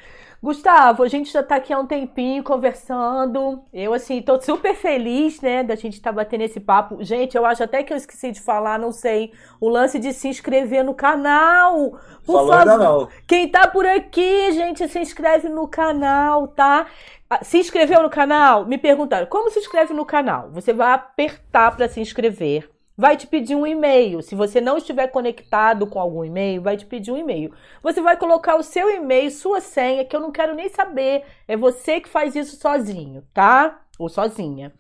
Gustavo, 0.45 1.01
a 1.01 1.07
gente 1.07 1.33
já 1.33 1.41
tá 1.41 1.55
aqui 1.55 1.73
há 1.73 1.79
um 1.79 1.87
tempinho 1.87 2.43
conversando. 2.43 3.63
Eu, 3.73 3.95
assim, 3.95 4.21
tô 4.21 4.39
super 4.39 4.75
feliz, 4.75 5.41
né, 5.41 5.63
da 5.63 5.73
gente 5.73 5.95
estar 5.95 6.11
tá 6.11 6.15
batendo 6.15 6.41
esse 6.41 6.59
papo. 6.59 7.03
Gente, 7.03 7.35
eu 7.35 7.43
acho 7.47 7.63
até 7.63 7.81
que 7.81 7.91
eu 7.91 7.97
esqueci 7.97 8.29
de 8.29 8.39
falar, 8.39 8.77
não 8.77 8.91
sei, 8.91 9.33
o 9.59 9.67
lance 9.67 9.97
de 9.97 10.13
se 10.13 10.27
inscrever 10.27 10.83
no 10.83 10.93
canal. 10.93 11.99
Por 12.23 12.33
Falou 12.33 12.53
favor. 12.53 12.77
Não. 12.77 13.09
Quem 13.25 13.49
tá 13.49 13.67
por 13.67 13.87
aqui, 13.87 14.51
gente, 14.51 14.87
se 14.87 14.99
inscreve 14.99 15.49
no 15.49 15.67
canal, 15.67 16.47
tá? 16.49 16.85
Ah, 17.27 17.43
se 17.43 17.57
inscreveu 17.57 18.03
no 18.03 18.09
canal? 18.11 18.67
Me 18.67 18.77
perguntaram, 18.77 19.25
como 19.25 19.49
se 19.49 19.57
inscreve 19.57 19.95
no 19.95 20.05
canal? 20.05 20.51
Você 20.51 20.71
vai 20.71 20.93
apertar 20.93 21.75
para 21.75 21.89
se 21.89 21.99
inscrever 21.99 22.69
vai 22.97 23.17
te 23.17 23.27
pedir 23.27 23.55
um 23.55 23.67
e-mail. 23.67 24.21
Se 24.21 24.35
você 24.35 24.61
não 24.61 24.77
estiver 24.77 25.07
conectado 25.07 25.87
com 25.87 25.99
algum 25.99 26.23
e-mail, 26.23 26.61
vai 26.61 26.77
te 26.77 26.85
pedir 26.85 27.11
um 27.11 27.17
e-mail. 27.17 27.53
Você 27.83 28.01
vai 28.01 28.17
colocar 28.17 28.55
o 28.55 28.63
seu 28.63 28.89
e-mail, 28.89 29.29
sua 29.31 29.59
senha, 29.59 30.05
que 30.05 30.15
eu 30.15 30.19
não 30.19 30.31
quero 30.31 30.55
nem 30.55 30.69
saber. 30.69 31.23
É 31.47 31.57
você 31.57 31.99
que 31.99 32.09
faz 32.09 32.35
isso 32.35 32.55
sozinho, 32.55 33.23
tá? 33.33 33.81
Ou 33.99 34.09
sozinha. 34.09 34.73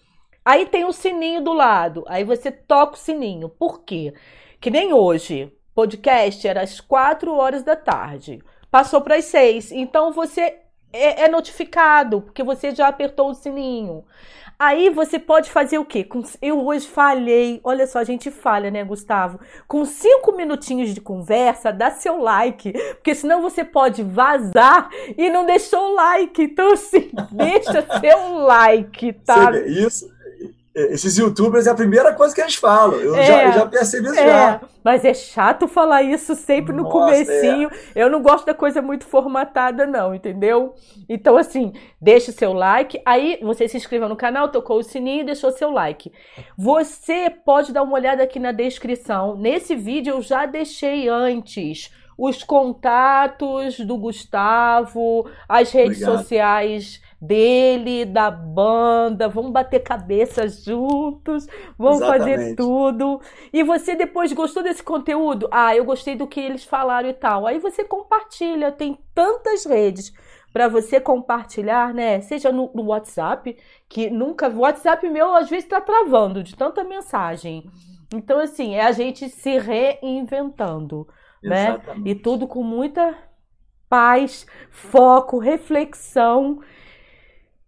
Aí 0.43 0.65
tem 0.65 0.85
o 0.85 0.93
sininho 0.93 1.41
do 1.41 1.53
lado. 1.53 2.03
Aí 2.07 2.23
você 2.23 2.51
toca 2.51 2.93
o 2.93 2.99
sininho. 2.99 3.49
Por 3.49 3.83
quê? 3.83 4.13
Que 4.61 4.69
nem 4.69 4.93
hoje. 4.93 5.51
Podcast 5.73 6.47
era 6.47 6.61
às 6.61 6.79
4 6.79 7.33
horas 7.33 7.63
da 7.63 7.75
tarde. 7.75 8.41
Passou 8.71 9.01
para 9.01 9.15
as 9.15 9.25
6. 9.25 9.71
Então 9.71 10.13
você 10.13 10.59
é, 10.93 11.23
é 11.23 11.27
notificado, 11.27 12.21
porque 12.21 12.43
você 12.43 12.73
já 12.73 12.87
apertou 12.87 13.29
o 13.29 13.33
sininho. 13.33 14.05
Aí 14.57 14.89
você 14.89 15.19
pode 15.19 15.51
fazer 15.51 15.77
o 15.77 15.85
quê? 15.85 16.07
Eu 16.41 16.65
hoje 16.65 16.87
falhei, 16.87 17.59
olha 17.63 17.85
só, 17.85 17.99
a 17.99 18.03
gente 18.03 18.31
falha, 18.31 18.71
né, 18.71 18.83
Gustavo? 18.83 19.39
Com 19.67 19.83
cinco 19.85 20.31
minutinhos 20.31 20.93
de 20.93 21.01
conversa, 21.01 21.73
dá 21.73 21.91
seu 21.91 22.17
like, 22.21 22.71
porque 22.93 23.13
senão 23.13 23.41
você 23.41 23.63
pode 23.63 24.01
vazar 24.01 24.89
e 25.17 25.29
não 25.29 25.45
deixou 25.45 25.91
o 25.91 25.95
like. 25.95 26.43
Então, 26.43 26.71
assim, 26.71 27.11
deixa 27.31 27.85
seu 27.99 28.33
like, 28.39 29.13
tá? 29.25 29.51
Isso, 29.59 30.09
esses 30.75 31.17
youtubers 31.17 31.67
é 31.67 31.69
a 31.71 31.75
primeira 31.75 32.13
coisa 32.13 32.35
que 32.35 32.41
eles 32.41 32.55
falam. 32.55 32.99
Eu, 32.99 33.15
é, 33.15 33.25
já, 33.25 33.45
eu 33.45 33.51
já, 33.53 33.65
percebi 33.65 34.07
isso 34.07 34.19
é, 34.19 34.27
já. 34.27 34.61
Mas 34.83 35.05
é 35.05 35.13
chato 35.13 35.69
falar 35.69 36.03
isso 36.03 36.35
sempre 36.35 36.73
no 36.73 36.83
Nossa, 36.83 36.91
comecinho. 36.91 37.71
É. 37.95 38.03
Eu 38.03 38.09
não 38.09 38.21
gosto 38.21 38.45
da 38.45 38.53
coisa 38.53 38.81
muito 38.81 39.05
formatada, 39.05 39.87
não, 39.87 40.13
entendeu? 40.13 40.75
Então, 41.07 41.37
assim, 41.37 41.71
deixa 41.99 42.31
o 42.31 42.33
seu 42.33 42.51
like. 42.51 43.01
Aí 43.05 43.39
você 43.41 43.69
se 43.69 43.77
inscreveu 43.77 44.09
no 44.09 44.17
canal, 44.17 44.49
tocou 44.49 44.79
o 44.79 44.83
sininho 44.83 45.21
e 45.21 45.25
deixou 45.25 45.49
seu 45.51 45.71
like. 45.71 46.11
Você 46.57 47.29
pode 47.29 47.71
dar 47.71 47.81
uma 47.81 47.95
olhada 47.95 48.21
aqui 48.23 48.37
na 48.37 48.51
descrição. 48.51 49.37
Nesse 49.37 49.75
vídeo 49.75 50.15
eu 50.15 50.21
já 50.21 50.45
deixei 50.45 51.07
antes 51.07 51.89
os 52.17 52.43
contatos 52.43 53.79
do 53.79 53.97
Gustavo, 53.97 55.29
as 55.47 55.71
redes 55.71 56.01
Obrigado. 56.01 56.17
sociais 56.17 57.01
dele, 57.21 58.05
da 58.05 58.29
banda, 58.29 59.27
vamos 59.27 59.51
bater 59.51 59.79
cabeça 59.79 60.47
juntos, 60.47 61.47
vamos 61.77 62.01
Exatamente. 62.01 62.37
fazer 62.37 62.55
tudo. 62.55 63.21
E 63.51 63.63
você 63.63 63.95
depois 63.95 64.31
gostou 64.33 64.61
desse 64.63 64.83
conteúdo? 64.83 65.47
Ah, 65.51 65.75
eu 65.75 65.85
gostei 65.85 66.15
do 66.15 66.27
que 66.27 66.39
eles 66.39 66.63
falaram 66.63 67.09
e 67.09 67.13
tal. 67.13 67.47
Aí 67.47 67.59
você 67.59 67.83
compartilha, 67.83 68.71
tem 68.71 68.97
tantas 69.13 69.65
redes 69.65 70.13
para 70.51 70.67
você 70.67 70.99
compartilhar, 71.01 71.93
né? 71.93 72.21
Seja 72.21 72.51
no, 72.51 72.71
no, 72.73 72.85
WhatsApp, 72.85 73.57
que 73.89 74.09
nunca. 74.09 74.47
O 74.47 74.59
WhatsApp 74.59 75.09
meu 75.09 75.35
às 75.35 75.49
vezes 75.49 75.65
está 75.65 75.81
travando 75.81 76.41
de 76.41 76.55
tanta 76.55 76.83
mensagem. 76.83 77.69
Então, 78.13 78.39
assim, 78.39 78.75
é 78.75 78.85
a 78.85 78.91
gente 78.91 79.27
se 79.27 79.57
reinventando, 79.57 81.07
Exatamente. 81.43 82.05
né? 82.05 82.11
E 82.11 82.15
tudo 82.15 82.47
com 82.47 82.63
muita 82.63 83.13
paz, 83.89 84.45
foco, 84.71 85.39
reflexão 85.39 86.61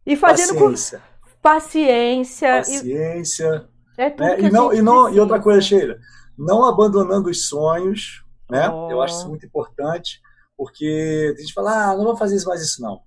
e 0.07 0.15
fazendo 0.15 0.53
paciência. 0.53 0.99
com 0.99 1.29
paciência. 1.41 2.57
Paciência. 2.57 3.69
E... 3.97 4.01
É 4.01 4.09
tudo 4.09 4.23
né? 4.23 4.39
e, 4.39 4.49
não, 4.49 4.73
e, 4.73 4.81
não, 4.81 5.13
e 5.13 5.19
outra 5.19 5.39
coisa, 5.39 5.59
Sheila, 5.59 5.97
não 6.37 6.63
abandonando 6.63 7.29
os 7.29 7.47
sonhos, 7.47 8.23
né? 8.49 8.69
Oh. 8.69 8.89
Eu 8.89 9.01
acho 9.01 9.15
isso 9.15 9.27
muito 9.27 9.45
importante, 9.45 10.21
porque 10.55 11.33
a 11.35 11.41
gente 11.41 11.53
fala, 11.53 11.91
ah, 11.91 11.97
não 11.97 12.05
vou 12.05 12.15
fazer 12.15 12.35
isso 12.37 12.47
mais 12.47 12.61
isso 12.61 12.81
não. 12.81 13.01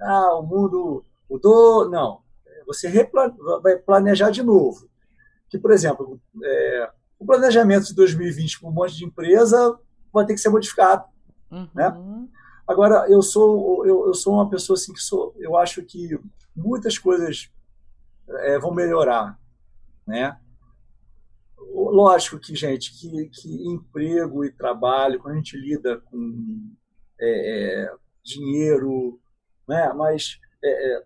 Ah, 0.00 0.34
o 0.36 0.42
mundo 0.42 1.04
mudou. 1.30 1.88
Não. 1.88 2.20
Você 2.66 2.90
vai 3.62 3.76
planejar 3.76 4.30
de 4.30 4.42
novo. 4.42 4.88
Que, 5.48 5.56
por 5.56 5.70
exemplo, 5.70 6.20
é, 6.44 6.90
o 7.18 7.24
planejamento 7.24 7.86
de 7.86 7.94
2020 7.94 8.60
para 8.60 8.68
um 8.68 8.72
monte 8.72 8.96
de 8.96 9.04
empresa 9.04 9.78
vai 10.12 10.26
ter 10.26 10.34
que 10.34 10.40
ser 10.40 10.48
modificado. 10.48 11.04
Né? 11.50 11.88
Uhum. 11.88 12.22
Né? 12.22 12.28
Agora, 12.66 13.08
eu 13.08 13.22
sou, 13.22 13.86
eu, 13.86 14.06
eu 14.08 14.14
sou 14.14 14.34
uma 14.34 14.50
pessoa 14.50 14.76
assim 14.76 14.92
que 14.92 15.00
sou, 15.00 15.34
eu 15.38 15.56
acho 15.56 15.82
que 15.82 16.18
muitas 16.54 16.98
coisas 16.98 17.50
é, 18.28 18.58
vão 18.58 18.74
melhorar, 18.74 19.38
né? 20.06 20.36
lógico 21.72 22.38
que, 22.38 22.54
gente, 22.54 22.92
que, 22.92 23.28
que 23.28 23.68
emprego 23.68 24.44
e 24.44 24.50
trabalho, 24.50 25.20
quando 25.20 25.34
a 25.34 25.36
gente 25.36 25.56
lida 25.56 25.98
com 25.98 26.72
é, 27.20 27.84
é, 27.84 27.94
dinheiro, 28.22 29.20
né? 29.68 29.92
mas 29.92 30.38
é, 30.62 30.94
é, 30.94 31.04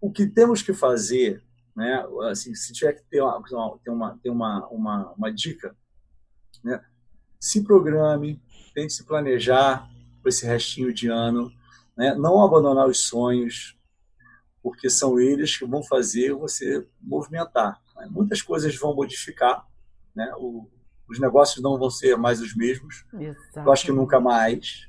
o 0.00 0.10
que 0.10 0.26
temos 0.26 0.62
que 0.62 0.72
fazer, 0.72 1.42
né? 1.74 2.04
assim, 2.30 2.54
se 2.54 2.72
tiver 2.72 2.92
que 2.92 3.02
ter 3.04 3.22
uma, 3.22 3.42
ter 3.82 3.90
uma, 3.90 4.18
ter 4.22 4.30
uma, 4.30 4.66
uma, 4.68 5.12
uma 5.12 5.32
dica, 5.32 5.74
né? 6.62 6.84
se 7.40 7.64
programe, 7.64 8.40
tente 8.74 8.92
se 8.92 9.04
planejar 9.04 9.88
para 10.28 10.30
esse 10.30 10.46
restinho 10.46 10.92
de 10.92 11.08
ano, 11.08 11.50
né? 11.96 12.14
não 12.14 12.42
abandonar 12.42 12.86
os 12.86 13.00
sonhos, 13.00 13.76
porque 14.62 14.90
são 14.90 15.18
eles 15.18 15.56
que 15.56 15.64
vão 15.64 15.82
fazer 15.82 16.34
você 16.34 16.86
movimentar. 17.00 17.80
Né? 17.96 18.06
Muitas 18.10 18.42
coisas 18.42 18.76
vão 18.76 18.94
modificar, 18.94 19.66
né? 20.14 20.30
O, 20.36 20.68
os 21.08 21.18
negócios 21.18 21.62
não 21.62 21.78
vão 21.78 21.88
ser 21.88 22.16
mais 22.16 22.40
os 22.42 22.54
mesmos. 22.54 23.06
Eu 23.64 23.72
acho 23.72 23.86
que 23.86 23.92
nunca 23.92 24.20
mais, 24.20 24.86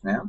né? 0.00 0.22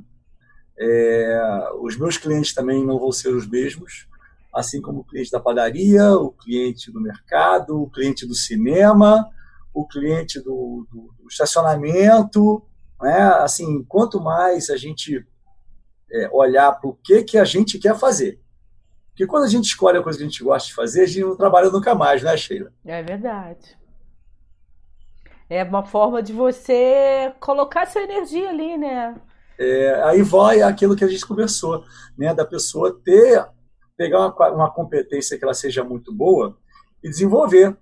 É, 0.76 1.70
os 1.82 1.96
meus 1.96 2.18
clientes 2.18 2.52
também 2.54 2.84
não 2.84 2.98
vão 2.98 3.12
ser 3.12 3.30
os 3.30 3.48
mesmos, 3.48 4.08
assim 4.52 4.82
como 4.82 5.02
o 5.02 5.04
cliente 5.04 5.30
da 5.30 5.40
padaria, 5.40 6.16
o 6.16 6.32
cliente 6.32 6.92
do 6.92 7.00
mercado, 7.00 7.80
o 7.80 7.90
cliente 7.90 8.26
do 8.26 8.34
cinema, 8.34 9.30
o 9.72 9.88
cliente 9.88 10.40
do, 10.40 10.88
do, 10.92 11.14
do 11.20 11.28
estacionamento, 11.30 12.66
né? 13.04 13.22
Assim, 13.36 13.84
quanto 13.84 14.20
mais 14.22 14.70
a 14.70 14.78
gente 14.78 15.26
é, 16.12 16.30
olhar 16.32 16.72
para 16.72 16.90
o 16.90 16.94
que 16.96 17.24
que 17.24 17.38
a 17.38 17.44
gente 17.44 17.78
quer 17.78 17.96
fazer, 17.96 18.42
porque 19.14 19.28
quando 19.28 19.44
a 19.44 19.48
gente 19.48 19.66
escolhe 19.66 19.98
a 19.98 20.02
coisa 20.02 20.18
que 20.18 20.24
a 20.24 20.28
gente 20.28 20.44
gosta 20.44 20.68
de 20.68 20.74
fazer, 20.74 21.04
a 21.04 21.06
gente 21.06 21.22
não 21.22 21.38
trabalha 21.38 21.70
nunca 21.70 21.94
mais, 21.94 22.24
né, 22.24 22.36
Sheila? 22.36 22.74
É 22.84 23.04
verdade. 23.04 23.78
É 25.48 25.64
uma 25.64 25.86
forma 25.86 26.24
de 26.24 26.34
você 26.34 27.32
colocar 27.40 27.86
sua 27.86 28.02
energia 28.02 28.50
ali, 28.50 28.76
né? 28.76 29.16
É, 29.60 30.02
aí 30.06 30.24
vai 30.24 30.64
aquilo 30.64 30.96
que 30.96 31.04
a 31.04 31.08
gente 31.08 31.28
conversou, 31.28 31.84
né? 32.18 32.34
Da 32.34 32.44
pessoa 32.44 33.00
ter, 33.04 33.46
pegar 33.96 34.20
uma, 34.20 34.50
uma 34.50 34.72
competência 34.72 35.38
que 35.38 35.44
ela 35.44 35.54
seja 35.54 35.84
muito 35.84 36.12
boa 36.12 36.58
e 37.04 37.10
desenvolver, 37.10 37.78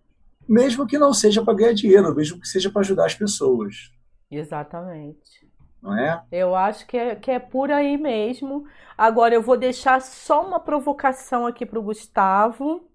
mesmo 0.49 0.85
que 0.85 0.97
não 0.97 1.13
seja 1.13 1.41
para 1.45 1.53
ganhar 1.53 1.73
dinheiro, 1.73 2.13
mesmo 2.13 2.41
que 2.41 2.47
seja 2.47 2.69
para 2.69 2.81
ajudar 2.81 3.05
as 3.05 3.15
pessoas. 3.15 3.89
Exatamente 4.31 5.51
não 5.81 5.97
é? 5.97 6.23
Eu 6.31 6.55
acho 6.55 6.85
que 6.85 6.95
é, 6.95 7.15
que 7.15 7.31
é 7.31 7.39
por 7.39 7.71
aí 7.71 7.97
mesmo. 7.97 8.65
Agora 8.97 9.33
eu 9.33 9.41
vou 9.41 9.57
deixar 9.57 10.01
só 10.01 10.45
uma 10.45 10.59
provocação 10.59 11.47
aqui 11.47 11.65
para 11.65 11.79
o 11.79 11.83
Gustavo. 11.83 12.87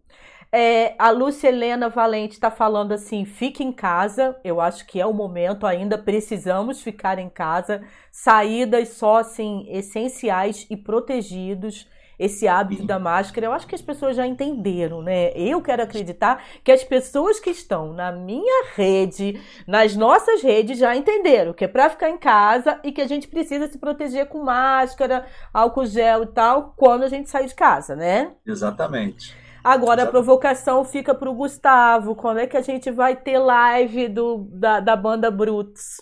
É, 0.52 0.94
a 0.98 1.10
Lúcia 1.10 1.48
Helena 1.48 1.88
Valente 1.88 2.34
está 2.34 2.50
falando 2.50 2.92
assim: 2.92 3.24
fique 3.24 3.64
em 3.64 3.72
casa. 3.72 4.38
Eu 4.44 4.60
acho 4.60 4.86
que 4.86 5.00
é 5.00 5.06
o 5.06 5.12
momento, 5.12 5.66
ainda 5.66 5.98
precisamos 5.98 6.80
ficar 6.82 7.18
em 7.18 7.28
casa. 7.28 7.82
Saídas 8.12 8.90
só 8.90 9.18
assim, 9.18 9.66
essenciais 9.68 10.66
e 10.70 10.76
protegidos 10.76 11.88
esse 12.18 12.48
hábito 12.48 12.84
da 12.84 12.98
máscara, 12.98 13.47
eu 13.47 13.52
acho 13.52 13.66
que 13.66 13.74
as 13.74 13.82
pessoas 13.82 14.16
já 14.16 14.26
entenderam, 14.26 15.02
né? 15.02 15.32
Eu 15.34 15.60
quero 15.60 15.82
acreditar 15.82 16.43
que 16.64 16.72
as 16.72 16.82
pessoas 16.82 17.38
que 17.38 17.51
estão 17.51 17.93
na 17.93 18.10
minha 18.12 18.66
rede, 18.74 19.40
nas 19.66 19.94
nossas 19.94 20.43
redes, 20.43 20.78
já 20.78 20.97
entenderam 20.97 21.52
que 21.52 21.64
é 21.64 21.68
para 21.68 21.90
ficar 21.90 22.10
em 22.10 22.18
casa 22.18 22.80
e 22.82 22.93
que 22.93 23.01
a 23.01 23.09
gente 23.09 23.28
precisa 23.28 23.68
se 23.68 23.78
proteger 23.78 24.26
com 24.26 24.43
máscara, 24.43 25.26
álcool 25.52 25.86
gel 25.86 26.22
e 26.22 26.26
tal, 26.26 26.74
quando 26.76 27.02
a 27.05 27.09
gente 27.09 27.28
sair 27.28 27.47
de 27.47 27.55
casa, 27.55 27.94
né? 27.94 28.32
Exatamente. 28.47 29.36
Agora 29.66 30.05
a 30.05 30.06
provocação 30.06 30.84
fica 30.84 31.12
para 31.12 31.28
o 31.28 31.34
Gustavo. 31.34 32.14
Quando 32.14 32.38
é 32.38 32.47
que 32.47 32.56
a 32.56 32.62
gente 32.62 32.88
vai 32.88 33.16
ter 33.16 33.36
live 33.36 34.09
do, 34.09 34.47
da, 34.52 34.78
da 34.78 34.94
banda 34.94 35.28
Brutus? 35.28 36.01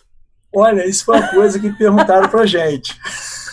Olha, 0.54 0.86
isso 0.86 1.06
foi 1.06 1.18
uma 1.18 1.28
coisa 1.28 1.58
que 1.58 1.72
perguntaram 1.72 2.28
pra 2.28 2.44
gente. 2.44 2.94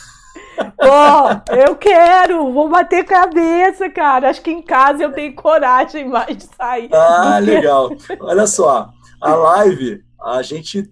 Ó, 0.78 1.30
oh, 1.30 1.56
eu 1.56 1.76
quero, 1.76 2.52
vou 2.52 2.70
bater 2.70 3.06
cabeça, 3.06 3.90
cara. 3.90 4.30
Acho 4.30 4.42
que 4.42 4.52
em 4.52 4.62
casa 4.62 5.04
eu 5.04 5.12
tenho 5.12 5.36
coragem 5.36 6.08
mais 6.08 6.38
de 6.38 6.44
sair. 6.44 6.90
Ah, 6.94 7.40
legal. 7.40 7.90
Olha 8.20 8.48
só, 8.48 8.90
a 9.22 9.36
live 9.36 10.04
a 10.22 10.42
gente 10.42 10.92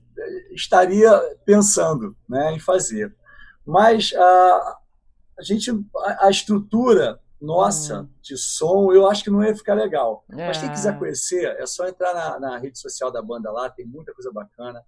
estaria 0.51 1.11
pensando 1.45 2.15
né, 2.27 2.53
em 2.53 2.59
fazer. 2.59 3.15
Mas 3.65 4.13
a, 4.15 4.77
a 5.39 5.43
gente, 5.43 5.71
a, 5.97 6.27
a 6.27 6.29
estrutura 6.29 7.19
nossa 7.41 8.01
hum. 8.01 8.09
de 8.21 8.37
som, 8.37 8.91
eu 8.91 9.07
acho 9.07 9.23
que 9.23 9.29
não 9.29 9.43
ia 9.43 9.55
ficar 9.55 9.73
legal. 9.73 10.25
É. 10.31 10.47
Mas 10.47 10.57
quem 10.57 10.69
quiser 10.69 10.97
conhecer, 10.97 11.45
é 11.57 11.65
só 11.65 11.87
entrar 11.87 12.13
na, 12.13 12.39
na, 12.39 12.57
rede 12.57 12.77
social 12.79 13.11
da 13.11 13.21
banda 13.21 13.51
lá, 13.51 13.69
tem 13.69 13.85
muita 13.85 14.13
coisa 14.13 14.31
bacana. 14.31 14.83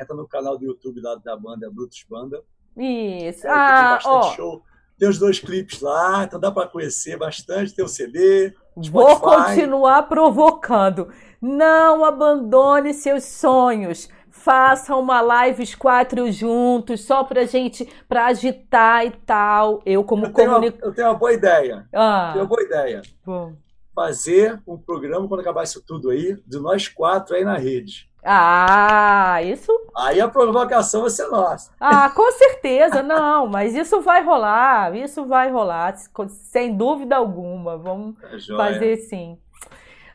Entra 0.00 0.16
no 0.16 0.26
canal 0.26 0.56
do 0.56 0.64
YouTube 0.64 1.00
lá 1.02 1.16
da 1.16 1.36
banda 1.36 1.70
Brutus 1.70 2.04
Banda. 2.08 2.42
Isso. 2.76 3.46
É, 3.46 3.50
ah, 3.50 3.98
tem 4.02 4.10
ó. 4.10 4.22
Show. 4.34 4.62
Tem 4.98 5.08
os 5.08 5.18
dois 5.18 5.40
clipes 5.40 5.80
lá, 5.80 6.24
então 6.24 6.38
dá 6.38 6.50
para 6.50 6.68
conhecer 6.68 7.16
bastante. 7.16 7.74
Tem 7.74 7.84
o 7.84 7.88
CD. 7.88 8.54
Vou 8.76 9.18
continuar 9.18 10.04
provocando. 10.04 11.08
Não 11.40 12.04
abandone 12.04 12.94
seus 12.94 13.24
sonhos. 13.24 14.08
Faça 14.30 14.96
uma 14.96 15.20
live 15.20 15.62
os 15.62 15.74
quatro 15.74 16.30
juntos, 16.32 17.04
só 17.04 17.22
pra 17.22 17.44
gente, 17.44 17.88
pra 18.08 18.26
agitar 18.26 19.04
e 19.04 19.10
tal. 19.10 19.82
Eu, 19.84 20.02
como 20.04 20.24
eu 20.26 20.30
uma, 20.30 20.64
eu 20.64 20.94
tenho 20.94 21.08
uma 21.08 21.14
boa 21.14 21.32
ideia. 21.32 21.86
Ah. 21.92 22.30
Tenho 22.32 22.44
uma 22.44 22.48
boa 22.48 22.62
ideia. 22.62 23.02
Bom. 23.26 23.54
Fazer 23.94 24.60
um 24.66 24.78
programa, 24.78 25.28
quando 25.28 25.40
acabar 25.40 25.64
isso 25.64 25.82
tudo 25.84 26.10
aí, 26.10 26.36
de 26.46 26.58
nós 26.58 26.88
quatro 26.88 27.34
aí 27.36 27.44
na 27.44 27.58
rede. 27.58 28.08
Ah, 28.24 29.40
isso. 29.42 29.70
Aí 29.96 30.20
a 30.20 30.28
provocação 30.28 31.02
vai 31.02 31.10
ser 31.10 31.28
nossa. 31.28 31.70
Ah, 31.78 32.10
com 32.10 32.30
certeza, 32.32 33.02
não, 33.02 33.46
mas 33.46 33.74
isso 33.74 34.00
vai 34.00 34.22
rolar, 34.22 34.96
isso 34.96 35.24
vai 35.26 35.50
rolar, 35.50 35.94
sem 36.28 36.74
dúvida 36.76 37.16
alguma. 37.16 37.76
Vamos 37.76 38.16
é 38.24 38.56
fazer 38.56 38.96
sim. 38.96 39.38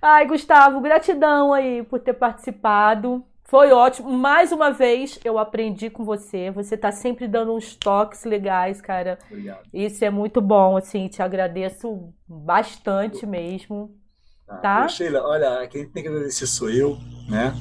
Ai, 0.01 0.25
Gustavo, 0.25 0.79
gratidão 0.81 1.53
aí 1.53 1.83
por 1.83 1.99
ter 1.99 2.13
participado. 2.13 3.23
Foi 3.47 3.71
ótimo. 3.71 4.11
Mais 4.11 4.51
uma 4.51 4.71
vez 4.71 5.19
eu 5.23 5.39
aprendi 5.39 5.89
com 5.89 6.03
você. 6.03 6.51
Você 6.51 6.75
está 6.75 6.91
sempre 6.91 7.27
dando 7.29 7.53
uns 7.53 7.75
toques 7.75 8.25
legais, 8.25 8.81
cara. 8.81 9.17
Obrigado. 9.31 9.63
Isso 9.73 10.03
é 10.03 10.09
muito 10.09 10.41
bom, 10.41 10.75
assim. 10.75 11.07
Te 11.07 11.21
agradeço 11.21 12.13
bastante 12.27 13.25
mesmo. 13.25 13.95
Tá? 14.45 14.57
tá? 14.57 14.87
Sheila, 14.89 15.23
olha, 15.23 15.65
quem 15.67 15.87
tem 15.87 16.03
que 16.03 16.09
agradecer 16.09 16.45
sou 16.45 16.69
eu, 16.69 16.97
né? 17.29 17.53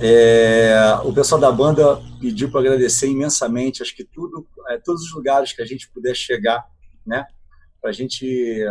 É, 0.00 0.94
o 1.04 1.12
pessoal 1.12 1.40
da 1.40 1.50
banda 1.50 2.00
pediu 2.20 2.50
para 2.50 2.60
agradecer 2.60 3.08
imensamente, 3.08 3.82
acho 3.82 3.96
que 3.96 4.04
tudo, 4.04 4.46
é, 4.68 4.78
todos 4.78 5.02
os 5.02 5.12
lugares 5.12 5.52
que 5.52 5.60
a 5.60 5.66
gente 5.66 5.90
puder 5.90 6.14
chegar, 6.14 6.64
né, 7.04 7.26
para 7.80 7.90
a 7.90 7.92
gente 7.92 8.64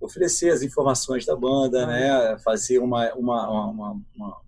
oferecer 0.00 0.50
as 0.50 0.62
informações 0.62 1.26
da 1.26 1.36
banda, 1.36 1.86
né, 1.86 2.38
fazer 2.42 2.78
uma, 2.78 3.12
uma, 3.12 3.70
uma, 3.70 4.00
uma, 4.16 4.40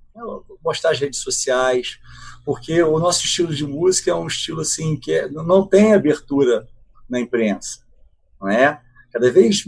mostrar 0.65 0.93
as 0.93 1.01
redes 1.01 1.21
sociais, 1.21 1.99
porque 2.47 2.83
o 2.83 2.99
nosso 2.99 3.25
estilo 3.25 3.55
de 3.55 3.67
música 3.67 4.11
é 4.11 4.15
um 4.15 4.27
estilo 4.27 4.63
assim 4.63 4.97
que 4.97 5.13
é, 5.13 5.29
não 5.29 5.67
tem 5.67 5.93
abertura 5.93 6.67
na 7.09 7.21
imprensa, 7.21 7.81
não 8.41 8.49
é? 8.49 8.81
Cada 9.13 9.31
vez 9.31 9.65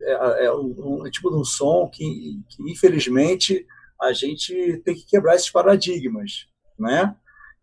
é, 0.00 0.46
é 0.46 0.52
um, 0.52 1.02
um, 1.04 1.10
tipo 1.10 1.30
de 1.30 1.36
um 1.36 1.44
som 1.44 1.88
que, 1.88 2.40
que 2.48 2.62
infelizmente 2.70 3.66
a 4.00 4.12
gente 4.12 4.80
tem 4.84 4.94
que 4.94 5.06
quebrar 5.06 5.36
esses 5.36 5.50
paradigmas, 5.50 6.46
né? 6.78 7.14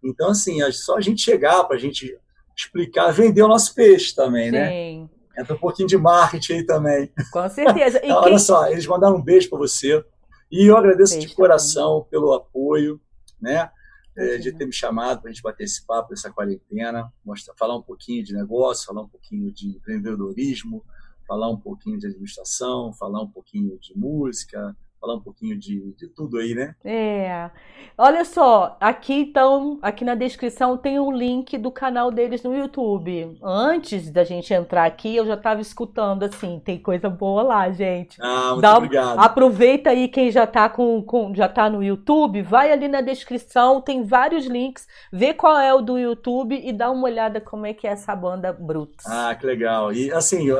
Então, 0.03 0.30
assim, 0.30 0.61
é 0.61 0.72
só 0.72 0.97
a 0.97 1.01
gente 1.01 1.22
chegar 1.22 1.64
para 1.64 1.77
a 1.77 1.80
gente 1.80 2.18
explicar, 2.55 3.11
vender 3.11 3.41
o 3.41 3.47
nosso 3.47 3.73
peixe 3.73 4.14
também, 4.14 4.51
né? 4.51 4.69
Sim. 4.69 5.01
né? 5.03 5.41
Entra 5.41 5.55
um 5.55 5.60
pouquinho 5.60 5.88
de 5.88 5.97
marketing 5.97 6.53
aí 6.53 6.65
também. 6.65 7.11
Com 7.31 7.49
certeza. 7.49 7.99
então, 8.03 8.22
quem... 8.22 8.31
Olha 8.31 8.39
só, 8.39 8.68
eles 8.68 8.85
mandaram 8.85 9.15
um 9.15 9.22
beijo 9.22 9.49
para 9.49 9.57
você. 9.57 10.03
E 10.51 10.69
eu 10.69 10.77
agradeço 10.77 11.14
beijo 11.14 11.27
de 11.27 11.35
coração 11.35 12.01
também. 12.01 12.10
pelo 12.11 12.34
apoio, 12.34 13.01
né? 13.41 13.72
É, 14.15 14.38
de 14.38 14.51
ter 14.51 14.68
me 14.68 14.73
chamado 14.73 15.22
para 15.22 15.31
a 15.31 15.34
gente 15.34 15.41
bater 15.41 15.64
esse 15.64 15.84
papo 15.88 16.11
nessa 16.11 16.31
quarentena, 16.31 17.11
mostrar, 17.26 17.55
falar 17.55 17.76
um 17.76 17.81
pouquinho 17.81 18.23
de 18.23 18.31
negócio, 18.31 18.85
falar 18.85 19.01
um 19.01 19.07
pouquinho 19.07 19.51
de 19.51 19.69
empreendedorismo, 19.69 20.85
falar 21.27 21.49
um 21.49 21.60
pouquinho 21.60 21.97
de 21.97 22.05
administração, 22.05 22.93
falar 22.93 23.23
um 23.23 23.27
pouquinho 23.27 23.76
de 23.80 23.97
música, 23.97 24.77
falar 25.03 25.15
um 25.15 25.19
pouquinho 25.19 25.59
de, 25.59 25.93
de 25.97 26.07
tudo 26.07 26.38
aí, 26.38 26.55
né? 26.55 26.73
É. 26.85 27.49
Olha 27.97 28.23
só, 28.23 28.77
aqui 28.80 29.13
então, 29.13 29.77
aqui 29.81 30.05
na 30.05 30.15
descrição 30.15 30.77
tem 30.77 30.97
o 30.97 31.07
um 31.07 31.11
link 31.11 31.57
do 31.57 31.69
canal 31.69 32.09
deles 32.09 32.41
no 32.41 32.55
YouTube. 32.55 33.38
Antes 33.43 34.09
da 34.09 34.23
gente 34.23 34.53
entrar 34.53 34.85
aqui, 34.85 35.15
eu 35.15 35.25
já 35.25 35.34
estava 35.34 35.59
escutando 35.59 36.23
assim, 36.23 36.61
tem 36.63 36.80
coisa 36.80 37.09
boa 37.09 37.43
lá, 37.43 37.69
gente. 37.71 38.17
Ah, 38.21 38.51
muito 38.51 38.61
Dá, 38.61 38.77
obrigado. 38.77 39.19
Aproveita 39.19 39.89
aí 39.89 40.07
quem 40.07 40.31
já 40.31 40.45
está 40.45 40.69
com, 40.69 41.03
com, 41.03 41.35
já 41.35 41.49
tá 41.49 41.69
no 41.69 41.84
YouTube, 41.84 42.41
vai 42.41 42.71
ali 42.71 42.88
na 42.88 43.01
descrição, 43.01 43.81
tem 43.81 44.03
vários 44.03 44.45
links, 44.45 44.88
vê 45.11 45.34
qual 45.34 45.59
é 45.59 45.73
o 45.73 45.81
do 45.81 45.99
YouTube 45.99 46.59
e 46.63 46.71
dá 46.71 46.89
uma 46.89 47.03
olhada 47.03 47.41
como 47.41 47.65
é 47.65 47.73
que 47.73 47.85
é 47.85 47.91
essa 47.91 48.15
banda 48.15 48.53
Brutus. 48.53 49.05
Ah, 49.05 49.35
que 49.35 49.45
legal. 49.45 49.91
E 49.91 50.11
assim, 50.11 50.49
uh, 50.49 50.57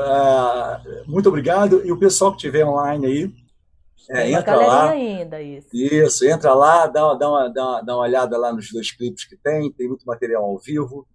muito 1.06 1.30
obrigado. 1.30 1.84
E 1.84 1.90
o 1.90 1.98
pessoal 1.98 2.30
que 2.30 2.36
estiver 2.36 2.66
online 2.66 3.06
aí, 3.06 3.43
É, 4.10 4.30
entra 4.30 4.56
lá. 4.56 4.90
ainda, 4.90 5.40
isso. 5.40 5.68
Isso, 5.72 6.26
entra 6.26 6.52
lá, 6.54 6.86
dá, 6.86 7.14
dá, 7.14 7.28
uma, 7.28 7.48
dá, 7.48 7.64
uma, 7.64 7.82
dá 7.82 7.94
uma 7.94 8.02
olhada 8.02 8.36
lá 8.36 8.52
nos 8.52 8.70
dois 8.70 8.90
clipes 8.92 9.24
que 9.24 9.36
tem, 9.36 9.72
tem 9.72 9.88
muito 9.88 10.04
material 10.04 10.44
ao 10.44 10.58
vivo. 10.58 11.06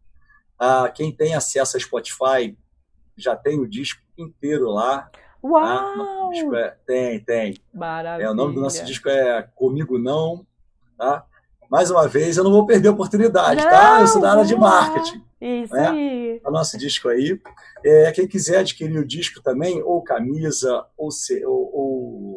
Ah, 0.58 0.92
quem 0.94 1.12
tem 1.12 1.36
acesso 1.36 1.78
a 1.78 1.80
Spotify 1.80 2.58
já 3.16 3.36
tem 3.36 3.60
o 3.60 3.70
disco 3.70 4.02
inteiro 4.18 4.70
lá. 4.70 5.10
Uau! 5.44 6.32
Tá? 6.32 6.58
É, 6.58 6.76
tem, 6.86 7.20
tem. 7.20 7.58
Maravilha. 7.74 8.28
É, 8.28 8.32
o 8.32 8.34
nome 8.34 8.56
do 8.56 8.62
nosso 8.62 8.84
disco 8.84 9.08
é 9.08 9.42
Comigo 9.56 9.98
Não. 9.98 10.46
Tá? 10.98 11.26
Mais 11.70 11.92
uma 11.92 12.08
vez, 12.08 12.36
eu 12.36 12.44
não 12.44 12.52
vou 12.52 12.66
perder 12.66 12.88
a 12.88 12.92
oportunidade, 12.92 13.64
não, 13.64 13.70
tá? 13.70 14.02
Eu 14.02 14.08
sou 14.08 14.20
da 14.20 14.32
área 14.32 14.44
de 14.44 14.56
marketing. 14.56 15.24
Isso 15.40 15.74
né? 15.74 15.88
aí. 15.88 16.42
O 16.44 16.52
nosso 16.52 16.78
disco 16.78 17.08
aí. 17.08 17.40
É, 17.86 18.12
quem 18.12 18.28
quiser 18.28 18.58
adquirir 18.58 18.98
o 18.98 19.08
disco 19.08 19.42
também, 19.42 19.82
ou 19.84 20.02
camisa, 20.02 20.86
ou, 20.98 21.10
ou, 21.46 21.48
ou, 21.48 21.74
ou, 21.74 22.29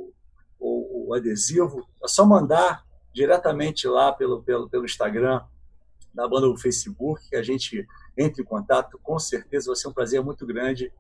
adesivo, 1.14 1.86
é 2.02 2.08
só 2.08 2.24
mandar 2.24 2.84
diretamente 3.12 3.86
lá 3.86 4.12
pelo, 4.12 4.42
pelo, 4.42 4.68
pelo 4.68 4.84
Instagram 4.84 5.42
da 6.14 6.28
banda 6.28 6.46
do 6.46 6.56
Facebook, 6.56 7.28
que 7.28 7.36
a 7.36 7.42
gente 7.42 7.86
entre 8.16 8.42
em 8.42 8.44
contato, 8.44 8.98
com 9.02 9.18
certeza 9.18 9.66
vai 9.66 9.76
ser 9.76 9.88
um 9.88 9.92
prazer 9.92 10.22
muito 10.22 10.46
grande 10.46 10.92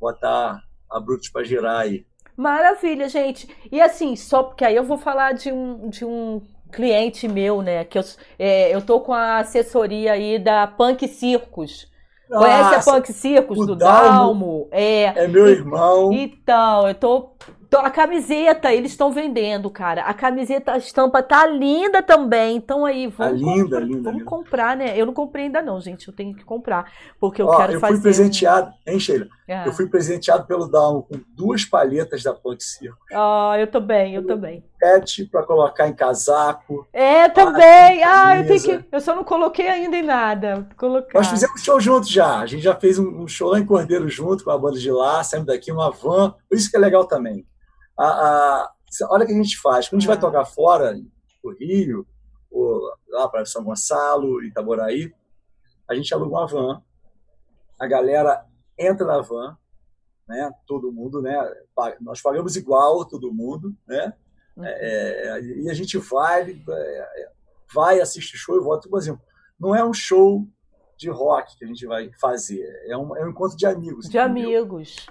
botar 0.00 0.62
a 0.90 1.00
Brutus 1.00 1.28
para 1.28 1.44
girar 1.44 1.80
aí. 1.80 2.06
Maravilha, 2.36 3.08
gente. 3.08 3.48
E 3.72 3.80
assim, 3.80 4.14
só 4.14 4.42
porque 4.42 4.64
aí 4.64 4.76
eu 4.76 4.84
vou 4.84 4.98
falar 4.98 5.32
de 5.32 5.50
um, 5.50 5.88
de 5.88 6.04
um 6.04 6.42
cliente 6.70 7.26
meu, 7.26 7.62
né? 7.62 7.84
Que 7.84 7.98
eu, 7.98 8.02
é, 8.38 8.74
eu 8.74 8.82
tô 8.82 9.00
com 9.00 9.14
a 9.14 9.38
assessoria 9.38 10.12
aí 10.12 10.38
da 10.38 10.66
Punk 10.66 11.08
Circus. 11.08 11.90
Nossa, 12.28 12.44
Conhece 12.44 12.74
a 12.74 12.92
Punk 12.92 13.12
Circus 13.12 13.66
do 13.66 13.76
Dalmo? 13.76 14.10
Dalmo? 14.10 14.68
É, 14.70 15.24
é 15.24 15.28
meu 15.28 15.46
irmão. 15.46 16.12
Então, 16.12 16.88
eu 16.88 16.94
tô 16.94 17.30
então, 17.66 17.84
a 17.84 17.90
camiseta, 17.90 18.72
eles 18.72 18.92
estão 18.92 19.10
vendendo, 19.10 19.68
cara. 19.68 20.02
A 20.02 20.14
camiseta, 20.14 20.72
a 20.72 20.78
estampa 20.78 21.20
tá 21.20 21.44
linda 21.46 22.00
também. 22.00 22.56
Então 22.56 22.84
aí, 22.84 23.08
vamos, 23.08 23.40
tá 23.40 23.46
linda, 23.46 23.62
comprar, 23.62 23.80
linda, 23.80 24.02
vamos 24.02 24.18
linda. 24.18 24.24
comprar, 24.24 24.76
né? 24.76 24.96
Eu 24.96 25.04
não 25.04 25.12
comprei 25.12 25.46
ainda 25.46 25.60
não, 25.60 25.80
gente. 25.80 26.06
Eu 26.06 26.14
tenho 26.14 26.32
que 26.34 26.44
comprar. 26.44 26.92
Porque 27.18 27.42
eu 27.42 27.46
Ó, 27.46 27.56
quero 27.56 27.72
eu 27.72 27.80
fazer... 27.80 27.94
Eu 27.94 27.96
fui 27.96 28.02
presenteado, 28.02 28.72
hein, 28.86 29.00
Sheila? 29.00 29.26
É. 29.48 29.66
Eu 29.66 29.72
fui 29.72 29.88
presenteado 29.88 30.44
pelo 30.44 30.66
Down 30.66 31.02
com 31.02 31.20
duas 31.28 31.64
palhetas 31.64 32.22
da 32.22 32.34
Punk 32.34 32.62
Circo. 32.62 32.98
Ah, 33.12 33.54
eu 33.58 33.68
também, 33.68 34.14
eu 34.14 34.26
também. 34.26 34.64
Pet 34.78 35.26
para 35.26 35.44
colocar 35.44 35.86
em 35.86 35.94
casaco. 35.94 36.86
É, 36.92 37.28
também. 37.28 38.02
Ah, 38.02 38.38
eu 38.38 38.46
tenho 38.46 38.62
que... 38.62 38.84
Eu 38.90 39.00
só 39.00 39.14
não 39.14 39.22
coloquei 39.22 39.68
ainda 39.68 39.96
em 39.96 40.02
nada. 40.02 40.68
Colocar. 40.76 41.18
Nós 41.18 41.28
fizemos 41.28 41.62
show 41.62 41.80
juntos 41.80 42.10
já. 42.10 42.40
A 42.40 42.46
gente 42.46 42.62
já 42.62 42.74
fez 42.74 42.98
um 42.98 43.28
show 43.28 43.50
lá 43.50 43.60
em 43.60 43.66
Cordeiro 43.66 44.08
junto 44.08 44.42
com 44.42 44.50
a 44.50 44.58
banda 44.58 44.78
de 44.78 44.90
lá. 44.90 45.22
Saímos 45.22 45.46
daqui, 45.46 45.70
uma 45.70 45.92
van. 45.92 46.34
Isso 46.50 46.68
que 46.68 46.76
é 46.76 46.80
legal 46.80 47.04
também 47.04 47.46
a, 47.96 48.04
a, 48.04 48.72
olha 49.10 49.24
o 49.24 49.26
que 49.26 49.32
a 49.32 49.36
gente 49.36 49.58
faz. 49.58 49.88
Quando 49.88 49.98
a 49.98 50.00
gente 50.00 50.08
vai 50.08 50.16
ah. 50.16 50.20
tocar 50.20 50.44
fora, 50.44 50.94
no 51.42 51.52
Rio, 51.52 52.06
ou 52.50 52.80
lá 53.08 53.28
para 53.28 53.46
São 53.46 53.64
Gonçalo, 53.64 54.42
Itaboraí, 54.44 55.12
a 55.88 55.94
gente 55.94 56.12
aluga 56.12 56.30
uma 56.30 56.46
van, 56.46 56.82
a 57.78 57.86
galera 57.86 58.44
entra 58.78 59.06
na 59.06 59.20
van, 59.20 59.56
né? 60.28 60.52
Todo 60.66 60.92
mundo, 60.92 61.22
né? 61.22 61.36
Nós 62.00 62.20
pagamos 62.20 62.56
igual 62.56 63.04
todo 63.04 63.32
mundo, 63.32 63.74
né? 63.86 64.12
Uhum. 64.56 64.64
É, 64.64 65.38
é, 65.38 65.40
e 65.42 65.70
a 65.70 65.74
gente 65.74 65.98
vai, 65.98 66.50
é, 66.68 67.30
vai 67.74 68.00
assistir 68.00 68.36
show 68.36 68.56
e 68.56 68.60
volta. 68.60 68.88
Por 68.88 68.98
exemplo, 68.98 69.22
não 69.58 69.74
é 69.74 69.84
um 69.84 69.92
show 69.92 70.46
de 70.96 71.10
rock 71.10 71.58
que 71.58 71.64
a 71.64 71.68
gente 71.68 71.86
vai 71.86 72.10
fazer, 72.18 72.64
é 72.88 72.96
um, 72.96 73.14
é 73.16 73.24
um 73.24 73.30
encontro 73.30 73.56
de 73.56 73.66
amigos. 73.66 74.08
De 74.08 74.18
entendeu? 74.18 74.24
amigos. 74.24 75.06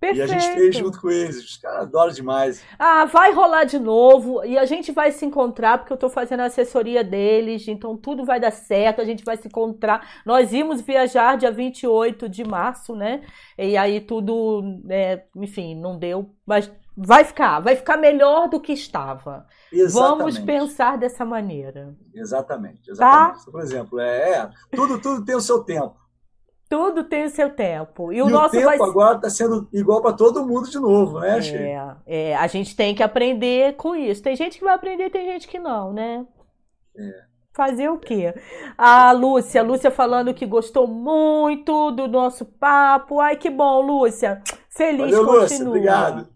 Perfeito. 0.00 0.30
E 0.30 0.34
a 0.34 0.38
gente 0.38 0.54
fez 0.54 0.76
junto 0.76 1.00
com 1.00 1.10
eles. 1.10 1.44
Os 1.44 1.56
caras 1.56 1.82
adoram 1.82 2.12
demais. 2.12 2.62
Ah, 2.78 3.04
vai 3.04 3.32
rolar 3.32 3.64
de 3.64 3.78
novo. 3.78 4.44
E 4.44 4.56
a 4.56 4.64
gente 4.64 4.92
vai 4.92 5.10
se 5.10 5.26
encontrar, 5.26 5.78
porque 5.78 5.92
eu 5.92 5.96
estou 5.96 6.08
fazendo 6.08 6.40
a 6.40 6.44
assessoria 6.44 7.02
deles. 7.02 7.66
Então 7.66 7.96
tudo 7.96 8.24
vai 8.24 8.38
dar 8.38 8.52
certo. 8.52 9.00
A 9.00 9.04
gente 9.04 9.24
vai 9.24 9.36
se 9.36 9.48
encontrar. 9.48 10.22
Nós 10.24 10.52
íamos 10.52 10.80
viajar 10.80 11.36
dia 11.36 11.50
28 11.50 12.28
de 12.28 12.44
março, 12.44 12.94
né? 12.94 13.22
E 13.58 13.76
aí 13.76 14.00
tudo, 14.00 14.62
é, 14.88 15.24
enfim, 15.34 15.74
não 15.74 15.98
deu. 15.98 16.30
Mas 16.46 16.70
vai 16.96 17.24
ficar. 17.24 17.58
Vai 17.58 17.74
ficar 17.74 17.96
melhor 17.96 18.48
do 18.48 18.60
que 18.60 18.72
estava. 18.72 19.46
Exatamente. 19.72 20.18
Vamos 20.18 20.38
pensar 20.38 20.96
dessa 20.96 21.24
maneira. 21.24 21.96
Exatamente. 22.14 22.90
exatamente. 22.90 23.44
Tá? 23.44 23.50
Por 23.50 23.60
exemplo, 23.60 23.98
é, 23.98 24.30
é, 24.30 24.50
tudo, 24.74 25.00
tudo 25.00 25.24
tem 25.24 25.34
o 25.34 25.40
seu 25.40 25.64
tempo. 25.64 25.96
Tudo 26.68 27.04
tem 27.04 27.24
o 27.24 27.30
seu 27.30 27.50
tempo. 27.50 28.12
E 28.12 28.20
o, 28.20 28.28
e 28.28 28.30
nosso 28.30 28.48
o 28.48 28.60
tempo 28.60 28.66
vai... 28.66 28.78
agora 28.78 29.16
está 29.16 29.30
sendo 29.30 29.68
igual 29.72 30.02
para 30.02 30.12
todo 30.12 30.46
mundo 30.46 30.68
de 30.68 30.78
novo, 30.78 31.20
né, 31.20 31.38
é, 31.40 32.30
é, 32.30 32.36
a 32.36 32.46
gente 32.46 32.76
tem 32.76 32.94
que 32.94 33.02
aprender 33.02 33.74
com 33.76 33.96
isso. 33.96 34.22
Tem 34.22 34.36
gente 34.36 34.58
que 34.58 34.64
vai 34.64 34.74
aprender, 34.74 35.10
tem 35.10 35.26
gente 35.26 35.48
que 35.48 35.58
não, 35.58 35.92
né? 35.92 36.26
É. 36.96 37.28
Fazer 37.52 37.88
o 37.88 37.98
quê? 37.98 38.34
A 38.76 39.10
Lúcia, 39.12 39.62
Lúcia 39.62 39.90
falando 39.90 40.34
que 40.34 40.46
gostou 40.46 40.86
muito 40.86 41.90
do 41.90 42.06
nosso 42.06 42.44
papo. 42.44 43.18
Ai, 43.18 43.36
que 43.36 43.50
bom, 43.50 43.80
Lúcia. 43.80 44.42
Feliz 44.68 45.10
Valeu, 45.10 45.26
continua. 45.26 45.40
Lúcia, 45.40 45.66
obrigado. 45.66 46.28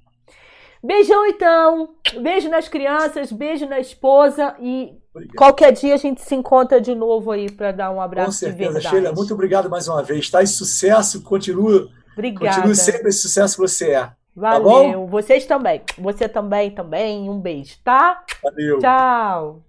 Beijão 0.83 1.27
então. 1.27 1.91
Beijo 2.21 2.49
nas 2.49 2.69
crianças, 2.69 3.31
beijo 3.31 3.69
na 3.69 3.79
esposa 3.79 4.57
e 4.59 5.01
Obrigado. 5.15 5.37
Qualquer 5.37 5.73
dia 5.73 5.95
a 5.95 5.99
gente 5.99 6.23
se 6.23 6.35
encontra 6.35 6.81
de 6.81 6.95
novo 6.95 7.31
aí 7.31 7.51
para 7.51 7.71
dar 7.71 7.91
um 7.91 8.01
abraço 8.01 8.27
Com 8.27 8.33
certeza. 8.33 8.81
Sheila, 8.81 9.13
muito 9.13 9.35
obrigado 9.35 9.69
mais 9.69 9.87
uma 9.87 10.03
vez. 10.03 10.21
Está 10.21 10.43
em 10.43 10.47
sucesso, 10.47 11.23
continua. 11.23 11.89
Obrigada. 12.13 12.57
Continue 12.57 12.77
sempre 12.77 13.09
esse 13.09 13.21
sucesso 13.21 13.57
que 13.57 13.61
você 13.61 13.91
é. 13.91 14.01
Tá 14.01 14.15
Valeu. 14.35 15.05
Tá 15.05 15.07
Vocês 15.11 15.45
também. 15.45 15.83
Você 15.99 16.29
também, 16.29 16.71
também. 16.71 17.29
Um 17.29 17.39
beijo, 17.39 17.77
tá? 17.85 18.25
Valeu. 18.43 18.79
Tchau. 18.79 19.63